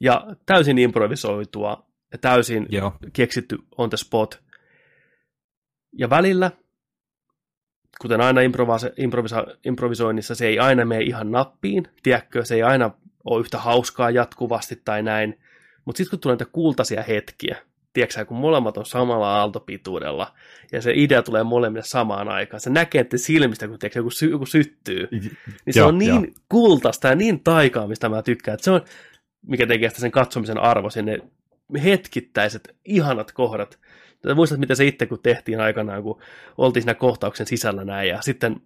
Ja 0.00 0.26
täysin 0.46 0.78
improvisoitua 0.78 1.86
ja 2.12 2.18
täysin 2.18 2.66
Joo. 2.70 2.92
keksitty 3.12 3.58
on 3.78 3.90
the 3.90 3.96
spot. 3.96 4.42
Ja 5.92 6.10
välillä, 6.10 6.50
kuten 8.00 8.20
aina 8.20 8.40
improvisa- 8.40 8.94
improvisa- 9.00 9.58
improvisoinnissa, 9.64 10.34
se 10.34 10.46
ei 10.46 10.58
aina 10.58 10.84
mene 10.84 11.02
ihan 11.02 11.30
nappiin, 11.30 11.88
tiedätkö, 12.02 12.44
se 12.44 12.54
ei 12.54 12.62
aina 12.62 12.90
ole 13.24 13.40
yhtä 13.40 13.58
hauskaa 13.58 14.10
jatkuvasti 14.10 14.82
tai 14.84 15.02
näin, 15.02 15.38
mutta 15.84 15.96
sitten 15.96 16.10
kun 16.10 16.18
tulee 16.18 16.34
niitä 16.34 16.52
kultaisia 16.52 17.02
hetkiä, 17.02 17.56
tiedätkö 17.92 18.24
kun 18.24 18.36
molemmat 18.36 18.76
on 18.76 18.86
samalla 18.86 19.36
aaltopituudella, 19.36 20.34
ja 20.72 20.82
se 20.82 20.92
idea 20.94 21.22
tulee 21.22 21.42
molemmille 21.42 21.84
samaan 21.84 22.28
aikaan, 22.28 22.60
se 22.60 22.70
näkee 22.70 23.00
että 23.00 23.18
silmistä, 23.18 23.68
kun 23.68 23.78
tiedätkö, 23.78 23.98
joku, 23.98 24.10
sy- 24.10 24.30
joku 24.30 24.46
syttyy, 24.46 25.08
niin 25.10 25.74
se 25.74 25.80
jo, 25.80 25.88
on 25.88 25.98
niin 25.98 26.24
jo. 26.24 26.32
kultaista 26.48 27.08
ja 27.08 27.14
niin 27.14 27.40
taikaa, 27.40 27.86
mistä 27.86 28.08
mä 28.08 28.22
tykkään, 28.22 28.54
että 28.54 28.64
se 28.64 28.70
on, 28.70 28.80
mikä 29.46 29.66
tekee 29.66 29.88
sitä 29.88 30.00
sen 30.00 30.10
katsomisen 30.10 30.58
arvo, 30.58 30.90
sinne 30.90 31.18
hetkittäiset, 31.84 32.76
ihanat 32.84 33.32
kohdat. 33.32 33.78
Muistat, 34.34 34.58
miten 34.58 34.76
se 34.76 34.84
itse, 34.84 35.06
kun 35.06 35.18
tehtiin 35.22 35.60
aikanaan, 35.60 36.02
kun 36.02 36.20
oltiin 36.58 36.82
siinä 36.82 36.94
kohtauksen 36.94 37.46
sisällä 37.46 37.84
näin, 37.84 38.08
ja 38.08 38.22
sitten 38.22 38.56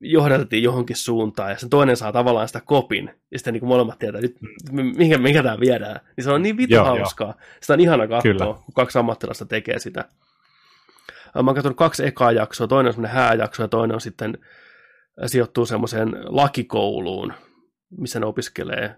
johdatettiin 0.00 0.62
johonkin 0.62 0.96
suuntaan, 0.96 1.50
ja 1.50 1.58
sen 1.58 1.70
toinen 1.70 1.96
saa 1.96 2.12
tavallaan 2.12 2.48
sitä 2.48 2.60
kopin, 2.60 3.10
ja 3.30 3.38
sitten 3.38 3.52
niin 3.52 3.60
kuin 3.60 3.68
molemmat 3.68 3.98
tietää, 3.98 4.20
nyt, 4.20 4.36
mikä, 4.72 5.18
mikä 5.18 5.42
tämä 5.42 5.60
viedään. 5.60 6.00
Niin 6.16 6.24
se 6.24 6.30
on 6.30 6.42
niin 6.42 6.56
vittu 6.56 6.76
hauskaa. 6.76 7.28
Jo. 7.28 7.34
Sitä 7.60 7.72
on 7.72 7.80
ihana 7.80 8.08
katsoa, 8.08 8.22
Kyllä. 8.22 8.44
kun 8.44 8.74
kaksi 8.74 8.98
ammattilasta 8.98 9.46
tekee 9.46 9.78
sitä. 9.78 10.04
Mä 11.34 11.42
oon 11.46 11.54
katsonut 11.54 11.76
kaksi 11.76 12.06
ekaa 12.06 12.32
jaksoa, 12.32 12.66
toinen 12.66 12.88
on 12.88 12.94
semmoinen 12.94 13.16
hääjakso, 13.16 13.62
ja 13.62 13.68
toinen 13.68 13.94
on 13.94 14.00
sitten 14.00 14.38
sijoittuu 15.26 15.66
semmoiseen 15.66 16.16
lakikouluun, 16.24 17.32
missä 17.98 18.20
ne 18.20 18.26
opiskelee. 18.26 18.94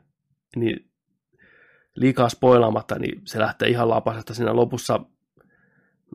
Niin 0.57 0.91
liikaa 1.95 2.29
spoilaamatta, 2.29 2.99
niin 2.99 3.23
se 3.25 3.39
lähtee 3.39 3.69
ihan 3.69 3.89
lapasesta 3.89 4.35
siinä 4.35 4.57
lopussa 4.57 5.01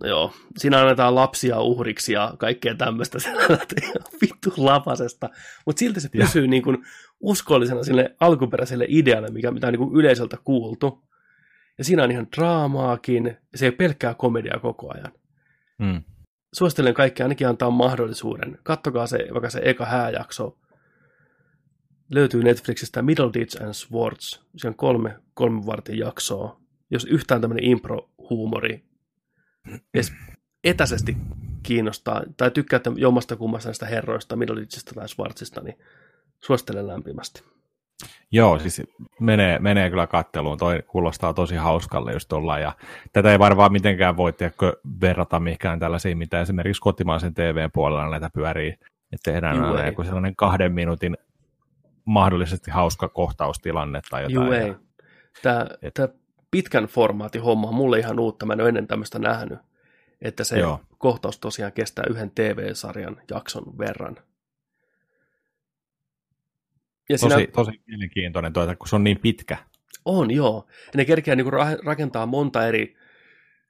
joo, 0.01 0.33
siinä 0.57 0.81
annetaan 0.81 1.15
lapsia 1.15 1.61
uhriksi 1.61 2.13
ja 2.13 2.33
kaikkea 2.37 2.75
tämmöistä 2.75 3.17
vittu 4.21 4.53
lapasesta, 4.57 5.29
mutta 5.65 5.79
silti 5.79 6.01
se 6.01 6.09
pysyy 6.09 6.47
niin 6.47 6.63
kuin 6.63 6.77
uskollisena 7.19 7.83
sille 7.83 8.15
alkuperäiselle 8.19 8.85
idealle, 8.87 9.27
mikä 9.27 9.51
mitä 9.51 9.67
on 9.67 9.73
niin 9.73 9.79
kuin 9.79 9.95
yleisöltä 9.95 10.37
kuultu. 10.43 11.03
Ja 11.77 11.83
siinä 11.83 12.03
on 12.03 12.11
ihan 12.11 12.27
draamaakin, 12.35 13.25
ja 13.51 13.57
se 13.57 13.65
ei 13.65 13.71
pelkkää 13.71 14.13
komediaa 14.13 14.59
koko 14.59 14.93
ajan. 14.93 15.11
Mm. 15.79 16.03
Suosittelen 16.53 16.93
kaikki 16.93 17.23
ainakin 17.23 17.47
antaa 17.47 17.71
mahdollisuuden. 17.71 18.59
Kattokaa 18.63 19.07
se, 19.07 19.27
vaikka 19.33 19.49
se 19.49 19.61
eka 19.65 19.85
hääjakso. 19.85 20.57
Löytyy 22.11 22.43
Netflixistä 22.43 23.01
Middle 23.01 23.29
Ditch 23.33 23.63
and 23.63 23.73
Swords. 23.73 24.45
Se 24.57 24.67
on 24.67 24.75
kolme, 24.75 25.15
kolme 25.33 25.65
vartin 25.65 25.97
jaksoa. 25.97 26.61
jos 26.91 27.05
yhtään 27.05 27.41
tämmöinen 27.41 27.65
impro-huumori 27.65 28.92
edes 29.93 30.13
etäisesti 30.63 31.17
kiinnostaa, 31.63 32.21
tai 32.37 32.51
tykkäätte 32.51 32.91
jommasta 32.95 33.35
kummasta 33.35 33.69
näistä 33.69 33.85
herroista, 33.85 34.35
Middleditchistä 34.35 34.91
tai 34.95 35.09
Schwarzista, 35.09 35.61
niin 35.61 35.77
suosittelen 36.39 36.87
lämpimästi. 36.87 37.43
Joo, 38.31 38.59
siis 38.59 38.81
menee, 39.19 39.59
menee 39.59 39.89
kyllä 39.89 40.07
katteluun. 40.07 40.57
Toi 40.57 40.83
kuulostaa 40.87 41.33
tosi 41.33 41.55
hauskalle 41.55 42.13
just 42.13 42.33
ollaan. 42.33 42.61
Ja 42.61 42.71
tätä 43.13 43.31
ei 43.31 43.39
varmaan 43.39 43.71
mitenkään 43.71 44.17
voi 44.17 44.33
tiedätkö, 44.33 44.73
verrata 45.01 45.39
mihinkään 45.39 45.79
tällaisiin, 45.79 46.17
mitä 46.17 46.41
esimerkiksi 46.41 46.81
kotimaisen 46.81 47.33
TVn 47.33 47.69
puolella 47.73 48.09
näitä 48.09 48.29
pyörii. 48.33 48.69
Että 49.11 49.31
tehdään 49.31 49.57
Juu, 49.57 49.65
aina 49.65 49.85
joku 49.85 50.03
sellainen 50.03 50.35
kahden 50.35 50.73
minuutin 50.73 51.17
mahdollisesti 52.05 52.71
hauska 52.71 53.09
kohtaustilanne 53.09 54.01
tai 54.09 54.23
jotain. 54.23 54.35
Juu, 54.35 54.51
ei. 54.51 54.75
Tämä, 55.41 55.67
Et- 55.81 55.93
tämä 55.93 56.07
pitkän 56.53 56.85
formaatin 56.85 57.41
homma 57.41 57.67
on 57.67 57.75
mulle 57.75 57.99
ihan 57.99 58.19
uutta. 58.19 58.45
Mä 58.45 58.53
en 58.53 58.61
ole 58.61 58.69
ennen 58.69 58.87
tämmöistä 58.87 59.19
nähnyt, 59.19 59.59
että 60.21 60.43
se 60.43 60.59
Joo. 60.59 60.79
kohtaus 60.97 61.39
tosiaan 61.39 61.71
kestää 61.73 62.05
yhden 62.09 62.31
TV-sarjan 62.35 63.21
jakson 63.29 63.77
verran. 63.77 64.17
Ja 67.09 67.17
siinä 67.17 67.35
Tosi, 67.35 67.47
tosi 67.47 67.71
mielenkiintoinen 67.87 68.53
tuota, 68.53 68.75
kun 68.75 68.87
se 68.87 68.95
on 68.95 69.03
niin 69.03 69.19
pitkä. 69.19 69.57
on, 70.05 70.31
joo. 70.31 70.65
Ja 70.67 70.97
ne 70.97 71.05
kerkeää 71.05 71.35
niin 71.35 71.53
rakentaa 71.85 72.25
monta 72.25 72.67
eri 72.67 72.95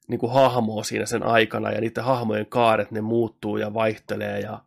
niin 0.07 0.19
kuin 0.19 0.31
hahmoa 0.33 0.83
siinä 0.83 1.05
sen 1.05 1.23
aikana, 1.23 1.71
ja 1.71 1.81
niiden 1.81 2.03
hahmojen 2.03 2.45
kaaret, 2.45 2.91
ne 2.91 3.01
muuttuu 3.01 3.57
ja 3.57 3.73
vaihtelee, 3.73 4.39
ja 4.39 4.59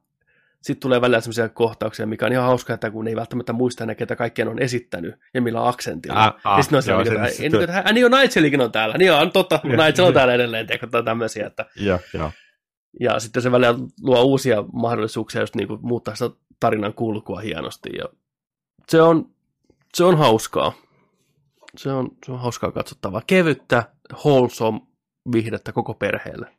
sitten 0.67 0.81
tulee 0.81 1.01
välillä 1.01 1.21
sellaisia 1.21 1.49
kohtauksia, 1.49 2.07
mikä 2.07 2.27
on 2.27 2.33
ihan 2.33 2.45
hauska, 2.45 2.75
että 2.75 2.91
kun 2.91 3.09
ei 3.09 3.17
välttämättä 3.17 3.53
muista 3.53 3.85
enää, 3.85 3.95
ketä 3.95 4.17
kaikkien 4.17 4.49
on 4.49 4.59
esittänyt 4.59 5.15
ja 5.35 5.43
millä 5.43 5.69
aksentilla. 5.69 6.25
Ah, 6.25 6.35
ah, 6.45 6.59
ja 6.59 6.63
sitten 6.63 6.77
on 6.79 7.07
joo, 7.07 7.29
se- 7.31 7.93
niin 7.93 8.05
on 8.05 8.11
Nigelikin 8.21 8.61
on 8.61 8.73
täällä. 8.73 8.99
Niin 8.99 9.13
on 9.13 9.33
totta. 9.33 9.61
Nigel 9.65 10.05
on 10.05 10.15
täällä 10.15 10.35
edelleen, 10.35 10.67
tiedätkö, 10.67 10.87
tai 10.87 11.03
tämmöisiä. 11.03 11.47
Että, 11.47 11.67
Joo, 11.77 11.99
joo. 12.15 12.31
ja 13.01 13.21
sitten 13.21 13.43
se 13.43 13.53
välillä 13.53 13.75
luo 14.03 14.23
uusia 14.23 14.65
mahdollisuuksia 14.73 15.41
just 15.41 15.57
niin 15.57 15.69
kuin 15.69 15.81
muuttaa 15.83 16.15
sitä 16.15 16.37
tarinan 16.61 16.95
kulkua 16.95 17.41
hienosti. 17.41 17.91
Ja 17.99 18.05
se 18.89 19.03
on, 19.03 19.31
se 19.95 20.05
on 20.05 20.19
hauskaa. 20.19 20.73
Se 21.77 21.91
on, 21.93 22.11
se 22.27 22.33
on 22.33 22.41
hauskaa 22.41 22.73
katsottavaa. 22.73 23.23
Kevyttä, 23.27 23.85
wholesome 24.25 24.81
viihdettä 25.33 25.73
koko 25.73 25.95
perheelle. 25.95 26.56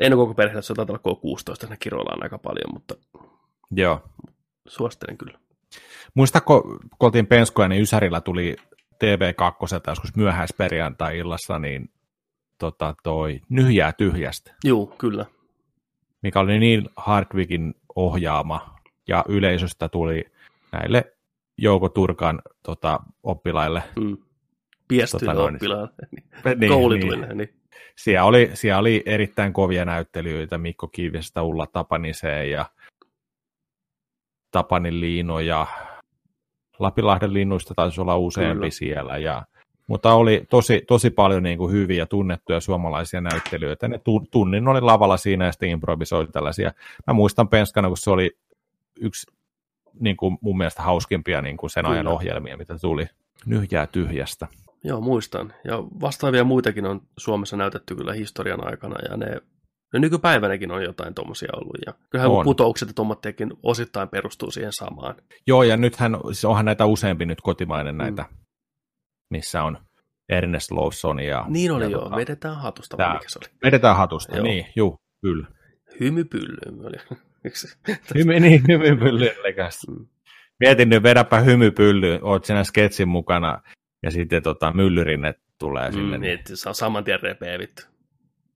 En 0.00 0.12
ole 0.12 0.22
koko 0.22 0.34
perheelle, 0.34 0.62
se 0.62 0.74
taitaa 0.74 0.98
olla 1.04 1.16
K16, 1.54 1.56
siinä 1.60 1.76
kiroillaan 1.80 2.22
aika 2.22 2.38
paljon, 2.38 2.72
mutta 2.74 2.94
joo. 3.70 4.02
suosittelen 4.68 5.18
kyllä. 5.18 5.38
Muistatko, 6.14 6.62
kun 6.62 6.78
oltiin 7.06 7.26
Penskoja, 7.26 7.68
niin 7.68 7.82
Ysärillä 7.82 8.20
tuli 8.20 8.56
TV2 8.94 9.80
joskus 9.86 10.16
myöhäisperjantai-illassa, 10.16 11.58
niin 11.58 11.90
tota, 12.58 12.94
toi 13.02 13.40
Nyhjää 13.48 13.92
tyhjästä, 13.92 14.54
Juu, 14.64 14.86
kyllä. 14.98 15.26
mikä 16.22 16.40
oli 16.40 16.58
niin 16.58 16.88
Hardwickin 16.96 17.74
ohjaama, 17.96 18.76
ja 19.08 19.24
yleisöstä 19.28 19.88
tuli 19.88 20.24
näille 20.72 21.12
Jouko 21.58 21.88
Turkan 21.88 22.42
tota, 22.62 23.00
oppilaille. 23.22 23.82
Mm. 24.00 24.16
Piestyille 24.88 25.26
Tota 25.26 25.40
noin. 25.40 25.54
oppilaille, 25.54 25.88
Niin, 26.56 26.72
koulutuille. 26.72 27.26
niin. 27.26 27.38
Niin. 27.38 27.59
Siellä, 27.96 28.24
oli, 28.24 28.50
siellä 28.54 28.78
oli 28.78 29.02
erittäin 29.06 29.52
kovia 29.52 29.84
näyttelijöitä, 29.84 30.58
Mikko 30.58 30.88
Kiivestä, 30.88 31.42
Ulla 31.42 31.66
Tapaniseen 31.66 32.50
ja 32.50 32.66
Tapanin 34.50 35.00
Liino 35.00 35.40
ja 35.40 35.66
Lapilahden 36.78 37.34
linnuista 37.34 37.74
taisi 37.74 38.00
olla 38.00 38.16
useampi 38.16 38.54
Kyllä. 38.54 38.70
siellä. 38.70 39.18
Ja, 39.18 39.42
mutta 39.86 40.14
oli 40.14 40.46
tosi, 40.50 40.82
tosi 40.88 41.10
paljon 41.10 41.42
niin 41.42 41.58
kuin 41.58 41.72
hyviä 41.72 42.06
tunnettuja 42.06 42.60
suomalaisia 42.60 43.20
näyttelijöitä. 43.20 43.88
Ne 43.88 43.98
tu- 43.98 44.26
tunnin 44.30 44.68
oli 44.68 44.80
lavalla 44.80 45.16
siinä 45.16 45.44
ja 45.44 45.52
sitten 45.52 45.68
improvisoi 45.68 46.26
tällaisia. 46.26 46.72
Mä 47.06 47.14
muistan 47.14 47.48
Penskana, 47.48 47.88
kun 47.88 47.96
se 47.96 48.10
oli 48.10 48.30
yksi 49.00 49.26
niin 50.00 50.16
kuin 50.16 50.38
mun 50.40 50.58
mielestä 50.58 50.82
hauskimpia 50.82 51.42
niin 51.42 51.56
kuin 51.56 51.70
sen 51.70 51.86
ajan 51.86 52.04
Kyllä. 52.04 52.14
ohjelmia, 52.14 52.56
mitä 52.56 52.78
tuli. 52.78 53.06
Nyhjää 53.46 53.86
tyhjästä. 53.86 54.48
Joo, 54.84 55.00
muistan. 55.00 55.52
Ja 55.64 55.78
vastaavia 55.78 56.44
muitakin 56.44 56.86
on 56.86 57.00
Suomessa 57.18 57.56
näytetty 57.56 57.96
kyllä 57.96 58.12
historian 58.12 58.66
aikana, 58.66 58.96
ja 59.10 59.16
ne, 59.16 59.26
ne 59.92 59.98
nykypäivänäkin 60.00 60.70
on 60.70 60.82
jotain 60.82 61.14
tuommoisia 61.14 61.48
ollut. 61.56 61.76
Ja 61.86 61.94
kyllähän 62.10 62.30
On. 62.30 62.44
putoukset 62.44 62.88
ja 62.88 62.94
tuommoitteekin 62.94 63.50
osittain 63.62 64.08
perustuu 64.08 64.50
siihen 64.50 64.72
samaan. 64.72 65.14
Joo, 65.46 65.62
ja 65.62 65.76
nythän, 65.76 66.16
siis 66.26 66.44
onhan 66.44 66.64
näitä 66.64 66.86
useampi 66.86 67.26
nyt 67.26 67.40
kotimainen 67.40 67.94
Mm. 67.94 67.98
näitä, 67.98 68.24
missä 69.30 69.62
on 69.62 69.78
Ernest 70.28 70.70
Lawson 70.70 71.20
ja... 71.20 71.44
Niin 71.48 71.72
oli 71.72 71.84
ja 71.84 71.90
joo, 71.90 72.02
tota, 72.02 72.16
vedetään 72.16 72.56
hatusta, 72.56 72.96
tää- 72.96 73.12
mikä 73.14 73.28
se 73.28 73.38
oli? 73.38 73.52
Vedetään 73.64 73.96
hatusta, 73.96 74.36
Joo. 74.36 74.44
niin, 74.44 74.66
juu, 74.76 74.96
kyllä. 75.22 75.46
Hymypylly 76.00 76.56
oli. 76.86 76.96
Hymy, 78.14 78.40
niin, 78.40 78.62
hymypylly 78.68 79.30
Mm. 79.88 80.06
Mietin 80.60 80.88
nyt, 80.88 81.02
vedäpä 81.02 81.40
hymypylly, 81.40 82.18
oot 82.22 82.44
siinä 82.44 82.64
sketsin 82.64 83.08
mukana, 83.08 83.62
ja 84.02 84.10
sitten 84.10 84.42
tota, 84.42 84.72
myllyrinne 84.72 85.34
tulee 85.58 85.92
sinne. 85.92 86.04
Mm, 86.04 86.10
niin, 86.10 86.20
niin, 86.20 86.34
että 86.34 86.56
saa 86.56 86.72
saman 86.72 87.04
tien 87.04 87.20
repeä 87.22 87.58
vittu. 87.58 87.82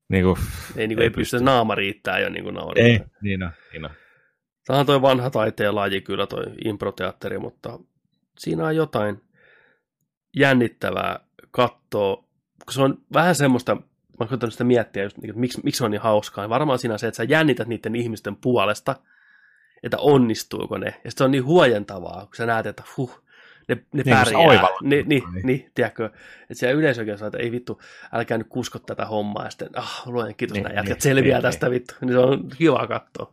niin 0.09 0.25
kuin, 0.25 0.37
Ei, 0.77 0.89
niin 0.89 0.97
kuin, 0.97 1.03
Ei 1.03 1.07
ei 1.07 1.11
pysty, 1.11 1.41
naama 1.41 1.75
riittää 1.75 2.19
jo 2.19 2.29
niin 2.29 2.45
kuin 2.45 2.55
nauraa. 2.55 2.85
ei, 2.85 3.01
niin 3.23 3.43
on, 3.43 3.53
niin 3.73 3.85
on. 3.85 3.91
Tämä 4.67 4.79
on 4.79 4.87
toi 4.87 5.03
vanha 5.03 5.31
taiteen 5.31 5.75
laji 5.75 6.01
kyllä, 6.01 6.27
toi 6.27 6.45
improteatteri, 6.65 7.39
mutta 7.39 7.79
siinä 8.39 8.67
on 8.67 8.77
jotain 8.77 9.21
jännittävää 10.37 11.21
katsoa, 11.51 12.17
kun 12.65 12.73
se 12.73 12.83
on 12.83 12.99
vähän 13.13 13.35
semmoista, 13.35 13.75
mä 13.75 14.27
oon 14.43 14.53
sitä 14.53 14.65
miettiä, 14.65 15.03
just, 15.03 15.19
niin, 15.19 15.31
että 15.31 15.41
miksi, 15.41 15.61
miksi 15.65 15.79
se 15.79 15.85
on 15.85 15.91
niin 15.91 16.01
hauskaa. 16.01 16.49
Varmaan 16.49 16.79
siinä 16.79 16.93
on 16.93 16.99
se, 16.99 17.07
että 17.07 17.17
sä 17.17 17.25
jännität 17.25 17.69
niiden 17.69 17.97
ihmisten 17.97 18.37
puolesta, 18.37 18.97
että 19.83 19.99
onnistuuko 19.99 20.79
ne. 20.79 21.01
Ja 21.05 21.11
se 21.11 21.25
on 21.25 21.31
niin 21.31 21.45
huojentavaa, 21.45 22.27
kun 22.27 22.37
sä 22.37 22.47
näet, 22.47 22.67
että 22.67 22.83
huh, 22.97 23.24
ne, 23.69 23.75
ne 23.75 24.03
Niin, 24.03 24.17
pärjää. 24.17 24.69
Niin, 24.83 25.09
niin, 25.09 25.23
Niin. 25.33 25.47
niin, 25.47 25.71
tiedätkö, 25.75 26.05
että 26.41 26.55
siellä 26.55 26.79
yleisökin 26.79 27.19
saa, 27.19 27.29
että 27.29 27.39
ei 27.39 27.53
vittu, 27.53 27.81
älkää 28.13 28.39
nyt 28.39 28.47
kusko 28.49 28.79
tätä 28.79 29.07
hommaa. 29.07 29.45
Ja 29.45 29.51
sitten, 29.51 29.69
ah, 29.75 30.03
luojan 30.07 30.35
kiitos, 30.37 30.55
Niin, 30.55 30.63
niin, 30.63 30.69
nämä 30.69 30.79
jätkät 30.79 30.97
niin, 30.97 31.03
selviää 31.03 31.39
niin, 31.39 31.43
tästä 31.43 31.71
vittu. 31.71 31.95
Niin 32.01 32.13
se 32.13 32.19
on 32.19 32.49
kiva 32.59 32.87
katsoa. 32.87 33.33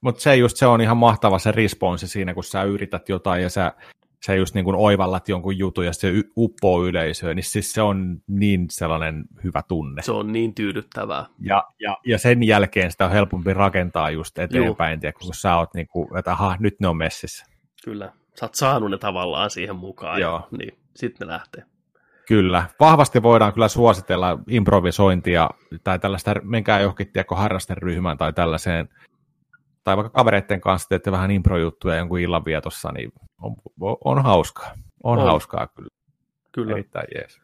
Mutta 0.00 0.20
se 0.20 0.36
just 0.36 0.56
se 0.56 0.66
on 0.66 0.80
ihan 0.80 0.96
mahtava 0.96 1.38
se 1.38 1.52
responssi 1.52 2.08
siinä, 2.08 2.34
kun 2.34 2.44
sä 2.44 2.62
yrität 2.62 3.08
jotain 3.08 3.42
ja 3.42 3.50
sä, 3.50 3.72
sä 4.26 4.34
just 4.34 4.54
niin 4.54 4.64
kuin 4.64 4.76
oivallat 4.76 5.28
jonkun 5.28 5.58
jutun 5.58 5.86
ja 5.86 5.92
se 5.92 6.12
uppoo 6.36 6.84
yleisöön, 6.86 7.36
niin 7.36 7.44
siis 7.44 7.72
se 7.72 7.82
on 7.82 8.20
niin 8.26 8.66
sellainen 8.70 9.24
hyvä 9.44 9.62
tunne. 9.68 10.02
Se 10.02 10.12
on 10.12 10.32
niin 10.32 10.54
tyydyttävää. 10.54 11.26
Ja, 11.40 11.64
ja, 11.80 11.96
ja 12.06 12.18
sen 12.18 12.42
jälkeen 12.42 12.90
sitä 12.90 13.04
on 13.04 13.12
helpompi 13.12 13.54
rakentaa 13.54 14.10
just 14.10 14.38
eteenpäin, 14.38 15.00
tiedä, 15.00 15.12
kun 15.12 15.34
sä 15.34 15.56
oot 15.56 15.74
niin 15.74 15.86
kuin, 15.86 16.18
että 16.18 16.32
aha, 16.32 16.56
nyt 16.60 16.80
ne 16.80 16.88
on 16.88 16.96
messissä. 16.96 17.46
Kyllä. 17.84 18.12
Sä 18.40 18.46
oot 18.46 18.54
saanut 18.54 18.90
ne 18.90 18.98
tavallaan 18.98 19.50
siihen 19.50 19.76
mukaan. 19.76 20.20
Joo. 20.20 20.34
Ja, 20.52 20.58
niin, 20.58 20.78
sitten 20.96 21.28
ne 21.28 21.32
lähtee. 21.32 21.64
Kyllä. 22.28 22.64
Vahvasti 22.80 23.22
voidaan 23.22 23.52
kyllä 23.52 23.68
suositella 23.68 24.38
improvisointia 24.48 25.50
tai 25.84 25.98
tällaista, 25.98 26.34
menkää 26.42 26.80
johonkin 26.80 27.12
tiedätkö, 27.12 27.34
harrasteryhmään 27.34 28.18
tai 28.18 28.32
tällaiseen, 28.32 28.88
tai 29.84 29.96
vaikka 29.96 30.10
kavereiden 30.10 30.60
kanssa 30.60 30.88
teette 30.88 31.12
vähän 31.12 31.30
improjuttuja 31.30 31.96
jonkun 31.96 32.18
illanvietossa, 32.18 32.92
niin 32.92 33.12
on, 33.42 33.56
on 34.04 34.22
hauskaa. 34.22 34.70
On, 35.04 35.12
On. 35.12 35.18
on. 35.18 35.26
hauskaa 35.26 35.66
kyllä. 35.66 35.88
Kyllä, 36.52 36.72
Erittäin 36.72 37.06
jees. 37.14 37.40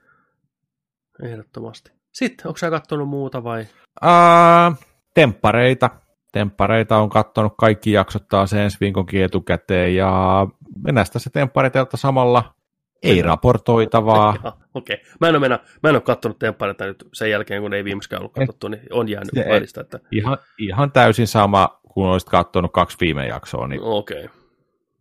ehdottomasti. 1.23 1.93
Sitten, 2.12 2.47
onko 2.47 2.59
sä 2.59 2.70
katsonut 2.70 3.09
muuta 3.09 3.44
vai? 3.44 3.66
Ää, 4.02 4.73
temppareita. 5.14 5.90
Temppareita 6.32 6.98
on 6.98 7.10
katsonut 7.10 7.52
kaikki 7.59 7.92
jaksot 7.92 8.28
taas 8.28 8.52
ensi 8.52 8.76
viikonkin 8.80 9.24
etukäteen 9.24 9.96
ja 9.96 10.46
mennään 10.84 11.06
tässä 11.12 11.30
temppareitelta 11.30 11.96
samalla 11.96 12.54
ei 13.02 13.22
raportoitavaa. 13.22 14.34
Okei. 14.74 14.94
Okay. 14.94 15.12
Mä 15.20 15.28
en 15.28 15.34
ole, 15.34 15.40
mennä, 15.40 15.59
mä 15.82 15.88
en 15.88 15.94
ole 15.94 16.02
kattonut 16.02 16.38
temppareita 16.38 16.86
nyt 16.86 17.09
sen 17.12 17.30
jälkeen, 17.30 17.62
kun 17.62 17.74
ei 17.74 17.84
viimeiskään 17.84 18.22
ollut 18.22 18.32
katsottu, 18.32 18.68
niin 18.68 18.82
on 18.90 19.09
jäänyt 19.09 19.30
Se- 19.34 19.48
välistä. 19.48 19.80
Että... 19.80 20.00
Ihan, 20.10 20.38
ihan 20.59 20.92
täysin 20.92 21.26
sama, 21.26 21.80
kun 21.88 22.06
olisit 22.06 22.28
katsonut 22.28 22.72
kaksi 22.72 22.96
viime 23.00 23.26
jaksoa, 23.26 23.66
niin 23.68 23.80
Okei. 23.82 24.24
Okay. 24.24 24.36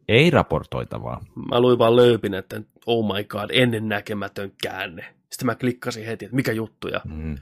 ei 0.08 0.30
raportoitavaa. 0.30 1.22
Mä 1.50 1.62
luin 1.62 1.80
vaan 1.80 1.96
lööpin, 1.96 2.34
että 2.34 2.62
oh 2.86 3.16
my 3.16 3.24
god, 3.24 3.50
ennen 3.54 3.90
näkemätön 3.90 4.52
käänne. 4.64 5.06
Sitten 5.30 5.46
mä 5.46 5.56
klikkasin 5.56 6.06
heti, 6.06 6.26
että 6.26 6.36
mikä 6.36 6.52
juttu. 6.52 6.88
Ja... 6.88 7.02
Mm. 7.06 7.36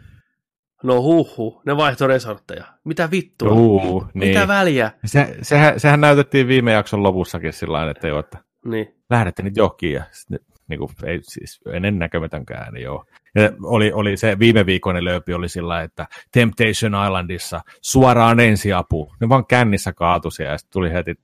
No 0.84 1.02
huhu, 1.02 1.62
ne 1.66 1.78
vaihtoi 1.78 2.08
resortteja. 2.08 2.66
Mitä 2.84 3.12
vittua? 3.12 3.48
Juu, 3.48 4.06
niin. 4.14 4.28
Mitä 4.30 4.48
väliä? 4.48 4.92
Se, 5.06 5.38
sehän, 5.42 5.80
sehän 5.80 6.02
näytettiin 6.02 6.48
viime 6.48 6.72
jakson 6.72 7.04
lopussakin 7.04 7.54
sillä 7.54 7.92
että, 7.92 8.08
joo, 8.08 8.20
että 8.20 8.38
Niin. 8.66 8.96
lähdette 9.10 9.44
nyt 9.44 9.58
johonkin 9.58 9.94
ja 9.94 10.04
sitten, 10.12 10.40
niin 10.68 10.80
kuin, 10.80 10.90
ei, 11.04 11.20
siis 11.22 11.62
ennen 11.74 12.00
näkemätönkään, 12.00 12.74
niin 12.74 12.84
joo. 12.84 13.06
Ja 13.36 13.52
oli, 13.64 13.92
oli 13.92 14.18
se 14.18 14.40
viime 14.40 14.66
viikon 14.66 15.06
lööpi 15.06 15.34
oli 15.34 15.50
sillä 15.50 15.82
että 15.82 16.08
Temptation 16.32 17.06
Islandissa 17.06 17.62
suoraan 17.82 18.40
ensiapu. 18.40 19.14
Ne 19.22 19.30
vaan 19.30 19.46
kännissä 19.46 19.94
kaatui 19.94 20.32
siellä 20.32 20.52
ja 20.54 20.58
sitten 20.58 20.74
tuli 20.74 20.94
heti 20.94 21.16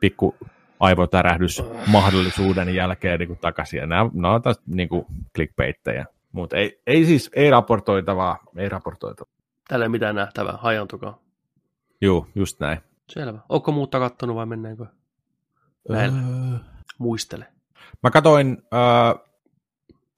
pikku 0.00 0.36
aivotärähdys 0.80 1.62
mahdollisuuden 1.86 2.74
jälkeen 2.74 3.18
niin 3.18 3.28
kuin 3.28 3.38
takaisin. 3.38 3.78
Ja 3.78 3.86
nämä, 3.86 4.10
nämä 4.14 4.34
on 4.34 4.42
taas 4.42 4.60
niin 4.66 4.88
kuin 4.88 5.06
clickbaittejä. 5.36 6.06
Mutta 6.36 6.56
ei, 6.56 6.82
ei 6.86 7.04
siis, 7.04 7.30
ei 7.32 7.50
raportoitavaa, 7.50 8.38
ei 8.56 8.68
raportoitavaa. 8.68 9.34
Täällä 9.68 9.84
ei 9.84 9.88
mitään 9.88 10.14
nähtävää, 10.14 10.56
hajantukaa. 10.56 11.22
Joo, 12.00 12.26
just 12.34 12.60
näin. 12.60 12.78
Selvä. 13.08 13.38
Onko 13.48 13.72
muutta 13.72 13.98
kattonut 13.98 14.36
vai 14.36 14.46
mennäänkö? 14.46 14.86
Näillä. 15.88 16.18
Öö, 16.18 16.58
Muistele. 16.98 17.46
Mä 18.02 18.10
katoin, 18.10 18.62
äh, 18.74 19.22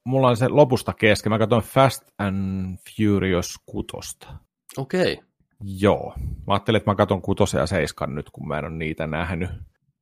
mulla 0.04 0.28
on 0.28 0.36
se 0.36 0.48
lopusta 0.48 0.92
kesken, 0.92 1.32
mä 1.32 1.38
katoin 1.38 1.62
Fast 1.62 2.02
and 2.18 2.76
Furious 2.96 3.58
kutosta. 3.66 4.34
Okei. 4.76 5.12
Okay. 5.12 5.24
Joo. 5.64 6.14
Mä 6.18 6.54
ajattelin, 6.54 6.76
että 6.76 6.90
mä 6.90 6.94
katon 6.94 7.22
kutosen 7.22 7.58
ja 7.58 7.66
seiskan 7.66 8.14
nyt, 8.14 8.30
kun 8.30 8.48
mä 8.48 8.58
en 8.58 8.64
ole 8.64 8.74
niitä 8.74 9.06
nähnyt. 9.06 9.50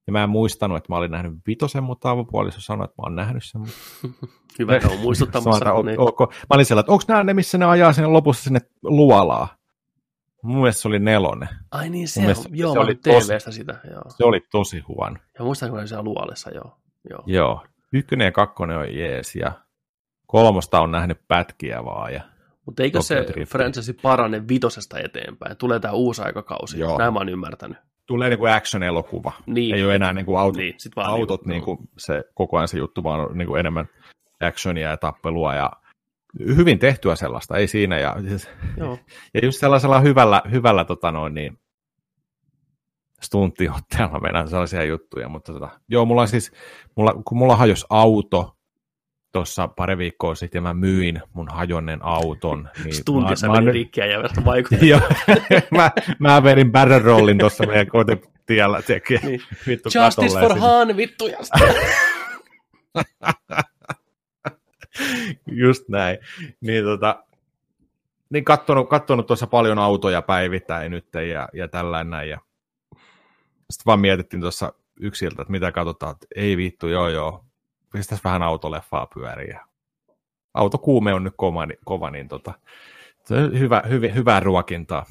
Ja 0.06 0.12
mä 0.12 0.22
en 0.22 0.30
muistanut, 0.30 0.76
että 0.76 0.92
mä 0.92 0.96
olin 0.96 1.10
nähnyt 1.10 1.32
vitosen, 1.46 1.84
mutta 1.84 2.10
avopuoliso 2.10 2.60
sanoi, 2.60 2.84
että 2.84 2.94
mä 2.98 3.06
oon 3.06 3.16
nähnyt 3.16 3.44
sen. 3.44 3.62
Hyvä, 4.58 4.76
että 4.76 4.88
on 4.88 4.98
muistuttamassa. 4.98 5.64
Mä, 5.64 5.82
niin. 5.82 6.00
ok. 6.00 6.20
mä 6.20 6.54
olin 6.54 6.66
siellä, 6.66 6.80
että 6.80 6.92
onko 6.92 7.04
nämä 7.08 7.24
ne, 7.24 7.34
missä 7.34 7.58
ne 7.58 7.64
ajaa 7.64 7.92
sinne 7.92 8.08
lopussa 8.08 8.44
sinne 8.44 8.60
luolaa? 8.82 9.48
Mun 10.42 10.56
mielestä 10.56 10.82
se 10.82 10.88
oli 10.88 10.98
nelonen. 10.98 11.48
Ai 11.70 11.90
niin, 11.90 12.08
se, 12.08 12.20
on, 12.20 12.24
mielestä 12.24 12.48
joo, 12.52 12.72
se 12.72 12.78
oli 12.78 12.94
TVstä 12.94 13.50
sitä, 13.50 13.80
joo. 13.90 14.02
Se 14.08 14.24
oli 14.24 14.40
tosi 14.50 14.80
huono. 14.80 15.16
Ja 15.38 15.44
muistan, 15.44 15.70
kun 15.70 15.78
oli 15.78 15.88
siellä 15.88 16.04
luolessa, 16.04 16.50
joo. 16.50 16.78
joo. 17.10 17.22
Joo. 17.26 17.66
Ykkönen 17.92 18.24
ja 18.24 18.32
kakkonen 18.32 18.78
on 18.78 18.94
jees 18.94 19.36
ja 19.36 19.52
kolmosta 20.26 20.80
on 20.80 20.90
nähnyt 20.90 21.18
pätkiä 21.28 21.84
vaan. 21.84 22.14
Ja... 22.14 22.20
Mutta 22.66 22.82
eikö 22.82 23.02
se 23.02 23.26
franchise 23.48 23.92
parane 23.92 24.48
vitosesta 24.48 24.98
eteenpäin? 24.98 25.56
Tulee 25.56 25.80
tämä 25.80 25.94
uusi 25.94 26.22
aikakausi. 26.22 26.78
Joo. 26.78 26.98
Näin 26.98 27.12
mä 27.12 27.18
oon 27.18 27.28
ymmärtänyt. 27.28 27.78
Tulee 28.06 28.28
niin 28.28 28.38
kuin 28.38 28.52
action-elokuva. 28.52 29.32
Niin. 29.46 29.74
Ei 29.74 29.84
ole 29.84 29.94
enää 29.94 30.12
niin 30.12 30.26
kuin 30.26 30.38
auto, 30.38 30.58
Niin, 30.58 30.74
sit 30.78 30.96
vaan 30.96 31.10
autot 31.10 31.46
niinku- 31.46 31.74
niin 31.74 31.78
kuin 31.78 31.88
se 31.98 32.24
koko 32.34 32.56
ajan 32.56 32.68
se 32.68 32.78
juttu, 32.78 33.02
vaan 33.04 33.20
on 33.20 33.38
niin 33.38 33.48
kuin 33.48 33.60
enemmän 33.60 33.88
actionia 34.40 34.88
ja 34.90 34.96
tappelua 34.96 35.54
ja 35.54 35.70
hyvin 36.38 36.78
tehtyä 36.78 37.16
sellaista, 37.16 37.56
ei 37.56 37.66
siinä. 37.68 37.98
Ja, 37.98 38.16
Joo. 38.76 38.98
ja 39.34 39.40
just 39.44 39.60
sellaisella 39.60 40.00
hyvällä, 40.00 40.42
hyvällä 40.50 40.84
tota 40.84 41.10
noin, 41.12 41.34
niin, 41.34 41.58
stunttiotteella 43.22 44.20
mennään 44.20 44.48
sellaisia 44.48 44.84
juttuja, 44.84 45.28
mutta 45.28 45.52
tota, 45.52 45.68
joo, 45.88 46.04
mulla 46.04 46.20
on 46.20 46.28
siis, 46.28 46.52
mulla, 46.96 47.14
kun 47.24 47.38
mulla 47.38 47.56
hajosi 47.56 47.86
auto 47.90 48.55
tuossa 49.36 49.68
pari 49.68 49.98
viikkoa 49.98 50.34
sitten 50.34 50.62
mä 50.62 50.74
myin 50.74 51.22
mun 51.32 51.48
hajonnen 51.50 51.98
auton. 52.02 52.68
Niin 52.84 52.94
mä, 53.46 53.52
meni 53.52 53.72
rikkiä 53.72 54.06
ja 54.06 54.22
vasta 54.22 54.44
vaikutti. 54.44 54.88
Joo, 54.92 55.00
mä, 55.70 55.90
mä 56.18 56.42
vedin 56.42 56.72
barrel 56.72 57.02
rollin 57.02 57.38
tuossa 57.38 57.66
meidän 57.66 57.86
kotitiellä. 57.86 58.80
Niin. 59.22 59.42
vittu 59.66 59.88
Justice 59.94 60.40
for. 60.40 60.58
Han, 60.58 60.96
vittu. 60.96 61.24
Just 65.62 65.88
näin. 65.88 66.18
Niin, 66.60 66.84
tota, 66.84 67.24
niin 68.30 68.44
kattonut, 68.44 68.88
kattonut 68.88 69.26
tuossa 69.26 69.46
paljon 69.46 69.78
autoja 69.78 70.22
päivittäin 70.22 70.90
nyt 70.90 71.06
ja, 71.32 71.48
ja 71.52 71.68
tällainen 71.68 72.10
näin. 72.10 72.30
Ja 72.30 72.40
sitten 73.70 73.86
vaan 73.86 74.00
mietittiin 74.00 74.40
tuossa 74.40 74.72
yksiltä, 75.00 75.42
että 75.42 75.52
mitä 75.52 75.72
katsotaan, 75.72 76.12
että 76.12 76.26
ei 76.36 76.56
vittu, 76.56 76.88
joo 76.88 77.08
joo, 77.08 77.45
pistäisi 77.97 78.24
vähän 78.24 78.43
autoleffaa 78.43 79.06
pyöriin. 79.14 79.51
Ja 79.51 79.66
autokuume 80.55 81.14
on 81.14 81.24
nyt 81.24 81.35
kova, 81.36 81.66
niin- 81.66 81.78
kova 81.85 82.10
niin 82.10 82.28
tota, 82.28 82.55
se 83.24 83.35
on 83.35 83.59
hyvä, 83.59 83.82
hyvä, 83.89 84.09
hyvää 84.09 84.40
ruokintaa. 84.40 85.06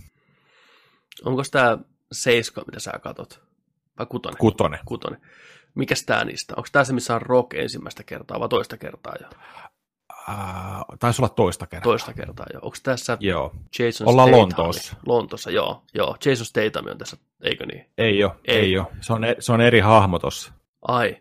Onko 1.26 1.42
tämä 1.52 1.78
seiska, 2.12 2.64
mitä 2.68 2.80
sä 2.80 2.92
katot? 3.04 3.42
Vai 4.00 4.06
kutonen? 4.06 4.38
Kutonen. 4.38 4.80
kutonen. 4.86 5.22
Mikäs 5.76 6.04
tää 6.06 6.26
niistä? 6.26 6.54
Onko 6.58 6.68
tämä 6.72 6.86
se, 6.86 6.94
missä 6.94 7.16
on 7.16 7.22
Rock 7.22 7.54
ensimmäistä 7.54 8.04
kertaa 8.04 8.40
vai 8.40 8.50
toista 8.50 8.78
kertaa 8.78 9.14
jo? 9.22 9.28
Äh, 10.30 10.36
taisi 11.00 11.22
olla 11.22 11.30
toista 11.30 11.68
kertaa. 11.68 11.84
Toista 11.84 12.14
kertaa 12.14 12.46
jo. 12.54 12.60
Onko 12.62 12.78
tässä 12.84 13.18
Joo, 13.20 13.56
Jason 13.80 14.08
Ollaan 14.08 14.30
Statham? 14.30 14.42
Lontoossa. 14.42 14.96
Lontoossa, 15.06 15.52
joo. 15.52 15.84
joo. 15.94 16.18
Jason 16.26 16.46
Statham 16.46 16.86
on 16.92 16.98
tässä, 16.98 17.18
eikö 17.44 17.66
niin? 17.66 17.90
ei 17.98 18.24
ole, 18.24 18.32
Ei. 18.46 18.60
ei, 18.60 18.78
ole. 18.78 18.88
Se 19.02 19.14
on, 19.14 19.24
e- 19.24 19.36
se 19.40 19.52
on 19.52 19.62
eri 19.62 19.80
hahmo 19.80 20.20
tossa. 20.20 20.54
Ai, 20.82 21.18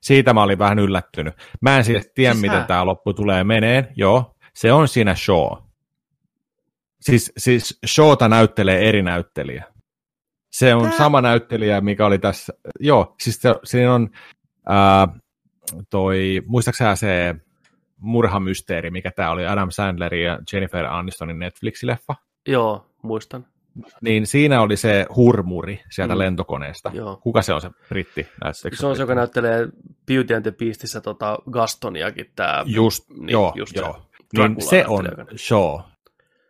Siitä 0.00 0.34
mä 0.34 0.42
olin 0.42 0.58
vähän 0.58 0.78
yllättynyt. 0.78 1.34
Mä 1.60 1.76
en 1.76 1.84
siis 1.84 2.10
tiedä, 2.14 2.34
Siis 2.34 2.42
miten 2.42 2.64
tämä 2.64 2.86
loppu 2.86 3.14
tulee 3.14 3.44
meneen. 3.44 3.88
Joo, 3.96 4.36
se 4.54 4.72
on 4.72 4.88
siinä 4.88 5.14
show. 5.14 5.58
Siis, 7.00 7.32
siis 7.38 7.78
showta 7.86 8.28
näyttelee 8.28 8.88
eri 8.88 9.02
näyttelijä. 9.02 9.64
Se 10.50 10.74
on 10.74 10.92
sama 10.92 11.20
näyttelijä, 11.20 11.80
mikä 11.80 12.06
oli 12.06 12.18
tässä. 12.18 12.52
Joo, 12.80 13.14
siis 13.20 13.42
se, 13.42 13.54
siinä 13.64 13.94
on 13.94 14.10
ää, 14.68 15.08
toi, 15.90 16.42
muistaakseni 16.46 16.96
se 16.96 17.34
murhamysteeri, 17.96 18.90
mikä 18.90 19.10
tämä 19.10 19.30
oli 19.30 19.46
Adam 19.46 19.70
Sandlerin 19.70 20.24
ja 20.24 20.38
Jennifer 20.52 20.84
Anistonin 20.84 21.38
Netflix-leffa. 21.38 22.14
joo, 22.48 22.86
muistan. 23.02 23.46
Niin 24.00 24.26
siinä 24.26 24.60
oli 24.60 24.76
se 24.76 25.06
hurmuri 25.16 25.80
sieltä 25.90 26.14
Mm. 26.14 26.18
lentokoneesta. 26.18 26.90
Joo. 26.94 27.16
Kuka 27.16 27.42
se 27.42 27.52
on 27.54 27.60
se 27.60 27.70
britti? 27.88 28.26
Se 28.72 28.86
on 28.86 28.96
se, 28.96 29.02
joka 29.02 29.14
näyttelee 29.14 29.68
Beauty 30.06 30.34
and 30.34 30.42
the 30.42 30.50
Beastissä 30.50 31.00
tota 31.00 31.38
Gastoniakin, 31.50 32.32
tämä 32.36 32.62
Just, 32.66 33.10
Niin, 33.10 33.28
joo, 33.28 33.52
just 33.56 33.72
se. 33.74 33.80
joo. 33.80 34.02
Dracula 34.36 34.48
Niin 34.58 34.68
se 34.68 34.84
on 34.86 35.08
show. 35.36 35.80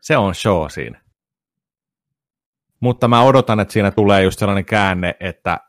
Se 0.00 0.16
on 0.16 0.34
show 0.34 0.66
siinä. 0.68 1.00
Mutta 2.80 3.08
mä 3.08 3.22
odotan, 3.22 3.60
että 3.60 3.72
siinä 3.72 3.90
tulee 3.90 4.22
just 4.22 4.38
sellainen 4.38 4.64
käänne, 4.64 5.16
että 5.20 5.60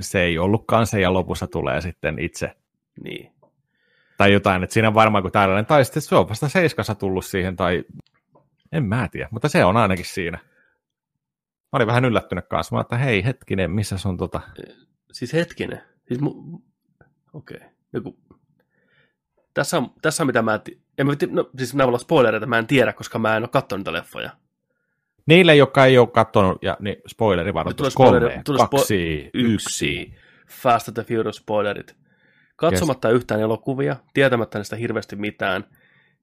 se 0.00 0.22
ei 0.22 0.38
ollutkaan 0.38 0.86
se 0.86 1.00
ja 1.00 1.12
lopussa 1.12 1.46
tulee 1.46 1.80
sitten 1.80 2.18
itse. 2.18 2.52
Niin. 3.04 3.32
Tai 4.18 4.32
jotain, 4.32 4.62
että 4.62 4.74
siinä 4.74 4.88
on 4.88 4.94
varmaan 4.94 5.22
kuin 5.22 5.32
tällainen, 5.32 5.66
tai 5.66 5.84
sitten 5.84 6.02
se 6.02 6.14
on 6.14 6.28
vasta 6.28 6.48
seiskassa 6.48 6.94
tullut 6.94 7.24
siihen, 7.24 7.56
tai 7.56 7.84
en 8.72 8.84
mä 8.84 9.08
tiedä, 9.12 9.28
mutta 9.30 9.48
se 9.48 9.64
on 9.64 9.76
ainakin 9.76 10.04
siinä. 10.04 10.38
Mä 11.72 11.76
olin 11.76 11.86
vähän 11.86 12.04
yllättynyt 12.04 12.46
kanssa, 12.48 12.76
mä 12.76 12.80
että 12.80 12.96
hei 12.96 13.24
hetkinen, 13.24 13.70
missä 13.70 13.98
se 13.98 14.08
on 14.08 14.16
tota, 14.16 14.40
Siis 15.12 15.32
hetkinen. 15.32 15.82
Siis 16.08 16.20
mu... 16.20 16.58
Okei. 17.32 17.56
Okay. 17.56 17.68
Joku... 17.92 18.18
Tässä 19.54 19.78
on, 19.78 19.92
tässä 20.02 20.22
on 20.22 20.26
mitä 20.26 20.42
mä... 20.42 20.60
En 20.98 21.06
mä, 21.06 21.12
no, 21.30 21.50
siis 21.56 21.74
nämä 21.74 21.88
olla 21.88 21.98
spoilereita, 21.98 22.46
mä 22.46 22.58
en 22.58 22.66
tiedä, 22.66 22.92
koska 22.92 23.18
mä 23.18 23.36
en 23.36 23.42
ole 23.42 23.48
katsonut 23.48 23.80
niitä 23.80 23.92
leffoja. 23.92 24.30
Niille, 25.26 25.56
jotka 25.56 25.84
ei 25.84 25.98
ole 25.98 26.08
katsonut, 26.08 26.62
ja 26.62 26.76
niin 26.80 26.96
spoileri 27.06 27.54
varoitus, 27.54 27.94
spoileri- 27.94 28.28
kolme, 28.28 28.42
tulee 28.44 28.62
spo- 28.62 28.68
kaksi, 28.68 29.30
yksi. 29.34 30.14
Fast 30.48 30.88
and 30.88 30.94
the 30.94 31.02
Furious 31.02 31.36
spoilerit. 31.36 31.96
Katsomatta 32.56 33.08
yes. 33.08 33.16
yhtään 33.16 33.40
elokuvia, 33.40 33.96
tietämättä 34.14 34.58
niistä 34.58 34.76
hirveästi 34.76 35.16
mitään, 35.16 35.64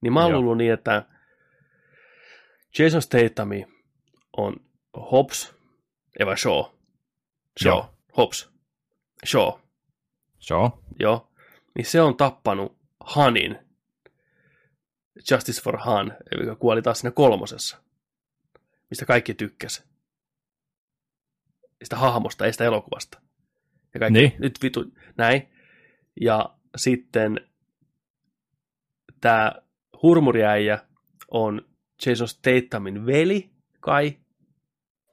niin 0.02 0.14
mä 0.14 0.24
oon 0.24 0.34
luullut 0.34 0.58
niin, 0.58 0.74
että 0.74 1.06
Jason 2.80 3.02
Statham 3.02 3.50
on 4.38 4.56
Hobbs, 5.12 5.54
ei 6.20 6.26
vai 6.26 6.38
Shaw? 6.38 6.64
Shaw, 7.64 7.72
Joo. 7.72 7.94
Hobbs, 8.18 8.50
Shaw, 9.26 9.60
Show. 10.40 10.70
joo. 11.00 11.32
Niin 11.76 11.86
se 11.86 12.02
on 12.02 12.18
tappanut 12.18 12.78
Hanin, 13.00 13.60
Justice 15.32 15.62
for 15.62 15.78
Han, 15.78 16.18
joka 16.40 16.56
kuoli 16.56 16.82
taas 16.82 17.00
siinä 17.00 17.12
kolmosessa, 17.12 17.82
mistä 18.90 19.06
kaikki 19.06 19.34
tykkäs. 19.34 19.84
Sitä 21.84 21.96
hahmosta, 21.96 22.46
ei 22.46 22.52
sitä 22.52 22.64
elokuvasta. 22.66 23.22
Ja 23.94 24.00
kaikki, 24.00 24.20
Niin. 24.20 24.34
nyt 24.40 24.60
vitu, 24.64 24.86
näin. 25.18 25.50
Ja 26.22 26.56
sitten 26.78 27.50
tämä 29.22 29.52
hurmuriäijä 30.04 30.80
on 31.32 31.70
Jason 32.06 32.28
Stathamin 32.28 33.06
veli, 33.06 33.50
kai, 33.80 34.18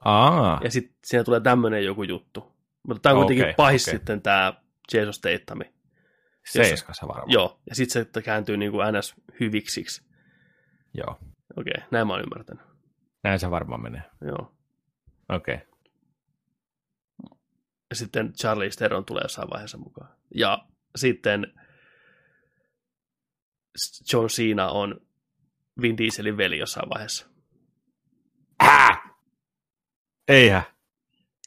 Aa, 0.07 0.61
ja 0.65 0.71
sitten 0.71 0.97
siinä 1.05 1.25
tulee 1.25 1.41
tämmöinen 1.41 1.85
joku 1.85 2.03
juttu. 2.03 2.53
Mutta 2.89 3.01
tämä 3.01 3.13
on 3.13 3.19
kuitenkin 3.19 3.45
Okei, 3.45 3.55
pahis 3.55 3.89
okei. 3.89 3.99
sitten 3.99 4.23
tämä 4.23 4.55
Jason 4.93 5.15
Statham. 5.15 5.59
seiskassa 6.47 7.09
varmaan. 7.09 7.31
Joo, 7.31 7.61
ja 7.69 7.75
sitten 7.75 8.07
se 8.15 8.23
kääntyy 8.23 8.57
niin 8.57 8.73
kuin 8.73 8.87
NS 8.95 9.15
hyviksiksi. 9.41 10.05
Joo. 10.95 11.19
Okei, 11.57 11.75
näin 11.91 12.07
mä 12.07 12.13
oon 12.13 12.23
ymmärtänyt. 12.23 12.65
Näin 13.25 13.39
se 13.39 13.51
varmaan 13.51 13.83
menee. 13.83 14.03
Joo. 14.21 14.57
Okei. 15.29 15.55
Okay. 15.55 15.67
Ja 17.91 17.97
sitten 17.97 18.33
Charlie 18.33 18.71
Theron 18.71 19.05
tulee 19.05 19.23
jossain 19.23 19.51
vaiheessa 19.51 19.79
mukaan. 19.79 20.17
Ja 20.35 20.67
sitten 20.97 21.53
John 24.13 24.27
Cena 24.27 24.69
on 24.69 25.01
Vin 25.81 25.99
Dieselin 25.99 26.37
veli 26.37 26.59
jossain 26.59 26.89
vaiheessa. 26.89 27.27
Hää? 28.61 28.96
Eihän. 30.29 30.63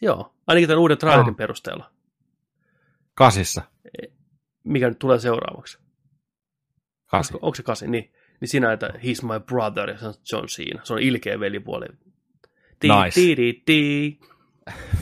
Joo, 0.01 0.34
ainakin 0.47 0.68
tämän 0.68 0.81
uuden 0.81 0.97
trailerin 0.97 1.30
Ah. 1.30 1.38
perusteella. 1.38 1.91
Kasissa. 3.14 3.61
Mikä 4.64 4.89
nyt 4.89 4.99
tulee 4.99 5.19
seuraavaksi? 5.19 5.80
Kasi. 7.06 7.34
Onko, 7.34 7.45
onko 7.47 7.56
se 7.56 7.64
kasi? 7.64 7.88
Niin. 7.88 8.14
Niin 8.41 8.49
siinä, 8.49 8.73
että 8.73 8.88
he's 8.88 9.26
my 9.27 9.39
brother, 9.45 9.89
ja 9.89 9.97
se 9.97 10.07
on 10.07 10.14
John 10.31 10.45
Cena. 10.45 10.85
Se 10.85 10.93
on 10.93 10.99
ilkeä 11.01 11.39
velipuoli. 11.39 11.85
Ti, 12.80 12.88
Nice. 12.88 13.22
ti, 13.22 13.35
ti, 13.35 13.61
ti. 13.65 14.19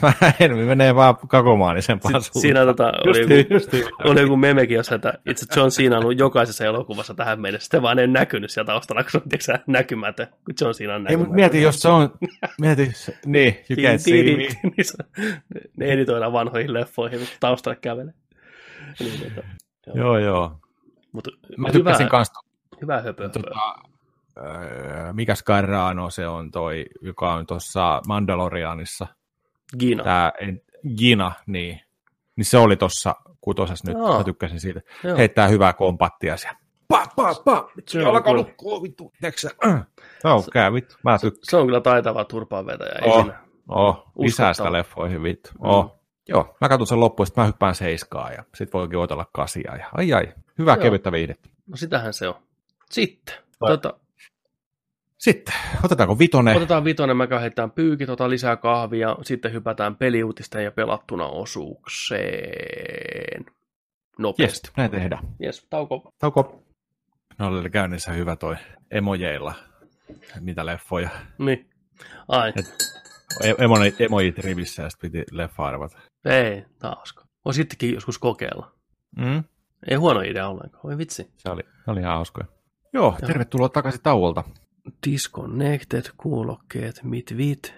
Mä 0.02 0.12
en, 0.40 0.56
menee 0.56 0.94
vaan 0.94 1.16
kakomaanisempaan 1.28 2.22
Sitten 2.22 2.22
suuntaan. 2.42 2.42
siinä 2.42 2.64
tota, 2.64 2.92
oli, 3.06 3.18
Just, 3.20 3.30
joku, 3.30 3.54
just 3.54 3.70
oli 4.04 4.20
joku 4.20 4.36
memekin, 4.36 4.74
jossa 4.76 4.94
että 4.94 5.12
itse 5.26 5.46
John 5.56 5.68
Cena 5.70 5.96
on 5.96 6.02
ollut 6.04 6.18
jokaisessa 6.18 6.64
elokuvassa 6.64 7.14
tähän 7.14 7.40
mennessä. 7.40 7.64
Sitten 7.64 7.82
vaan 7.82 7.98
ei 7.98 8.06
näkynyt 8.06 8.50
siellä 8.50 8.66
taustalla, 8.66 9.02
kun 9.02 9.10
se 9.40 9.52
on 9.52 9.58
näkymätön, 9.66 10.26
kun 10.26 10.54
John 10.60 10.72
Cena 10.74 10.94
on 10.94 11.06
Ei, 11.08 11.16
mutta 11.16 11.16
näkymätön. 11.16 11.34
mieti, 11.34 11.62
jos 11.62 11.80
se 11.80 11.88
on, 11.88 12.10
mieti, 12.60 12.90
niin, 13.26 13.54
you 13.70 13.76
can't 13.94 13.98
see 13.98 14.22
me. 14.22 14.36
Niin 14.76 14.84
se- 14.84 15.04
ne 15.76 15.86
editoidaan 15.86 16.32
vanhoihin 16.32 16.72
leffoihin, 16.74 17.20
mutta 17.20 17.36
taustalla 17.40 17.76
kävelee. 17.80 18.14
Niin, 19.00 19.20
tota, 19.34 19.46
Joo, 19.94 20.18
joo. 20.18 20.56
mutta 21.12 21.30
Mä 21.56 21.68
hyvä, 21.68 21.72
tykkäsin 21.72 22.08
kans, 22.08 22.30
hyvä 22.82 23.00
höpö. 23.02 23.28
tota, 23.28 23.50
öö, 24.38 25.12
mikä 25.12 25.34
Scarrano 25.34 26.10
se 26.10 26.26
on 26.28 26.50
toi, 26.50 26.84
joka 27.00 27.34
on 27.34 27.46
tuossa 27.46 28.00
Mandalorianissa, 28.08 29.06
Gina. 29.78 30.04
tää 30.04 30.32
Gina, 30.98 31.32
niin, 31.46 31.80
niin 32.36 32.44
se 32.44 32.58
oli 32.58 32.76
tuossa 32.76 33.14
kutosessa 33.40 33.90
nyt, 33.90 33.98
Joo. 33.98 34.18
mä 34.18 34.24
tykkäsin 34.24 34.60
siitä. 34.60 34.80
Joo. 35.04 35.16
Heittää 35.16 35.48
hyvää 35.48 35.72
kompattia 35.72 36.36
siellä. 36.36 36.58
Pa, 36.88 37.06
pa, 37.16 37.34
pa, 37.44 37.68
Se 37.74 37.82
se 37.86 38.02
on 38.02 38.14
alkaa 38.14 38.34
lukkua, 38.34 38.82
vittu, 38.82 39.12
teksä. 39.20 39.50
Joo, 40.24 40.44
käy, 40.52 40.72
vittu, 40.72 40.94
mä 41.04 41.18
tykkään. 41.18 41.40
Se 41.44 41.56
on 41.56 41.66
kyllä 41.66 41.80
taitava 41.80 42.24
turpaanvetäjä. 42.24 42.98
Oh. 43.04 43.22
siinä. 43.22 43.38
Oh, 43.68 44.12
lisää 44.18 44.54
sitä 44.54 44.72
leffoihin, 44.72 45.22
vittu. 45.22 45.50
Mm. 45.52 45.58
Oh. 45.68 45.98
Joo, 46.28 46.56
mä 46.60 46.68
katson 46.68 46.86
sen 46.86 47.00
loppuun, 47.00 47.26
sitten 47.26 47.42
mä 47.42 47.46
hyppään 47.46 47.74
seiskaan 47.74 48.32
ja 48.32 48.44
sit 48.54 48.72
voikin 48.72 48.98
otella 48.98 49.26
kasia. 49.32 49.76
Ja, 49.76 49.86
ai 49.94 50.12
ai, 50.12 50.32
hyvää 50.58 50.74
Joo. 50.74 50.82
kevyttä 50.82 51.12
viihdettä. 51.12 51.48
No 51.66 51.76
sitähän 51.76 52.12
se 52.14 52.28
on. 52.28 52.34
Sitten. 52.90 53.34
Vai- 53.60 53.70
Tota, 53.70 53.94
Sitten, 55.18 55.54
otetaanko 55.84 56.18
vitonen? 56.18 56.56
otetaan 56.56 56.84
vitonen, 56.84 57.16
mä 57.16 57.26
heitetään 57.40 57.70
pyykit, 57.70 58.08
otetaan 58.08 58.30
lisää 58.30 58.56
kahvia, 58.56 59.16
sitten 59.22 59.52
hypätään 59.52 59.96
peliuutisten 59.96 60.64
ja 60.64 60.72
pelattuna 60.72 61.26
osuukseen. 62.18 63.44
Nopeasti. 64.18 64.68
Jes, 64.68 64.76
näin 64.76 64.90
tehdään. 64.90 65.24
Yes, 65.42 65.66
tauko. 65.70 66.12
Tauko. 66.18 66.62
No 67.38 67.46
oli 67.48 67.70
käynnissä 67.70 68.12
hyvä 68.12 68.36
toi 68.36 68.56
emojeilla 68.90 69.54
niitä 70.40 70.66
leffoja. 70.66 71.08
Niin. 71.38 71.70
Ai, 72.28 72.52
E- 73.42 73.54
Emojit, 73.64 74.00
emojit 74.00 74.38
rivissä 74.38 74.82
ja 74.82 74.90
sitten 74.90 75.10
piti 75.12 75.24
leffa 75.36 75.66
arvata. 75.66 75.98
ei, 76.24 76.64
tausko. 76.78 77.22
Voi 77.44 77.54
sittenkin 77.54 77.94
joskus 77.94 78.18
kokeilla. 78.18 78.72
Mm? 79.16 79.44
Ei 79.90 79.96
huono 79.96 80.20
idea 80.20 80.48
ollenkaan. 80.48 80.86
Oi 80.86 80.98
vitsi. 80.98 81.30
Se 81.36 81.50
oli, 81.50 81.62
oli 81.86 82.00
ihan 82.00 82.14
hauskoja. 82.14 82.46
Joo, 82.92 83.16
tervetuloa 83.26 83.68
takaisin 83.68 84.02
tauolta. 84.02 84.44
Disconnected, 85.06 86.04
kuulokkeet, 86.16 87.00
mit 87.02 87.36
vit. 87.36 87.74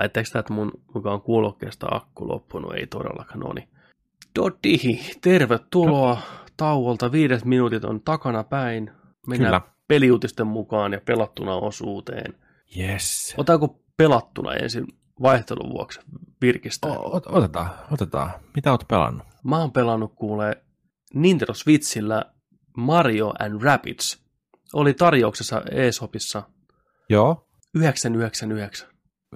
Väittääkö 0.00 0.38
että 0.38 0.52
mun 0.52 0.72
mukaan 0.94 1.20
kuulokkeesta 1.20 1.86
akku 1.90 2.28
loppunut? 2.28 2.74
Ei 2.74 2.86
todellakaan, 2.86 3.40
no 3.40 3.52
niin. 3.52 3.68
Dodi, 4.38 4.98
tervetuloa 5.20 6.18
tauolta. 6.56 7.12
Viidet 7.12 7.44
minuutit 7.44 7.84
on 7.84 8.00
takana 8.00 8.44
päin. 8.44 8.90
Mennään 9.26 9.62
Kyllä. 9.62 9.74
peliuutisten 9.88 10.46
mukaan 10.46 10.92
ja 10.92 11.00
pelattuna 11.04 11.54
osuuteen. 11.54 12.34
Yes. 12.78 13.34
Otetaanko 13.38 13.80
pelattuna 13.96 14.54
ensin 14.54 14.86
vaihtelun 15.22 15.70
vuoksi 15.70 16.00
virkistä? 16.42 16.88
O- 16.88 17.18
ot- 17.18 17.36
otetaan, 17.36 17.70
otetaan. 17.90 18.30
Mitä 18.54 18.70
oot 18.70 18.88
pelannut? 18.88 19.26
Mä 19.44 19.58
oon 19.58 19.72
pelannut 19.72 20.12
kuule 20.14 20.62
Nintendo 21.14 21.54
Switchillä 21.54 22.24
Mario 22.76 23.32
and 23.38 23.62
Rabbids. 23.62 24.27
Oli 24.72 24.94
tarjouksessa 24.94 25.62
eShopissa 25.70 26.42
Joo. 27.08 27.48
999. 27.74 28.88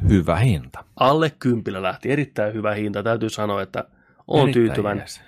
Hyvä 0.08 0.36
hinta. 0.36 0.84
Alle 0.96 1.30
kympillä 1.30 1.82
lähti. 1.82 2.10
Erittäin 2.10 2.54
hyvä 2.54 2.74
hinta. 2.74 3.02
Täytyy 3.02 3.30
sanoa, 3.30 3.62
että 3.62 3.84
on 4.26 4.52
tyytyväinen. 4.52 5.02
jees. 5.02 5.20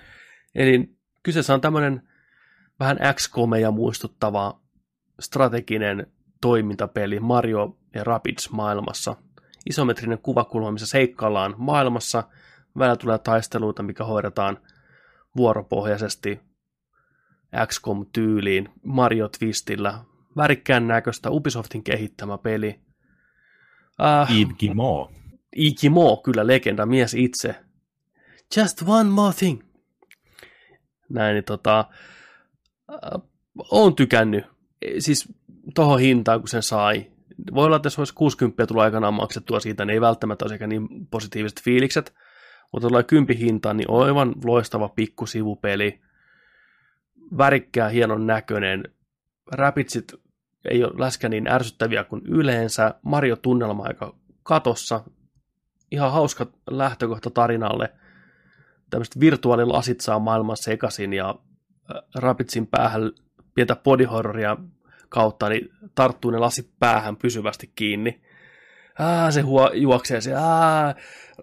Eli 0.55 0.89
kyseessä 1.23 1.53
on 1.53 1.61
tämmöinen 1.61 2.09
vähän 2.79 2.97
XCOMeja 3.13 3.71
muistuttava 3.71 4.59
strateginen 5.19 6.07
toimintapeli 6.41 7.19
Mario 7.19 7.77
ja 7.95 8.03
Rabbids 8.03 8.49
maailmassa. 8.49 9.15
Isometrinen 9.69 10.19
kuvakulma, 10.19 10.71
missä 10.71 10.87
seikkaillaan 10.87 11.55
maailmassa. 11.57 12.23
Välillä 12.77 12.95
tulee 12.95 13.17
taisteluita, 13.17 13.83
mikä 13.83 14.03
hoidetaan 14.03 14.57
vuoropohjaisesti 15.37 16.41
XCOM-tyyliin 17.67 18.69
Mario 18.83 19.29
Twistillä. 19.39 19.99
Värikkään 20.37 20.87
näköistä 20.87 21.29
Ubisoftin 21.31 21.83
kehittämä 21.83 22.37
peli. 22.37 22.79
Äh, 24.01 24.31
Yves 24.31 24.55
Guillemot. 24.59 25.11
Ikimo, 25.55 26.17
kyllä 26.17 26.47
legenda, 26.47 26.85
mies 26.85 27.13
itse. 27.13 27.55
Just 28.57 28.81
one 28.87 29.09
more 29.09 29.33
thing. 29.33 29.61
Näin, 31.09 31.33
niin 31.33 31.43
tota, 31.43 31.79
äh, 32.91 33.21
oon 33.71 33.95
tykännyt. 33.95 34.45
E, 34.81 34.99
Siis 34.99 35.33
tohon 35.75 35.99
hintaan, 35.99 36.39
kun 36.39 36.47
sen 36.49 36.63
sai. 36.63 37.11
Voi 37.53 37.65
olla, 37.65 37.75
että 37.75 37.87
jos 37.87 37.99
olisi 37.99 38.13
60 38.13 38.67
tullut 38.67 38.83
aikanaan 38.83 39.13
maksettua 39.13 39.59
siitä, 39.59 39.85
niin 39.85 39.93
ei 39.93 40.01
välttämättä 40.01 40.45
olisi 40.45 40.67
niin 40.67 41.07
positiiviset 41.11 41.61
fiilikset. 41.61 42.13
Mutta 42.71 42.87
tulee 42.87 43.03
10 43.03 43.37
hintaan, 43.37 43.77
niin 43.77 43.89
aivan 43.89 44.35
loistava 44.43 44.89
pikkusivupeli. 44.89 46.01
Värikkää, 47.37 47.89
hienon 47.89 48.27
näköinen. 48.27 48.83
Rapidsit 49.51 50.13
ei 50.69 50.83
ole 50.83 50.93
läskä 50.97 51.29
niin 51.29 51.47
ärsyttäviä 51.47 52.03
kuin 52.03 52.21
yleensä. 52.25 52.93
Mario-tunnelma 53.01 53.83
aika 53.83 54.15
katossa. 54.43 55.03
Ihan 55.91 56.11
hauska 56.11 56.45
lähtökohta 56.69 57.29
tarinalle. 57.29 57.93
Tämmöiset 58.89 59.19
virtuaalilasit 59.19 60.01
saa 60.01 60.19
maailman 60.19 60.57
sekaisin 60.57 61.13
ja 61.13 61.29
äh, 61.29 62.01
Rapidsin 62.15 62.67
päähän 62.67 63.11
pientä 63.55 63.75
bodyhorroria 63.75 64.57
kautta, 65.09 65.49
niin 65.49 65.69
tarttuu 65.95 66.31
ne 66.31 66.37
lasit 66.37 66.69
päähän 66.79 67.15
pysyvästi 67.15 67.71
kiinni. 67.75 68.21
Ää, 68.99 69.31
se 69.31 69.41
huo, 69.41 69.71
juoksee 69.73 70.21
se 70.21 70.33
ää, 70.33 70.95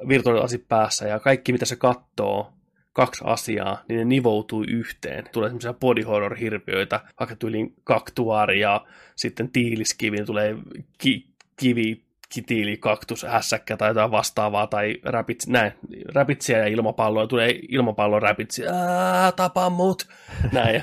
virtuaalilasit 0.08 0.68
päässä 0.68 1.08
ja 1.08 1.20
kaikki 1.20 1.52
mitä 1.52 1.64
se 1.64 1.76
kattoo, 1.76 2.52
kaksi 2.92 3.24
asiaa, 3.26 3.82
niin 3.88 3.98
ne 3.98 4.04
nivoutuu 4.04 4.64
yhteen. 4.68 5.24
Tulee 5.32 5.48
semmoisia 5.48 5.72
body 5.72 6.02
horror 6.02 6.36
hirviöitä, 6.36 7.00
vaikka 7.20 7.36
tyyliin 7.36 7.74
kaktuaari 7.84 8.60
ja 8.60 8.86
sitten 9.16 9.48
tiiliskivi, 9.48 10.16
niin 10.16 10.26
tulee 10.26 10.56
ki, 10.98 11.26
kivi, 11.56 12.04
kitiili, 12.34 12.76
kaktus, 12.76 13.22
hässäkkä 13.22 13.76
tai 13.76 13.90
jotain 13.90 14.10
vastaavaa, 14.10 14.66
tai 14.66 14.96
räpits, 15.02 15.46
näin, 15.46 15.72
räpitsiä 16.14 16.58
ja 16.58 16.66
ilmapalloa, 16.66 17.26
tulee 17.26 17.58
ilmapallon 17.68 18.22
räpitsi, 18.22 18.62
tapa 19.36 19.70
mut, 19.70 20.08
näin. 20.52 20.82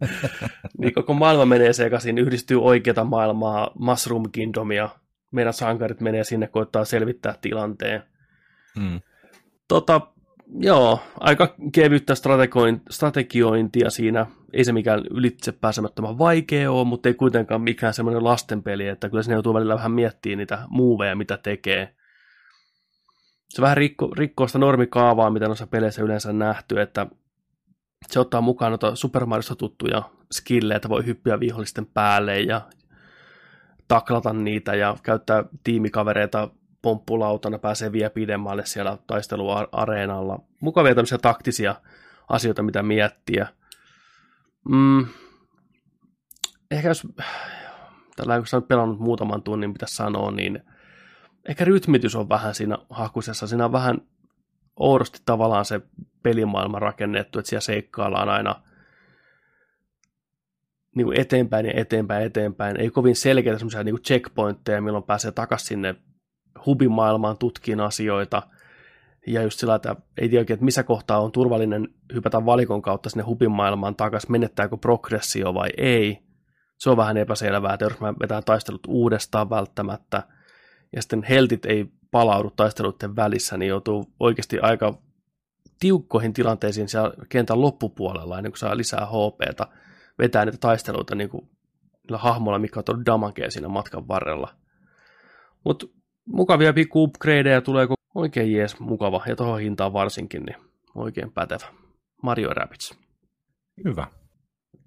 niin 0.78 0.94
koko 0.94 1.14
maailma 1.14 1.46
menee 1.46 1.72
sekaisin, 1.72 2.18
yhdistyy 2.18 2.62
oikeata 2.62 3.04
maailmaa, 3.04 3.70
Mushroom 3.78 4.24
Kingdomia, 4.32 4.88
meidän 5.30 5.52
sankarit 5.52 6.00
menee 6.00 6.24
sinne, 6.24 6.46
koittaa 6.46 6.84
selvittää 6.84 7.34
tilanteen. 7.40 8.02
Mm. 8.78 9.00
Tota, 9.68 10.00
joo, 10.48 11.00
aika 11.20 11.54
kevyttä 11.72 12.14
strategiointia 12.90 13.90
siinä. 13.90 14.26
Ei 14.52 14.64
se 14.64 14.72
mikään 14.72 15.02
ylitse 15.10 15.52
pääsemättömän 15.52 16.18
vaikea 16.18 16.72
ole, 16.72 16.84
mutta 16.84 17.08
ei 17.08 17.14
kuitenkaan 17.14 17.60
mikään 17.60 17.94
semmoinen 17.94 18.24
lastenpeli, 18.24 18.88
että 18.88 19.08
kyllä 19.08 19.22
sinne 19.22 19.34
joutuu 19.34 19.54
välillä 19.54 19.74
vähän 19.74 19.92
miettimään 19.92 20.38
niitä 20.38 20.58
muuveja, 20.68 21.16
mitä 21.16 21.38
tekee. 21.38 21.94
Se 23.48 23.62
vähän 23.62 23.76
rikko, 23.76 24.10
rikkoo 24.18 24.46
sitä 24.46 24.58
normikaavaa, 24.58 25.30
mitä 25.30 25.46
noissa 25.46 25.66
peleissä 25.66 26.02
yleensä 26.02 26.32
nähty, 26.32 26.80
että 26.80 27.06
se 28.08 28.20
ottaa 28.20 28.40
mukaan 28.40 28.72
noita 28.72 28.96
Super 28.96 29.26
Mariosta 29.26 29.56
tuttuja 29.56 30.02
skillejä, 30.32 30.76
että 30.76 30.88
voi 30.88 31.06
hyppiä 31.06 31.40
vihollisten 31.40 31.86
päälle 31.86 32.40
ja 32.40 32.60
taklata 33.88 34.32
niitä 34.32 34.74
ja 34.74 34.96
käyttää 35.02 35.44
tiimikavereita 35.64 36.50
pomppulautana, 36.86 37.58
pääsee 37.58 37.92
vielä 37.92 38.10
pidemmälle 38.10 38.66
siellä 38.66 38.98
taisteluareenalla. 39.06 40.38
Mukavia 40.60 40.94
tämmöisiä 40.94 41.18
taktisia 41.18 41.74
asioita, 42.28 42.62
mitä 42.62 42.82
miettiä. 42.82 43.48
Mm. 44.68 45.06
Ehkä 46.70 46.88
jos, 46.88 47.06
tällä 48.16 48.38
kun 48.38 48.46
oot 48.52 48.68
pelannut 48.68 48.98
muutaman 48.98 49.42
tunnin, 49.42 49.70
mitä 49.70 49.86
sanoo, 49.88 50.30
niin 50.30 50.62
ehkä 51.48 51.64
rytmitys 51.64 52.16
on 52.16 52.28
vähän 52.28 52.54
siinä 52.54 52.78
hakusessa. 52.90 53.46
Siinä 53.46 53.64
on 53.64 53.72
vähän 53.72 53.98
oudosti 54.76 55.22
tavallaan 55.24 55.64
se 55.64 55.80
pelimaailma 56.22 56.78
rakennettu, 56.78 57.38
että 57.38 57.48
siellä 57.48 57.60
seikkaillaan 57.60 58.28
aina 58.28 58.62
niin 60.94 61.04
kuin 61.04 61.20
eteenpäin 61.20 61.66
ja 61.66 61.72
eteenpäin 61.76 62.26
eteenpäin. 62.26 62.80
Ei 62.80 62.90
kovin 62.90 63.16
selkeitä 63.16 63.58
semmoisia 63.58 63.84
niin 63.84 64.02
checkpointteja, 64.02 64.82
milloin 64.82 65.04
pääsee 65.04 65.32
takaisin 65.32 65.68
sinne 65.68 65.94
hubimaailmaan 66.66 67.38
tutkiin 67.38 67.80
asioita. 67.80 68.42
Ja 69.26 69.42
just 69.42 69.60
sillä, 69.60 69.74
että 69.74 69.96
ei 70.18 70.28
tiedä 70.28 70.54
että 70.54 70.64
missä 70.64 70.82
kohtaa 70.82 71.20
on 71.20 71.32
turvallinen 71.32 71.88
hypätä 72.14 72.46
valikon 72.46 72.82
kautta 72.82 73.10
sinne 73.10 73.22
hubimaailmaan 73.22 73.96
takaisin, 73.96 74.32
menettääkö 74.32 74.76
progressio 74.76 75.54
vai 75.54 75.68
ei. 75.76 76.18
Se 76.78 76.90
on 76.90 76.96
vähän 76.96 77.16
epäselvää, 77.16 77.74
että 77.74 77.84
jos 77.84 78.00
mä 78.00 78.14
vetään 78.20 78.42
taistelut 78.44 78.86
uudestaan 78.88 79.50
välttämättä, 79.50 80.22
ja 80.96 81.02
sitten 81.02 81.22
heltit 81.22 81.66
ei 81.66 81.86
palaudu 82.10 82.50
taisteluiden 82.50 83.16
välissä, 83.16 83.56
niin 83.56 83.68
joutuu 83.68 84.12
oikeasti 84.20 84.60
aika 84.60 84.98
tiukkoihin 85.80 86.32
tilanteisiin 86.32 86.88
siellä 86.88 87.14
kentän 87.28 87.60
loppupuolella, 87.60 88.38
ennen 88.38 88.52
kuin 88.52 88.58
saa 88.58 88.76
lisää 88.76 89.06
HPta, 89.06 89.66
vetää 90.18 90.44
niitä 90.44 90.58
taisteluita 90.58 91.14
niin 91.14 91.30
kuin 91.30 91.48
niillä 92.02 92.18
hahmoilla, 92.18 92.58
mikä 92.58 92.80
on 92.80 92.84
tullut 92.84 93.06
damakea 93.06 93.50
siinä 93.50 93.68
matkan 93.68 94.08
varrella. 94.08 94.54
Mutta 95.64 95.86
mukavia 96.26 96.72
pikku 96.72 97.02
upgradeja 97.02 97.60
tulee 97.60 97.86
oikein 98.14 98.52
jees 98.52 98.80
mukava, 98.80 99.22
ja 99.26 99.36
tuohon 99.36 99.60
hintaan 99.60 99.92
varsinkin, 99.92 100.42
niin 100.42 100.56
oikein 100.94 101.32
pätevä. 101.32 101.66
Mario 102.22 102.50
Rabbids. 102.54 102.98
Hyvä. 103.84 104.06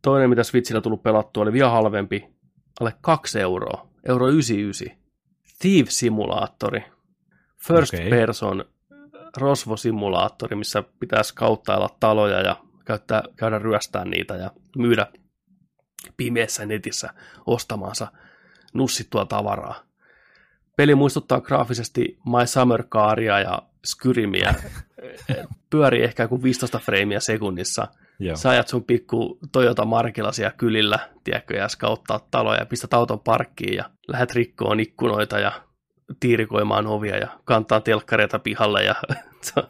Toinen, 0.02 0.30
mitä 0.30 0.44
Switchillä 0.44 0.82
tullut 0.82 1.04
pelattua, 1.04 1.44
oli 1.44 1.54
vielä 1.54 1.70
halvempi, 1.70 2.28
alle 2.80 2.94
2 3.02 3.40
euroa, 3.40 3.88
euro 4.08 4.28
99. 4.28 5.00
Thief 5.60 5.88
Simulaattori. 5.90 6.84
First 7.68 7.94
okay. 7.94 8.10
person 8.10 8.66
rosvosimulaattori, 9.38 10.56
missä 10.56 10.84
pitäisi 11.00 11.36
kauttailla 11.36 11.90
taloja 12.00 12.42
ja 12.42 12.56
käyttää, 12.86 13.24
käydä 13.36 13.60
ryöstää 13.60 14.06
niitä 14.06 14.36
ja 14.36 14.52
myydä 14.78 15.08
pimeässä 16.18 16.66
netissä 16.66 17.14
ostamaansa 17.46 18.08
nussittua 18.74 19.26
tavaraa. 19.26 19.89
Peli 20.80 20.96
muistuttaa 20.96 21.42
graafisesti 21.42 22.18
My 22.26 22.48
Summer 22.48 22.84
Caria 22.84 23.40
ja 23.40 23.62
Skyrimiä. 23.86 24.56
Pyörii 25.70 26.04
ehkä 26.04 26.28
kuin 26.28 26.44
15 26.44 26.80
freimiä 26.80 27.20
sekunnissa. 27.20 27.88
Joo. 28.20 28.36
Sä 28.36 28.50
ajat 28.50 28.68
sun 28.68 28.84
pikku 28.84 29.40
Toyota 29.52 29.86
Markilla 29.86 30.32
siellä 30.32 30.54
kylillä, 30.58 31.00
tiedätkö, 31.24 31.58
ja 31.58 31.68
skauttaa 31.68 32.28
taloja, 32.32 32.66
pistät 32.66 32.94
auton 32.94 33.20
parkkiin 33.20 33.76
ja 33.76 33.90
lähdet 34.08 34.32
rikkoon 34.32 34.80
ikkunoita 34.80 35.40
ja 35.40 35.52
tiirikoimaan 36.20 36.88
ovia 36.88 37.18
ja 37.18 37.28
kantaa 37.46 37.82
telkkareita 37.82 38.40
pihalle 38.40 38.84
ja 38.84 38.96
se 39.42 39.54
on, 39.58 39.64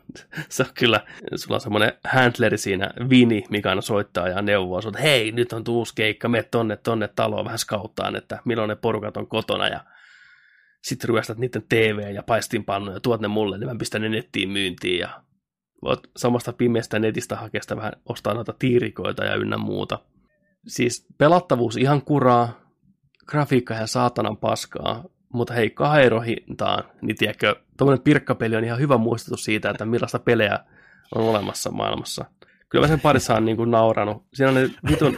se 0.49 0.64
on 0.64 0.69
kyllä, 0.73 1.02
sulla 1.36 1.56
on 1.56 1.61
semmoinen 1.61 1.94
handleri 2.03 2.57
siinä, 2.57 2.91
Vini, 3.10 3.44
mikä 3.49 3.69
aina 3.69 3.81
soittaa 3.81 4.27
ja 4.27 4.41
neuvoo, 4.41 4.80
että 4.88 5.02
hei, 5.02 5.31
nyt 5.31 5.53
on 5.53 5.64
uusi 5.69 5.95
keikka, 5.95 6.30
me 6.30 6.44
tonne, 6.44 6.77
tonne 6.77 7.07
taloon 7.07 7.45
vähän 7.45 7.60
skauttaan, 7.60 8.15
että 8.15 8.40
milloin 8.45 8.68
ne 8.68 8.76
porukat 8.76 9.18
on 9.18 9.27
kotona 9.27 9.68
ja 9.68 9.80
sitten 10.84 11.10
ryöstät 11.10 11.38
niiden 11.38 11.64
TV 11.69 12.14
ja 12.14 12.23
paistinpannuja 12.23 12.95
ja 12.95 12.99
tuot 12.99 13.22
ne 13.22 13.27
mulle, 13.27 13.57
niin 13.57 13.69
mä 13.69 13.76
pistän 13.80 14.01
ne 14.01 14.10
nettiin 14.10 14.49
myyntiin 14.49 14.99
ja 14.99 15.23
voit 15.81 15.99
samasta 16.18 16.53
pimeästä 16.53 16.99
netistä 16.99 17.35
hakea 17.35 17.61
sitä 17.61 17.76
vähän, 17.76 17.93
ostaa 18.06 18.34
noita 18.34 18.53
tiirikoita 18.60 19.26
ja 19.26 19.35
ynnä 19.35 19.57
muuta. 19.57 19.99
Siis 20.68 21.07
pelattavuus 21.18 21.77
ihan 21.77 22.01
kuraa, 22.01 22.61
grafiikka 23.27 23.73
ihan 23.73 23.88
saatanan 23.88 24.38
paskaa, 24.38 25.03
mutta 25.34 25.53
hei, 25.53 25.69
kahden 25.69 26.03
euron 26.03 26.23
hintaan, 26.23 26.84
niin 27.01 27.18
tiedätkö, 27.18 27.56
tuommoinen 27.77 28.03
pirkkapeli 28.03 28.56
on 28.56 28.64
ihan 28.64 28.80
hyvä 28.80 28.97
muistutus 28.97 29.43
siitä, 29.43 29.69
että 29.69 29.85
millaista 29.85 30.19
pelejä 30.19 30.60
on 31.15 31.23
olemassa 31.23 31.72
maailmassa. 31.72 32.26
Kyllä 32.69 32.84
mä 32.84 32.88
sen 32.88 32.99
parissa 32.99 33.35
on 33.35 33.45
niin 33.45 33.57
kuin 33.57 33.72
nauranut. 33.72 34.26
Siinä 34.34 34.49
on 34.49 34.56
ne 34.56 34.69
vitun 34.89 35.18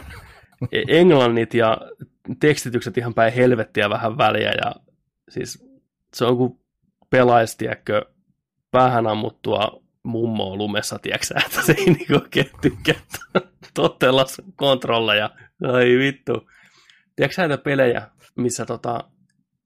englannit 0.88 1.54
ja 1.54 1.78
tekstitykset 2.40 2.98
ihan 2.98 3.14
päin 3.14 3.32
helvettiä 3.32 3.90
vähän 3.90 4.18
väliä 4.18 4.52
ja 4.64 4.74
siis 5.32 5.64
se 6.14 6.24
on 6.24 6.36
kuin 6.36 6.60
pelaisi, 7.10 7.58
tiedätkö, 7.58 8.06
päähän 8.70 9.06
ammuttua 9.06 9.82
mummoa 10.02 10.56
lumessa, 10.56 10.98
tiedätkö 10.98 11.34
että 11.46 11.62
se 11.62 11.74
ei 11.78 11.84
niinku 11.84 12.14
oikein 12.14 12.50
tykkää 12.60 12.94
totella 13.74 14.24
kontrolleja. 14.56 15.30
Ai 15.72 15.98
vittu. 15.98 16.48
Tiedätkö 17.16 17.42
näitä 17.42 17.58
pelejä, 17.58 18.08
missä 18.36 18.66
tota, 18.66 19.04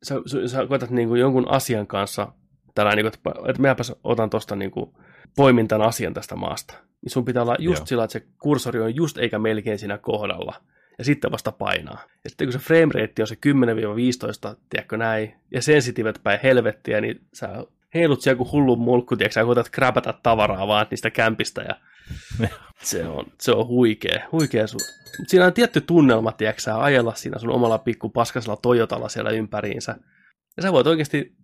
sä, 0.02 0.14
sä, 0.26 0.48
sä 0.48 0.66
koetat 0.66 0.90
niinku 0.90 1.14
jonkun 1.14 1.50
asian 1.50 1.86
kanssa, 1.86 2.32
tällä 2.74 2.94
niinku, 2.94 3.08
että, 3.08 3.30
että 3.48 3.62
minäpäs 3.62 3.92
otan 4.04 4.30
tuosta 4.30 4.56
niinku, 4.56 4.98
poimin 5.36 5.68
tämän 5.68 5.88
asian 5.88 6.14
tästä 6.14 6.36
maasta. 6.36 6.74
Niin 7.02 7.12
sun 7.12 7.24
pitää 7.24 7.42
olla 7.42 7.56
just 7.58 7.80
Joo. 7.80 7.86
sillä, 7.86 8.04
että 8.04 8.12
se 8.12 8.26
kursori 8.42 8.80
on 8.80 8.96
just 8.96 9.18
eikä 9.18 9.38
melkein 9.38 9.78
siinä 9.78 9.98
kohdalla. 9.98 10.54
Ja 10.98 11.04
sitten 11.04 11.32
vasta 11.32 11.52
painaa. 11.52 12.04
Ja 12.24 12.30
sitten 12.30 12.46
kun 12.46 12.52
se 12.52 12.58
frame 12.58 12.92
rate 12.94 13.22
on 13.22 13.26
se 13.26 13.36
10-15, 14.52 14.56
tiedätkö 14.70 14.96
näin, 14.96 15.34
ja 15.50 15.62
sensitivet 15.62 16.20
päin 16.22 16.40
helvettiä, 16.42 17.00
niin 17.00 17.20
sä 17.32 17.64
heilut 17.94 18.22
siellä 18.22 18.38
kuin 18.38 18.52
hullu 18.52 18.76
mulkku, 18.76 19.16
tiedätkö, 19.16 19.34
sä 19.34 19.44
koetat 19.44 19.70
kräpätä 19.70 20.14
tavaraa 20.22 20.66
vaan 20.66 20.86
niistä 20.90 21.10
kämpistä, 21.10 21.62
ja 21.62 21.76
se 22.82 23.06
on, 23.06 23.26
se 23.40 23.52
on 23.52 23.66
huikea, 23.66 24.28
huikea 24.32 24.64
su- 24.64 25.06
Mut 25.18 25.28
siinä 25.28 25.46
on 25.46 25.52
tietty 25.52 25.80
tunnelma, 25.80 26.32
tiedätkö, 26.32 26.62
sä 26.62 26.82
ajella 26.82 27.14
siinä 27.14 27.38
sun 27.38 27.50
omalla 27.50 27.78
pikku 27.78 28.08
paskasella 28.08 28.56
Toyotalla 28.56 29.08
siellä 29.08 29.30
ympäriinsä. 29.30 29.96
Ja 30.56 30.62
sä 30.62 30.72
voit 30.72 30.86
oikeasti, 30.86 31.36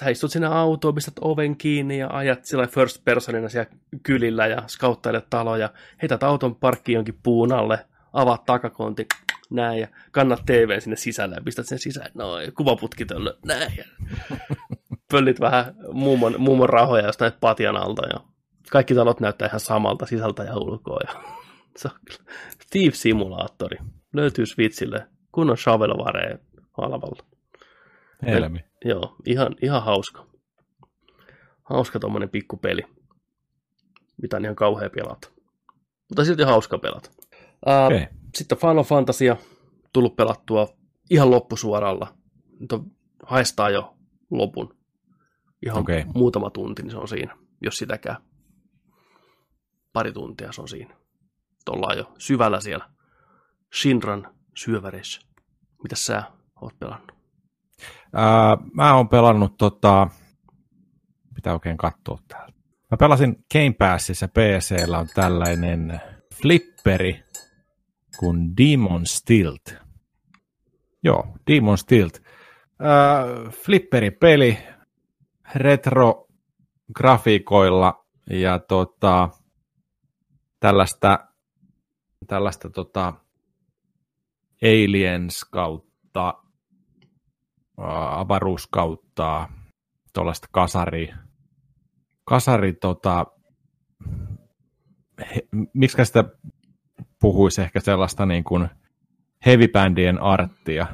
sä 0.00 0.10
istut 0.10 0.30
sinne 0.30 0.46
autoon, 0.46 0.94
pistät 0.94 1.14
oven 1.20 1.56
kiinni 1.56 1.98
ja 1.98 2.08
ajat 2.12 2.44
sillä 2.44 2.66
first 2.66 3.04
personina 3.04 3.48
siellä 3.48 3.70
kylillä 4.02 4.46
ja 4.46 4.62
skauttailet 4.66 5.30
taloja, 5.30 5.70
heität 6.02 6.22
auton 6.22 6.56
parkkiin 6.56 6.94
jonkin 6.94 7.18
puun 7.22 7.52
alle, 7.52 7.86
avaat 8.12 8.44
takakonti, 8.44 9.06
näin, 9.50 9.80
ja 9.80 9.88
kannat 10.10 10.42
TV 10.46 10.80
sinne 10.80 10.96
sisälle 10.96 11.34
ja 11.34 11.42
pistät 11.44 11.66
sen 11.66 11.78
sisään, 11.78 12.10
noin, 12.14 12.54
kuvaputki 12.54 13.06
tuonne, 13.06 13.34
näin, 13.44 13.72
ja 13.76 13.84
pöllit 15.12 15.40
vähän 15.40 15.74
mummon, 15.92 16.34
mummon 16.38 16.68
rahoja 16.68 17.06
jostain 17.06 17.32
patjan 17.40 17.76
alta, 17.76 18.06
ja 18.06 18.20
kaikki 18.70 18.94
talot 18.94 19.20
näyttää 19.20 19.48
ihan 19.48 19.60
samalta 19.60 20.06
sisältä 20.06 20.42
ja 20.42 20.56
ulkoa, 20.56 21.00
ja 21.06 21.22
se 21.76 21.88
on 21.88 21.94
kyllä 22.04 22.32
Steve 22.62 22.94
Simulaattori, 22.94 23.76
löytyy 24.12 24.46
Switchille, 24.46 25.06
kunnon 25.32 25.56
shovelware 25.56 26.38
halvalla. 26.72 27.22
Helmi. 28.26 28.64
Joo, 28.84 29.16
ihan, 29.26 29.54
ihan 29.62 29.82
hauska. 29.82 30.26
Hauska 31.62 31.98
tommonen 31.98 32.30
pikkupeli, 32.30 32.82
mitä 34.22 34.36
on 34.36 34.44
ihan 34.44 34.56
kauhea 34.56 34.90
pelata. 34.90 35.28
Mutta 36.08 36.24
silti 36.24 36.42
hauska 36.42 36.78
pelata. 36.78 37.10
Ää, 37.66 37.86
Okei. 37.86 38.06
Sitten 38.34 38.58
Final 38.58 38.84
Fantasia 38.84 39.36
tullut 39.92 40.16
pelattua 40.16 40.68
ihan 41.10 41.30
loppusuoralla. 41.30 42.14
Nyt 42.60 42.72
on, 42.72 42.90
haistaa 43.22 43.70
jo 43.70 43.96
lopun. 44.30 44.76
Ihan 45.66 45.78
Okei. 45.78 46.04
muutama 46.14 46.50
tunti, 46.50 46.82
niin 46.82 46.90
se 46.90 46.96
on 46.96 47.08
siinä, 47.08 47.36
jos 47.62 47.76
sitäkään. 47.76 48.16
Pari 49.92 50.12
tuntia 50.12 50.52
se 50.52 50.60
on 50.60 50.68
siinä. 50.68 50.96
Ollaan 51.68 51.98
jo 51.98 52.12
syvällä 52.18 52.60
siellä 52.60 52.90
Shinran 53.80 54.34
syöväreissä. 54.56 55.20
Mitäs 55.82 56.06
sä 56.06 56.22
oot 56.60 56.78
pelannut? 56.78 57.12
Ää, 58.12 58.58
mä 58.72 58.94
oon 58.94 59.08
pelannut 59.08 59.56
tota, 59.58 60.08
pitää 61.34 61.52
oikein 61.52 61.76
katsoa 61.76 62.18
täältä. 62.28 62.60
Mä 62.90 62.96
pelasin 62.96 63.44
Game 63.52 63.74
Passissa 63.78 64.28
PCllä 64.28 64.98
on 64.98 65.08
tällainen 65.14 66.00
flipperi 66.34 67.22
kuin 68.18 68.56
Demon 68.56 69.06
Stilt. 69.06 69.74
Joo, 71.02 71.36
Demon 71.46 71.78
Stilt. 71.78 72.22
Flipperipeli 73.50 74.58
retro 75.54 76.26
grafiikoilla 76.94 78.06
ja 78.30 78.58
tota, 78.58 79.28
tällaista, 80.60 81.28
tällaista 82.26 82.70
tota, 82.70 83.12
Aliens 84.62 85.44
kautta 85.44 86.34
ää, 87.78 88.20
avaruus 88.20 88.66
kautta 88.66 89.48
tuollaista 90.14 90.48
kasari, 90.52 91.14
kasari 92.24 92.72
tota, 92.72 93.26
he, 95.34 95.48
miksi 95.74 96.04
sitä 96.04 96.24
puhuisi 97.20 97.62
ehkä 97.62 97.80
sellaista 97.80 98.26
niin 98.26 98.44
kuin 98.44 98.68
heavy-bändien 99.46 100.18
arttia 100.22 100.86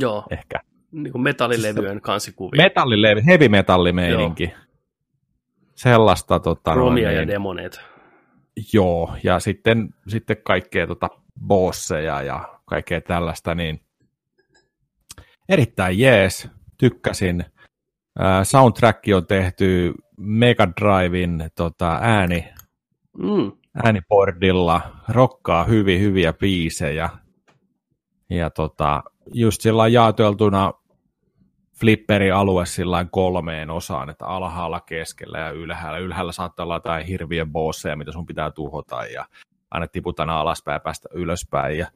Joo, 0.00 0.24
ehkä. 0.30 0.60
niin 0.92 1.12
kuin 1.12 1.22
metallilevyjen 1.22 2.00
kansikuvia. 2.00 2.62
Metallilevy, 2.62 3.22
heavy 3.26 3.48
metallimeininki. 3.48 4.52
Sellaista 5.74 6.40
tota, 6.40 6.70
noin 6.74 6.80
Romia 6.80 7.12
ja 7.12 7.18
niin, 7.18 7.28
demoneet. 7.28 7.80
Joo, 8.72 9.16
ja 9.22 9.40
sitten, 9.40 9.94
sitten 10.08 10.36
kaikkea 10.44 10.86
tota 10.86 11.08
bosseja 11.46 12.22
ja 12.22 12.58
kaikkea 12.64 13.00
tällaista, 13.00 13.54
niin 13.54 13.80
erittäin 15.48 15.98
jees, 15.98 16.48
tykkäsin. 16.78 17.44
Ää, 18.18 18.44
soundtrack 18.44 19.04
on 19.16 19.26
tehty 19.26 19.94
Mega 20.16 20.68
Drivein 20.80 21.50
tota, 21.56 21.98
ääni, 22.02 22.48
Mm, 23.18 23.52
äänipordilla, 23.84 24.80
rokkaa 25.08 25.64
hyvin 25.64 26.00
hyviä 26.00 26.32
biisejä. 26.32 27.10
Ja 28.30 28.50
tota, 28.50 29.02
just 29.34 29.60
sillä 29.60 29.88
jaoteltuna 29.88 30.72
flipperi-alue 31.80 32.66
sillä 32.66 33.06
kolmeen 33.10 33.70
osaan, 33.70 34.10
että 34.10 34.26
alhaalla, 34.26 34.80
keskellä 34.80 35.38
ja 35.38 35.50
ylhäällä. 35.50 35.98
Ylhäällä 35.98 36.32
saattaa 36.32 36.64
olla 36.64 36.76
jotain 36.76 37.06
hirviä 37.06 37.46
bosseja, 37.46 37.96
mitä 37.96 38.12
sun 38.12 38.26
pitää 38.26 38.50
tuhota 38.50 39.06
ja 39.06 39.26
aina 39.70 39.86
tiputaan 39.86 40.30
alaspäin 40.30 40.76
ja 40.76 40.80
päästä 40.80 41.08
ylöspäin. 41.12 41.78
Ja, 41.78 41.86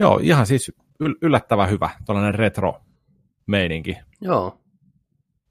joo, 0.00 0.20
ihan 0.22 0.46
siis 0.46 0.72
yl- 1.02 1.18
yllättävän 1.22 1.70
hyvä, 1.70 1.90
tuollainen 2.06 2.34
retro-meininki. 2.34 3.96
joo. 4.20 4.60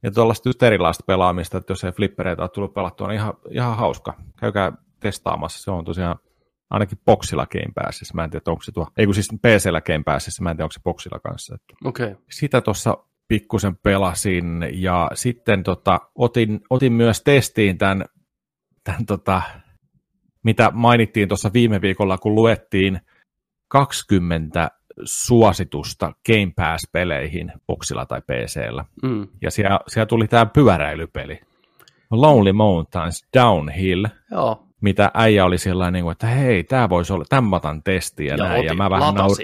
Ja 0.03 0.11
tuollaista 0.11 0.49
just 0.49 0.63
erilaista 0.63 1.03
pelaamista, 1.07 1.57
että 1.57 1.71
jos 1.71 1.83
ei 1.83 1.91
flippereitä 1.91 2.41
ole 2.41 2.49
tullut 2.49 2.73
pelattua, 2.73 3.07
niin 3.07 3.15
ihan, 3.15 3.33
ihan 3.49 3.77
hauska. 3.77 4.13
Käykää 4.39 4.71
testaamassa, 4.99 5.63
se 5.63 5.71
on 5.71 5.85
tosiaan 5.85 6.19
ainakin 6.69 6.99
boxilla 7.05 7.47
Game 7.47 7.71
Passissa. 7.75 8.13
Mä 8.15 8.23
en 8.23 8.29
tiedä, 8.29 8.43
onko 8.47 8.63
se 8.63 8.71
tuo, 8.71 8.87
ei 8.97 9.05
kun 9.05 9.15
siis 9.15 9.29
PCllä 9.41 9.81
Game 9.81 10.03
Passissa, 10.03 10.43
mä 10.43 10.51
en 10.51 10.57
tiedä, 10.57 10.65
onko 10.65 10.71
se 10.71 10.81
boxilla 10.83 11.19
kanssa. 11.19 11.57
Okei. 11.85 12.05
Okay. 12.05 12.23
Sitä 12.31 12.61
tuossa 12.61 12.97
pikkusen 13.27 13.75
pelasin 13.75 14.67
ja 14.73 15.11
sitten 15.13 15.63
tota, 15.63 15.99
otin, 16.15 16.61
otin 16.69 16.93
myös 16.93 17.21
testiin 17.21 17.77
tämän, 17.77 18.05
tämän 18.83 19.05
tota, 19.05 19.41
mitä 20.43 20.71
mainittiin 20.73 21.27
tuossa 21.27 21.53
viime 21.53 21.81
viikolla, 21.81 22.17
kun 22.17 22.35
luettiin 22.35 22.99
20 23.67 24.71
suositusta 25.03 26.13
Game 26.25 26.51
Pass-peleihin 26.55 27.51
boxilla 27.67 28.05
tai 28.05 28.21
PCllä. 28.21 28.85
Mm. 29.03 29.27
Ja 29.41 29.51
siellä, 29.51 29.79
siellä 29.87 30.05
tuli 30.05 30.27
tämä 30.27 30.45
pyöräilypeli. 30.45 31.39
Lonely 32.11 32.53
Mountains 32.53 33.27
Downhill, 33.37 34.05
Joo. 34.31 34.64
Mitä 34.81 35.11
äijä 35.13 35.45
oli 35.45 35.57
sellainen, 35.57 36.03
niin 36.03 36.11
että 36.11 36.27
hei, 36.27 36.63
tämä 36.63 36.89
voisi 36.89 37.13
olla, 37.13 37.25
tämän 37.29 37.43
mä 37.43 37.55
otan 37.55 37.83
testiin 37.83 38.27
ja, 38.27 38.37
näin. 38.37 38.51
otin, 38.51 38.65
ja 38.65 38.73
mä 38.73 38.89
vähän 38.89 39.15
naur... 39.15 39.37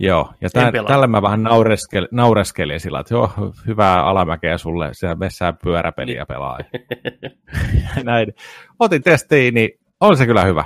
Joo, 0.00 0.32
ja 0.40 0.50
tämän, 0.50 0.72
pelaa. 0.72 0.88
tällä 0.88 1.06
mä 1.06 1.22
vähän 1.22 1.42
naureskelin, 1.42 2.08
naureskelin 2.10 2.80
sillä, 2.80 3.00
että 3.00 3.14
joo, 3.14 3.30
hyvää 3.66 4.04
alamäkeä 4.04 4.58
sulle, 4.58 4.88
siellä 4.92 5.14
messään 5.14 5.58
pyöräpeliä 5.62 6.26
pelaa. 6.26 6.58
Ja 7.96 8.04
näin. 8.04 8.34
Otin 8.78 9.02
testiin, 9.02 9.54
niin 9.54 9.70
on 10.00 10.16
se 10.16 10.26
kyllä 10.26 10.44
hyvä. 10.44 10.64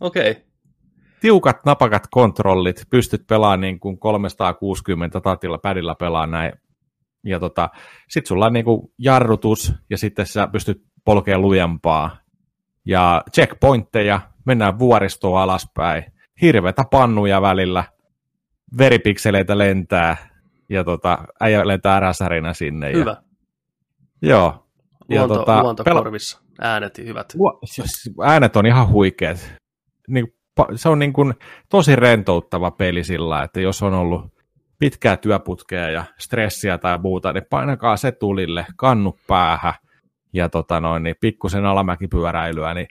Okei. 0.00 0.30
Okay. 0.30 0.42
Tiukat, 1.20 1.64
napakat 1.64 2.02
kontrollit, 2.10 2.86
pystyt 2.90 3.26
pelaamaan 3.26 3.60
niin 3.60 3.80
kuin 3.80 3.98
360 3.98 5.20
tatilla, 5.20 5.58
pädillä 5.58 5.94
pelaa 5.94 6.26
näin. 6.26 6.52
Ja 7.24 7.40
tota, 7.40 7.70
sit 8.08 8.26
sulla 8.26 8.46
on 8.46 8.52
niin 8.52 8.64
kuin 8.64 8.92
jarrutus, 8.98 9.74
ja 9.90 9.98
sitten 9.98 10.26
sä 10.26 10.48
pystyt 10.52 10.82
polkea 11.04 11.38
lujempaa. 11.38 12.16
Ja 12.84 13.22
checkpointteja, 13.34 14.20
mennään 14.46 14.78
vuoristoa 14.78 15.42
alaspäin, 15.42 16.04
hirvetä 16.42 16.84
pannuja 16.90 17.42
välillä, 17.42 17.84
veripikseleitä 18.78 19.58
lentää, 19.58 20.16
ja 20.68 20.84
tota, 20.84 21.18
äijä 21.40 21.66
lentää 21.66 22.00
räsärinä 22.00 22.54
sinne. 22.54 22.90
Ja, 22.90 22.96
Hyvä. 22.98 23.16
joo. 24.22 24.66
Ja 25.08 25.18
Luonto, 25.18 25.34
tota, 25.34 25.62
luonto 25.62 25.82
pela- 25.82 25.94
korvissa. 25.94 26.42
Äänet 26.60 26.98
hyvät. 26.98 27.32
Äänet 28.24 28.56
on 28.56 28.66
ihan 28.66 28.88
huikeat. 28.88 29.52
Niin, 30.08 30.34
se 30.74 30.88
on 30.88 30.98
niin 30.98 31.12
kuin 31.12 31.34
tosi 31.68 31.96
rentouttava 31.96 32.70
peli 32.70 33.04
sillä, 33.04 33.42
että 33.42 33.60
jos 33.60 33.82
on 33.82 33.94
ollut 33.94 34.32
pitkää 34.78 35.16
työputkea 35.16 35.90
ja 35.90 36.04
stressiä 36.18 36.78
tai 36.78 36.98
muuta, 36.98 37.32
niin 37.32 37.44
painakaa 37.50 37.96
se 37.96 38.12
tulille, 38.12 38.66
kannu 38.76 39.18
päähän 39.26 39.74
ja 40.32 40.48
tota 40.48 40.80
noin, 40.80 41.02
niin 41.02 41.16
pikkusen 41.20 41.66
alamäkipyöräilyä, 41.66 42.74
niin 42.74 42.86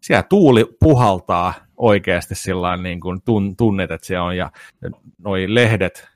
siellä 0.00 0.22
tuuli 0.22 0.64
puhaltaa 0.80 1.54
oikeasti 1.76 2.34
sillä 2.34 2.76
niin 2.76 3.00
kuin 3.00 3.22
tun, 3.24 3.56
tunnet, 3.56 3.90
että 3.90 4.06
se 4.06 4.18
on, 4.20 4.36
ja 4.36 4.50
noi 5.18 5.54
lehdet, 5.54 6.08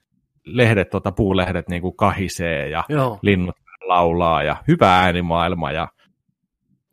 lehdet 0.47 0.91
tota, 0.91 1.13
puulehdet 1.13 1.69
niin 1.69 1.83
kuin 1.83 1.97
kahisee 1.97 2.69
ja 2.69 2.85
Joo. 2.89 3.19
linnut 3.23 3.57
laulaa 3.87 4.43
ja 4.43 4.57
hyvä 4.69 4.97
äänimaailma 4.99 5.73
ja 5.73 5.89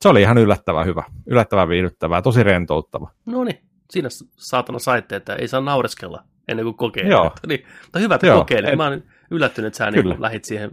se 0.02 0.10
oli 0.10 0.22
ihan 0.22 0.38
yllättävän 0.38 0.86
hyvä, 0.86 1.04
yllättävän 1.26 1.70
viihdyttävää, 1.70 2.22
tosi 2.22 2.44
rentouttava. 2.44 3.12
No 3.26 3.44
niin, 3.44 3.60
siinä 3.90 4.10
saatana 4.38 4.80
saitte, 4.80 5.16
että 5.16 5.36
ei 5.36 5.48
saa 5.48 5.62
naureskella 5.62 6.24
ennen 6.48 6.64
kuin 6.66 6.78
kokeilee. 6.78 7.12
Joo. 7.12 7.28
Että 7.28 7.48
Niin, 7.48 7.66
mutta 7.84 8.00
hyvä, 8.00 8.16
että 8.16 8.28
en- 8.72 8.78
Mä 8.78 8.84
oon 8.84 9.04
yllättynyt, 9.32 9.68
että 9.68 9.78
sä 9.78 9.92
Kyllä. 9.92 10.14
niin 10.14 10.22
lähit 10.22 10.46
siihen. 10.46 10.72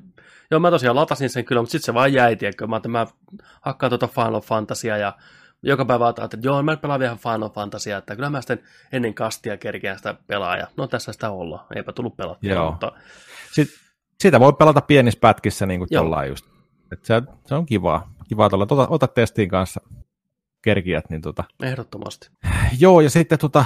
Joo, 0.50 0.60
mä 0.60 0.70
tosiaan 0.70 0.96
latasin 0.96 1.30
sen 1.30 1.44
kyllä, 1.44 1.62
mutta 1.62 1.72
sitten 1.72 1.86
se 1.86 1.94
vaan 1.94 2.12
jäi, 2.12 2.36
tiedätkö. 2.36 2.66
Mä, 2.66 2.80
mä 2.88 3.06
hakkaan 3.60 3.90
tuota 3.90 4.08
Final 4.08 4.40
Fantasia 4.40 4.96
ja 4.96 5.16
joka 5.62 5.84
päivä 5.84 6.04
ajattelin, 6.04 6.24
että 6.24 6.38
joo, 6.42 6.62
mä 6.62 6.76
pelaan 6.76 7.00
vielä 7.00 7.16
Final 7.16 7.50
Fantasia, 7.50 7.98
että 7.98 8.16
kyllä 8.16 8.30
mä 8.30 8.40
sitten 8.40 8.62
ennen 8.92 9.14
kastia 9.14 9.56
kerkeän 9.56 9.96
sitä 9.96 10.14
pelaa 10.26 10.56
ja 10.56 10.66
no 10.76 10.86
tässä 10.86 11.12
sitä 11.12 11.30
ollaan. 11.30 11.66
Eipä 11.76 11.92
tullut 11.92 12.16
pelattua, 12.16 12.50
Joo. 12.50 12.70
mutta 12.70 12.92
Sitten, 13.52 13.78
sitä 14.20 14.40
voi 14.40 14.52
pelata 14.52 14.80
pienissä 14.80 15.20
pätkissä 15.20 15.66
niin 15.66 15.80
kuin 15.80 15.88
just. 16.28 16.46
Et 16.92 17.04
se, 17.04 17.22
se, 17.46 17.54
on 17.54 17.66
kivaa. 17.66 18.14
Kivaa 18.28 18.48
tuolla. 18.48 18.66
Ota, 18.70 18.88
ota 18.88 19.06
testiin 19.06 19.48
kanssa 19.48 19.80
kerkiät. 20.62 21.10
Niin 21.10 21.22
tota. 21.22 21.44
ehdottomasti. 21.62 22.30
Joo, 22.78 23.00
ja 23.00 23.10
sitten 23.10 23.38
tota, 23.38 23.64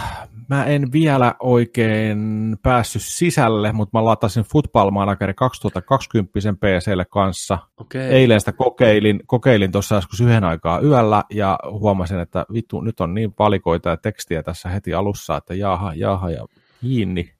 mä 0.49 0.65
en 0.65 0.93
vielä 0.93 1.35
oikein 1.41 2.19
päässyt 2.63 3.03
sisälle, 3.03 3.73
mutta 3.73 3.99
mä 3.99 4.05
latasin 4.05 4.45
Football 4.45 4.91
Manager 4.91 5.35
2020 5.35 6.33
PClle 6.61 7.05
kanssa. 7.05 7.59
Okei. 7.77 8.11
Eilen 8.11 8.41
sitä 8.41 8.53
kokeilin, 8.53 9.21
kokeilin 9.27 9.73
tuossa 9.73 9.95
joskus 9.95 10.21
yhden 10.21 10.45
aikaa 10.45 10.81
yöllä 10.81 11.25
ja 11.31 11.59
huomasin, 11.71 12.21
että 12.21 12.47
vittu, 12.53 12.81
nyt 12.81 13.01
on 13.01 13.15
niin 13.15 13.35
valikoita 13.39 13.91
ja 13.91 13.97
tekstiä 13.97 14.43
tässä 14.43 14.69
heti 14.69 14.95
alussa, 14.95 15.37
että 15.37 15.55
jaha, 15.55 15.93
jaha 15.95 16.31
ja 16.31 16.47
kiinni. 16.81 17.33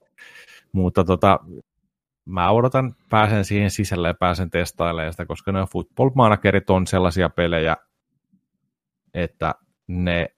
Mutta 0.71 1.03
tota, 1.03 1.39
mä 2.25 2.51
odotan, 2.51 2.95
pääsen 3.09 3.45
siihen 3.45 3.71
sisälle 3.71 4.07
ja 4.07 4.13
pääsen 4.13 4.49
testailemaan 4.49 5.13
sitä, 5.13 5.25
koska 5.25 5.51
ne 5.51 5.65
football 5.71 6.09
managerit 6.15 6.69
on 6.69 6.87
sellaisia 6.87 7.29
pelejä, 7.29 7.77
että 9.13 9.55
ne 9.87 10.29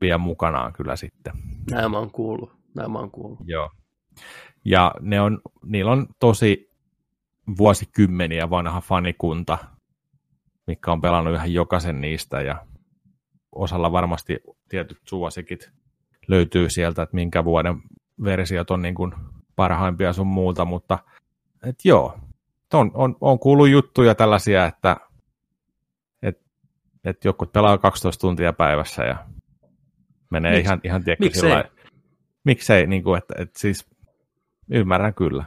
vie 0.00 0.16
mukanaan 0.16 0.72
kyllä 0.72 0.96
sitten. 0.96 1.32
Näin 1.70 1.90
mä 1.90 1.98
oon 1.98 2.10
kuullut. 2.10 2.52
Näin 2.74 2.90
mä 2.90 2.98
oon 2.98 3.10
kuullut. 3.10 3.38
Joo. 3.44 3.70
Ja 4.64 4.94
ne 5.00 5.20
on, 5.20 5.40
niillä 5.64 5.92
on 5.92 6.06
tosi 6.18 6.70
vuosikymmeniä 7.58 8.50
vanha 8.50 8.80
fanikunta, 8.80 9.58
mikä 10.66 10.92
on 10.92 11.00
pelannut 11.00 11.34
ihan 11.34 11.52
jokaisen 11.52 12.00
niistä 12.00 12.40
ja 12.40 12.66
osalla 13.52 13.92
varmasti 13.92 14.40
tietyt 14.68 14.98
suosikit 15.04 15.70
löytyy 16.28 16.70
sieltä, 16.70 17.02
että 17.02 17.14
minkä 17.14 17.44
vuoden 17.44 17.82
versiot 18.24 18.70
on 18.70 18.82
niin 18.82 18.94
kuin 18.94 19.14
parhaimpia 19.56 20.12
sun 20.12 20.26
muuta, 20.26 20.64
mutta 20.64 20.98
et 21.66 21.84
joo, 21.84 22.18
on, 22.72 22.90
on, 22.94 23.16
on 23.20 23.38
kuullut 23.38 23.68
juttuja 23.68 24.14
tällaisia, 24.14 24.66
että 24.66 24.96
et, 26.22 26.40
et 27.04 27.24
joku 27.24 27.46
pelaa 27.46 27.78
12 27.78 28.20
tuntia 28.20 28.52
päivässä 28.52 29.04
ja 29.04 29.26
menee 30.30 30.58
Miks- 30.58 30.64
ihan, 30.64 30.80
ihan 30.84 31.04
tiedätkö, 31.04 31.24
miksei? 31.24 31.40
sillä 31.40 31.64
miksei, 32.44 32.86
niin 32.86 33.02
kuin, 33.02 33.18
että, 33.18 33.34
että 33.38 33.60
siis 33.60 33.86
ymmärrän 34.70 35.14
kyllä. 35.14 35.44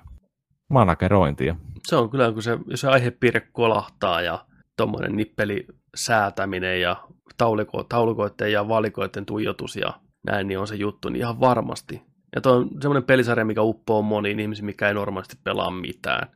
Managerointia. 0.69 1.55
Se 1.88 1.95
on 1.95 2.10
kyllä, 2.10 2.31
kun 2.31 2.43
se, 2.43 2.57
jos 2.68 2.81
se 2.81 2.88
aihepiirre 2.88 3.41
kolahtaa 3.51 4.22
ja 4.22 4.45
tuommoinen 4.77 5.15
nippeli 5.15 5.68
säätäminen 5.95 6.81
ja 6.81 7.03
tauliko, 7.38 7.84
taulukoiden 7.84 8.51
ja 8.51 8.68
valikoiden 8.68 9.26
tuijotus 9.26 9.76
ja 9.76 9.93
näin, 10.23 10.47
niin 10.47 10.60
on 10.60 10.68
se 10.68 10.76
juttu, 10.76 11.10
niin 11.10 11.19
ihan 11.19 11.39
varmasti. 11.39 12.01
Ja 12.35 12.41
tuo 12.41 12.53
on 12.53 12.69
semmoinen 12.81 13.03
pelisarja, 13.03 13.45
mikä 13.45 13.61
uppoo 13.61 14.01
moniin 14.01 14.39
ihmisiin, 14.39 14.65
mikä 14.65 14.88
ei 14.88 14.93
normaalisti 14.93 15.35
pelaa 15.43 15.72
mitään. 15.72 16.27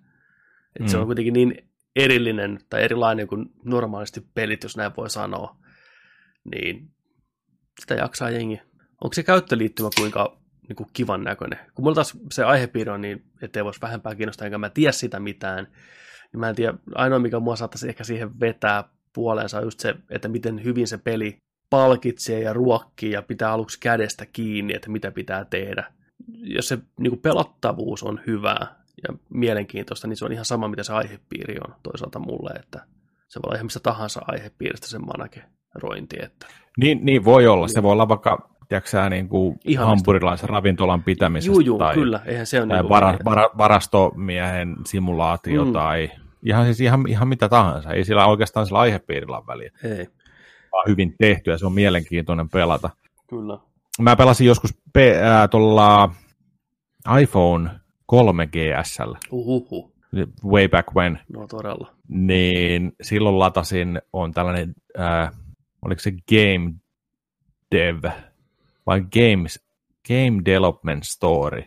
Et 0.76 0.82
mm. 0.82 0.88
Se 0.88 0.98
on 0.98 1.06
kuitenkin 1.06 1.34
niin 1.34 1.70
erillinen 1.96 2.60
tai 2.70 2.84
erilainen 2.84 3.28
kuin 3.28 3.46
normaalisti 3.66 4.22
pelit, 4.34 4.64
jos 4.64 4.78
näin 4.78 4.92
voi 4.98 5.10
sanoa. 5.10 5.56
Niin 6.52 6.92
sitä 7.82 7.96
jaksaa 7.96 8.30
jengi. 8.30 8.62
Onko 9.04 9.14
se 9.14 9.24
käyttöliittymä 9.24 9.90
kuinka 9.98 10.38
niin 10.68 10.76
kuin 10.76 10.90
kivan 10.94 11.24
näköinen? 11.24 11.60
Kun 11.76 11.86
mulla 11.86 11.96
taas 11.96 12.18
se 12.32 12.44
aihepiiri 12.44 12.92
on 12.92 13.02
niin, 13.02 13.24
ettei 13.42 13.66
voisi 13.66 13.82
vähempää 13.82 14.16
kiinnostaa, 14.16 14.46
enkä 14.46 14.58
mä 14.58 14.70
tiedä 14.70 14.92
sitä 14.92 15.20
mitään, 15.20 15.68
niin 16.32 16.40
mä 16.40 16.50
en 16.50 16.56
tiedä, 16.56 16.74
ainoa 16.96 17.20
mikä 17.20 17.40
mua 17.40 17.56
saattaisi 17.56 17.90
ehkä 17.90 18.04
siihen 18.04 18.40
vetää 18.40 18.84
puoleensa 19.14 19.58
on 19.58 19.64
just 19.64 19.80
se, 19.80 19.96
että 20.10 20.28
miten 20.28 20.64
hyvin 20.64 20.88
se 20.88 20.98
peli 20.98 21.38
palkitsee 21.70 22.40
ja 22.40 22.54
ruokkii 22.54 23.12
ja 23.12 23.22
pitää 23.22 23.52
aluksi 23.52 23.80
kädestä 23.80 24.26
kiinni, 24.26 24.76
että 24.76 24.90
mitä 24.90 25.12
pitää 25.12 25.46
tehdä. 25.46 25.94
Jos 26.28 26.68
se 26.68 26.78
niin 27.00 27.12
kuin 27.12 27.22
pelattavuus 27.22 28.04
on 28.04 28.20
hyvää 28.28 28.84
ja 29.08 29.18
mielenkiintoista, 29.30 30.08
niin 30.08 30.18
se 30.18 30.26
on 30.26 30.32
ihan 30.32 30.46
sama, 30.46 30.68
mitä 30.68 30.84
se 30.84 30.94
aihepiiri 30.94 31.56
on 31.68 31.76
toisaalta 31.84 32.20
mulle, 32.20 32.50
että 32.60 32.86
se 33.28 33.40
voi 33.40 33.48
olla 33.48 33.56
ihan 33.56 33.66
missä 33.66 33.80
tahansa 33.80 34.22
aihepiiristä 34.28 34.88
sen 34.88 35.06
managerointi, 35.82 36.16
että 36.24 36.48
Niin, 36.78 37.00
niin 37.06 37.26
voi 37.26 37.48
olla. 37.48 37.68
Se 37.68 37.84
voi 37.84 37.92
olla 37.92 38.08
vaikka 38.08 38.50
tiedätkö, 38.70 39.10
niin 39.10 39.30
kuin 39.30 39.58
Ihan 39.66 39.88
hampurilaisen 39.88 40.50
ravintolan 40.50 41.04
pitämisestä 41.04 41.52
juu, 41.52 41.60
juu, 41.60 41.78
tai, 41.78 41.94
kyllä, 41.96 42.20
eihän 42.26 42.46
se 42.46 42.62
ole 42.62 42.68
tai 42.68 42.82
niin 42.82 42.90
vara, 42.90 43.18
vara, 43.26 43.50
varastomiehen 43.58 44.76
simulaatio 44.86 45.66
Mm. 45.66 45.74
tai 45.74 46.12
ihan, 46.44 46.66
siis 46.66 46.82
ihan, 46.82 47.04
ihan 47.08 47.28
mitä 47.28 47.50
tahansa. 47.50 47.92
Ei 47.92 48.04
sillä 48.04 48.26
oikeastaan 48.26 48.66
sillä 48.66 48.80
aihepiirillä 48.80 49.42
väliä. 49.48 49.72
Ei, 49.84 50.08
Vaan 50.72 50.84
hyvin 50.88 51.16
tehty 51.18 51.52
ja 51.52 51.58
se 51.58 51.66
on 51.66 51.74
mielenkiintoinen 51.74 52.50
pelata. 52.50 52.90
kyllä. 53.30 53.58
Mä 54.02 54.16
pelasin 54.16 54.48
joskus 54.48 54.78
pe- 54.94 55.22
äh, 55.22 55.50
tuolla 55.50 56.10
iPhone 57.22 57.70
3GSllä, 58.12 59.18
Uhuhu, 59.32 59.94
way 60.46 60.68
back 60.68 60.96
when, 60.96 61.20
no 61.34 61.48
todella. 61.48 61.94
niin 62.08 62.92
silloin 63.02 63.40
latasin, 63.40 64.02
on 64.14 64.32
tällainen, 64.32 64.74
äh, 65.00 65.32
oliko 65.86 66.00
se 66.00 66.12
Game 66.12 66.74
Dev 67.76 68.04
vai 68.86 69.02
Games, 69.02 69.68
Game 70.08 70.42
Development 70.46 71.04
Story, 71.04 71.64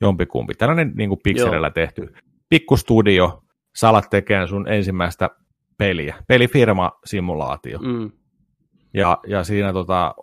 jompikumpi. 0.00 0.54
Tällainen 0.54 0.92
niin 0.96 1.08
kuin 1.08 1.20
pikselillä 1.22 1.70
tehty 1.70 2.14
pikkustudio, 2.48 3.42
sä 3.76 3.88
alat 3.88 4.10
tekemään 4.10 4.48
sun 4.48 4.68
ensimmäistä 4.68 5.30
peliä, 5.78 6.16
pelifirma-simulaatio. 6.28 7.78
Mm. 7.78 8.10
Ja, 8.94 9.18
ja 9.26 9.44
siinä 9.44 9.72
tota, 9.72 10.14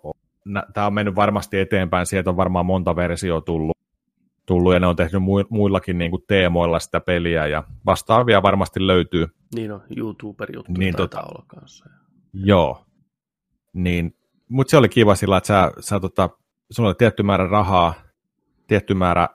tämä 0.74 0.86
on 0.86 0.94
mennyt 0.94 1.16
varmasti 1.16 1.58
eteenpäin, 1.58 2.06
sieltä 2.06 2.30
on 2.30 2.36
varmaan 2.36 2.66
monta 2.66 2.96
versioa 2.96 3.40
tullut, 3.40 3.78
tullut 4.46 4.74
ja 4.74 4.80
ne 4.80 4.86
on 4.86 4.96
tehnyt 4.96 5.22
muillakin 5.50 5.98
niin 5.98 6.10
kuin 6.10 6.24
teemoilla 6.26 6.78
sitä 6.78 7.00
peliä 7.00 7.46
ja 7.46 7.64
vastaavia 7.86 8.42
varmasti 8.42 8.86
löytyy. 8.86 9.26
Niin 9.54 9.72
on, 9.72 9.82
YouTuber-juttu 9.96 10.72
Niin, 10.78 10.94
tota- 10.94 11.22
olla 11.22 11.44
kanssa. 11.46 11.90
Joo, 12.32 12.85
niin, 13.76 14.16
mutta 14.48 14.70
se 14.70 14.76
oli 14.76 14.88
kiva 14.88 15.14
sillä, 15.14 15.36
että 15.36 15.46
sä, 15.46 15.72
sä 15.80 16.00
tota, 16.00 16.30
sulla 16.70 16.88
oli 16.88 16.94
tietty 16.98 17.22
määrä 17.22 17.46
rahaa, 17.46 17.94
tietty 18.66 18.94
määrä 18.94 19.28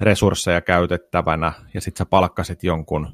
resursseja 0.00 0.60
käytettävänä 0.60 1.52
ja 1.74 1.80
sitten 1.80 1.98
sä 1.98 2.06
palkkasit 2.06 2.64
jonkun 2.64 3.08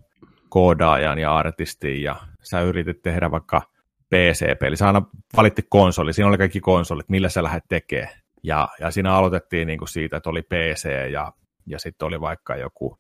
koodaajan 0.49 1.19
ja 1.19 1.37
artistin 1.37 2.03
ja 2.03 2.17
sä 2.43 2.61
yritit 2.61 3.03
tehdä 3.03 3.31
vaikka 3.31 3.63
PC-peli. 4.11 4.77
Sä 4.77 4.87
aina 4.87 5.03
valitti 5.37 5.63
konsoli, 5.69 6.13
siinä 6.13 6.29
oli 6.29 6.39
kaikki 6.39 6.61
konsolit, 6.61 7.09
millä 7.09 7.29
sä 7.29 7.43
lähdet 7.43 7.65
tekemään. 7.69 8.11
Ja, 8.43 8.69
ja 8.81 8.91
siinä 8.91 9.15
aloitettiin 9.15 9.67
niin 9.67 9.79
kuin 9.79 9.89
siitä, 9.89 10.17
että 10.17 10.31
oli 10.31 10.43
PC 10.43 11.11
ja, 11.13 11.33
ja 11.67 11.79
sitten 11.79 12.07
oli 12.07 12.21
vaikka 12.21 12.57
joku, 12.57 12.99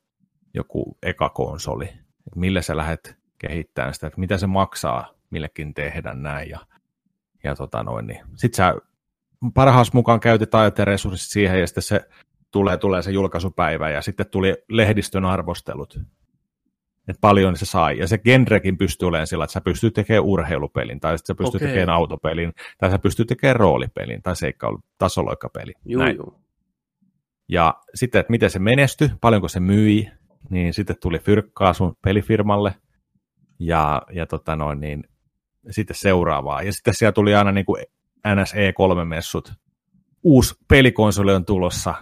joku 0.54 0.98
eka 1.02 1.28
konsoli. 1.28 1.84
Että 1.84 2.40
millä 2.40 2.62
sä 2.62 2.76
lähdet 2.76 3.16
kehittämään 3.38 3.94
sitä, 3.94 4.06
että 4.06 4.20
mitä 4.20 4.38
se 4.38 4.46
maksaa 4.46 5.14
millekin 5.30 5.74
tehdä 5.74 6.14
näin. 6.14 6.50
Ja, 6.50 6.58
ja 7.44 7.54
tota 7.54 7.82
noin, 7.82 8.06
niin. 8.06 8.20
Sitten 8.34 8.56
sä 8.56 8.74
parhaassa 9.54 9.90
mukaan 9.94 10.20
käytit 10.20 10.54
ajat 10.54 10.78
ja 10.78 10.84
resurssit 10.84 11.30
siihen 11.30 11.60
ja 11.60 11.66
sitten 11.66 11.82
se 11.82 12.00
tulee, 12.50 12.76
tulee 12.76 13.02
se 13.02 13.10
julkaisupäivä 13.10 13.90
ja 13.90 14.02
sitten 14.02 14.26
tuli 14.30 14.56
lehdistön 14.68 15.24
arvostelut 15.24 15.98
että 17.08 17.20
paljon 17.20 17.56
se 17.56 17.66
sai. 17.66 17.98
Ja 17.98 18.08
se 18.08 18.18
genrekin 18.18 18.78
pystyy 18.78 19.08
olemaan 19.08 19.26
sillä, 19.26 19.44
että 19.44 19.52
sä 19.52 19.60
pystyt 19.60 19.94
tekemään 19.94 20.24
urheilupelin, 20.24 21.00
tai 21.00 21.18
sitten 21.18 21.34
sä 21.34 21.38
pystyt 21.38 21.54
Okei. 21.54 21.68
tekemään 21.68 21.96
autopelin, 21.96 22.52
tai 22.78 22.90
sä 22.90 22.98
pystyt 22.98 23.26
tekemään 23.26 23.56
roolipelin, 23.56 24.22
tai 24.22 24.36
seikkailu, 24.36 24.78
tasoloikkapeli. 24.98 25.72
Juu, 25.84 26.02
Näin. 26.02 26.16
juu. 26.16 26.40
Ja 27.48 27.74
sitten, 27.94 28.20
että 28.20 28.30
miten 28.30 28.50
se 28.50 28.58
menestyi, 28.58 29.10
paljonko 29.20 29.48
se 29.48 29.60
myi, 29.60 30.10
niin 30.50 30.74
sitten 30.74 30.96
tuli 31.02 31.18
fyrkkaa 31.18 31.72
sun 31.72 31.96
pelifirmalle, 32.02 32.74
ja, 33.58 34.02
ja 34.12 34.26
tota 34.26 34.56
noin, 34.56 34.80
niin 34.80 35.04
sitten 35.70 35.96
seuraavaa. 35.96 36.62
Ja 36.62 36.72
sitten 36.72 36.94
siellä 36.94 37.12
tuli 37.12 37.34
aina 37.34 37.52
niin 37.52 37.66
kuin 37.66 37.84
NSE3-messut. 38.28 39.52
Uusi 40.22 40.54
pelikonsoli 40.68 41.34
on 41.34 41.44
tulossa, 41.44 41.94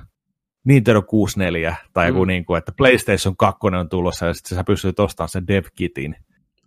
Nintendo 0.65 1.03
64, 1.03 1.77
tai 1.93 2.09
joku 2.09 2.25
Mm. 2.25 2.29
niin 2.29 2.45
kuin, 2.45 2.59
että 2.59 2.73
PlayStation 2.77 3.37
2 3.37 3.59
on 3.81 3.89
tulossa, 3.89 4.27
ja 4.27 4.35
sitten 4.35 4.57
sä 4.57 4.65
pystyt 4.65 5.01
ostamaan 5.01 5.29
sen 5.29 5.47
dev-kitin. 5.47 6.17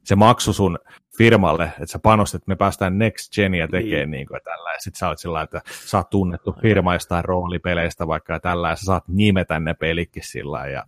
Se 0.03 0.15
maksu 0.15 0.53
sun 0.53 0.79
firmalle, 1.17 1.63
että 1.63 1.85
sä 1.85 1.99
panostit, 1.99 2.35
että 2.35 2.49
me 2.49 2.55
päästään 2.55 2.97
next 2.97 3.33
genia 3.35 3.67
tekemään 3.67 4.11
niin. 4.11 4.27
kuin, 4.27 4.35
ja 4.35 4.41
tällä. 4.43 4.73
Ja 4.73 4.79
sitten 4.79 4.99
sä 4.99 5.07
oot 5.07 5.19
sillä 5.19 5.41
että 5.41 5.61
sä 5.85 5.97
oot 5.97 6.09
tunnettu 6.09 6.55
firma 6.61 6.93
jostain 6.93 7.25
roolipeleistä 7.25 8.07
vaikka 8.07 8.33
ja 8.33 8.39
tällä, 8.39 8.69
ja 8.69 8.75
sä 8.75 8.85
saat 8.85 9.07
nimetä 9.07 9.59
ne 9.59 9.73
pelikin 9.73 10.23
sillä 10.25 10.67
ja 10.67 10.83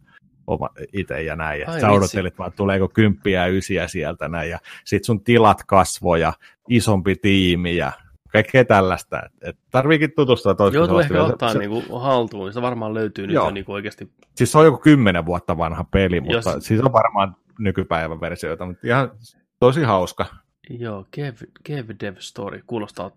oma, 0.48 0.70
itse 0.94 1.22
ja 1.24 1.36
näin. 1.36 1.62
Ja 1.62 1.68
Ai 1.72 1.82
sä 1.82 1.88
vitsi. 1.88 1.98
odottelit 1.98 2.38
vaan, 2.40 2.52
tuleeko 2.52 2.90
kymppiä 2.90 3.42
ja 3.48 3.54
ysiä 3.54 3.88
sieltä 3.88 4.28
näin. 4.28 4.50
Ja 4.50 4.60
sit 4.86 5.04
sun 5.04 5.24
tilat 5.24 5.64
kasvoja, 5.68 6.34
isompi 6.70 7.16
tiimi 7.16 7.76
ja 7.76 7.92
kaikkea 8.32 8.66
tällaista. 8.66 9.22
Et, 9.42 9.58
tarviikin 9.72 10.12
tutustua 10.16 10.56
toista. 10.56 10.78
Joutuu 10.78 11.00
ehkä 11.00 11.24
ottaa 11.24 11.50
se, 11.54 11.60
niinku 11.60 12.00
haltuun, 12.00 12.50
sitä 12.52 12.62
varmaan 12.62 12.94
löytyy 12.94 13.28
nyt 13.28 13.34
Joo. 13.34 13.46
jo 13.46 13.52
niinku 13.52 13.74
oikeasti. 13.74 14.12
Siis 14.36 14.52
se 14.52 14.58
on 14.58 14.66
joku 14.66 14.78
kymmenen 14.78 15.26
vuotta 15.26 15.58
vanha 15.58 15.84
peli, 15.84 16.22
mutta 16.22 16.52
Jos- 16.52 16.66
siis 16.66 16.82
on 16.82 16.94
varmaan 16.94 17.36
nykypäivän 17.60 18.22
versioita, 18.22 18.66
mutta 18.66 18.88
ihan 18.88 19.12
tosi 19.60 19.84
hauska. 19.84 20.26
Joo, 20.70 21.06
Kev, 21.12 21.36
Kev 21.64 21.90
Dev 22.00 22.16
Story 22.20 22.64
kuulostaa 22.68 23.12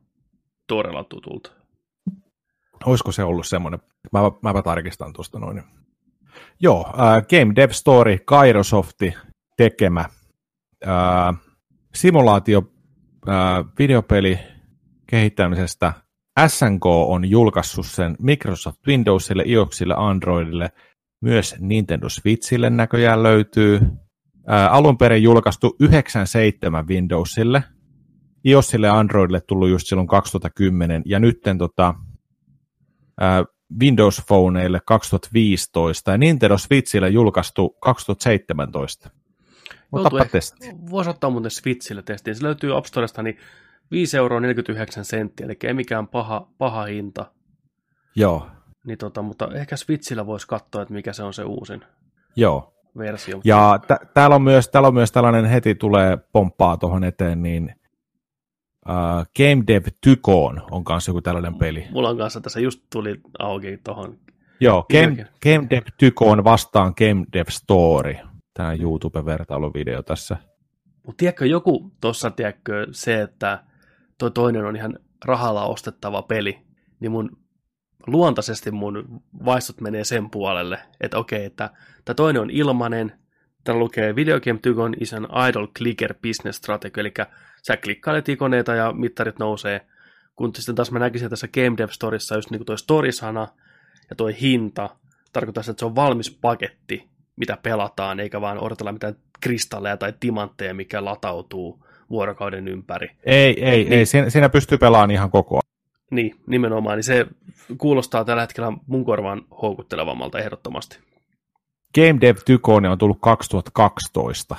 todella 0.67 1.05
tutulta. 1.05 1.51
Olisiko 2.87 3.13
se 3.13 3.25
ollut 3.25 3.47
semmoinen? 3.47 3.81
Mä, 4.13 4.21
mäpä 4.43 4.63
tarkistan 4.63 5.13
tuosta 5.13 5.39
noin. 5.39 5.63
Joo, 6.61 6.87
äh, 6.87 7.27
Game 7.27 7.55
Dev 7.57 7.71
Story, 7.71 8.19
Kairosofti 8.19 9.15
tekemä 9.57 10.05
äh, 10.87 11.41
simulaatio 11.95 12.63
äh, 13.29 13.65
videopeli 13.79 14.39
kehittämisestä. 15.07 15.93
SNK 16.47 16.87
on 16.87 17.31
julkaissut 17.31 17.87
sen 17.87 18.17
Microsoft 18.23 18.87
Windowsille, 18.87 19.43
iOSille, 19.47 19.95
Androidille, 19.97 20.71
myös 21.23 21.57
Nintendo 21.61 22.09
Switchille 22.09 22.71
näköjään 22.71 23.23
löytyy. 23.23 23.81
Ää, 24.47 24.71
alun 24.71 24.99
perin 24.99 25.23
julkaistu 25.23 25.77
97 25.81 26.89
Windowsille, 26.89 27.63
iOSille 28.45 28.87
ja 28.87 28.99
Androidille 28.99 29.41
tullut 29.41 29.69
just 29.69 29.87
silloin 29.87 30.09
2010, 30.09 31.03
ja 31.07 31.19
nytten 31.19 31.59
tota, 31.59 31.95
ää, 33.21 33.45
Windows 33.81 34.23
Phoneille 34.27 34.81
2015, 34.85 36.11
ja 36.11 36.19
Nintendo 36.19 36.59
Switchille 36.59 37.09
julkaistu 37.09 37.77
2017. 37.81 39.11
Otapa 39.93 40.17
Joutuu 40.17 40.31
testi. 40.33 40.71
Voisi 40.91 41.11
ottaa 41.11 41.31
muuten 41.31 41.51
Switchille 41.51 42.03
testiin. 42.03 42.35
Se 42.35 42.45
löytyy 42.45 42.77
App 42.77 42.87
Storesta 42.87 43.23
niin 43.23 43.39
5 43.91 44.17
euroa 44.17 44.41
49 44.41 45.05
senttiä, 45.05 45.47
eli 45.47 45.57
ei 45.65 45.75
mikään 45.75 46.09
paha, 46.09 46.49
paha 46.59 46.85
hinta. 46.85 47.27
Joo, 48.17 48.47
Niin 48.87 48.99
tota, 48.99 49.23
mutta 49.23 49.49
ehkä 49.55 49.77
Switchillä 49.77 50.27
voisi 50.27 50.47
katsoa, 50.47 50.83
että 50.83 50.95
mikä 50.95 51.13
se 51.13 51.23
on 51.23 51.35
se 51.35 51.45
uusin 51.45 51.85
joo. 52.37 52.75
versio. 52.99 53.41
Ja 53.45 53.81
tä- 53.87 54.01
täällä, 54.15 54.37
on 54.37 54.43
myös, 54.43 54.69
täällä 54.69 54.89
on 54.89 54.95
myös 54.95 55.13
tällainen, 55.13 55.45
heti 55.45 55.75
tulee 55.75 56.19
pomppaa 56.33 56.77
tuohon 56.77 57.05
eteen, 57.05 57.43
niin 57.43 57.75
uh, 58.89 59.27
Game 59.37 59.65
Dev 59.67 59.85
Tykoon 60.01 60.63
on 60.71 60.85
kanssa 60.85 61.11
joku 61.11 61.21
tällainen 61.21 61.55
peli. 61.55 61.87
Mulla 61.91 62.09
on 62.09 62.19
kanssa 62.19 62.41
tässä 62.41 62.61
just 62.61 62.83
tuli 62.93 63.21
auki 63.39 63.79
tuohon. 63.85 64.19
Joo, 64.61 64.87
Game. 64.93 65.27
Game 65.43 65.67
Dev 65.71 65.83
Tykoon 65.99 66.45
vastaan 66.45 66.95
Game 66.99 67.27
Dev 67.33 67.47
Story. 67.49 68.15
Tämä 68.55 68.75
YouTube-vertailuvideo 68.75 70.03
tässä. 70.03 70.37
Mutta 71.07 71.19
tiedätkö, 71.19 71.47
joku 71.47 71.93
tuossa, 72.01 72.31
tiedätkö, 72.31 72.87
se, 72.91 73.23
että 73.23 73.65
toi 74.19 74.31
toinen 74.31 74.65
on 74.65 74.77
ihan 74.77 74.99
rahalla 75.25 75.65
ostettava 75.65 76.23
peli, 76.23 76.59
niin 77.01 77.13
mun 77.13 77.39
luontaisesti 78.07 78.71
mun 78.71 79.23
vaistot 79.45 79.81
menee 79.81 80.05
sen 80.05 80.31
puolelle, 80.31 80.79
että 81.01 81.19
okei, 81.19 81.45
että 81.45 81.71
tämä 82.05 82.15
toinen 82.15 82.43
on 82.43 82.51
ilmanen, 82.51 83.13
täällä 83.65 83.81
lukee 83.81 84.17
Video 84.17 84.41
Game 84.41 84.59
Tycoon 84.63 84.95
is 85.01 85.15
an 85.15 85.29
idle 85.49 85.69
clicker 85.79 86.15
business 86.23 86.59
strategy, 86.59 87.01
eli 87.01 87.13
sä 87.63 87.77
klikkailet 87.77 88.29
ikoneita 88.29 88.75
ja 88.75 88.93
mittarit 88.93 89.39
nousee, 89.39 89.81
kun 90.37 90.55
sitten 90.55 90.75
taas 90.75 90.91
mä 90.91 90.99
näkisin 90.99 91.31
tässä 91.31 91.49
Game 91.49 91.77
Dev 91.77 91.89
Storissa 91.89 92.35
just 92.35 92.51
niin 92.51 92.59
kuin 92.59 92.67
toi 92.67 92.79
story-sana 92.79 93.49
ja 94.11 94.17
toi 94.17 94.41
hinta, 94.41 94.91
tarkoittaa 95.33 95.63
sitä, 95.63 95.71
että 95.71 95.81
se 95.81 95.87
on 95.87 95.95
valmis 95.97 96.39
paketti, 96.41 97.09
mitä 97.37 97.59
pelataan, 97.63 98.21
eikä 98.21 98.41
vaan 98.41 98.59
odotella 98.59 98.93
mitään 98.93 99.17
kristalleja 99.41 99.97
tai 99.97 100.15
timantteja, 100.21 100.75
mikä 100.75 101.05
latautuu 101.05 101.85
vuorokauden 102.11 102.69
ympäri. 102.69 103.11
Ei, 103.25 103.65
ei, 103.65 103.85
Niin. 103.85 103.93
ei. 103.93 104.07
Siinä, 104.07 104.31
siinä 104.31 104.49
pystyy 104.49 104.79
pelaamaan 104.79 105.11
ihan 105.11 105.31
koko 105.31 105.55
ajan. 105.55 105.63
Niin, 106.11 106.37
nimenomaan, 106.47 106.97
niin 106.97 107.05
se 107.05 107.27
kuulostaa 107.79 108.25
tällä 108.25 108.43
hetkellä 108.43 108.73
mun 108.87 109.05
korvaan 109.05 109.43
houkuttelevammalta 109.63 110.39
ehdottomasti. 110.39 110.99
Game 111.95 112.21
Dev 112.21 112.37
Tykoon 112.45 112.87
on 112.87 112.99
tullut 112.99 113.19
2012. 113.21 114.57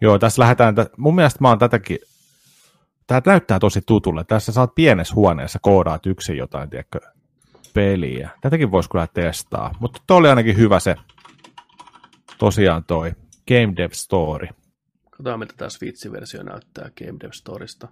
Joo, 0.00 0.18
tässä 0.18 0.42
lähdetään, 0.42 0.74
tä- 0.74 0.90
mun 0.96 1.14
mielestä 1.14 1.38
mä 1.40 1.48
oon 1.48 1.58
tätäkin, 1.58 1.98
tämä 3.06 3.20
näyttää 3.26 3.58
tosi 3.58 3.80
tutulle. 3.86 4.24
Tässä 4.24 4.52
saat 4.52 4.74
pienessä 4.74 5.14
huoneessa 5.14 5.58
koodaat 5.62 6.06
yksin 6.06 6.36
jotain, 6.36 6.70
tiedätkö, 6.70 7.00
peliä. 7.74 8.30
Tätäkin 8.40 8.70
voisi 8.70 8.90
kyllä 8.90 9.06
testaa, 9.14 9.74
mutta 9.80 10.02
toi 10.06 10.16
oli 10.16 10.28
ainakin 10.28 10.56
hyvä 10.56 10.80
se, 10.80 10.96
tosiaan 12.38 12.84
toi 12.84 13.12
Game 13.48 13.72
Dev 13.76 13.90
Story. 13.92 14.46
Katsotaan, 15.10 15.38
miltä 15.38 15.54
tämä 15.56 15.68
Switch-versio 15.68 16.42
näyttää 16.42 16.90
Game 16.98 17.18
Dev 17.20 17.30
Storista. 17.32 17.88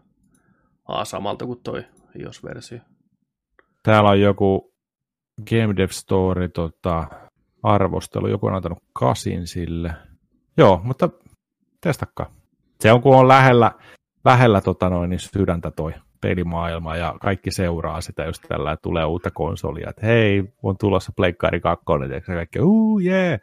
Aa, 0.88 1.04
samalta 1.04 1.46
kuin 1.46 1.60
toi 1.62 1.84
iOS-versio. 2.18 2.78
Täällä 3.82 4.10
on 4.10 4.20
joku 4.20 4.74
Game 5.50 5.76
Dev 5.76 5.88
Story 5.90 6.48
tota, 6.48 7.06
arvostelu, 7.62 8.28
joku 8.28 8.46
on 8.46 8.54
antanut 8.54 8.78
kasin 8.92 9.46
sille. 9.46 9.94
Joo, 10.56 10.80
mutta 10.84 11.08
testakaa. 11.84 12.34
Se 12.80 12.92
on, 12.92 13.00
kun 13.00 13.16
on 13.16 13.28
lähellä, 13.28 13.72
lähellä 14.24 14.60
tota 14.60 14.90
noin, 14.90 15.10
niin 15.10 15.20
sydäntä 15.20 15.70
toi 15.70 15.92
pelimaailma 16.20 16.96
ja 16.96 17.14
kaikki 17.20 17.50
seuraa 17.50 18.00
sitä 18.00 18.24
just 18.24 18.42
tällä, 18.48 18.76
tulee 18.76 19.04
uutta 19.04 19.30
konsolia, 19.30 19.90
että 19.90 20.06
hei, 20.06 20.44
on 20.62 20.78
tulossa 20.78 21.12
Pleikkari 21.16 21.60
2, 21.60 21.84
ja 22.14 22.20
kaikki, 22.20 22.60
uu, 22.60 22.98
jee. 22.98 23.40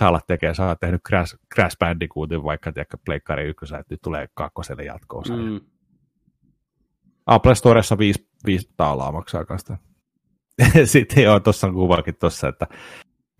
Alat 0.00 0.26
tekee, 0.26 0.54
sä 0.54 0.66
oot 0.66 0.80
tehnyt 0.80 1.00
Crash, 1.08 1.36
Crash 1.54 1.78
Bandicootin 1.78 2.44
vaikka, 2.44 2.72
tiedätkö, 2.72 2.96
Pleikkari 3.04 3.48
1, 3.48 3.64
että 3.64 3.94
nyt 3.94 4.02
tulee 4.02 4.28
kakkoselle 4.34 4.84
jatko-osa. 4.84 5.36
Mm. 5.36 5.42
Mm. 5.42 5.60
Apple 7.26 7.54
Storessa 7.54 7.98
5, 7.98 8.28
5 8.46 8.70
taalaa 8.76 9.12
maksaa 9.12 9.44
kanssa. 9.44 9.76
Sitten 10.84 11.24
joo, 11.24 11.40
tuossa 11.40 11.66
on 11.66 11.74
kuvakin 11.74 12.14
tuossa, 12.20 12.48
että 12.48 12.66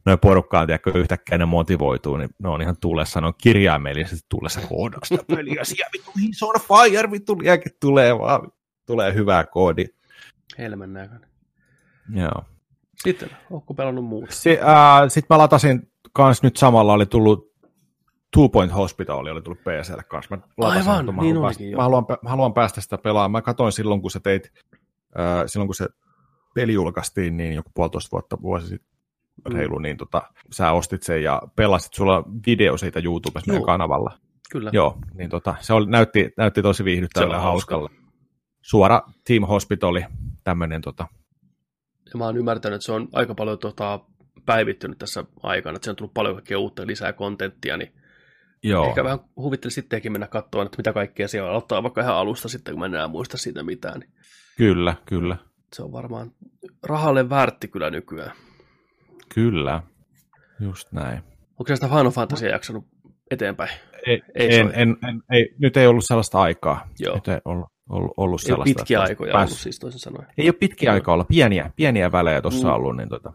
noin 0.09 0.19
porukkaan, 0.19 0.67
tiedätkö, 0.67 0.93
yhtäkkiä 0.95 1.39
ne 1.39 1.45
motivoituu, 1.45 2.17
niin 2.17 2.31
ne 2.39 2.49
on 2.49 2.63
ihan 2.63 2.77
tulessa, 2.81 3.21
ne 3.21 3.27
on 3.27 3.35
kirjaimellisesti 3.39 4.27
tulessa 4.29 4.61
koodasta 4.61 5.17
peliä, 5.37 5.65
siellä 5.65 5.91
vittu, 5.93 6.11
he's 6.11 6.39
on 6.43 6.61
fire, 6.61 7.11
vittu, 7.11 7.39
liäkin 7.39 7.73
tulee 7.81 8.19
vaan, 8.19 8.53
tulee 8.87 9.15
hyvää 9.15 9.45
koodi. 9.45 9.85
Helmen 10.59 10.93
näköinen. 10.93 11.31
Joo. 12.15 12.45
Sitten, 13.03 13.31
onko 13.51 13.75
pelannut 13.75 14.05
muuta? 14.05 14.35
Si- 14.35 14.59
äh, 14.61 15.09
Sitten 15.09 15.35
mä 15.35 15.39
latasin 15.39 15.93
kans 16.13 16.43
nyt 16.43 16.57
samalla, 16.57 16.93
oli 16.93 17.07
tullut 17.07 17.49
Two 18.31 18.49
Point 18.49 18.75
Hospital 18.75 19.27
oli 19.27 19.43
tullut 19.43 19.61
PClle 19.61 20.03
kanssa. 20.05 20.37
Mä 20.37 20.43
latasin, 20.57 20.91
Aivan, 20.91 21.01
että 21.01 21.13
mä, 21.13 21.23
niin 21.23 21.35
haluan 21.35 21.47
olikin 21.47 21.67
päästä, 21.67 21.77
mä, 21.77 21.83
haluan, 21.83 22.05
pä- 22.05 22.19
mä 22.23 22.31
haluan 22.31 22.55
päästä 22.55 22.81
sitä 22.81 22.99
pelaamaan. 22.99 23.31
Mä 23.31 23.43
katsoin 23.43 23.73
silloin, 23.73 24.03
kun 24.03 24.11
sä 24.11 24.21
teit, 24.21 24.53
äh, 25.19 25.43
silloin 25.47 25.69
kun 25.69 25.75
se 25.75 25.89
peli 26.55 26.73
julkaistiin, 26.73 27.37
niin 27.37 27.53
joku 27.53 27.71
puolitoista 27.75 28.09
vuotta 28.13 28.43
vuosi 28.43 28.67
sitten. 28.67 28.98
Reilu, 29.47 29.78
niin 29.78 29.97
tota, 29.97 30.23
sä 30.52 30.73
ostit 30.73 31.02
sen 31.02 31.23
ja 31.23 31.43
pelasit 31.56 31.94
sulla 31.94 32.24
video 32.47 32.77
siitä 32.77 33.01
YouTubessa 33.05 33.47
meidän 33.47 33.60
Joo. 33.60 33.66
kanavalla. 33.66 34.19
Kyllä. 34.52 34.70
Joo, 34.73 34.98
niin 35.15 35.31
tota, 35.31 35.55
se 35.60 35.73
oli, 35.73 35.86
näytti, 35.86 36.31
näytti 36.36 36.62
tosi 36.62 36.85
viihdyttävälle 36.85 37.35
ja 37.35 37.39
on 37.39 37.44
hauska. 37.44 37.74
hauskalle. 37.74 38.02
Suora 38.62 39.02
Team 39.27 39.43
Hospitali, 39.43 40.05
tämmöinen 40.44 40.81
tota, 40.81 41.06
Ja 42.12 42.19
mä 42.19 42.24
oon 42.24 42.36
ymmärtänyt, 42.36 42.74
että 42.74 42.86
se 42.86 42.93
on 42.93 43.09
aika 43.12 43.35
paljon 43.35 43.59
tota, 43.59 44.01
päivittynyt 44.47 44.98
tässä 44.98 45.24
aikana, 45.43 45.77
että 45.77 45.85
se 45.85 45.90
on 45.90 45.97
tullut 45.97 46.15
paljon 46.15 46.35
kaikkea 46.35 46.59
uutta 46.59 46.86
lisää 46.86 47.12
kontenttia, 47.12 47.77
niin 47.77 47.93
joo. 48.62 48.89
Ehkä 48.89 49.05
vähän 49.05 49.19
huvitteli 49.36 49.70
sittenkin 49.70 50.12
mennä 50.12 50.27
katsomaan, 50.27 50.66
että 50.66 50.78
mitä 50.78 50.93
kaikkea 50.93 51.28
siellä. 51.28 51.51
Aloittaa 51.51 51.82
vaikka 51.82 52.01
ihan 52.01 52.16
alusta 52.16 52.48
sitten, 52.48 52.74
kun 52.74 52.81
mä 52.81 52.86
en 52.86 52.94
enää 52.94 53.09
muista 53.09 53.36
siitä 53.36 53.62
mitään. 53.62 54.01
Niin 54.01 54.10
Kyllä, 54.56 54.94
kyllä, 55.06 55.36
se 55.73 55.82
on 55.82 55.93
varmaan 55.93 56.32
rahalle 56.82 57.31
väärti 57.31 57.69
kyllä 57.69 57.90
nykyään. 57.90 58.32
Kyllä. 59.43 59.82
Just 60.60 60.93
näin. 60.93 61.23
Onko 61.59 61.74
sitä 61.77 61.89
Final 61.89 62.10
Fantasia 62.10 62.48
jaksanut 62.48 62.85
eteenpäin? 63.31 63.70
Ei, 64.06 64.23
Ei 64.35 64.59
en, 64.59 64.70
en, 64.74 64.97
en, 65.09 65.23
ei, 65.32 65.55
nyt 65.59 65.77
ei 65.77 65.86
ollut 65.86 66.05
sellaista 66.06 66.40
aikaa. 66.40 66.89
Joo. 66.98 67.15
Nyt 67.15 67.28
ei 67.28 67.39
ollut, 67.44 67.69
ollut, 67.89 68.12
ollut 68.16 68.40
Ei 68.40 68.44
ole 68.44 68.48
sellaista. 68.56 68.74
pitkiä 68.81 69.01
aikoja 69.01 69.32
päässyt- 69.32 69.52
ollut 69.52 69.62
siis 69.62 69.78
toisin 69.78 70.01
sanoen. 70.01 70.27
Ei 70.39 70.47
ole 70.48 70.52
pitkiä 70.60 70.93
aikaa 70.93 71.15
olla, 71.15 71.24
pieniä, 71.24 71.70
pieniä 71.77 72.12
välejä 72.12 72.43
tuossa 72.43 72.69
Mm. 72.69 72.74
ollut. 72.74 72.97
Niin 72.97 73.09
tota, 73.09 73.32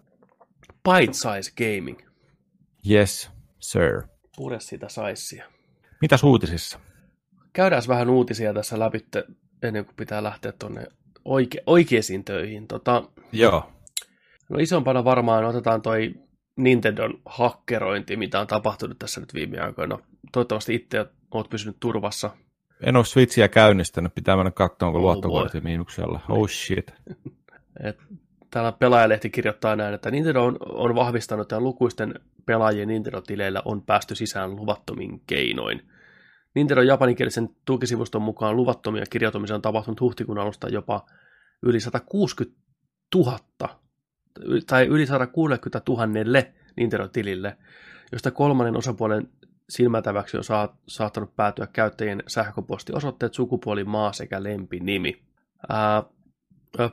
Bite 0.89 1.13
Size 1.13 1.51
Gaming. 1.57 1.99
yes, 2.89 3.31
sir. 3.59 4.01
Pure 4.37 4.59
sitä 4.59 4.89
saissia. 4.89 5.45
Mitäs 6.01 6.23
uutisissa? 6.23 6.79
Käydään 7.53 7.83
vähän 7.87 8.09
uutisia 8.09 8.53
tässä 8.53 8.79
läpi 8.79 9.05
ennen 9.63 9.85
kuin 9.85 9.95
pitää 9.95 10.23
lähteä 10.23 10.51
tuonne 10.51 10.87
oike- 11.25 11.63
oikeisiin 11.65 12.23
töihin. 12.23 12.67
Tota, 12.67 13.03
Joo. 13.31 13.71
No 14.53 14.59
isompana 14.59 15.03
varmaan 15.03 15.45
otetaan 15.45 15.81
toi 15.81 16.13
Nintendon 16.57 17.21
hakkerointi, 17.25 18.17
mitä 18.17 18.39
on 18.39 18.47
tapahtunut 18.47 18.99
tässä 18.99 19.19
nyt 19.19 19.33
viime 19.33 19.59
aikoina. 19.59 19.99
Toivottavasti 20.31 20.75
itse 20.75 21.05
oot 21.31 21.49
pysynyt 21.49 21.77
turvassa. 21.79 22.29
En 22.83 22.95
ole 22.95 23.05
Switchiä 23.05 23.47
käynnistänyt, 23.47 24.15
pitää 24.15 24.35
mennä 24.35 24.51
katsoa, 24.51 24.87
onko 24.87 24.99
Oh 24.99 25.03
luottokortti 25.03 25.61
miinuksella. 25.61 26.19
Oh 26.29 26.49
shit. 26.49 26.93
Et 27.87 27.99
täällä 28.49 28.71
pelaajalehti 28.71 29.29
kirjoittaa 29.29 29.75
näin, 29.75 29.93
että 29.93 30.11
Nintendo 30.11 30.43
on, 30.43 30.57
on 30.69 30.95
vahvistanut, 30.95 31.45
että 31.45 31.59
lukuisten 31.59 32.13
pelaajien 32.45 32.87
Nintendo-tileillä 32.87 33.61
on 33.65 33.81
päästy 33.81 34.15
sisään 34.15 34.55
luvattomin 34.55 35.21
keinoin. 35.27 35.81
Nintendo 36.55 36.81
japaninkielisen 36.81 37.49
tukisivuston 37.65 38.21
mukaan 38.21 38.55
luvattomia 38.55 39.03
kirjautumisia 39.09 39.55
on 39.55 39.61
tapahtunut 39.61 40.01
huhtikuun 40.01 40.39
alusta 40.39 40.69
jopa 40.69 41.05
yli 41.63 41.79
160 41.79 42.59
000 43.15 43.82
tai 44.67 44.85
yli 44.85 45.05
160 45.05 45.81
000 45.89 46.07
Nintendo-tilille, 46.75 47.57
josta 48.11 48.31
kolmannen 48.31 48.77
osapuolen 48.77 49.29
silmätäväksi 49.69 50.37
on 50.37 50.43
saa, 50.43 50.77
saattanut 50.87 51.35
päätyä 51.35 51.67
käyttäjien 51.67 52.23
sähköpostiosoitteet, 52.27 53.33
sukupuoli, 53.33 53.83
maa 53.83 54.13
sekä 54.13 54.43
lempinimi. 54.43 55.23
Ää, 55.69 56.03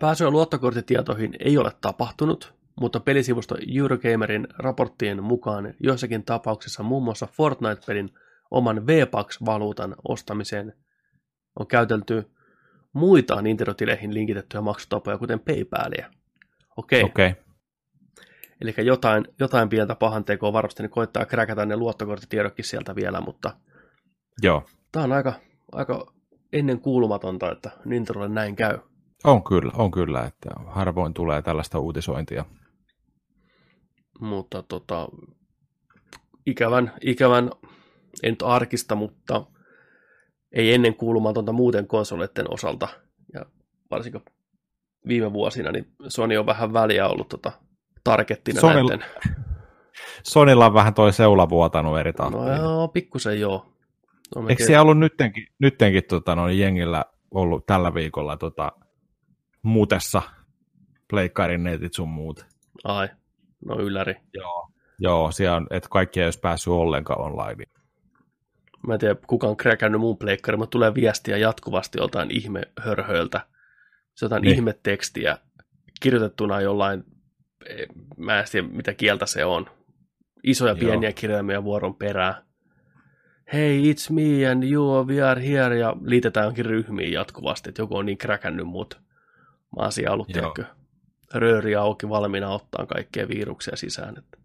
Pääsyä 0.01 0.31
luottokorttitietoihin 0.31 1.33
ei 1.39 1.59
ole 1.59 1.73
tapahtunut, 1.81 2.55
mutta 2.81 3.01
pelisivusto 3.01 3.57
Eurogamerin 3.77 4.49
raporttien 4.59 5.23
mukaan 5.23 5.75
joissakin 5.81 6.25
tapauksissa 6.25 6.83
muun 6.83 7.05
muassa 7.05 7.27
Fortnite-pelin 7.27 8.11
oman 8.51 8.87
V-Bucks-valuutan 8.87 9.95
ostamiseen 10.09 10.73
on 11.59 11.67
käytelty 11.67 12.31
muita 12.93 13.43
Nintendo-tileihin 13.43 14.15
linkitettyjä 14.15 14.61
maksutapoja, 14.61 15.19
kuten 15.19 15.41
PayPalia. 15.41 16.11
Okei, 16.81 17.03
okay. 17.03 17.31
Okay. 17.31 17.43
eli 18.61 18.75
jotain, 18.87 19.25
jotain 19.41 19.69
pientä 19.69 19.95
pahantekoa 19.95 20.53
varmasti 20.53 20.83
niin 20.83 20.91
koittaa 20.91 21.27
kräkätä 21.27 21.67
ne 21.67 21.77
luottokorttitiedotkin 21.77 22.65
sieltä 22.65 22.95
vielä, 22.95 23.21
mutta 23.21 23.57
Joo. 24.43 24.67
tämä 24.93 25.05
on 25.05 25.13
aika, 25.13 25.33
aika 25.73 26.13
ennen 26.53 26.81
kuulumatonta, 26.81 27.53
että 27.53 27.71
Nintendolle 27.85 28.29
näin 28.29 28.57
käy. 28.57 28.79
On 29.25 29.45
kyllä, 29.45 29.73
on 29.75 29.91
kyllä, 29.91 30.23
että 30.23 30.51
harvoin 30.67 31.15
tulee 31.15 31.43
tällaista 31.43 31.79
uutisointia. 31.79 32.45
mutta 34.21 34.63
tota, 34.63 35.09
ikävän, 36.47 36.93
ikävän, 37.01 37.51
en 38.23 38.31
nyt 38.31 38.43
arkista, 38.43 38.95
mutta 38.95 39.47
ei 40.53 40.75
ennen 40.75 40.95
kuulumatonta 40.95 41.53
muuten 41.53 41.87
konsoleiden 41.87 42.53
osalta. 42.55 42.89
Ja 43.35 43.45
varsinkin 43.91 44.23
viime 45.09 45.33
vuosina, 45.33 45.73
niin 45.73 45.87
Sony 46.09 46.37
on 46.37 46.47
vähän 46.47 46.73
väliä 46.73 47.09
ollut 47.09 47.29
tota, 47.29 47.53
targettina 48.05 48.61
Sony- 48.61 48.75
näiden. 48.75 49.05
Sonilla 50.23 50.67
on 50.67 50.75
vähän 50.75 50.95
toi 50.95 51.13
seula 51.13 51.49
vuotanut 51.49 51.99
eri 51.99 52.13
tahtiin. 52.13 52.43
No 52.43 52.57
joo, 52.57 52.89
pikkusen 52.89 53.41
joo. 53.41 53.67
No, 54.37 54.49
Eikö 54.49 54.65
siellä 54.65 54.83
ollut 54.83 54.99
nyttenkin, 54.99 55.47
nyttenkin 55.59 56.03
tota, 56.09 56.35
noin 56.35 56.59
jengillä 56.59 57.05
ollut 57.31 57.67
tällä 57.67 57.95
viikolla 57.95 58.37
tota, 58.37 58.73
muutessa 59.63 60.23
pleikkarin 61.11 61.63
netit 61.63 61.95
sun 61.95 62.09
muut? 62.09 62.47
Ai, 62.85 63.09
no 63.65 63.81
ylläri. 63.81 64.15
Joo. 64.35 64.71
Joo, 64.99 65.31
siellä 65.31 65.57
on, 65.57 65.67
että 65.71 65.89
kaikki 65.89 66.21
ei 66.21 66.27
olisi 66.27 66.41
päässyt 66.41 66.73
ollenkaan 66.73 67.21
online. 67.21 67.65
Mä 68.87 68.95
en 68.95 69.01
tiedä, 69.01 69.17
kuka 69.27 69.47
on 69.47 69.57
kräkännyt 69.57 70.01
mun 70.01 70.19
pleikkari, 70.19 70.57
mutta 70.57 70.71
tulee 70.71 70.95
viestiä 70.95 71.37
jatkuvasti 71.37 71.99
joltain 71.99 72.31
ihmehörhöiltä. 72.31 73.41
Se 74.21 74.25
jotain 74.27 74.43
Niin. 74.43 74.55
ihmetekstiä 74.55 75.39
kirjoitettuna 76.01 76.61
jollain, 76.61 77.05
eh, 77.67 77.87
mä 78.17 78.41
en 78.41 78.47
tiedä 78.53 78.69
mitä 78.69 78.95
kieltä 78.95 79.27
se 79.27 79.45
on. 79.45 79.67
Isoja 80.43 80.73
Joo. 80.73 80.79
pieniä 80.79 81.13
kirjaimia 81.13 81.65
vuoron 81.65 81.95
perään. 81.95 82.35
Hei, 83.53 83.93
it's 83.93 84.13
me 84.13 84.47
and 84.51 84.63
you, 84.65 85.07
we 85.07 85.23
are 85.23 85.49
here, 85.49 85.79
ja 85.79 85.97
liitetään 86.05 86.45
johonkin 86.45 86.67
ryhmiin 86.67 87.13
jatkuvasti, 87.13 87.69
että 87.69 87.83
joku 87.83 87.97
on 87.97 88.07
niin 88.07 88.19
kräkännyt 88.19 88.67
mut. 88.67 89.01
Mä 89.77 89.83
oon 89.83 89.93
siellä 89.93 90.13
ollut, 90.15 90.29
tiedätkö, 90.33 90.65
rööri 91.35 91.77
auki 91.77 92.09
valmiina 92.09 92.49
ottaa 92.49 92.87
kaikkea 92.87 93.29
viruksia 93.29 93.77
sisään. 93.77 94.15
Että 94.19 94.39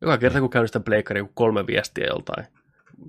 joka 0.00 0.18
kerta, 0.18 0.40
kun 0.40 0.50
käynnistän 0.50 0.82
pleikkaria, 0.82 1.22
kun 1.24 1.32
kolme 1.34 1.66
viestiä 1.66 2.06
joltain, 2.06 2.46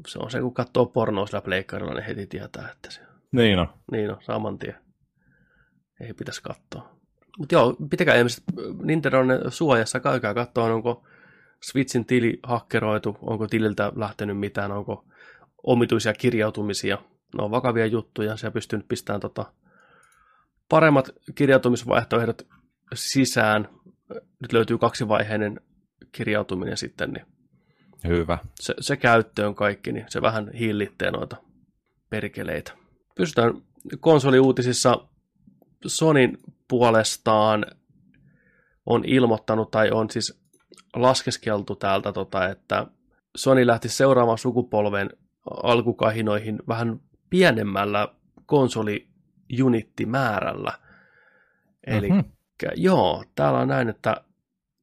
se 0.08 0.20
on 0.20 0.32
se, 0.32 0.40
kun 0.42 0.54
katsoo 0.54 0.86
pornoa 0.86 1.26
sillä 1.26 1.42
pleikkarilla, 1.42 1.94
niin 1.94 2.04
heti 2.06 2.28
tietää, 2.28 2.70
että 2.72 2.92
se 2.92 3.02
Niin 3.32 3.60
on. 3.60 3.68
niin 3.92 4.12
on, 4.12 4.18
saman 4.22 4.60
tien. 4.60 4.76
Ei 6.02 6.14
pitäisi 6.14 6.44
katsoa. 6.44 7.00
Mutta 7.38 7.56
joo, 7.56 7.76
pitäkää 7.90 8.16
ihmiset 8.16 8.44
Nintendo 8.84 9.20
on 9.20 9.28
suojassa, 9.50 10.00
käykää 10.00 10.34
katsoa, 10.34 10.74
onko 10.74 11.08
Switchin 11.62 12.06
tili 12.06 12.40
hakkeroitu, 12.44 13.18
onko 13.22 13.48
tililtä 13.48 13.92
lähtenyt 13.96 14.38
mitään, 14.40 14.72
onko 14.72 15.06
omituisia 15.64 16.14
kirjautumisia. 16.14 16.98
Ne 17.38 17.44
on 17.44 17.52
vakavia 17.52 17.86
juttuja, 17.86 18.38
se 18.38 18.52
pystyy 18.52 18.80
nyt 18.80 18.88
pistämään 18.88 19.22
tota 19.22 19.54
paremmat 20.70 21.10
kirjautumisvaihtoehdot 21.36 22.48
sisään. 22.94 23.70
Nyt 24.40 24.54
löytyy 24.54 24.78
kaksivaiheinen 24.78 25.62
kirjautuminen 26.12 26.78
sitten, 26.78 27.12
niin 27.12 27.26
Hyvä. 28.08 28.38
se, 28.60 28.74
se 28.80 28.98
käyttöön 28.98 29.56
kaikki, 29.56 29.92
niin 29.92 30.06
se 30.10 30.22
vähän 30.22 30.52
hillitteen 30.54 31.14
noita 31.14 31.36
perkeleitä. 32.10 32.72
Pystytään 33.16 33.54
konsoliuutisissa 34.00 35.09
Sonin 35.88 36.38
puolestaan 36.68 37.66
on 38.86 39.06
ilmoittanut 39.06 39.72
tai 39.72 39.92
on 39.92 40.10
siis 40.10 40.42
laskeskeltu 40.96 41.76
täältä, 41.76 42.14
tota, 42.14 42.50
että 42.50 42.88
Sony 43.38 43.68
lähti 43.68 43.90
seuraavan 43.90 44.38
sukupolven 44.38 45.10
alkukahinoihin 45.64 46.60
vähän 46.68 47.00
pienemmällä 47.30 48.08
konsoliunittimäärällä. 48.46 50.72
Eli 51.88 52.10
Mhm. 52.10 52.20
joo, 52.76 53.24
täällä 53.36 53.60
on 53.60 53.68
näin, 53.68 53.90
että 53.90 54.24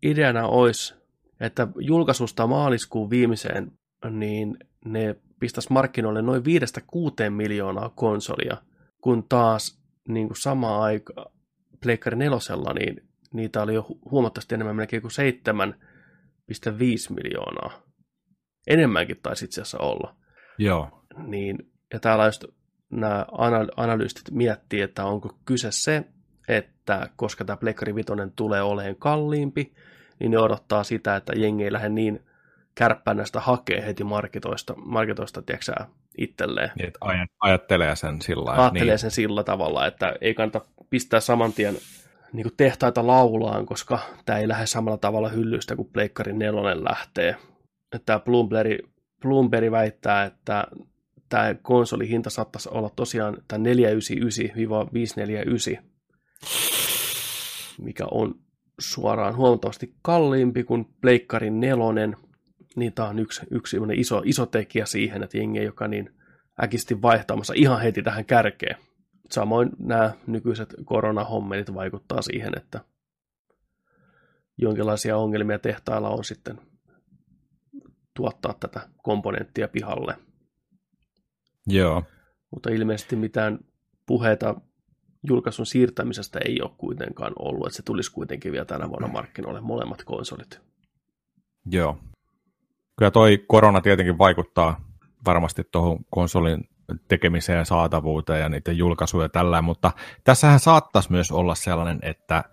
ideana 0.02 0.46
olisi, 0.46 0.94
että 1.40 1.68
julkaisusta 1.78 2.46
maaliskuun 2.46 3.10
viimeiseen, 3.10 3.72
niin 4.10 4.56
ne 4.84 5.16
pistäisi 5.40 5.72
markkinoille 5.72 6.22
noin 6.22 6.44
5-6 6.44 7.30
miljoonaa 7.30 7.88
konsolia, 7.88 8.56
kun 9.00 9.24
taas 9.28 9.78
niin 10.08 10.26
kuin 10.26 10.36
sama 10.36 10.82
aika 10.82 11.32
Pleikkari 11.82 12.16
nelosella, 12.16 12.72
niin 12.72 13.08
niitä 13.32 13.62
oli 13.62 13.74
jo 13.74 13.86
hu- 13.90 14.10
huomattavasti 14.10 14.54
enemmän, 14.54 14.76
melkein 14.76 15.02
kuin 15.02 15.12
7 15.12 15.74
miljoonaa. 17.10 17.82
Enemmänkin 18.66 19.20
taisi 19.22 19.44
itse 19.44 19.60
asiassa 19.60 19.78
olla. 19.78 20.16
Joo. 20.58 21.04
Niin, 21.16 21.72
ja 21.92 22.00
täällä 22.00 22.26
just 22.26 22.44
nämä 22.90 23.26
anal- 23.32 23.72
analystit 23.76 24.30
miettii, 24.30 24.80
että 24.80 25.04
onko 25.04 25.38
kyse 25.44 25.68
se, 25.70 26.04
että 26.48 27.10
koska 27.16 27.44
tämä 27.44 27.56
Pleikkari 27.56 27.94
Vitoinen 27.94 28.32
tulee 28.32 28.62
olemaan 28.62 28.96
kalliimpi, 28.96 29.74
niin 30.20 30.30
ne 30.30 30.38
odottaa 30.38 30.84
sitä, 30.84 31.16
että 31.16 31.32
jengi 31.36 31.64
ei 31.64 31.72
lähde 31.72 31.88
niin 31.88 32.26
kärppänästä 32.74 33.40
hakee 33.40 33.86
heti 33.86 34.04
marketoista, 34.04 34.74
marketoista 34.76 35.42
tiedätkö, 35.42 35.72
itselleen. 36.18 36.70
Niin, 36.78 36.86
että 36.86 36.98
aj- 37.04 37.36
ajattelee 37.40 37.96
sen 37.96 38.22
sillä. 38.22 38.50
Ajattelee 38.50 38.86
niin. 38.86 38.98
sen 38.98 39.10
sillä 39.10 39.44
tavalla, 39.44 39.86
että 39.86 40.14
ei 40.20 40.34
kannata 40.34 40.60
pistää 40.90 41.20
saman 41.20 41.52
tien 41.52 41.76
niin 42.32 42.46
tehtaita 42.56 43.06
laulaan, 43.06 43.66
koska 43.66 43.98
tämä 44.24 44.38
ei 44.38 44.48
lähde 44.48 44.66
samalla 44.66 44.98
tavalla 44.98 45.28
hyllystä 45.28 45.76
kuin 45.76 45.88
Pleikkari 45.92 46.32
nelonen 46.32 46.84
lähtee. 46.84 47.36
Tämä 48.06 48.18
Bloomberg, 48.18 48.78
Bloomberg 49.22 49.70
väittää, 49.70 50.24
että 50.24 50.66
tämä 51.28 51.54
konsolihinta 51.62 52.30
saattaisi 52.30 52.68
olla 52.72 52.90
tosiaan 52.96 53.36
tämä 53.48 53.64
499-549, 55.78 55.82
mikä 57.78 58.04
on 58.10 58.34
suoraan 58.78 59.36
huomattavasti 59.36 59.94
kalliimpi 60.02 60.64
kuin 60.64 60.86
Pleikkarin 61.00 61.60
nelonen, 61.60 62.16
niin 62.76 62.92
tämä 62.92 63.08
on 63.08 63.18
yksi, 63.18 63.46
yksi 63.50 63.76
iso, 63.94 64.22
iso 64.24 64.46
tekijä 64.46 64.86
siihen, 64.86 65.22
että 65.22 65.38
jengi 65.38 65.58
ei 65.58 65.64
joka 65.64 65.88
niin 65.88 66.14
äkisti 66.62 67.02
vaihtamassa 67.02 67.54
ihan 67.56 67.80
heti 67.80 68.02
tähän 68.02 68.24
kärkeen. 68.24 68.76
Samoin 69.30 69.70
nämä 69.78 70.12
nykyiset 70.26 70.74
koronahommelit 70.84 71.74
vaikuttaa 71.74 72.22
siihen, 72.22 72.52
että 72.56 72.80
jonkinlaisia 74.58 75.16
ongelmia 75.16 75.58
tehtailla 75.58 76.08
on 76.08 76.24
sitten 76.24 76.60
tuottaa 78.14 78.54
tätä 78.60 78.88
komponenttia 79.02 79.68
pihalle. 79.68 80.14
Joo. 81.66 82.02
Mutta 82.50 82.70
ilmeisesti 82.70 83.16
mitään 83.16 83.58
puheita 84.06 84.60
julkaisun 85.28 85.66
siirtämisestä 85.66 86.38
ei 86.44 86.62
ole 86.62 86.70
kuitenkaan 86.78 87.32
ollut, 87.38 87.66
että 87.66 87.76
se 87.76 87.82
tulisi 87.82 88.12
kuitenkin 88.12 88.52
vielä 88.52 88.64
tänä 88.64 88.88
vuonna 88.88 89.08
markkinoille 89.08 89.60
molemmat 89.60 90.04
konsolit. 90.04 90.60
Joo. 91.70 91.98
Kyllä 92.98 93.10
toi 93.10 93.44
korona 93.48 93.80
tietenkin 93.80 94.18
vaikuttaa 94.18 94.80
varmasti 95.24 95.62
tuohon 95.72 95.98
konsolin 96.10 96.68
tekemiseen 97.08 97.58
ja 97.58 97.64
saatavuuteen 97.64 98.40
ja 98.40 98.48
niiden 98.48 98.78
julkaisuja 98.78 99.24
ja 99.24 99.28
tällä, 99.28 99.62
mutta 99.62 99.92
tässähän 100.24 100.60
saattaisi 100.60 101.12
myös 101.12 101.32
olla 101.32 101.54
sellainen, 101.54 101.98
että 102.02 102.44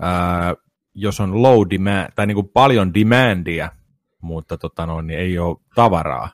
ää, 0.00 0.54
jos 0.94 1.20
on 1.20 1.42
low 1.42 1.60
demand, 1.70 2.12
tai 2.14 2.26
niin 2.26 2.34
kuin 2.34 2.48
paljon 2.48 2.94
demandia, 2.94 3.70
mutta 4.20 4.58
tota 4.58 4.86
noin, 4.86 5.06
niin 5.06 5.20
ei 5.20 5.38
ole 5.38 5.56
tavaraa, 5.74 6.30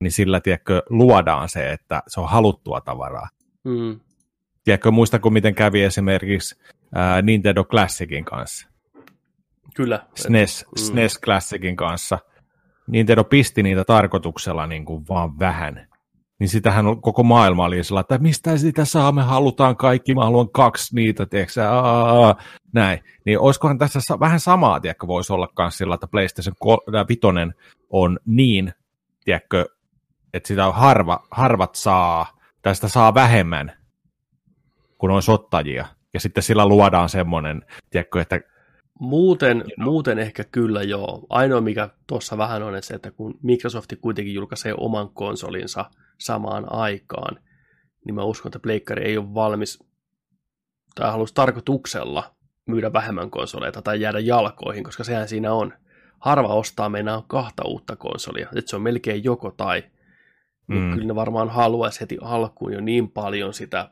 niin 0.00 0.12
sillä 0.12 0.40
tiedätkö, 0.40 0.82
luodaan 0.88 1.48
se, 1.48 1.72
että 1.72 2.02
se 2.08 2.20
on 2.20 2.28
haluttua 2.28 2.80
tavaraa. 2.80 3.28
Mm. 3.64 4.00
Tiedätkö, 4.64 4.90
muistako 4.90 5.30
miten 5.30 5.54
kävi 5.54 5.82
esimerkiksi 5.82 6.60
ää, 6.94 7.22
Nintendo 7.22 7.64
Classicin 7.64 8.24
kanssa? 8.24 8.68
Kyllä. 9.74 10.06
SNES, 10.14 10.66
Mm. 10.66 10.78
SNES 10.78 11.20
Classicin 11.20 11.76
kanssa. 11.76 12.18
Nintendo 12.90 13.24
pisti 13.24 13.62
niitä 13.62 13.84
tarkoituksella 13.84 14.66
niin 14.66 14.84
kuin 14.84 15.04
vaan 15.08 15.38
vähän. 15.38 15.88
Niin 16.38 16.48
sitähän 16.48 17.00
koko 17.00 17.22
maailma 17.22 17.64
oli 17.64 17.84
sillä, 17.84 18.00
että 18.00 18.18
mistä 18.18 18.56
sitä 18.56 18.84
saa, 18.84 19.12
me 19.12 19.22
halutaan 19.22 19.76
kaikki, 19.76 20.14
mä 20.14 20.24
haluan 20.24 20.50
kaksi 20.50 20.94
niitä, 20.94 21.26
tiedätkö 21.26 21.60
näin. 22.72 22.98
Niin 23.26 23.38
olisikohan 23.38 23.78
tässä 23.78 24.00
vähän 24.20 24.40
samaa, 24.40 24.80
tiedätkö, 24.80 25.06
voisi 25.06 25.32
olla 25.32 25.48
myös 25.58 25.78
sillä, 25.78 25.94
että 25.94 26.06
PlayStation 26.06 26.54
5 27.08 27.20
on 27.90 28.18
niin, 28.26 28.72
tiedätkö, 29.24 29.66
että 30.34 30.46
sitä 30.46 30.66
on 30.66 30.74
harva, 30.74 31.26
harvat 31.30 31.74
saa, 31.74 32.38
tai 32.62 32.74
sitä 32.74 32.88
saa 32.88 33.14
vähemmän, 33.14 33.72
kun 34.98 35.10
on 35.10 35.22
sottajia. 35.22 35.86
Ja 36.14 36.20
sitten 36.20 36.42
sillä 36.42 36.66
luodaan 36.66 37.08
semmoinen, 37.08 37.64
tiedätkö, 37.90 38.20
että 38.20 38.40
Muuten, 39.00 39.64
muuten 39.76 40.18
ehkä 40.18 40.44
kyllä 40.44 40.82
joo. 40.82 41.26
Ainoa 41.28 41.60
mikä 41.60 41.88
tuossa 42.06 42.38
vähän 42.38 42.62
on 42.62 42.74
että 42.74 42.86
se, 42.86 42.94
että 42.94 43.10
kun 43.10 43.38
Microsoft 43.42 43.92
kuitenkin 44.00 44.34
julkaisee 44.34 44.74
oman 44.76 45.10
konsolinsa 45.10 45.90
samaan 46.18 46.72
aikaan, 46.72 47.38
niin 48.04 48.14
mä 48.14 48.24
uskon, 48.24 48.48
että 48.48 48.58
Pleikkari 48.58 49.04
ei 49.04 49.18
ole 49.18 49.34
valmis 49.34 49.84
tai 50.94 51.10
haluaisi 51.10 51.34
tarkoituksella 51.34 52.34
myydä 52.66 52.92
vähemmän 52.92 53.30
konsoleita 53.30 53.82
tai 53.82 54.00
jäädä 54.00 54.18
jalkoihin, 54.18 54.84
koska 54.84 55.04
sehän 55.04 55.28
siinä 55.28 55.52
on. 55.52 55.72
Harva 56.18 56.54
ostaa 56.54 56.88
meinaa 56.88 57.24
kahta 57.26 57.62
uutta 57.66 57.96
konsolia, 57.96 58.48
että 58.56 58.70
se 58.70 58.76
on 58.76 58.82
melkein 58.82 59.24
joko 59.24 59.50
tai. 59.50 59.84
Mm. 60.66 60.92
Kyllä 60.92 61.06
ne 61.06 61.14
varmaan 61.14 61.50
haluaisi 61.50 62.00
heti 62.00 62.18
alkuun 62.22 62.72
jo 62.72 62.80
niin 62.80 63.10
paljon 63.10 63.54
sitä 63.54 63.90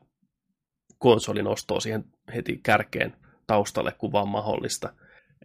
konsolin 0.98 1.46
ostoa 1.46 1.80
siihen 1.80 2.04
heti 2.34 2.60
kärkeen 2.62 3.16
taustalle 3.48 3.92
kuin 3.98 4.12
vaan 4.12 4.28
mahdollista. 4.28 4.92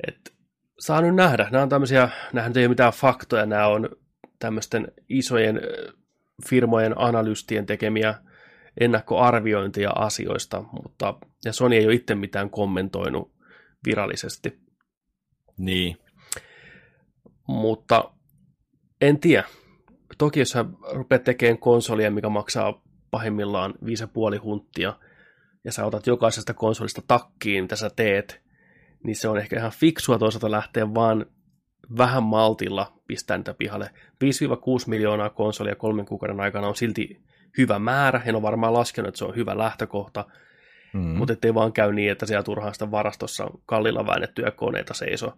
Et 0.08 0.34
saa 0.80 1.02
nyt 1.02 1.16
nähdä. 1.16 1.48
Nämä 1.52 1.64
on 1.64 1.70
tämmöisiä, 1.70 2.10
nämä 2.34 2.52
ei 2.56 2.64
ole 2.64 2.68
mitään 2.68 2.94
faktoja, 2.94 3.46
nämä 3.46 3.68
on 3.68 3.90
tämmöisten 4.40 4.88
isojen 5.10 5.62
firmojen 6.50 6.94
analystien 6.98 7.66
tekemiä 7.66 8.16
ennakkoarviointia 8.80 9.90
asioista, 9.90 10.64
mutta 10.72 11.14
ja 11.46 11.54
Sony 11.54 11.76
ei 11.76 11.86
ole 11.86 11.94
itse 11.94 12.16
mitään 12.16 12.50
kommentoinut 12.50 13.32
virallisesti, 13.86 14.60
niin, 15.58 15.98
mutta 17.48 18.14
en 19.02 19.20
tiedä. 19.20 19.44
Toki 20.18 20.40
jos 20.40 20.50
sä 20.50 20.66
rupeat 20.94 21.24
tekemään 21.24 21.58
konsolia, 21.58 22.12
mikä 22.12 22.30
maksaa 22.30 22.82
pahimmillaan 23.12 23.74
5,5 24.36 24.44
hunttia, 24.44 24.94
ja 25.64 25.72
sä 25.72 25.86
otat 25.86 26.08
jokaisesta 26.08 26.54
konsolista 26.54 27.02
takkiin, 27.08 27.64
mitä 27.64 27.76
sä 27.76 27.90
teet, 27.96 28.42
niin 29.04 29.16
se 29.16 29.28
on 29.28 29.38
ehkä 29.38 29.58
ihan 29.58 29.72
fiksua 29.72 30.20
toisaalta 30.20 30.52
lähteä 30.52 30.94
vaan 30.94 31.26
vähän 31.98 32.24
maltilla 32.24 32.94
pistää 33.08 33.38
niitä 33.38 33.54
pihalle. 33.54 33.90
5-6 34.24 34.28
miljoonaa 34.88 35.30
konsolia 35.30 35.76
kolmen 35.76 36.06
kuukauden 36.06 36.40
aikana 36.40 36.68
on 36.68 36.76
silti 36.76 37.22
hyvä 37.58 37.80
määrä. 37.80 38.22
En 38.26 38.36
ole 38.36 38.42
varmaan 38.42 38.74
laskenut, 38.74 39.08
että 39.08 39.18
se 39.18 39.26
on 39.26 39.36
hyvä 39.36 39.58
lähtökohta, 39.58 40.26
mm. 40.94 41.00
mm. 41.00 41.06
mutta 41.06 41.34
ettei 41.34 41.54
vaan 41.54 41.74
käy 41.74 41.94
niin, 41.94 42.12
että 42.12 42.26
siellä 42.26 42.44
turhaan 42.44 42.74
sitä 42.74 42.92
varastossa 42.92 43.44
on 43.44 43.62
kallilla 43.66 44.06
väännettyjä 44.06 44.52
koneita 44.52 44.94
seiso. 44.94 45.34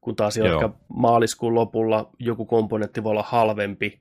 Kun 0.00 0.16
taas 0.16 0.36
jotka 0.36 0.74
maaliskuun 0.88 1.54
lopulla 1.54 2.10
joku 2.18 2.44
komponentti 2.46 3.04
voi 3.04 3.10
olla 3.10 3.22
halvempi, 3.22 4.00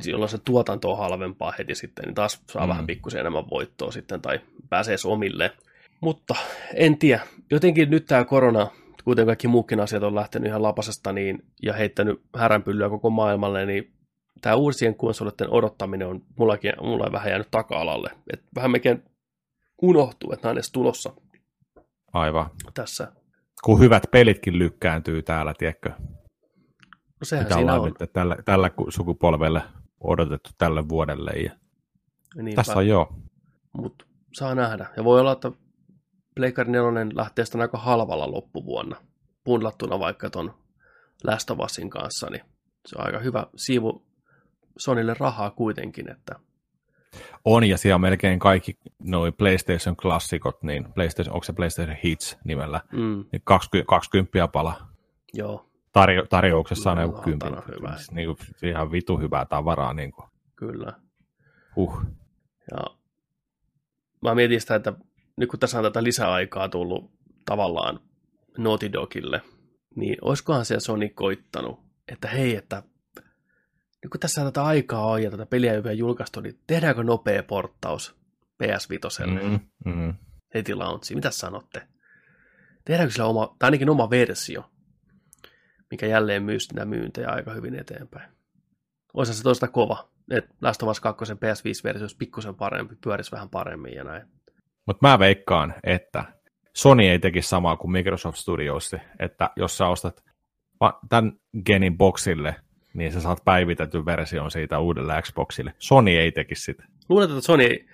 silloin 0.00 0.28
se 0.28 0.38
tuotanto 0.38 0.92
on 0.92 0.98
halvempaa 0.98 1.52
heti 1.58 1.74
sitten, 1.74 2.04
niin 2.04 2.14
taas 2.14 2.42
saa 2.50 2.66
Mm. 2.66 2.68
vähän 2.70 2.86
pikkusen 2.86 3.20
enemmän 3.20 3.50
voittoa 3.50 3.90
sitten 3.92 4.20
tai 4.22 4.40
pääsee 4.68 4.96
omille. 5.04 5.52
Mutta 6.00 6.34
en 6.74 6.98
tiedä, 6.98 7.20
jotenkin 7.50 7.90
nyt 7.90 8.06
tämä 8.06 8.24
korona, 8.24 8.66
kuten 9.04 9.26
kaikki 9.26 9.48
muukin 9.48 9.80
asiat 9.80 10.02
on 10.02 10.14
lähtenyt 10.14 10.48
ihan 10.48 10.62
lapasesta 10.62 11.12
niin, 11.12 11.42
ja 11.62 11.72
heittänyt 11.72 12.20
häränpyllyä 12.36 12.88
koko 12.88 13.10
maailmalle, 13.10 13.66
niin 13.66 13.92
tämä 14.40 14.54
uusien 14.54 14.94
konsolitten 14.94 15.50
odottaminen 15.50 16.08
on 16.08 16.22
mullakin, 16.38 16.72
mulla 16.82 17.04
on 17.04 17.12
vähän 17.12 17.28
jäänyt 17.30 17.48
taka-alalle. 17.50 18.10
Et 18.32 18.42
vähän 18.54 18.70
mekin 18.70 19.02
unohtuu, 19.82 20.32
että 20.32 20.46
nämä 20.46 20.50
on 20.50 20.56
edes 20.56 20.72
tulossa 20.72 21.12
aivan. 22.12 22.50
tässä. 22.74 23.12
Kun 23.64 23.80
hyvät 23.80 24.02
pelitkin 24.10 24.58
lykkääntyy 24.58 25.22
täällä, 25.22 25.54
tiedätkö, 25.58 25.90
No 27.20 27.24
sehän 27.24 27.44
mitä 27.44 27.54
siinä 27.54 27.74
on. 27.74 27.92
tällä, 28.12 28.36
tällä 28.44 28.70
sukupolvelle 28.88 29.62
odotettu 30.00 30.50
tälle 30.58 30.88
vuodelle. 30.88 31.30
Ja 31.30 31.50
Niinpä. 32.36 32.56
tässä 32.56 32.78
on 32.78 32.86
joo. 32.88 33.12
Mutta 33.72 34.04
saa 34.32 34.54
nähdä. 34.54 34.86
Ja 34.96 35.04
voi 35.04 35.20
olla, 35.20 35.32
että 35.32 35.52
Pleikari 36.34 36.70
4 36.72 37.06
lähtee 37.14 37.44
sitten 37.44 37.60
aika 37.60 37.78
halvalla 37.78 38.30
loppuvuonna. 38.30 38.96
Bundlattuna 39.44 39.98
vaikka 39.98 40.30
ton 40.30 40.54
Last 41.24 41.50
of 41.50 41.58
Usin 41.60 41.90
kanssa, 41.90 42.30
niin 42.30 42.42
se 42.86 42.96
on 42.98 43.06
aika 43.06 43.18
hyvä 43.18 43.46
siivu 43.56 44.06
Sonille 44.78 45.14
rahaa 45.18 45.50
kuitenkin, 45.50 46.10
että 46.10 46.34
On, 47.44 47.64
ja 47.64 47.78
siellä 47.78 47.94
on 47.94 48.00
melkein 48.00 48.38
kaikki 48.38 48.78
noin 48.98 49.32
PlayStation-klassikot, 49.32 50.62
niin 50.62 50.92
PlayStation, 50.92 51.34
onko 51.34 51.44
se 51.44 51.52
PlayStation 51.52 51.96
Hits 52.04 52.38
nimellä, 52.44 52.80
mm, 52.92 53.24
niin 53.32 53.42
20, 53.44 53.88
20 53.88 54.48
pala. 54.48 54.74
joo, 55.34 55.66
Tarjo, 55.96 56.26
tarjouksessa 56.26 56.92
on 56.92 57.00
joku 57.00 57.30
Jumalauta, 57.30 57.50
10. 57.50 57.52
no 57.52 57.62
hyvä. 57.76 57.96
Niin 58.10 58.26
kuin, 58.26 58.70
ihan 58.70 58.92
vitu 58.92 59.18
hyvää 59.18 59.46
tavaraa. 59.46 59.94
Niin 59.94 60.12
kuin. 60.12 60.28
kyllä. 60.56 60.92
Uh. 61.76 62.02
Ja 62.70 62.96
mä 64.22 64.34
mietin 64.34 64.60
sitä, 64.60 64.74
että 64.74 64.92
nyt 65.36 65.50
kun 65.50 65.58
tässä 65.58 65.78
on 65.78 65.84
tätä 65.84 66.02
lisäaikaa 66.02 66.68
tullut 66.68 67.10
tavallaan 67.44 68.00
Naughty 68.58 68.92
Dogille, 68.92 69.42
niin 69.94 70.16
olisikohan 70.22 70.64
se 70.64 70.80
Sony 70.80 71.08
koittanut, 71.08 71.80
että 72.08 72.28
hei, 72.28 72.56
että 72.56 72.82
nyt 74.02 74.10
kun 74.10 74.20
tässä 74.20 74.44
tätä 74.44 74.64
aikaa 74.64 75.06
on 75.06 75.22
ja 75.22 75.30
tätä 75.30 75.46
peliä 75.46 75.72
ei 75.72 75.76
ole 75.76 75.84
vielä 75.84 75.94
julkaistu, 75.94 76.40
niin 76.40 76.60
tehdäänkö 76.66 77.02
nopea 77.02 77.42
porttaus 77.42 78.16
PS5 78.62 79.26
mm. 79.26 79.60
Mm, 79.84 79.92
mm. 79.92 80.14
heti 80.54 80.74
launchiin? 80.74 81.18
Mitä 81.18 81.30
sanotte? 81.30 81.88
Tehdäänkö 82.84 83.12
sillä 83.12 83.26
oma, 83.26 83.56
tai 83.58 83.66
ainakin 83.66 83.90
oma 83.90 84.10
versio? 84.10 84.70
Mikä 85.90 86.06
jälleen 86.06 86.42
myy 86.42 86.60
sitä 86.60 86.84
myyntejä 86.84 87.28
aika 87.28 87.52
hyvin 87.52 87.74
eteenpäin. 87.74 88.30
Olisi 89.14 89.34
se 89.34 89.42
toista 89.42 89.68
kova, 89.68 90.08
että 90.30 90.54
Last 90.62 90.82
of 90.82 90.88
Us 90.88 91.00
2 91.00 91.24
PS5-versio 91.32 92.00
olisi 92.00 92.16
pikkusen 92.16 92.54
parempi, 92.54 92.94
pyörisi 93.04 93.32
vähän 93.32 93.48
paremmin 93.48 93.94
ja 93.94 94.04
näin. 94.04 94.22
Mutta 94.86 95.08
mä 95.08 95.18
veikkaan, 95.18 95.74
että 95.84 96.24
Sony 96.76 97.02
ei 97.02 97.18
tekisi 97.18 97.48
samaa 97.48 97.76
kuin 97.76 97.90
Microsoft 97.90 98.38
Studios, 98.38 98.96
että 99.18 99.50
jos 99.56 99.78
sä 99.78 99.86
ostat 99.86 100.24
tämän 101.08 101.32
genin 101.66 101.98
boxille, 101.98 102.56
niin 102.94 103.12
sä 103.12 103.20
saat 103.20 103.44
päivitetyn 103.44 104.06
version 104.06 104.50
siitä 104.50 104.78
uudelle 104.78 105.22
Xboxille. 105.22 105.74
Sony 105.78 106.10
ei 106.10 106.32
tekisi 106.32 106.62
sitä. 106.62 106.84
Luulet, 107.08 107.30
että 107.30 107.42
Sony 107.42 107.62
ei... 107.64 107.86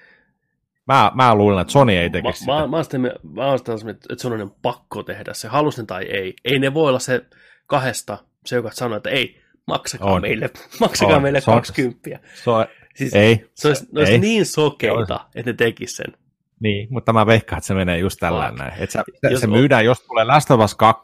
Mä, 0.87 1.13
mä 1.15 1.35
luulen, 1.35 1.61
että 1.61 1.73
Sony 1.73 1.93
ei 1.93 2.11
tekisi 2.11 2.47
Mä, 2.47 2.53
sitä. 2.57 2.67
mä, 2.69 2.77
mä, 2.77 2.83
sitä, 2.83 2.99
mä 3.23 3.47
oon 3.47 3.59
sitä, 3.59 3.73
että 3.93 4.23
Sony 4.23 4.43
on 4.43 4.55
pakko 4.63 5.03
tehdä 5.03 5.35
se, 5.35 5.49
halusin 5.49 5.87
tai 5.87 6.05
ei. 6.05 6.35
Ei 6.45 6.59
ne 6.59 6.75
voi 6.75 6.89
olla 6.89 6.99
se 6.99 7.27
kahdesta, 7.67 8.19
se 8.47 8.57
joka 8.57 8.71
sanoo, 8.73 8.97
että 8.97 9.11
ei, 9.11 9.43
maksakaa 9.67 10.13
On. 10.13 10.23
meille, 10.23 10.51
maksakaa 10.81 11.17
On. 11.17 11.23
meille 11.23 11.41
Se 11.41 11.51
on- 11.51 11.57
20. 11.57 12.21
So, 12.35 12.67
Siis 12.95 13.15
ei, 13.15 13.51
se 13.55 13.69
olisi, 13.69 13.87
ne 13.93 14.01
olisi 14.01 14.13
ei. 14.13 14.19
niin 14.19 14.47
sokeita, 14.47 15.27
että 15.35 15.51
ne 15.51 15.57
tekis 15.57 15.97
sen. 15.97 16.13
Niin, 16.61 16.89
mutta 16.91 17.13
mä 17.13 17.27
veikkaan, 17.27 17.59
että 17.59 17.67
se 17.67 17.75
menee 17.75 17.99
just 17.99 18.17
tällä 18.21 18.47
Fuck. 18.49 18.59
näin. 18.59 18.73
Että 18.79 19.05
se, 19.23 19.29
Jos 19.31 19.41
se 19.41 19.47
on- 19.47 19.53
myydään, 19.53 19.85
jos 19.85 20.01
tulee 20.01 20.25
Last 20.25 20.51
of 20.51 20.61
Us 20.61 20.75
2 20.75 21.03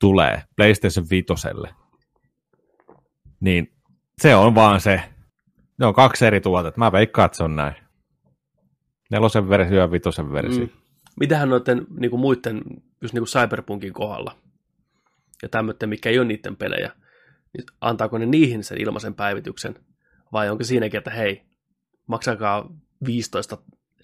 tulee 0.00 0.42
PlayStation 0.56 1.06
5, 1.10 1.24
niin 3.40 3.72
se 4.22 4.34
on 4.34 4.54
vaan 4.54 4.80
se. 4.80 5.00
Ne 5.78 5.86
on 5.86 5.94
kaksi 5.94 6.26
eri 6.26 6.40
tuotetta. 6.40 6.78
Mä 6.78 6.92
veikkaan, 6.92 7.26
että 7.26 7.36
se 7.36 7.44
on 7.44 7.56
näin. 7.56 7.74
Nelosen 9.10 9.48
versio 9.48 9.78
ja 9.78 9.90
vitosen 9.90 10.32
versio. 10.32 10.64
Mm. 10.64 10.70
Mitähän 11.20 11.48
noiden 11.48 11.86
niin 12.00 12.10
kuin 12.10 12.20
muiden, 12.20 12.62
just 13.02 13.14
niin 13.14 13.20
kuin 13.20 13.28
Cyberpunkin 13.28 13.92
kohdalla 13.92 14.36
ja 15.42 15.48
tämmöiden, 15.48 15.88
mikä 15.88 16.10
ei 16.10 16.18
ole 16.18 16.26
niiden 16.26 16.56
pelejä, 16.56 16.90
niin 17.52 17.66
antaako 17.80 18.18
ne 18.18 18.26
niihin 18.26 18.64
sen 18.64 18.80
ilmaisen 18.80 19.14
päivityksen, 19.14 19.74
vai 20.32 20.50
onko 20.50 20.64
siinäkin, 20.64 20.98
että 20.98 21.10
hei, 21.10 21.42
maksakaa 22.06 22.68
15 23.06 23.58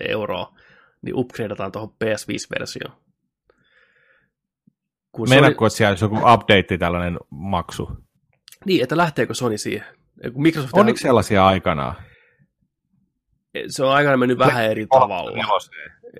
euroa, 0.08 0.54
niin 1.02 1.14
upgradeataan 1.16 1.72
tuohon 1.72 1.94
PS5-versioon. 2.04 2.96
Kun 5.12 5.28
Sony, 5.28 5.36
Meinaatko, 5.36 5.66
että 5.66 5.76
siellä 5.76 5.90
olisi 5.90 6.04
joku 6.04 6.16
update, 6.16 6.78
tällainen 6.78 7.18
maksu? 7.30 7.88
niin, 8.64 8.82
että 8.82 8.96
lähteekö 8.96 9.34
Sony 9.34 9.58
siihen? 9.58 9.84
Microsoft 10.34 10.74
Oliko 10.74 10.98
sellaisia 10.98 11.46
aikanaan? 11.46 11.94
se 13.68 13.84
on 13.84 13.92
aikana 13.92 14.16
mennyt 14.16 14.38
vähän 14.38 14.64
eri 14.64 14.86
tavalla. 14.86 15.30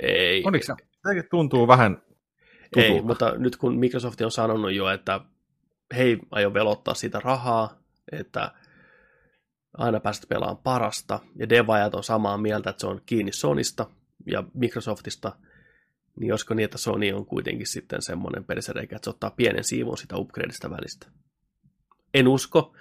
Ei, 0.03 0.43
Oliko 0.47 0.65
se? 0.65 0.75
Tuntuu 1.31 1.69
vähän 1.69 2.03
Ei, 2.77 3.03
mutta 3.03 3.35
nyt 3.39 3.57
kun 3.57 3.79
Microsoft 3.79 4.21
on 4.21 4.31
sanonut 4.31 4.73
jo, 4.73 4.89
että 4.89 5.21
he 5.97 6.03
ei 6.03 6.19
aio 6.31 6.55
velottaa 6.55 6.95
sitä 6.95 7.21
rahaa, 7.21 7.83
että 8.13 8.53
aina 9.79 10.01
pääset 10.01 10.29
pelaamaan 10.29 10.63
parasta, 10.63 11.21
ja 11.37 11.49
devaajat 11.49 11.95
on 11.95 12.05
samaa 12.05 12.39
mieltä, 12.39 12.71
että 12.71 12.81
se 12.81 12.87
on 12.87 13.01
kiinni 13.07 13.33
Sonista 13.33 13.87
ja 14.27 14.45
Microsoftista, 14.55 15.33
niin 16.21 16.29
josko 16.29 16.55
niin, 16.55 16.65
että 16.65 16.79
Sony 16.79 17.13
on 17.13 17.27
kuitenkin 17.27 17.67
sitten 17.67 18.03
semmoinen 18.03 18.45
persereikä, 18.45 18.97
että 18.97 19.07
se 19.07 19.11
ottaa 19.11 19.31
pienen 19.31 19.65
siivun 19.65 19.99
sitä 19.99 20.17
upgradeista 20.17 20.71
välistä. 20.71 21.07
En 22.15 22.29
usko. 22.29 22.75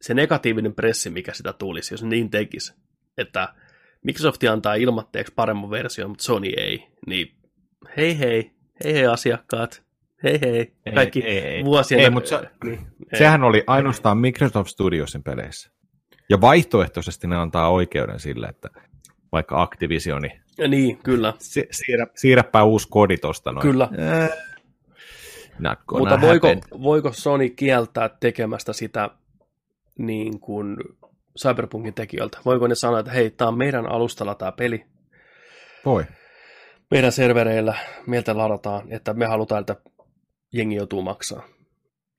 Se 0.00 0.14
negatiivinen 0.14 0.74
pressi, 0.74 1.10
mikä 1.10 1.32
sitä 1.32 1.52
tulisi, 1.52 1.94
jos 1.94 2.02
niin 2.02 2.30
tekisi, 2.30 2.74
että 3.18 3.54
Microsoft 4.04 4.44
antaa 4.44 4.74
ilmatteeksi 4.74 5.32
paremman 5.36 5.70
version, 5.70 6.10
mutta 6.10 6.24
Sony 6.24 6.48
ei, 6.56 6.88
niin 7.06 7.36
hei 7.96 8.18
hei, 8.18 8.52
hei 8.84 8.94
hei 8.94 9.06
asiakkaat, 9.06 9.82
hei 10.22 10.38
hei, 10.40 10.72
Ei, 10.86 10.92
kaikki 10.94 11.20
ei, 11.24 11.38
ei. 11.38 11.64
vuosien... 11.64 12.00
Ei, 12.00 12.10
mutta 12.10 12.28
se- 12.28 12.50
niin. 12.64 12.86
Sehän 13.18 13.42
oli 13.44 13.64
ainoastaan 13.66 14.18
Microsoft 14.18 14.70
Studiosin 14.70 15.22
peleissä. 15.22 15.70
Ja 16.30 16.40
vaihtoehtoisesti 16.40 17.26
ne 17.26 17.36
antaa 17.36 17.70
oikeuden 17.70 18.20
sille, 18.20 18.46
että 18.46 18.68
vaikka 19.32 19.62
Activisioni, 19.62 20.40
Ja 20.58 20.68
niin, 20.68 20.98
kyllä, 20.98 21.34
si- 21.38 21.68
siirrä, 21.70 22.06
siirräpä 22.14 22.62
uusi 22.62 22.88
kodi 22.90 23.16
tosta 23.18 23.52
noin. 23.52 23.62
kyllä. 23.62 23.88
Eh, 23.98 24.30
Mutta 25.98 26.20
voiko, 26.20 26.48
happen. 26.48 26.80
voiko 26.82 27.12
Sony 27.12 27.48
kieltää 27.50 28.10
tekemästä 28.20 28.72
sitä 28.72 29.10
niin 29.98 30.40
kuin 30.40 30.76
Cyberpunkin 31.42 31.94
tekijöiltä? 31.94 32.38
Voiko 32.44 32.66
ne 32.66 32.74
sanoa, 32.74 32.98
että 33.00 33.12
hei, 33.12 33.30
tämä 33.30 33.48
on 33.48 33.58
meidän 33.58 33.86
alustalla 33.86 34.34
tämä 34.34 34.52
peli, 34.52 34.84
Voi. 35.84 36.04
Meidän 36.92 37.12
servereillä, 37.12 37.74
meiltä 38.06 38.36
ladataan, 38.36 38.92
että 38.92 39.14
me 39.14 39.26
halutaan, 39.26 39.60
että 39.60 39.76
jengi 40.52 40.74
joutuu 40.74 41.02
maksaa. 41.02 41.42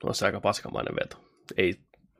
On 0.04 0.16
se 0.16 0.26
aika 0.26 0.42
paskamainen 0.42 0.96
veto. 0.96 1.18
Ei, 1.58 1.76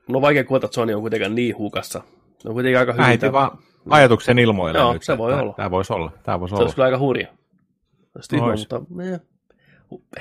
on 0.08 0.22
vaikea 0.22 0.44
kuvata, 0.44 0.66
että 0.66 0.74
Sony 0.74 0.94
on 0.94 1.00
kuitenkaan 1.00 1.34
niin 1.34 1.58
hukassa. 1.58 1.98
Ne 2.44 2.48
on 2.48 2.54
kuitenkin 2.54 2.78
aika 2.78 2.92
hyvin. 2.92 3.06
heitin 3.06 3.32
vaan 3.32 3.58
ajatuksen 3.90 4.38
ilmoille 4.38 4.78
Joo, 4.78 4.92
nyt. 4.92 5.02
se 5.02 5.18
voi 5.18 5.34
olla. 5.34 5.52
Tämä 5.56 5.70
voisi 5.70 5.92
olla. 5.92 6.12
Tämä 6.22 6.40
voisi 6.40 6.50
Se 6.50 6.54
olla. 6.54 6.62
olisi 6.64 6.74
kyllä 6.74 6.86
aika 6.86 6.98
hurja. 6.98 7.26
Olisi 8.14 8.28
tyhmä, 8.28 8.54
mutta 8.56 8.80
eh. 9.12 9.20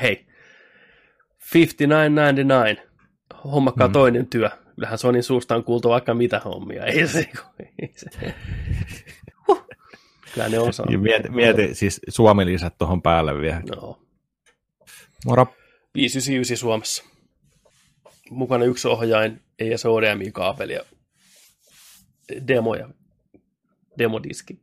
hei, 0.02 0.26
59.99, 2.78 2.82
hommakaa 3.44 3.88
Mm. 3.88 3.92
mm. 3.92 3.94
toinen 3.94 4.28
työ. 4.28 4.50
Kyllähän 4.76 4.98
Sonin 4.98 5.24
suusta 5.24 5.56
on 5.56 5.64
kuultu 5.64 5.90
vaikka 5.90 6.14
mitä 6.14 6.40
hommia. 6.46 6.86
Ei 6.86 7.08
se, 7.08 7.30
ei 7.82 7.94
se. 7.96 8.10
Huh. 10.36 10.44
Kyllä 10.44 10.50
ne 10.50 10.60
osaa. 10.60 10.86
Ja 10.90 11.00
mieti, 11.00 11.30
mieti 11.30 11.76
siis 11.76 12.02
Suomi 12.10 12.46
lisät 12.46 12.78
tuohon 12.78 13.02
päälle 13.02 13.42
vielä. 13.42 13.62
No, 13.76 14.00
Moro. 15.26 15.48
599 15.96 16.58
Suomessa. 16.58 17.04
Mukana 18.30 18.66
yksi 18.66 18.88
ohjain, 18.88 19.42
ei 19.60 19.68
edes 19.68 19.84
HDMI-kaapeli 19.84 20.74
ja 20.74 20.84
demoja. 22.48 22.90
Demodiski. 23.98 24.60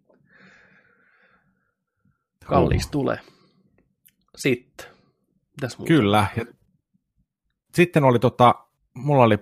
Kalliiksi 2.47 2.91
tulee. 2.91 3.19
Sitten. 4.37 4.87
Mitäs 5.51 5.79
muuta? 5.79 5.89
Kyllä. 5.89 6.27
Ja 6.37 6.45
sitten 7.75 8.05
oli 8.05 8.19
tota, 8.19 8.55
mulla 8.95 9.23
oli 9.23 9.39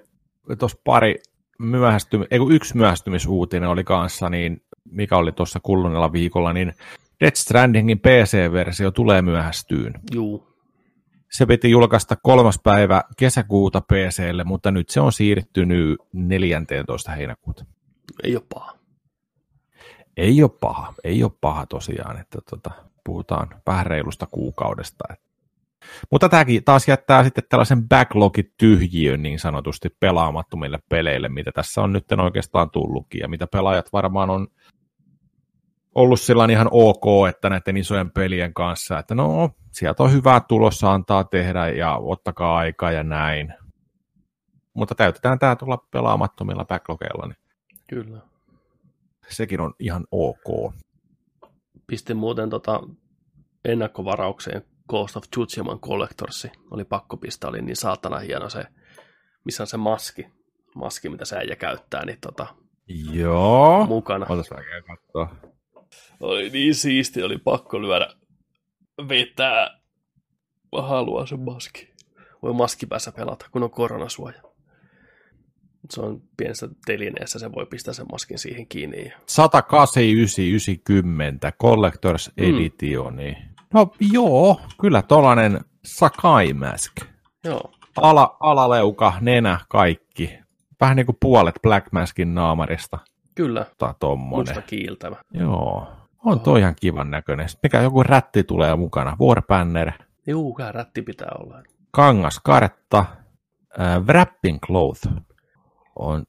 tuossa 0.58 0.78
pari 0.84 1.14
myöhästymi, 1.58 2.26
ei 2.30 2.38
kun 2.38 2.52
yksi 2.52 2.76
myöhästymisuutinen 2.76 3.68
oli 3.68 3.84
kanssa, 3.84 4.30
niin 4.30 4.62
mikä 4.90 5.16
oli 5.16 5.32
tuossa 5.32 5.60
kuluneella 5.62 6.12
viikolla, 6.12 6.52
niin 6.52 6.74
Death 7.20 7.36
Strandingin 7.36 7.98
PC-versio 7.98 8.90
tulee 8.90 9.22
myöhästyyn. 9.22 9.94
Juu. 10.14 10.48
Se 11.30 11.46
piti 11.46 11.70
julkaista 11.70 12.16
kolmas 12.22 12.60
päivä 12.62 13.02
kesäkuuta 13.16 13.80
PClle, 13.80 14.44
mutta 14.44 14.70
nyt 14.70 14.88
se 14.88 15.00
on 15.00 15.12
siirtynyt 15.12 15.98
14. 16.12 17.12
heinäkuuta. 17.12 17.64
Ei 18.22 18.36
ole 18.36 18.44
paha. 18.54 18.78
Ei 20.16 20.42
ole 20.42 20.50
paha, 20.60 20.94
ei 21.04 21.24
ole 21.24 21.32
paha 21.40 21.66
tosiaan, 21.66 22.20
että 22.20 22.38
tota, 22.50 22.70
puhutaan 23.04 23.48
vähän 23.66 23.86
reilusta 23.86 24.26
kuukaudesta. 24.26 25.04
Mutta 26.10 26.28
tämäkin 26.28 26.64
taas 26.64 26.88
jättää 26.88 27.24
sitten 27.24 27.44
tällaisen 27.48 27.88
backlogin 27.88 28.52
tyhjiön 28.58 29.22
niin 29.22 29.38
sanotusti 29.38 29.88
pelaamattomille 30.00 30.78
peleille, 30.88 31.28
mitä 31.28 31.52
tässä 31.52 31.82
on 31.82 31.92
nyt 31.92 32.12
oikeastaan 32.12 32.70
tullutkin, 32.70 33.20
ja 33.20 33.28
mitä 33.28 33.46
pelaajat 33.46 33.92
varmaan 33.92 34.30
on 34.30 34.48
ollut 35.98 36.20
sillä 36.20 36.46
ihan 36.50 36.68
ok, 36.70 37.28
että 37.28 37.50
näiden 37.50 37.76
isojen 37.76 38.10
pelien 38.10 38.54
kanssa, 38.54 38.98
että 38.98 39.14
no, 39.14 39.50
sieltä 39.72 40.02
on 40.02 40.12
hyvää 40.12 40.40
tulossa 40.40 40.92
antaa 40.92 41.24
tehdä, 41.24 41.68
ja 41.68 41.96
ottakaa 41.96 42.56
aikaa 42.56 42.92
ja 42.92 43.04
näin. 43.04 43.54
Mutta 44.74 44.94
täytetään 44.94 45.38
tämä 45.38 45.56
tulla 45.56 45.76
pelaamattomilla 45.90 46.64
backlogeilla, 46.64 47.26
niin 47.26 47.36
Kyllä. 47.88 48.18
sekin 49.28 49.60
on 49.60 49.74
ihan 49.78 50.06
ok. 50.10 50.74
Pistin 51.86 52.16
muuten 52.16 52.50
tota 52.50 52.80
ennakkovaraukseen 53.64 54.62
Ghost 54.88 55.16
of 55.16 55.24
Tsutshiman 55.30 55.80
Collectorsi. 55.80 56.52
Oli 56.70 56.84
pakko 56.84 57.16
pistää, 57.16 57.50
oli 57.50 57.62
niin 57.62 57.76
saatana 57.76 58.18
hieno 58.18 58.48
se, 58.48 58.64
missä 59.44 59.62
on 59.62 59.66
se 59.66 59.76
maski, 59.76 60.26
maski 60.74 61.08
mitä 61.08 61.24
se 61.24 61.36
äijä 61.36 61.56
käyttää, 61.56 62.04
niin 62.04 62.18
tota, 62.20 62.46
Joo. 63.12 63.86
mukana. 63.86 64.26
Otas 64.28 64.50
mä 64.50 64.56
käyn 64.56 64.84
katsoa. 64.84 65.57
Oli 66.20 66.50
niin 66.50 66.74
siisti, 66.74 67.22
oli 67.22 67.38
pakko 67.38 67.82
lyödä 67.82 68.08
vetää. 69.08 69.78
Mä 70.76 70.82
haluan 70.82 71.26
sen 71.26 71.40
maski. 71.40 71.88
Voi 72.42 72.52
maskipäässä 72.52 73.12
pelata, 73.12 73.46
kun 73.52 73.62
on 73.62 73.70
koronasuoja. 73.70 74.42
Se 75.90 76.00
on 76.00 76.22
pienessä 76.36 76.68
telineessä, 76.86 77.38
se 77.38 77.52
voi 77.52 77.66
pistää 77.66 77.94
sen 77.94 78.06
maskin 78.12 78.38
siihen 78.38 78.66
kiinni. 78.66 79.04
Ja... 79.04 79.12
189,90 79.18 81.52
Collectors 81.62 82.30
Mm. 82.36 82.44
Editioni. 82.44 83.36
No 83.74 83.92
joo, 84.12 84.60
kyllä 84.80 85.02
tollanen 85.02 85.60
Sakai 85.84 86.52
Mask. 86.52 86.92
Joo, 87.44 87.70
Ala, 87.96 88.36
alaleuka, 88.40 89.12
nenä, 89.20 89.60
kaikki. 89.68 90.38
Vähän 90.80 90.96
niin 90.96 91.06
kuin 91.06 91.16
puolet 91.20 91.54
Black 91.62 91.92
Maskin 91.92 92.34
naamarista. 92.34 92.98
kyllä, 93.34 93.66
Tai 93.78 93.94
tommonen. 94.00 94.48
musta 94.48 94.62
kiiltävä. 94.62 95.16
Joo, 95.34 95.86
on 96.28 96.40
toi 96.40 96.60
ihan 96.60 96.74
kivan 96.80 97.10
näköinen. 97.10 97.48
Sitten 97.48 97.68
Mikä 97.68 97.82
joku 97.82 98.02
rätti 98.02 98.44
tulee 98.44 98.76
mukana. 98.76 99.16
Warbanner, 99.20 99.92
Juu, 100.26 100.54
kyllä 100.54 100.72
rätti 100.72 101.02
pitää 101.02 101.28
olla. 101.40 101.62
kangaskartta, 101.90 102.98
äh, 103.80 104.02
Wrapping 104.06 104.58
Cloth 104.66 105.08
on 105.96 106.24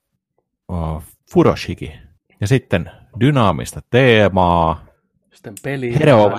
uh, 0.71 1.03
Furoshiki. 1.33 1.93
Ja 2.41 2.47
sitten 2.47 2.91
dynaamista 3.19 3.81
teemaa, 3.89 4.85
Sitten 5.33 5.53
peli. 5.63 5.99
Hero 5.99 6.31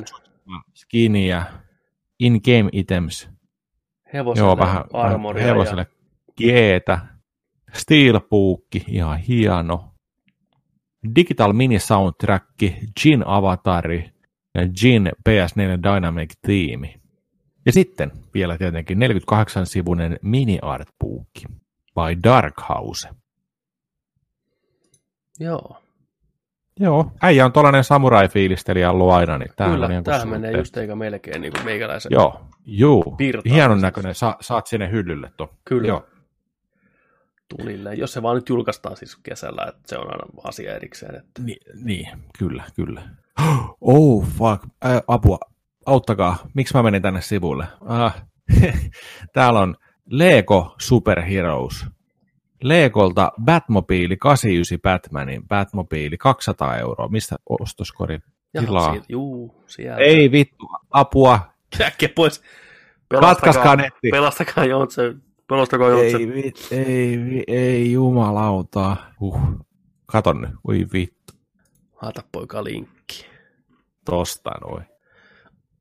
skiniä, 0.74 1.43
in-game 2.19 2.69
items, 2.73 3.28
Hevoselle, 4.15 4.47
joo, 4.49 4.59
vähän 4.59 4.85
armoria. 4.93 5.45
hevoselle 5.45 5.87
G-tä, 6.39 6.99
Steelbookki, 7.73 8.85
ihan 8.89 9.19
hieno, 9.19 9.89
Digital 11.14 11.52
Mini 11.52 11.78
Soundtrack, 11.78 12.47
Jin 13.05 13.27
Avatari 13.27 14.10
ja 14.55 14.62
Jin 14.82 15.10
PS4 15.28 15.94
Dynamic 15.94 16.32
Theme. 16.43 16.94
Ja 17.66 17.72
sitten 17.72 18.12
vielä 18.35 18.59
tietenkin 18.59 18.98
48-sivuinen 18.98 20.18
mini 20.22 20.59
artbookki 20.62 21.44
by 21.94 22.22
Dark 22.24 22.55
House. 22.68 23.09
Joo. 25.40 25.77
Joo, 26.81 27.12
äijä 27.22 27.44
on 27.44 27.52
tuollainen 27.52 27.85
samurai-fiilistelijä 27.85 28.90
ollut 28.90 29.10
aina, 29.10 29.39
niin 29.39 29.51
tämähän 29.56 29.74
Kyllä, 29.74 29.86
on 29.86 29.93
ihan 29.93 30.05
tämähän 30.05 30.28
menee 30.28 30.52
just 30.52 30.77
eikä 30.77 30.97
melkein 30.97 31.43
niin 31.43 31.52
kuin 31.52 31.64
meikäläisen. 31.64 32.12
Joo, 32.12 32.40
juu, 32.66 33.16
hienon 33.51 33.81
näköinen, 33.81 34.14
Sa, 34.14 34.36
saat 34.40 34.66
sinne 34.66 34.90
hyllylle 34.90 35.31
tuon. 35.36 35.48
Kyllä. 35.64 35.89
Joo. 35.89 36.06
Tulille. 37.56 37.94
Jos 37.94 38.12
se 38.12 38.22
vaan 38.22 38.35
nyt 38.35 38.48
julkaistaan 38.48 38.97
siis 38.97 39.16
kesällä, 39.16 39.66
että 39.68 39.82
se 39.86 39.98
on 39.98 40.06
aina 40.06 40.24
asia 40.44 40.77
erikseen. 40.77 41.16
Että... 41.16 41.43
Ni, 41.43 41.56
niin, 41.85 42.09
kyllä, 42.39 42.64
kyllä. 42.74 43.02
Oh, 43.81 44.27
fuck. 44.27 44.64
Ä, 44.85 45.01
apua, 45.09 45.39
auttakaa. 45.86 46.36
Miksi 46.55 46.74
mä 46.74 46.82
menin 46.82 47.02
tänne 47.02 47.20
sivulle? 47.20 47.66
Ah. 47.81 48.27
Täällä 49.35 49.60
on 49.60 49.77
Lego 50.10 50.74
Superheroes. 50.78 51.86
Legolta 52.62 53.32
Batmobile 53.44 54.16
89 54.16 54.78
Batmanin 54.81 55.48
Batmobile 55.48 56.16
200 56.16 56.77
euroa. 56.77 57.09
Mistä 57.09 57.36
ostoskori 57.48 58.18
tilaa? 58.60 58.97
juu, 59.09 59.64
sieltä. 59.66 60.01
Ei 60.01 60.32
vittu, 60.32 60.70
apua. 60.90 61.40
Äkkiä 61.81 62.09
pois. 62.14 62.43
Katkaiskaa 63.20 63.77
netti. 63.77 64.10
Pelastakaa 64.10 64.64
Jontse. 64.64 65.14
Pelastakaa 65.51 65.89
Jontse. 65.89 66.16
Ei, 66.16 66.28
vi, 66.28 66.52
ei, 66.70 67.18
vi, 67.24 67.43
ei 67.47 67.93
jumalauta. 67.93 68.97
Uh. 69.20 69.40
Katon 70.06 70.40
nyt, 70.40 70.51
oi 70.68 70.86
vittu. 70.93 71.32
Haata 71.97 72.22
poika 72.32 72.64
linkki. 72.64 73.27
Tosta 74.05 74.51
noin. 74.51 74.85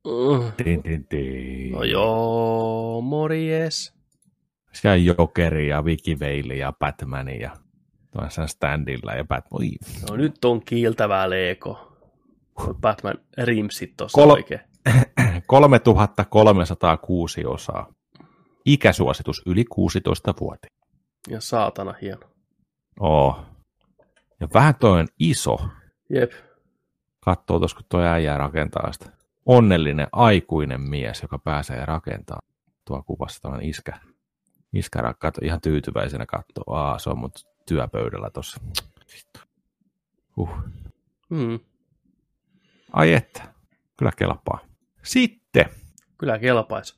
Uh. 0.07 0.51
Din, 0.65 0.83
din, 0.83 1.05
din. 1.11 1.71
No 1.71 1.83
joo, 1.83 3.01
morjes. 3.01 3.93
Siellä 4.73 4.93
on 4.93 5.05
Jokeri 5.05 5.67
ja 5.67 5.85
Vicky 5.85 6.19
Veili 6.19 6.59
ja 6.59 6.73
Batman 6.79 7.29
ja 7.39 7.51
tuossa 8.11 8.47
standilla 8.47 9.13
ja 9.13 9.23
Batman. 9.25 9.61
Oi, 9.61 9.69
No 10.09 10.15
nyt 10.15 10.45
on 10.45 10.61
kiiltävää 10.65 11.29
Lego. 11.29 11.97
Batman 12.81 13.15
rimsit 13.43 13.93
tossa 13.97 14.21
Kol- 14.21 14.31
oikein. 14.31 14.59
3306 15.47 17.45
osaa. 17.45 17.93
Ikäsuositus 18.65 19.41
yli 19.45 19.65
16 19.65 20.33
vuotta. 20.39 20.67
Ja 21.29 21.41
saatana 21.41 21.93
hieno. 22.01 22.29
Oo. 22.99 23.45
Ja 24.39 24.47
vähän 24.53 24.75
toi 24.75 24.99
on 24.99 25.07
iso. 25.19 25.57
Jep. 26.09 26.31
Katsoo 27.19 27.59
tuossa, 27.59 27.77
kun 27.77 27.85
toi 27.89 28.07
äijä 28.07 28.37
rakentaa 28.37 28.91
sitä. 28.91 29.11
Onnellinen 29.45 30.07
aikuinen 30.11 30.81
mies, 30.81 31.21
joka 31.21 31.39
pääsee 31.39 31.85
rakentamaan. 31.85 32.49
Tuo 32.85 33.03
kuvassa 33.03 33.41
tämän 33.41 33.61
iskä. 33.63 33.99
Iskä 34.73 35.01
rakkaat 35.01 35.37
ihan 35.41 35.61
tyytyväisenä 35.61 36.25
katsoo. 36.25 36.63
Aa, 36.67 36.99
se 36.99 37.09
on 37.09 37.17
mut 37.17 37.47
työpöydällä 37.67 38.29
tuossa. 38.29 38.61
Vittu. 39.13 39.39
Huh. 40.35 40.49
Mm. 41.29 41.59
Ai 42.93 43.13
että. 43.13 43.53
Kyllä 43.97 44.11
kelpaa. 44.17 44.59
Sitten. 45.03 45.65
Kyllä 46.17 46.39
kelpaisi. 46.39 46.97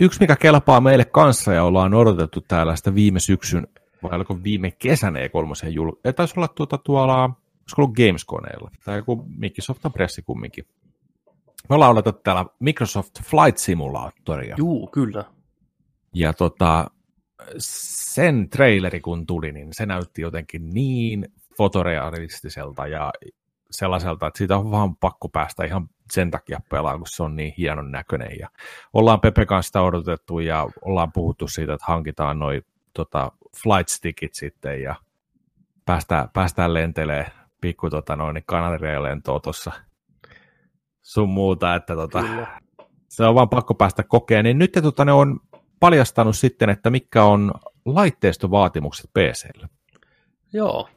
Yksi, 0.00 0.20
mikä 0.20 0.36
kelpaa 0.36 0.80
meille 0.80 1.04
kanssa 1.04 1.52
ja 1.52 1.64
ollaan 1.64 1.94
odotettu 1.94 2.40
täällä 2.40 2.76
sitä 2.76 2.94
viime 2.94 3.20
syksyn, 3.20 3.68
vai 4.02 4.16
oliko 4.16 4.42
viime 4.42 4.70
kesän 4.70 5.14
E3 5.14 5.68
jul... 5.68 5.92
Ei 6.04 6.12
taisi 6.12 6.34
olla 6.36 6.48
tuota 6.48 6.78
tuolla, 6.78 7.24
olisiko 7.24 7.82
ollut 7.82 7.96
Games-koneella, 7.96 8.70
tai 8.84 8.96
joku 8.96 9.24
Microsoft 9.36 9.80
pressi 9.92 10.22
kumminkin. 10.22 10.64
Me 11.68 11.74
ollaan 11.74 11.90
odotettu 11.90 12.20
täällä 12.22 12.44
Microsoft 12.58 13.22
Flight 13.22 13.58
Simulatoria. 13.58 14.54
Juu, 14.58 14.86
kyllä. 14.86 15.24
Ja 16.14 16.32
tota, 16.32 16.90
sen 17.58 18.48
traileri 18.50 19.00
kun 19.00 19.26
tuli, 19.26 19.52
niin 19.52 19.68
se 19.72 19.86
näytti 19.86 20.22
jotenkin 20.22 20.70
niin 20.70 21.32
fotorealistiselta 21.56 22.86
ja 22.86 23.12
sellaiselta, 23.70 24.26
että 24.26 24.38
siitä 24.38 24.56
on 24.56 24.70
vaan 24.70 24.96
pakko 24.96 25.28
päästä 25.28 25.64
ihan 25.64 25.88
sen 26.12 26.30
takia 26.30 26.60
pelaa, 26.68 26.98
kun 26.98 27.06
se 27.06 27.22
on 27.22 27.36
niin 27.36 27.54
hienon 27.58 27.92
näköinen. 27.92 28.38
Ja 28.38 28.48
ollaan 28.92 29.20
Pepe 29.20 29.46
kanssa 29.46 29.68
sitä 29.68 29.82
odotettu 29.82 30.38
ja 30.38 30.66
ollaan 30.82 31.12
puhuttu 31.12 31.48
siitä, 31.48 31.72
että 31.72 31.86
hankitaan 31.88 32.38
noi 32.38 32.62
tota, 32.92 33.32
flight 33.62 33.88
stickit 33.88 34.34
sitten 34.34 34.82
ja 34.82 34.94
päästään, 35.86 36.28
päästään 36.32 36.74
lentelee 36.74 37.26
pikku 37.60 37.90
tota, 37.90 38.16
noin 38.16 38.42
Kanarian 38.46 39.02
lentoa 39.02 39.40
tuossa 39.40 39.72
sun 41.02 41.28
muuta, 41.28 41.74
että 41.74 41.94
tota, 41.94 42.22
Kyllä. 42.22 42.60
se 43.08 43.24
on 43.24 43.34
vaan 43.34 43.48
pakko 43.48 43.74
päästä 43.74 44.02
kokeen, 44.02 44.44
niin 44.44 44.58
nyt 44.58 44.72
tota, 44.82 45.04
ne 45.04 45.12
on 45.12 45.40
paljastanut 45.80 46.36
sitten, 46.36 46.70
että 46.70 46.90
mitkä 46.90 47.24
on 47.24 47.52
laitteistovaatimukset 47.84 49.10
PClle. 49.12 49.68
Joo. 50.52 50.88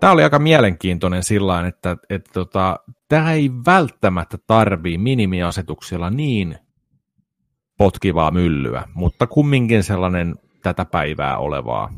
Tämä 0.00 0.12
oli 0.12 0.22
aika 0.22 0.38
mielenkiintoinen 0.38 1.22
sillä 1.22 1.66
että, 1.66 1.96
että 2.10 2.30
tota, 2.32 2.76
tämä 3.08 3.32
ei 3.32 3.50
välttämättä 3.66 4.38
tarvii 4.46 4.98
minimiasetuksilla 4.98 6.10
niin 6.10 6.58
potkivaa 7.78 8.30
myllyä, 8.30 8.84
mutta 8.94 9.26
kumminkin 9.26 9.82
sellainen 9.82 10.34
tätä 10.62 10.84
päivää 10.84 11.38
olevaa. 11.38 11.92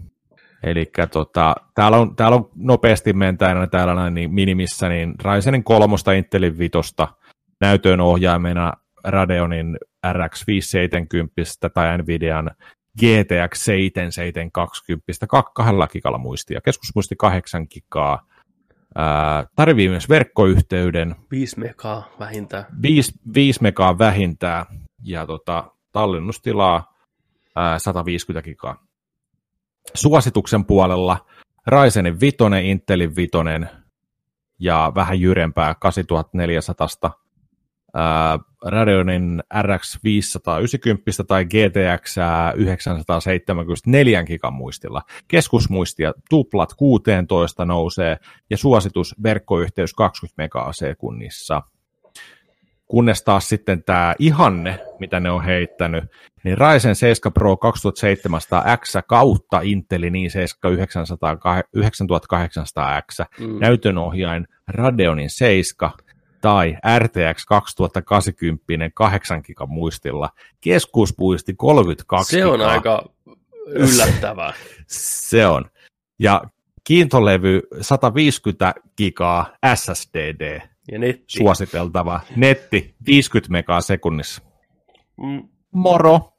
Eli 0.63 0.93
tota, 1.13 1.55
täällä, 1.75 1.99
on, 1.99 2.17
täällä 2.17 2.37
on 2.37 2.51
nopeasti 2.55 3.13
mentäänä 3.13 3.67
täällä 3.67 3.95
näin, 3.95 4.15
niin 4.15 4.35
minimissä 4.35 4.89
niin 4.89 5.15
Ryzenin 5.25 5.65
kolmosta, 5.65 6.13
Intelin 6.13 6.59
vitosta, 6.59 7.09
näytöön 7.61 8.01
ohjaimena 8.01 8.73
Radeonin 9.05 9.79
RX 10.13 10.47
570 10.47 11.69
tai 11.75 11.99
Nvidian 11.99 12.51
GTX 12.99 13.65
7720, 13.65 15.27
kahdella 15.55 15.89
gigalla 15.89 16.19
muistia, 16.19 16.61
keskusmuisti 16.61 17.17
8 17.17 17.67
gigaa, 17.71 18.27
Ää, 18.95 19.47
tarvii 19.57 19.89
myös 19.89 20.09
verkkoyhteyden, 20.09 21.17
5 21.31 21.61
megaa 21.61 22.09
vähintään. 22.19 22.65
5, 22.83 23.13
5 23.35 23.63
megaa 23.63 23.99
vähintään 23.99 24.67
ja 25.03 25.27
tota, 25.27 25.65
tallennustilaa 25.93 26.95
ää, 27.57 27.79
150 27.79 28.45
gigaa. 28.45 28.87
Suosituksen 29.95 30.65
puolella 30.65 31.27
Ryzenin 31.67 32.21
5, 32.21 32.37
Intelin 32.63 33.17
5 33.17 33.31
ja 34.59 34.93
vähän 34.95 35.21
jyrempää 35.21 35.75
8400 35.75 37.20
ää, 37.95 38.39
Radeonin 38.67 39.43
RX 39.63 39.99
590 40.05 41.25
tai 41.27 41.45
GTX 41.45 42.17
974 42.57 44.25
gigan 44.25 44.53
muistilla. 44.53 45.03
Keskusmuistia 45.29 46.13
tuplat 46.31 46.75
16 46.77 47.65
nousee 47.65 48.17
ja 48.51 48.57
suositus 48.57 49.15
verkkoyhteys 49.23 49.95
20 49.95 50.43
megaa 50.43 50.73
sekunnissa. 50.73 51.63
Kunnes 52.87 53.23
taas 53.23 53.49
sitten 53.49 53.83
tämä 53.85 54.15
ihanne, 54.19 54.79
mitä 54.99 55.21
ne 55.21 55.31
on 55.31 55.45
heittänyt, 55.45 56.05
niin 56.45 56.59
Ryzen 56.59 56.97
7 56.97 57.33
Pro 57.33 57.55
2700X 57.55 59.03
kautta 59.07 59.61
Intelin 59.63 60.15
i7 60.15 60.71
9800X 61.77 63.27
Mm. 63.41 63.59
näytönohjain 63.61 64.47
Radeonin 64.69 65.31
7 65.31 65.93
tai 66.41 66.77
RTX 66.99 67.45
2080 67.47 68.91
8 68.95 69.41
giga 69.45 69.67
muistilla, 69.67 70.31
keskuspuisti 70.61 71.55
32 71.55 72.31
Se 72.37 72.45
on 72.47 72.59
gigaa. 72.59 72.71
aika 72.73 73.09
yllättävää. 73.67 74.53
Se 74.87 75.47
on. 75.47 75.65
Ja 76.19 76.43
kiintolevy 76.85 77.61
150 77.81 78.75
gigaa 78.97 79.57
SSDD, 79.75 80.61
Ja 80.93 80.99
netti. 80.99 81.25
suositeltava. 81.27 82.21
Netti 82.37 82.95
50 83.07 83.53
megaa 83.53 83.81
sekunnissa. 83.81 84.43
Mm. 85.17 85.49
Moro! 85.73 86.33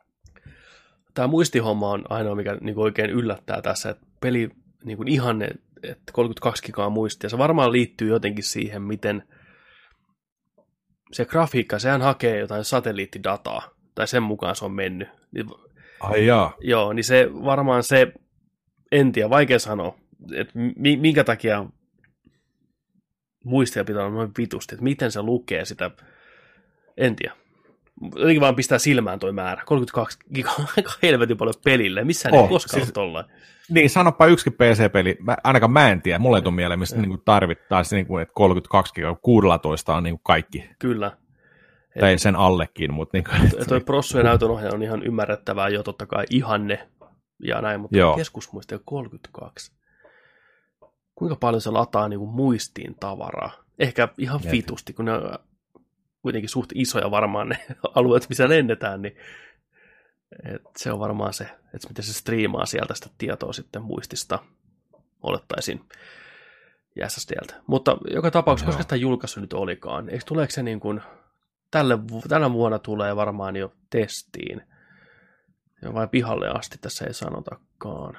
Tämä 1.13 1.27
muistihomma 1.27 1.89
on 1.89 2.03
ainoa, 2.09 2.35
mikä 2.35 2.57
niin 2.61 2.77
oikein 2.79 3.09
yllättää 3.09 3.61
tässä, 3.61 3.89
että 3.89 4.05
peli 4.19 4.49
niin 4.83 4.97
kuin 4.97 5.07
ihanne, 5.07 5.49
että 5.83 6.13
32 6.13 6.63
gigaa 6.63 6.89
muistia. 6.89 7.29
Se 7.29 7.37
varmaan 7.37 7.71
liittyy 7.71 8.09
jotenkin 8.09 8.43
siihen, 8.43 8.81
miten 8.81 9.23
se 11.11 11.25
grafiikka, 11.25 11.79
sehän 11.79 12.01
hakee 12.01 12.39
jotain 12.39 12.63
satelliittidataa, 12.63 13.69
tai 13.95 14.07
sen 14.07 14.23
mukaan 14.23 14.55
se 14.55 14.65
on 14.65 14.71
mennyt. 14.71 15.09
Niin 15.31 15.49
Ai 15.99 16.25
jaa. 16.25 16.55
Joo, 16.59 16.93
niin 16.93 17.03
se 17.03 17.29
varmaan 17.33 17.83
se, 17.83 18.13
en 18.91 19.11
tiedä, 19.11 19.29
vaikea 19.29 19.59
sanoa, 19.59 19.97
että 20.33 20.53
mi- 20.75 20.97
minkä 20.97 21.23
takia 21.23 21.65
muistia 23.43 23.83
pitää 23.83 24.03
olla 24.03 24.15
noin 24.15 24.31
vitusti, 24.37 24.75
että 24.75 24.83
miten 24.83 25.11
se 25.11 25.21
lukee 25.21 25.65
sitä, 25.65 25.91
en 26.97 27.15
tiedä. 27.15 27.35
Jotenkin 28.15 28.41
vaan 28.41 28.55
pistää 28.55 28.79
silmään 28.79 29.19
toi 29.19 29.31
määrä. 29.31 29.63
32 29.65 30.17
gigaa, 30.35 30.55
aika 30.77 30.91
helvetin 31.03 31.37
paljon 31.37 31.53
pelille. 31.65 32.03
Missään 32.03 32.35
Oh, 32.35 32.43
ei 32.43 32.49
koskaan 32.49 32.81
siis- 32.83 32.93
tollain. 32.93 33.25
Niin, 33.69 33.89
sanoppa 33.89 34.25
yksikin 34.25 34.53
PC-peli, 34.53 35.17
mä, 35.19 35.37
ainakaan 35.43 35.71
mä 35.71 35.89
en 35.89 36.01
tiedä, 36.01 36.19
mulle 36.19 36.37
ei 36.37 36.41
tule 36.41 36.55
mieleen, 36.55 36.79
mistä 36.79 37.01
niin 37.01 37.21
tarvittaisiin, 37.25 37.97
niin 37.97 38.05
kuin, 38.07 38.21
että 38.21 38.33
32 38.33 38.93
gigaa, 38.93 39.15
16 39.15 39.95
on 39.95 40.03
niin 40.03 40.13
kuin 40.13 40.21
kaikki, 40.23 40.69
Kyllä. 40.79 41.11
tai 41.99 42.17
sen 42.17 42.35
allekin, 42.35 42.93
mutta 42.93 43.17
niin 43.17 43.23
kuin, 43.23 43.51
Ja 43.59 43.65
toi 43.65 43.79
prossujen 43.81 44.25
näytönohjaaja 44.25 44.73
on 44.73 44.83
ihan 44.83 45.03
ymmärrettävää 45.03 45.69
jo 45.69 45.83
totta 45.83 46.05
kai 46.05 46.25
ihanne 46.29 46.87
ja 47.43 47.61
näin, 47.61 47.81
mutta 47.81 47.97
Joo. 47.97 48.15
keskusmuisti 48.15 48.75
on 48.75 48.81
32. 48.85 49.71
Kuinka 51.15 51.35
paljon 51.35 51.61
se 51.61 51.69
lataa 51.71 52.09
niin 52.09 52.19
kuin 52.19 52.31
muistiin 52.31 52.95
tavaraa? 52.99 53.51
Ehkä 53.79 54.07
ihan 54.17 54.39
Jep. 54.43 54.51
vitusti, 54.51 54.93
kun 54.93 55.05
ne 55.05 55.11
kuitenkin 56.21 56.49
suht 56.49 56.69
isoja 56.75 57.11
varmaan 57.11 57.49
ne 57.49 57.65
alueet, 57.95 58.29
missä 58.29 58.49
lennetään, 58.49 59.01
niin 59.01 59.15
et 60.45 60.61
se 60.77 60.91
on 60.91 60.99
varmaan 60.99 61.33
se, 61.33 61.43
että 61.43 61.87
miten 61.87 62.03
se 62.03 62.13
striimaa 62.13 62.65
sieltä 62.65 62.93
sitä 62.93 63.09
tietoa 63.17 63.53
sitten 63.53 63.81
muistista, 63.81 64.39
olettaisin, 65.21 65.81
SSDltä. 67.07 67.55
Mutta 67.67 67.97
joka 68.13 68.31
tapauksessa, 68.31 68.65
Joo. 68.65 68.71
koska 68.71 68.83
sitä 68.83 68.95
julkaisu 68.95 69.39
nyt 69.39 69.53
olikaan, 69.53 70.09
eikö 70.09 70.25
tuleeko 70.27 70.51
se 70.51 70.63
niin 70.63 70.79
kuin, 70.79 71.01
tälle, 71.71 71.99
tänä 72.29 72.51
vuonna 72.51 72.79
tulee 72.79 73.15
varmaan 73.15 73.55
jo 73.55 73.73
testiin, 73.89 74.61
ja 75.81 75.93
vai 75.93 76.07
pihalle 76.07 76.49
asti 76.49 76.77
tässä 76.81 77.05
ei 77.05 77.13
sanotakaan. 77.13 78.17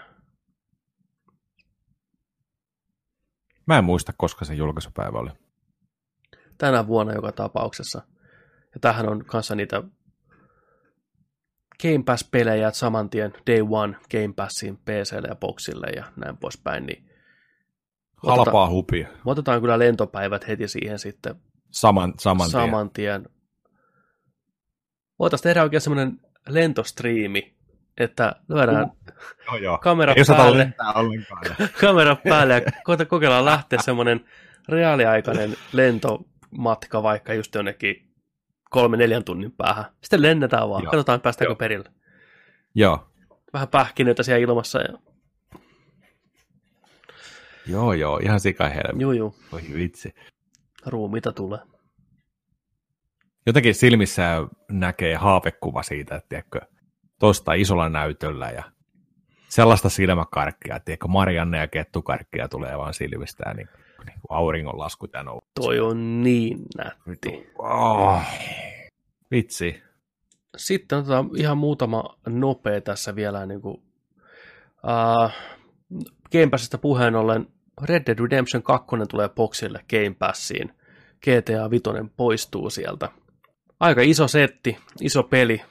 mä 3.66 3.78
en 3.78 3.84
muista, 3.84 4.12
koska 4.16 4.44
se 4.44 4.54
julkaisupäivä 4.54 5.18
oli. 5.18 5.30
Tänä 6.62 6.86
vuonna 6.86 7.12
joka 7.12 7.32
tapauksessa. 7.32 8.02
Ja 8.74 8.80
tämähän 8.80 9.08
on 9.08 9.24
kanssa 9.24 9.54
niitä 9.54 9.82
Game 11.82 12.04
Pass-pelejä, 12.04 12.70
saman 12.70 13.10
tien 13.10 13.32
Day 13.46 13.66
One 13.70 13.96
Game 14.10 14.32
Passin 14.36 14.76
PClle 14.76 15.28
ja 15.28 15.34
Boxille 15.34 15.86
ja 15.96 16.04
näin 16.16 16.36
poispäin, 16.36 16.86
niin 16.86 17.10
Halpaa 18.16 18.70
hupia. 18.70 19.08
me 19.08 19.30
otetaan 19.30 19.60
kyllä 19.60 19.78
lentopäivät 19.78 20.48
heti 20.48 20.68
siihen 20.68 20.98
sitten 20.98 21.34
Saman, 21.70 22.14
saman, 22.20 22.50
tien. 22.50 22.50
saman 22.50 22.90
tien. 22.90 23.28
Voitaisiin 25.18 25.42
tehdä 25.42 25.62
oikein 25.62 25.80
semmoinen 25.80 26.20
lentostriimi, 26.48 27.54
että 27.98 28.32
lyödään 28.48 28.90
Joo, 29.46 29.56
joo. 29.56 29.78
kamera 29.78 30.14
Ei 30.14 30.24
päälle, 30.28 30.74
kamera 31.80 32.16
päälle 32.28 32.54
ja 32.54 33.06
kokeillaan 33.06 33.44
lähteä 33.44 33.78
semmoinen 33.82 34.24
reaaliaikainen 34.68 35.56
lentomatka 36.52 37.02
vaikka 37.02 37.34
just 37.34 37.54
jonnekin 37.54 38.08
kolme 38.70 38.96
neljän 38.96 39.24
tunnin 39.24 39.52
päähän. 39.52 39.84
Sitten 40.02 40.22
lennetään 40.22 40.68
vaan, 40.68 40.82
Joo. 40.82 40.90
katsotaan 40.90 41.20
päästäänkö 41.20 41.50
Joo. 41.50 41.56
perille. 41.56 41.90
joo. 42.74 43.08
Vähän 43.52 43.68
pähkinöitä 43.68 44.22
siellä 44.22 44.40
ilmassa 44.42 44.80
ja 44.80 44.98
Joo, 47.66 47.92
joo, 47.92 48.18
ihan 48.18 48.40
sikahelmi. 48.40 49.02
juu, 49.02 49.12
juu, 49.12 49.34
Voi 49.52 49.60
vitsi. 49.74 50.14
ruumiita 50.86 51.32
tulee. 51.32 51.58
Jotenkin 53.46 53.74
silmissä 53.74 54.22
näkee 54.70 55.14
haapekuva 55.16 55.82
siitä, 55.82 56.16
että 56.16 56.28
tiedätkö, 56.28 56.60
tosta 57.18 57.52
isolla 57.54 57.88
näytöllä 57.88 58.50
ja 58.50 58.62
sellaista 59.48 59.88
silmäkarkkia, 59.88 60.80
tiedätkö, 60.80 61.08
Marianne 61.08 61.58
ja 61.58 61.68
Kettukarkkia 61.68 62.48
tulee 62.48 62.78
vaan 62.78 62.94
silmistään, 62.94 63.56
niin, 63.56 63.68
niin 64.06 64.20
kuin 64.20 64.38
auringonlaskut 64.38 65.12
ja. 65.12 65.24
Toi 65.54 65.80
on 65.80 66.22
niin 66.22 66.58
nätti. 66.76 67.50
Oh, 67.58 68.20
vitsi. 69.30 69.82
Sitten 70.56 70.98
otetaan 70.98 71.30
ihan 71.36 71.58
muutama 71.58 72.18
nopea 72.28 72.80
tässä 72.80 73.16
vielä. 73.16 73.46
Niin 73.46 73.60
kuin, 73.60 73.74
uh, 74.84 75.30
Game 76.32 76.46
Passista 76.50 76.78
puheen 76.78 77.16
ollen 77.16 77.46
Red 77.82 78.02
Dead 78.06 78.18
Redemption 78.18 78.62
2 78.62 78.86
tulee 79.10 79.28
boxille 79.28 79.84
Game 79.90 80.16
Passiin. 80.18 80.72
GTA 81.20 81.70
5 81.70 81.82
poistuu 82.16 82.70
sieltä. 82.70 83.08
Aika 83.80 84.00
iso 84.00 84.28
setti, 84.28 84.78
iso 85.00 85.22
peli. 85.22 85.62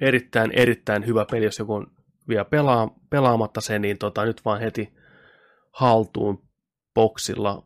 Erittäin, 0.00 0.50
erittäin 0.54 1.06
hyvä 1.06 1.26
peli, 1.30 1.44
jos 1.44 1.58
joku 1.58 1.74
on 1.74 1.86
vielä 2.28 2.44
pelaa, 2.44 2.94
pelaamatta 3.10 3.60
se, 3.60 3.78
niin 3.78 3.98
tota, 3.98 4.24
nyt 4.24 4.44
vaan 4.44 4.60
heti 4.60 4.92
haltuun 5.70 6.42
boxilla 6.94 7.62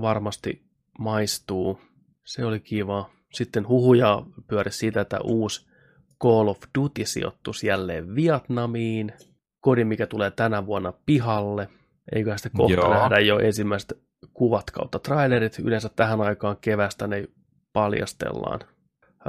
varmasti 0.00 0.62
maistuu. 0.98 1.80
Se 2.24 2.44
oli 2.44 2.60
kiva. 2.60 3.10
Sitten 3.32 3.68
huhuja 3.68 4.22
pyöri 4.48 4.72
siitä, 4.72 5.00
että 5.00 5.20
uusi 5.24 5.70
Call 6.22 6.48
of 6.48 6.58
Duty 6.78 7.04
sijoittuisi 7.04 7.66
jälleen 7.66 8.14
Vietnamiin. 8.14 9.12
Kodi, 9.60 9.84
mikä 9.84 10.06
tulee 10.06 10.30
tänä 10.30 10.66
vuonna 10.66 10.92
pihalle. 11.06 11.68
Eiköhän 12.12 12.38
sitä 12.38 12.50
kohta 12.56 12.76
Joo. 12.76 12.94
nähdä 12.94 13.18
jo 13.18 13.38
ensimmäiset 13.38 13.98
kuvat 14.34 14.70
kautta 14.70 14.98
trailerit. 14.98 15.58
Yleensä 15.58 15.90
tähän 15.96 16.20
aikaan 16.20 16.56
kevästä 16.60 17.06
ne 17.06 17.28
paljastellaan. 17.72 18.60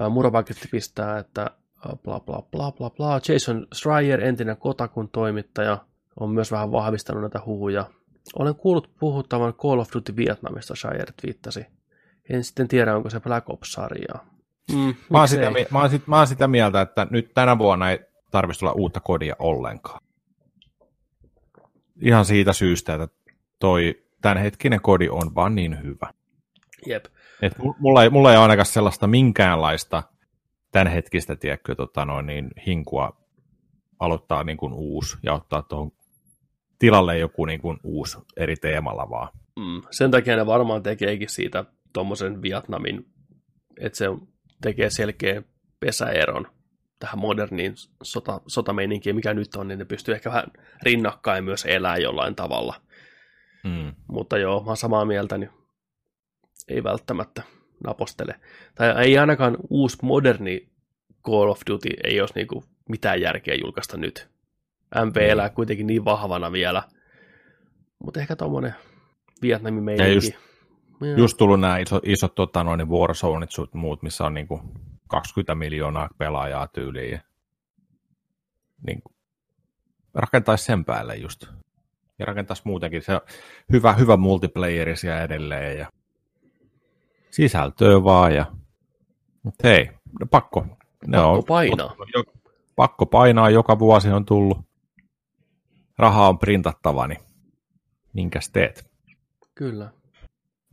Murapaketti 0.09 0.67
pistää, 0.71 1.19
että 1.19 1.51
bla 2.03 2.19
bla 2.19 2.41
bla 2.41 2.71
bla 2.71 2.89
bla. 2.89 3.19
Jason 3.29 3.67
Schreier, 3.73 4.23
entinen 4.23 4.57
Kotakun 4.57 5.09
toimittaja, 5.09 5.77
on 6.19 6.29
myös 6.29 6.51
vähän 6.51 6.71
vahvistanut 6.71 7.21
näitä 7.21 7.39
huhuja. 7.45 7.85
Olen 8.39 8.55
kuullut 8.55 8.91
puhuttavan 8.99 9.53
Call 9.53 9.79
of 9.79 9.89
Duty 9.93 10.15
Vietnamista, 10.15 10.75
Schreier 10.75 11.11
twiittasi. 11.21 11.65
En 12.29 12.43
sitten 12.43 12.67
tiedä, 12.67 12.95
onko 12.95 13.09
se 13.09 13.19
Black 13.19 13.49
Ops-sarjaa. 13.49 14.25
Mm, 14.71 14.95
Mä 15.09 15.17
oon, 15.17 15.27
sitä, 15.27 15.51
mä, 15.71 15.79
oon 15.79 15.89
sit, 15.89 16.07
mä 16.07 16.17
oon 16.17 16.27
sitä 16.27 16.47
mieltä, 16.47 16.81
että 16.81 17.07
nyt 17.09 17.31
tänä 17.33 17.57
vuonna 17.57 17.91
ei 17.91 17.99
tarvitsisi 18.31 18.65
olla 18.65 18.73
uutta 18.73 18.99
kodia 18.99 19.35
ollenkaan. 19.39 20.01
Ihan 22.01 22.25
siitä 22.25 22.53
syystä, 22.53 22.93
että 22.93 23.07
toi 23.59 24.03
tämänhetkinen 24.21 24.81
kodi 24.81 25.09
on 25.09 25.35
vaan 25.35 25.55
niin 25.55 25.83
hyvä. 25.83 26.13
Jep. 26.85 27.05
Et 27.41 27.53
mu- 27.59 27.75
mulla, 27.79 28.03
ei, 28.03 28.09
mulla 28.09 28.31
ei 28.31 28.37
ole 28.37 28.41
ainakaan 28.43 28.65
sellaista 28.65 29.07
minkäänlaista 29.07 30.03
tämänhetkistä 30.71 31.35
tiedätkö, 31.35 31.75
tota 31.75 32.05
noin, 32.05 32.25
niin 32.25 32.51
hinkua 32.67 33.17
aloittaa 33.99 34.43
niin 34.43 34.57
kuin 34.57 34.73
uusi 34.73 35.17
ja 35.23 35.33
ottaa 35.33 35.61
tuohon 35.61 35.91
tilalle 36.81 37.17
joku 37.17 37.45
niin 37.45 37.61
kuin 37.61 37.77
uusi 37.83 38.17
eri 38.37 38.55
teemalla 38.55 39.09
vaan. 39.09 39.29
Mm. 39.59 39.81
Sen 39.91 40.11
takia 40.11 40.35
ne 40.35 40.45
varmaan 40.45 40.83
tekeekin 40.83 41.29
siitä 41.29 41.65
tuommoisen 41.93 42.41
Vietnamin, 42.41 43.05
että 43.79 43.97
se 43.97 44.05
tekee 44.61 44.89
selkeä 44.89 45.43
pesäeron 45.79 46.47
tähän 46.99 47.19
moderniin 47.19 47.73
sota, 48.03 48.41
sotameininkiin, 48.47 49.15
mikä 49.15 49.33
nyt 49.33 49.55
on, 49.55 49.67
niin 49.67 49.79
ne 49.79 49.85
pystyy 49.85 50.13
ehkä 50.13 50.29
vähän 50.29 50.45
rinnakkain 50.83 51.43
myös 51.43 51.65
elää 51.65 51.97
jollain 51.97 52.35
tavalla. 52.35 52.81
Mm. 53.63 53.93
Mutta 54.07 54.37
joo, 54.37 54.63
mä 54.63 54.67
oon 54.67 54.77
samaa 54.77 55.05
mieltä, 55.05 55.37
niin 55.37 55.49
ei 56.67 56.83
välttämättä 56.83 57.43
napostele. 57.83 58.35
Tai 58.75 59.05
ei 59.05 59.17
ainakaan 59.17 59.57
uusi 59.69 59.97
moderni 60.01 60.69
Call 61.25 61.49
of 61.49 61.61
Duty 61.69 61.89
ei 62.03 62.21
olisi 62.21 62.33
niinku 62.35 62.63
mitään 62.89 63.21
järkeä 63.21 63.55
julkaista 63.55 63.97
nyt. 63.97 64.31
MP 64.95 65.15
Niin. 65.15 65.29
elää 65.29 65.49
kuitenkin 65.49 65.87
niin 65.87 66.05
vahvana 66.05 66.51
vielä. 66.51 66.83
Mutta 68.03 68.19
ehkä 68.19 68.35
tommonen 68.35 68.75
Vietnamin 69.41 69.77
Ja 69.77 69.83
meininki. 69.83 70.13
just- 70.27 70.33
Joo. 71.01 71.17
Just 71.17 71.37
tullut 71.37 71.59
nämä 71.59 71.77
isot, 71.77 72.03
isot 72.05 72.35
tota 72.35 72.63
noin, 72.63 72.89
Warzoneit 72.89 73.51
sun 73.51 73.67
muut, 73.73 74.03
missä 74.03 74.23
on 74.25 74.33
niin 74.33 74.47
kuin 74.47 74.61
20 75.07 75.55
miljoonaa 75.55 76.09
pelaajaa 76.17 76.67
tyyliin. 76.67 77.11
Ja, 77.11 77.19
niin 78.87 79.01
rakentaisi 80.13 80.65
sen 80.65 80.85
päälle 80.85 81.15
just. 81.15 81.45
Ja 82.19 82.25
rakentaisi 82.25 82.61
muutenkin 82.65 83.01
se 83.01 83.21
hyvä, 83.71 83.93
hyvä 83.93 84.17
multiplayeri 84.17 84.95
siellä 84.97 85.21
edelleen. 85.23 85.77
Ja 85.79 85.87
sisältöä 87.31 88.03
vaan. 88.03 88.35
Ja, 88.35 88.45
mutta 89.43 89.67
hei, 89.67 89.89
no 90.19 90.25
pakko. 90.31 90.65
Ne 91.07 91.17
Pakko 91.17 91.31
on, 91.37 91.43
painaa. 91.47 91.95
Jo, 92.15 92.23
pakko 92.75 93.05
painaa, 93.05 93.49
joka 93.49 93.79
vuosi 93.79 94.09
on 94.09 94.25
tullut. 94.25 94.57
Rahaa 95.97 96.29
on 96.29 96.39
printattava, 96.39 97.07
niin 97.07 97.19
minkäs 98.13 98.49
teet? 98.49 98.91
Kyllä. 99.55 99.91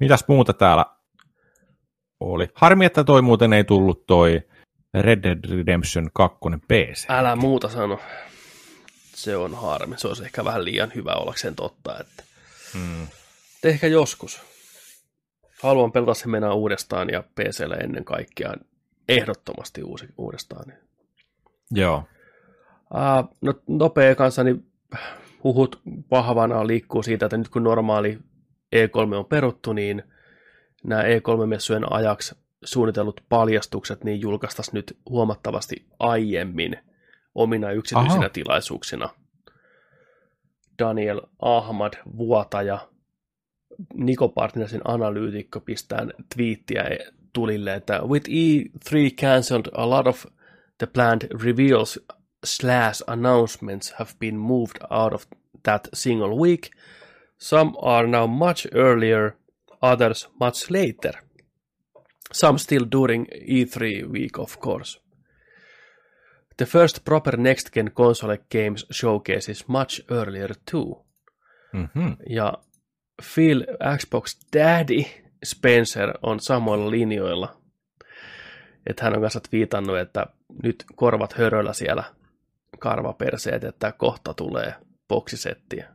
Mitäs 0.00 0.24
muuta 0.28 0.52
täällä 0.52 0.86
oli? 2.20 2.48
Harmi, 2.54 2.84
että 2.84 3.04
toi 3.04 3.22
muuten 3.22 3.52
ei 3.52 3.64
tullut 3.64 4.06
toi 4.06 4.42
Red 4.94 5.22
Dead 5.22 5.50
Redemption 5.50 6.10
2 6.14 6.38
PC. 6.68 7.06
Älä 7.08 7.36
muuta 7.36 7.68
sano. 7.68 8.00
Se 9.14 9.36
on 9.36 9.54
harmi. 9.54 9.98
Se 9.98 10.08
olisi 10.08 10.24
ehkä 10.24 10.44
vähän 10.44 10.64
liian 10.64 10.92
hyvä 10.94 11.12
ollakseen 11.12 11.54
totta. 11.54 12.00
Että... 12.00 12.22
Mm. 12.74 13.06
Ehkä 13.64 13.86
joskus. 13.86 14.40
Haluan 15.62 15.92
pelata 15.92 16.14
sen 16.14 16.30
mennä 16.30 16.52
uudestaan 16.52 17.10
ja 17.10 17.22
PClle 17.22 17.74
ennen 17.74 18.04
kaikkea 18.04 18.54
ehdottomasti 19.08 19.82
uusi, 19.82 20.06
uudestaan. 20.18 20.72
Joo. 21.70 22.04
Uh, 22.94 23.36
no 23.40 23.54
nopea 23.66 24.14
kanssa, 24.14 24.44
niin 24.44 24.67
huhut 25.44 25.80
vahvana 26.10 26.66
liikkuu 26.66 27.02
siitä, 27.02 27.26
että 27.26 27.36
nyt 27.36 27.48
kun 27.48 27.64
normaali 27.64 28.18
E3 28.76 29.14
on 29.14 29.26
peruttu, 29.26 29.72
niin 29.72 30.02
nämä 30.84 31.02
E3-messujen 31.02 31.92
ajaksi 31.92 32.34
suunnitellut 32.64 33.20
paljastukset 33.28 34.04
niin 34.04 34.20
julkaistaisiin 34.20 34.74
nyt 34.74 34.98
huomattavasti 35.08 35.86
aiemmin 35.98 36.76
omina 37.34 37.70
yksityisinä 37.70 38.20
Aha. 38.20 38.28
tilaisuuksina. 38.28 39.08
Daniel 40.78 41.20
Ahmad, 41.42 41.92
vuotaja, 42.16 42.88
Niko 43.94 44.28
Partnersin 44.28 44.80
analyytikko 44.84 45.60
pistää 45.60 46.06
twiittiä 46.34 46.84
tulille, 47.32 47.74
että 47.74 48.00
with 48.02 48.28
E3 48.28 49.14
cancelled 49.20 49.66
a 49.72 49.90
lot 49.90 50.06
of 50.06 50.24
the 50.78 50.86
planned 50.86 51.28
reveals 51.42 52.06
slash 52.44 53.02
announcements 53.08 53.90
have 53.98 54.14
been 54.18 54.38
moved 54.38 54.78
out 54.90 55.12
of 55.12 55.26
that 55.62 55.88
single 55.94 56.38
week. 56.38 56.70
Some 57.38 57.76
are 57.82 58.06
now 58.06 58.26
much 58.26 58.66
earlier, 58.72 59.36
others 59.82 60.28
much 60.40 60.70
later. 60.70 61.12
Some 62.32 62.58
still 62.58 62.84
during 62.92 63.26
E3 63.26 64.06
week, 64.12 64.38
of 64.38 64.58
course. 64.60 65.00
The 66.56 66.66
first 66.66 67.04
proper 67.04 67.36
next-gen 67.36 67.90
console 67.90 68.36
games 68.50 68.86
showcase 68.90 69.48
is 69.48 69.68
much 69.68 70.00
earlier 70.10 70.54
too. 70.64 71.04
Mm-hmm. 71.74 72.16
Ja 72.30 72.54
Phil 73.34 73.64
Xbox 73.96 74.38
Daddy 74.56 75.04
Spencer 75.44 76.14
on 76.22 76.40
samoilla 76.40 76.90
linjoilla. 76.90 77.56
Että 78.86 79.04
hän 79.04 79.14
on 79.14 79.20
kanssa 79.20 79.40
viitannut, 79.52 79.98
että 79.98 80.26
nyt 80.62 80.84
korvat 80.96 81.32
höröllä 81.32 81.72
siellä 81.72 82.04
karvaperseet, 82.78 83.64
että 83.64 83.92
kohta 83.92 84.34
tulee 84.34 84.74
boksisettiä. 85.08 85.88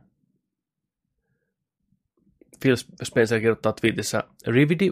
Phil 2.60 2.76
Spencer 3.02 3.38
kirjoittaa 3.40 3.72
tweetissä, 3.72 4.22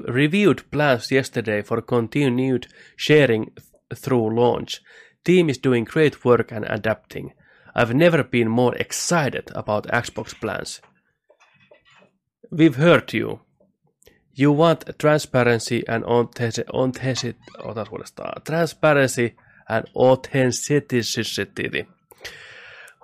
Reviewed 0.07 0.59
plans 0.71 1.13
yesterday 1.13 1.63
for 1.63 1.83
continued 1.83 2.63
sharing 3.07 3.47
through 4.05 4.35
launch. 4.35 4.85
Team 5.25 5.49
is 5.49 5.61
doing 5.65 5.87
great 5.87 6.25
work 6.25 6.53
and 6.53 6.65
adapting. 6.65 7.31
I've 7.79 7.95
never 7.95 8.25
been 8.25 8.51
more 8.51 8.77
excited 8.81 9.45
about 9.55 9.87
Xbox 9.87 10.35
plans. 10.41 10.83
We've 12.59 12.77
heard 12.77 13.15
you. 13.15 13.41
You 14.39 14.59
want 14.59 14.85
transparency 14.99 15.83
and 15.89 16.05
authenticity. 16.05 17.39
Otas 17.59 17.89
uudestaan. 17.89 18.43
Transparency 18.43 19.37
and 19.69 19.85
authenticity. 19.95 21.89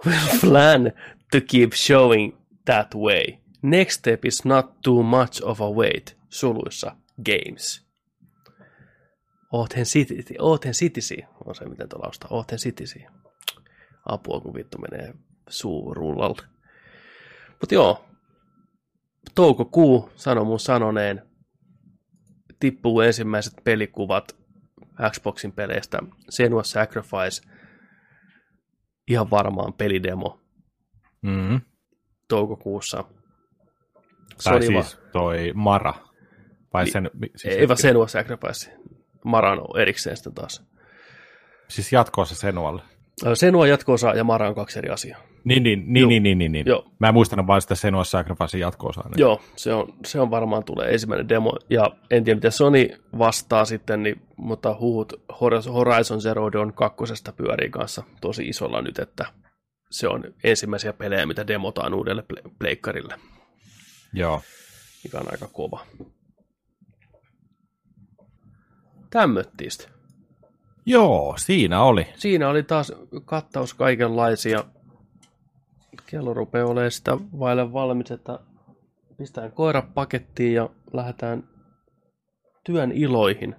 We'll 0.06 0.40
plan 0.40 0.92
to 1.32 1.40
keep 1.40 1.72
showing 1.72 2.36
that 2.66 2.94
way. 2.94 3.38
Next 3.62 3.94
step 3.98 4.24
is 4.24 4.44
not 4.44 4.66
too 4.82 5.02
much 5.02 5.42
of 5.42 5.60
a 5.60 5.70
wait. 5.70 6.16
Suluissa 6.28 6.92
games. 7.24 7.88
Authenticity, 9.52 10.34
authenticity 10.38 11.26
on 11.44 11.54
se, 11.54 11.64
miten 11.64 11.88
tuolla. 11.88 12.10
Authenticity. 12.30 13.06
Apua, 14.06 14.40
kun 14.40 14.54
vittu 14.54 14.78
menee 14.78 15.14
suu 15.48 15.94
rullalle. 15.94 16.42
Mutta 17.60 17.74
joo, 17.74 18.04
toukokuu, 19.34 20.10
sano 20.16 20.44
mun 20.44 20.60
sanoneen, 20.60 21.22
tippuu 22.60 23.00
ensimmäiset 23.00 23.54
pelikuvat 23.64 24.36
Xboxin 25.10 25.52
peleistä. 25.52 25.98
Senua 26.28 26.62
Sacrifice, 26.62 27.42
ihan 29.08 29.30
varmaan 29.30 29.72
pelidemo 29.72 30.40
Mm-hmm. 31.22 31.60
toukokuussa. 32.28 33.04
Tai 34.44 34.62
Sony 34.62 34.74
va- 34.76 34.82
siis 34.82 35.00
toi 35.12 35.52
Mara. 35.54 35.94
Vai 36.72 36.84
Ni- 36.84 36.90
sen, 36.90 37.10
siis, 37.36 37.54
Ei 37.54 37.68
vaan 37.68 37.78
Senua 37.78 38.08
Sacrifice. 38.08 38.72
Maran 39.24 39.58
on 39.60 39.80
erikseen 39.80 40.16
sitten 40.16 40.34
taas. 40.34 40.66
siis 41.68 41.92
jatkoossa 41.92 42.34
Senualle. 42.34 42.82
Ö, 43.26 43.36
Senua 43.36 43.66
jatkoosa 43.66 44.10
ja 44.14 44.24
Mara 44.24 44.48
on 44.48 44.54
kaksi 44.54 44.78
eri 44.78 44.88
asiaa. 44.90 45.20
Niin, 45.44 45.62
niin, 45.62 45.84
niin, 45.86 46.00
Joo. 46.00 46.08
niin, 46.08 46.22
niin, 46.22 46.38
niin, 46.38 46.52
niin. 46.52 46.66
Joo. 46.66 46.90
Mä 46.98 47.08
en 47.08 47.14
muistanut 47.14 47.46
vaan 47.46 47.62
sitä 47.62 47.74
Senua 47.74 48.04
Sacrificein 48.04 48.60
jatko-osaa. 48.60 49.08
nyt. 49.08 49.18
Joo, 49.18 49.40
se 49.56 49.74
on, 49.74 49.94
se 50.06 50.20
on 50.20 50.30
varmaan 50.30 50.64
tulee 50.64 50.92
ensimmäinen 50.92 51.28
demo, 51.28 51.52
ja 51.70 51.90
en 52.10 52.24
tiedä 52.24 52.36
miten 52.36 52.52
Sony 52.52 52.88
vastaa 53.18 53.64
sitten, 53.64 54.02
niin, 54.02 54.22
mutta 54.36 54.76
huhut 54.80 55.12
Horizon 55.74 56.20
Zero 56.20 56.52
Dawn 56.52 56.72
kakkosesta 56.72 57.32
pyörii 57.32 57.70
kanssa 57.70 58.02
tosi 58.20 58.48
isolla 58.48 58.82
nyt, 58.82 58.98
että 58.98 59.26
se 59.90 60.08
on 60.08 60.24
ensimmäisiä 60.44 60.92
pelejä, 60.92 61.26
mitä 61.26 61.46
demotaan 61.46 61.94
uudelle 61.94 62.24
ple- 62.32 62.50
pleikkarille, 62.58 63.14
Joo. 64.12 64.42
mikä 65.04 65.18
on 65.18 65.26
aika 65.32 65.48
kova. 65.52 65.86
Tämmöttistä. 69.10 69.88
Joo, 70.88 71.34
siinä 71.38 71.82
oli. 71.82 72.06
Siinä 72.16 72.48
oli 72.48 72.62
taas 72.62 72.92
kattaus 73.24 73.74
kaikenlaisia. 73.74 74.64
Kello 76.06 76.34
rupeaa 76.34 76.66
olemaan 76.66 76.90
sitä 76.90 77.16
vaille 77.38 77.72
valmis, 77.72 78.10
että 78.10 78.38
pistetään 79.16 79.52
koira 79.52 79.82
pakettiin 79.94 80.54
ja 80.54 80.68
lähdetään 80.92 81.44
työn 82.64 82.92
iloihin. 82.92 83.56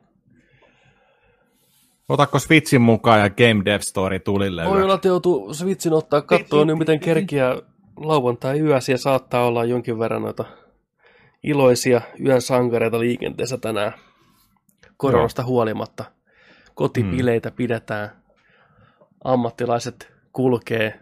Otatko 2.10 2.40
Switchin 2.40 2.82
mukaan 2.82 3.20
ja 3.20 3.30
Game 3.30 3.66
Dev 3.66 3.80
Story 3.80 4.20
tulille? 4.20 4.66
Voi 4.66 4.84
olla, 4.84 4.96
että 4.96 5.08
joutuu 5.08 5.54
Switchin 5.54 5.94
ottaa 5.94 6.22
kattoon, 6.22 6.68
niin 6.68 6.78
miten 6.78 7.00
kerkiä 7.00 7.62
lauantai 7.98 8.60
yösi 8.60 8.92
ja 8.92 8.98
saattaa 8.98 9.46
olla 9.46 9.66
jonkin 9.66 10.00
verran 10.00 10.22
noita 10.22 10.46
iloisia 11.44 12.02
yön 12.26 12.42
sankareita 12.42 13.00
liikenteessä 13.00 13.58
tänään. 13.58 13.94
Koronasta 14.98 15.44
huolimatta. 15.44 16.19
Kotipileitä 16.74 17.52
pidetään. 17.52 18.10
Ammattilaiset 19.24 20.14
kulkee. 20.34 21.00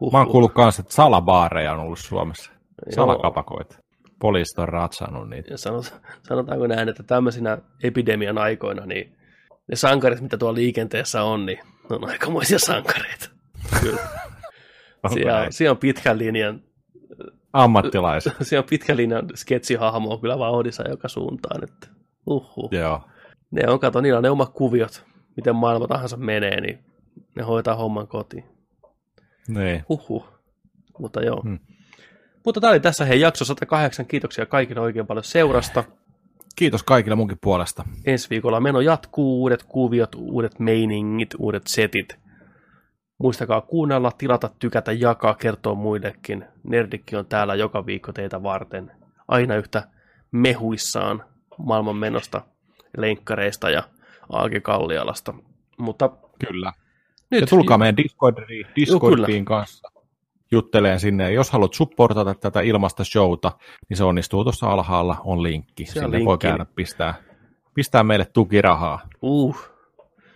Huhhuh. 0.00 0.12
Mä 0.12 0.18
oon 0.18 0.28
kuullut 0.28 0.52
kanssa, 0.52 0.82
että 0.82 0.94
salabaareja 0.94 1.72
on 1.72 1.78
ollut 1.78 1.98
Suomessa. 1.98 2.52
Salakapakoita. 2.94 3.78
Poliisit 4.18 4.58
on 4.58 4.68
ratsannut 4.68 5.30
niitä. 5.30 5.52
Ja 5.52 5.58
sanot, 5.58 6.00
sanotaanko 6.22 6.66
näin, 6.66 6.88
että 6.88 7.02
tämmöisinä 7.02 7.58
epidemian 7.82 8.38
aikoina, 8.38 8.86
niin 8.86 9.16
ne 9.68 9.76
sankarit, 9.76 10.20
mitä 10.20 10.38
tuolla 10.38 10.54
liikenteessä 10.54 11.22
on, 11.22 11.46
niin 11.46 11.58
ne 11.90 11.96
on 11.96 12.08
aikamoisia 12.08 12.58
sankareita. 12.58 13.30
Kyllä. 13.80 14.00
Siellä, 15.14 15.46
siellä 15.50 15.70
on 15.70 15.78
pitkän 15.78 16.18
linjan 16.18 16.62
Ammattilaiset. 17.52 18.32
siellä 18.42 18.62
on 18.62 18.68
pitkän 18.68 18.96
linjan 18.96 19.26
sketsihahmo 19.34 20.12
on 20.12 20.20
kyllä 20.20 20.38
vauhdissa 20.38 20.88
joka 20.88 21.08
suuntaan. 21.08 21.64
Että, 21.64 21.86
uhuh. 22.26 22.72
Joo. 22.72 23.00
Ne 23.50 23.68
on, 23.68 23.80
kato, 23.80 24.00
niillä 24.00 24.16
on 24.16 24.22
ne 24.22 24.30
omat 24.30 24.52
kuviot, 24.52 25.04
miten 25.36 25.56
maailma 25.56 25.88
tahansa 25.88 26.16
menee, 26.16 26.60
niin 26.60 26.78
ne 27.34 27.42
hoitaa 27.42 27.74
homman 27.74 28.08
kotiin. 28.08 28.44
Niin. 29.48 29.84
Huhhuh. 29.88 30.28
Mutta 30.98 31.20
joo. 31.22 31.42
Hmm. 31.42 31.58
Mutta 32.44 32.60
tämä 32.60 32.70
oli 32.70 32.80
tässä 32.80 33.04
hei 33.04 33.20
jakso 33.20 33.44
108. 33.44 34.06
Kiitoksia 34.06 34.46
kaikille 34.46 34.80
oikein 34.80 35.06
paljon 35.06 35.24
seurasta. 35.24 35.84
Kiitos 36.56 36.82
kaikille 36.82 37.14
munkin 37.14 37.38
puolesta. 37.40 37.84
Ensi 38.04 38.30
viikolla 38.30 38.60
meno 38.60 38.80
jatkuu, 38.80 39.40
uudet 39.40 39.62
kuviot, 39.62 40.14
uudet 40.14 40.58
meiningit, 40.58 41.34
uudet 41.38 41.66
setit. 41.66 42.18
Muistakaa 43.18 43.60
kuunnella, 43.60 44.12
tilata, 44.18 44.50
tykätä, 44.58 44.92
jakaa, 44.92 45.34
kertoa 45.34 45.74
muillekin. 45.74 46.44
Nerdikki 46.64 47.16
on 47.16 47.26
täällä 47.26 47.54
joka 47.54 47.86
viikko 47.86 48.12
teitä 48.12 48.42
varten. 48.42 48.92
Aina 49.28 49.56
yhtä 49.56 49.88
mehuissaan 50.32 51.24
maailman 51.58 51.96
menosta, 51.96 52.42
lenkkareista 52.96 53.70
ja 53.70 53.82
Aake 54.28 54.60
Kallialasta. 54.60 55.34
Mutta 55.78 56.10
Kyllä. 56.48 56.72
nyt 57.30 57.40
ja 57.40 57.46
tulkaa 57.46 57.78
meidän 57.78 57.96
Discordiin, 57.96 58.66
Discordiin 58.76 59.44
kyllä. 59.44 59.58
kanssa 59.58 59.88
jutteleen 60.52 61.00
sinne. 61.00 61.32
Jos 61.32 61.50
haluat 61.50 61.74
supportata 61.74 62.34
tätä 62.34 62.60
ilmasta 62.60 63.04
showta, 63.04 63.52
niin 63.88 63.96
se 63.96 64.04
onnistuu 64.04 64.44
tuossa 64.44 64.70
alhaalla, 64.70 65.16
on 65.24 65.42
linkki. 65.42 65.86
Se 65.86 65.92
sinne 65.92 66.10
linkki. 66.10 66.24
voi 66.24 66.38
käydä 66.38 66.66
pistää, 66.74 67.14
pistää 67.74 68.02
meille 68.02 68.24
tukirahaa. 68.24 69.08
Uh, 69.22 69.56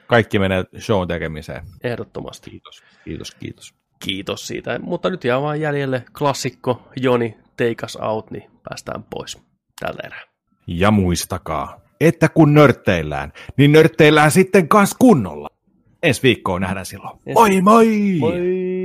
Kaikki 0.06 0.38
menee 0.38 0.64
shown 0.78 1.08
tekemiseen. 1.08 1.62
ehdottomasti. 1.84 2.50
Kiitos, 2.50 2.82
kiitos, 3.04 3.30
kiitos. 3.30 3.74
Kiitos 4.04 4.46
siitä. 4.46 4.78
Mutta 4.78 5.10
nyt 5.10 5.24
jää 5.24 5.42
vaan 5.42 5.60
jäljelle 5.60 6.04
klassikko 6.18 6.82
Joni 7.00 7.36
Take 7.56 7.84
Us 7.84 7.96
Out, 7.96 8.30
niin 8.30 8.50
päästään 8.68 9.04
pois 9.10 9.38
tällä 9.80 10.00
erää. 10.04 10.22
Ja 10.66 10.90
muistakaa, 10.90 11.80
että 12.00 12.28
kun 12.28 12.54
nörtteillään, 12.54 13.32
niin 13.56 13.72
nörtteillään 13.72 14.30
sitten 14.30 14.68
kans 14.68 14.94
kunnolla. 14.98 15.48
Ensi 16.02 16.22
viikkoon 16.22 16.60
nähdään 16.60 16.86
silloin. 16.86 17.18
Moi 17.34 17.60
moi! 17.60 18.16
Moi! 18.20 18.79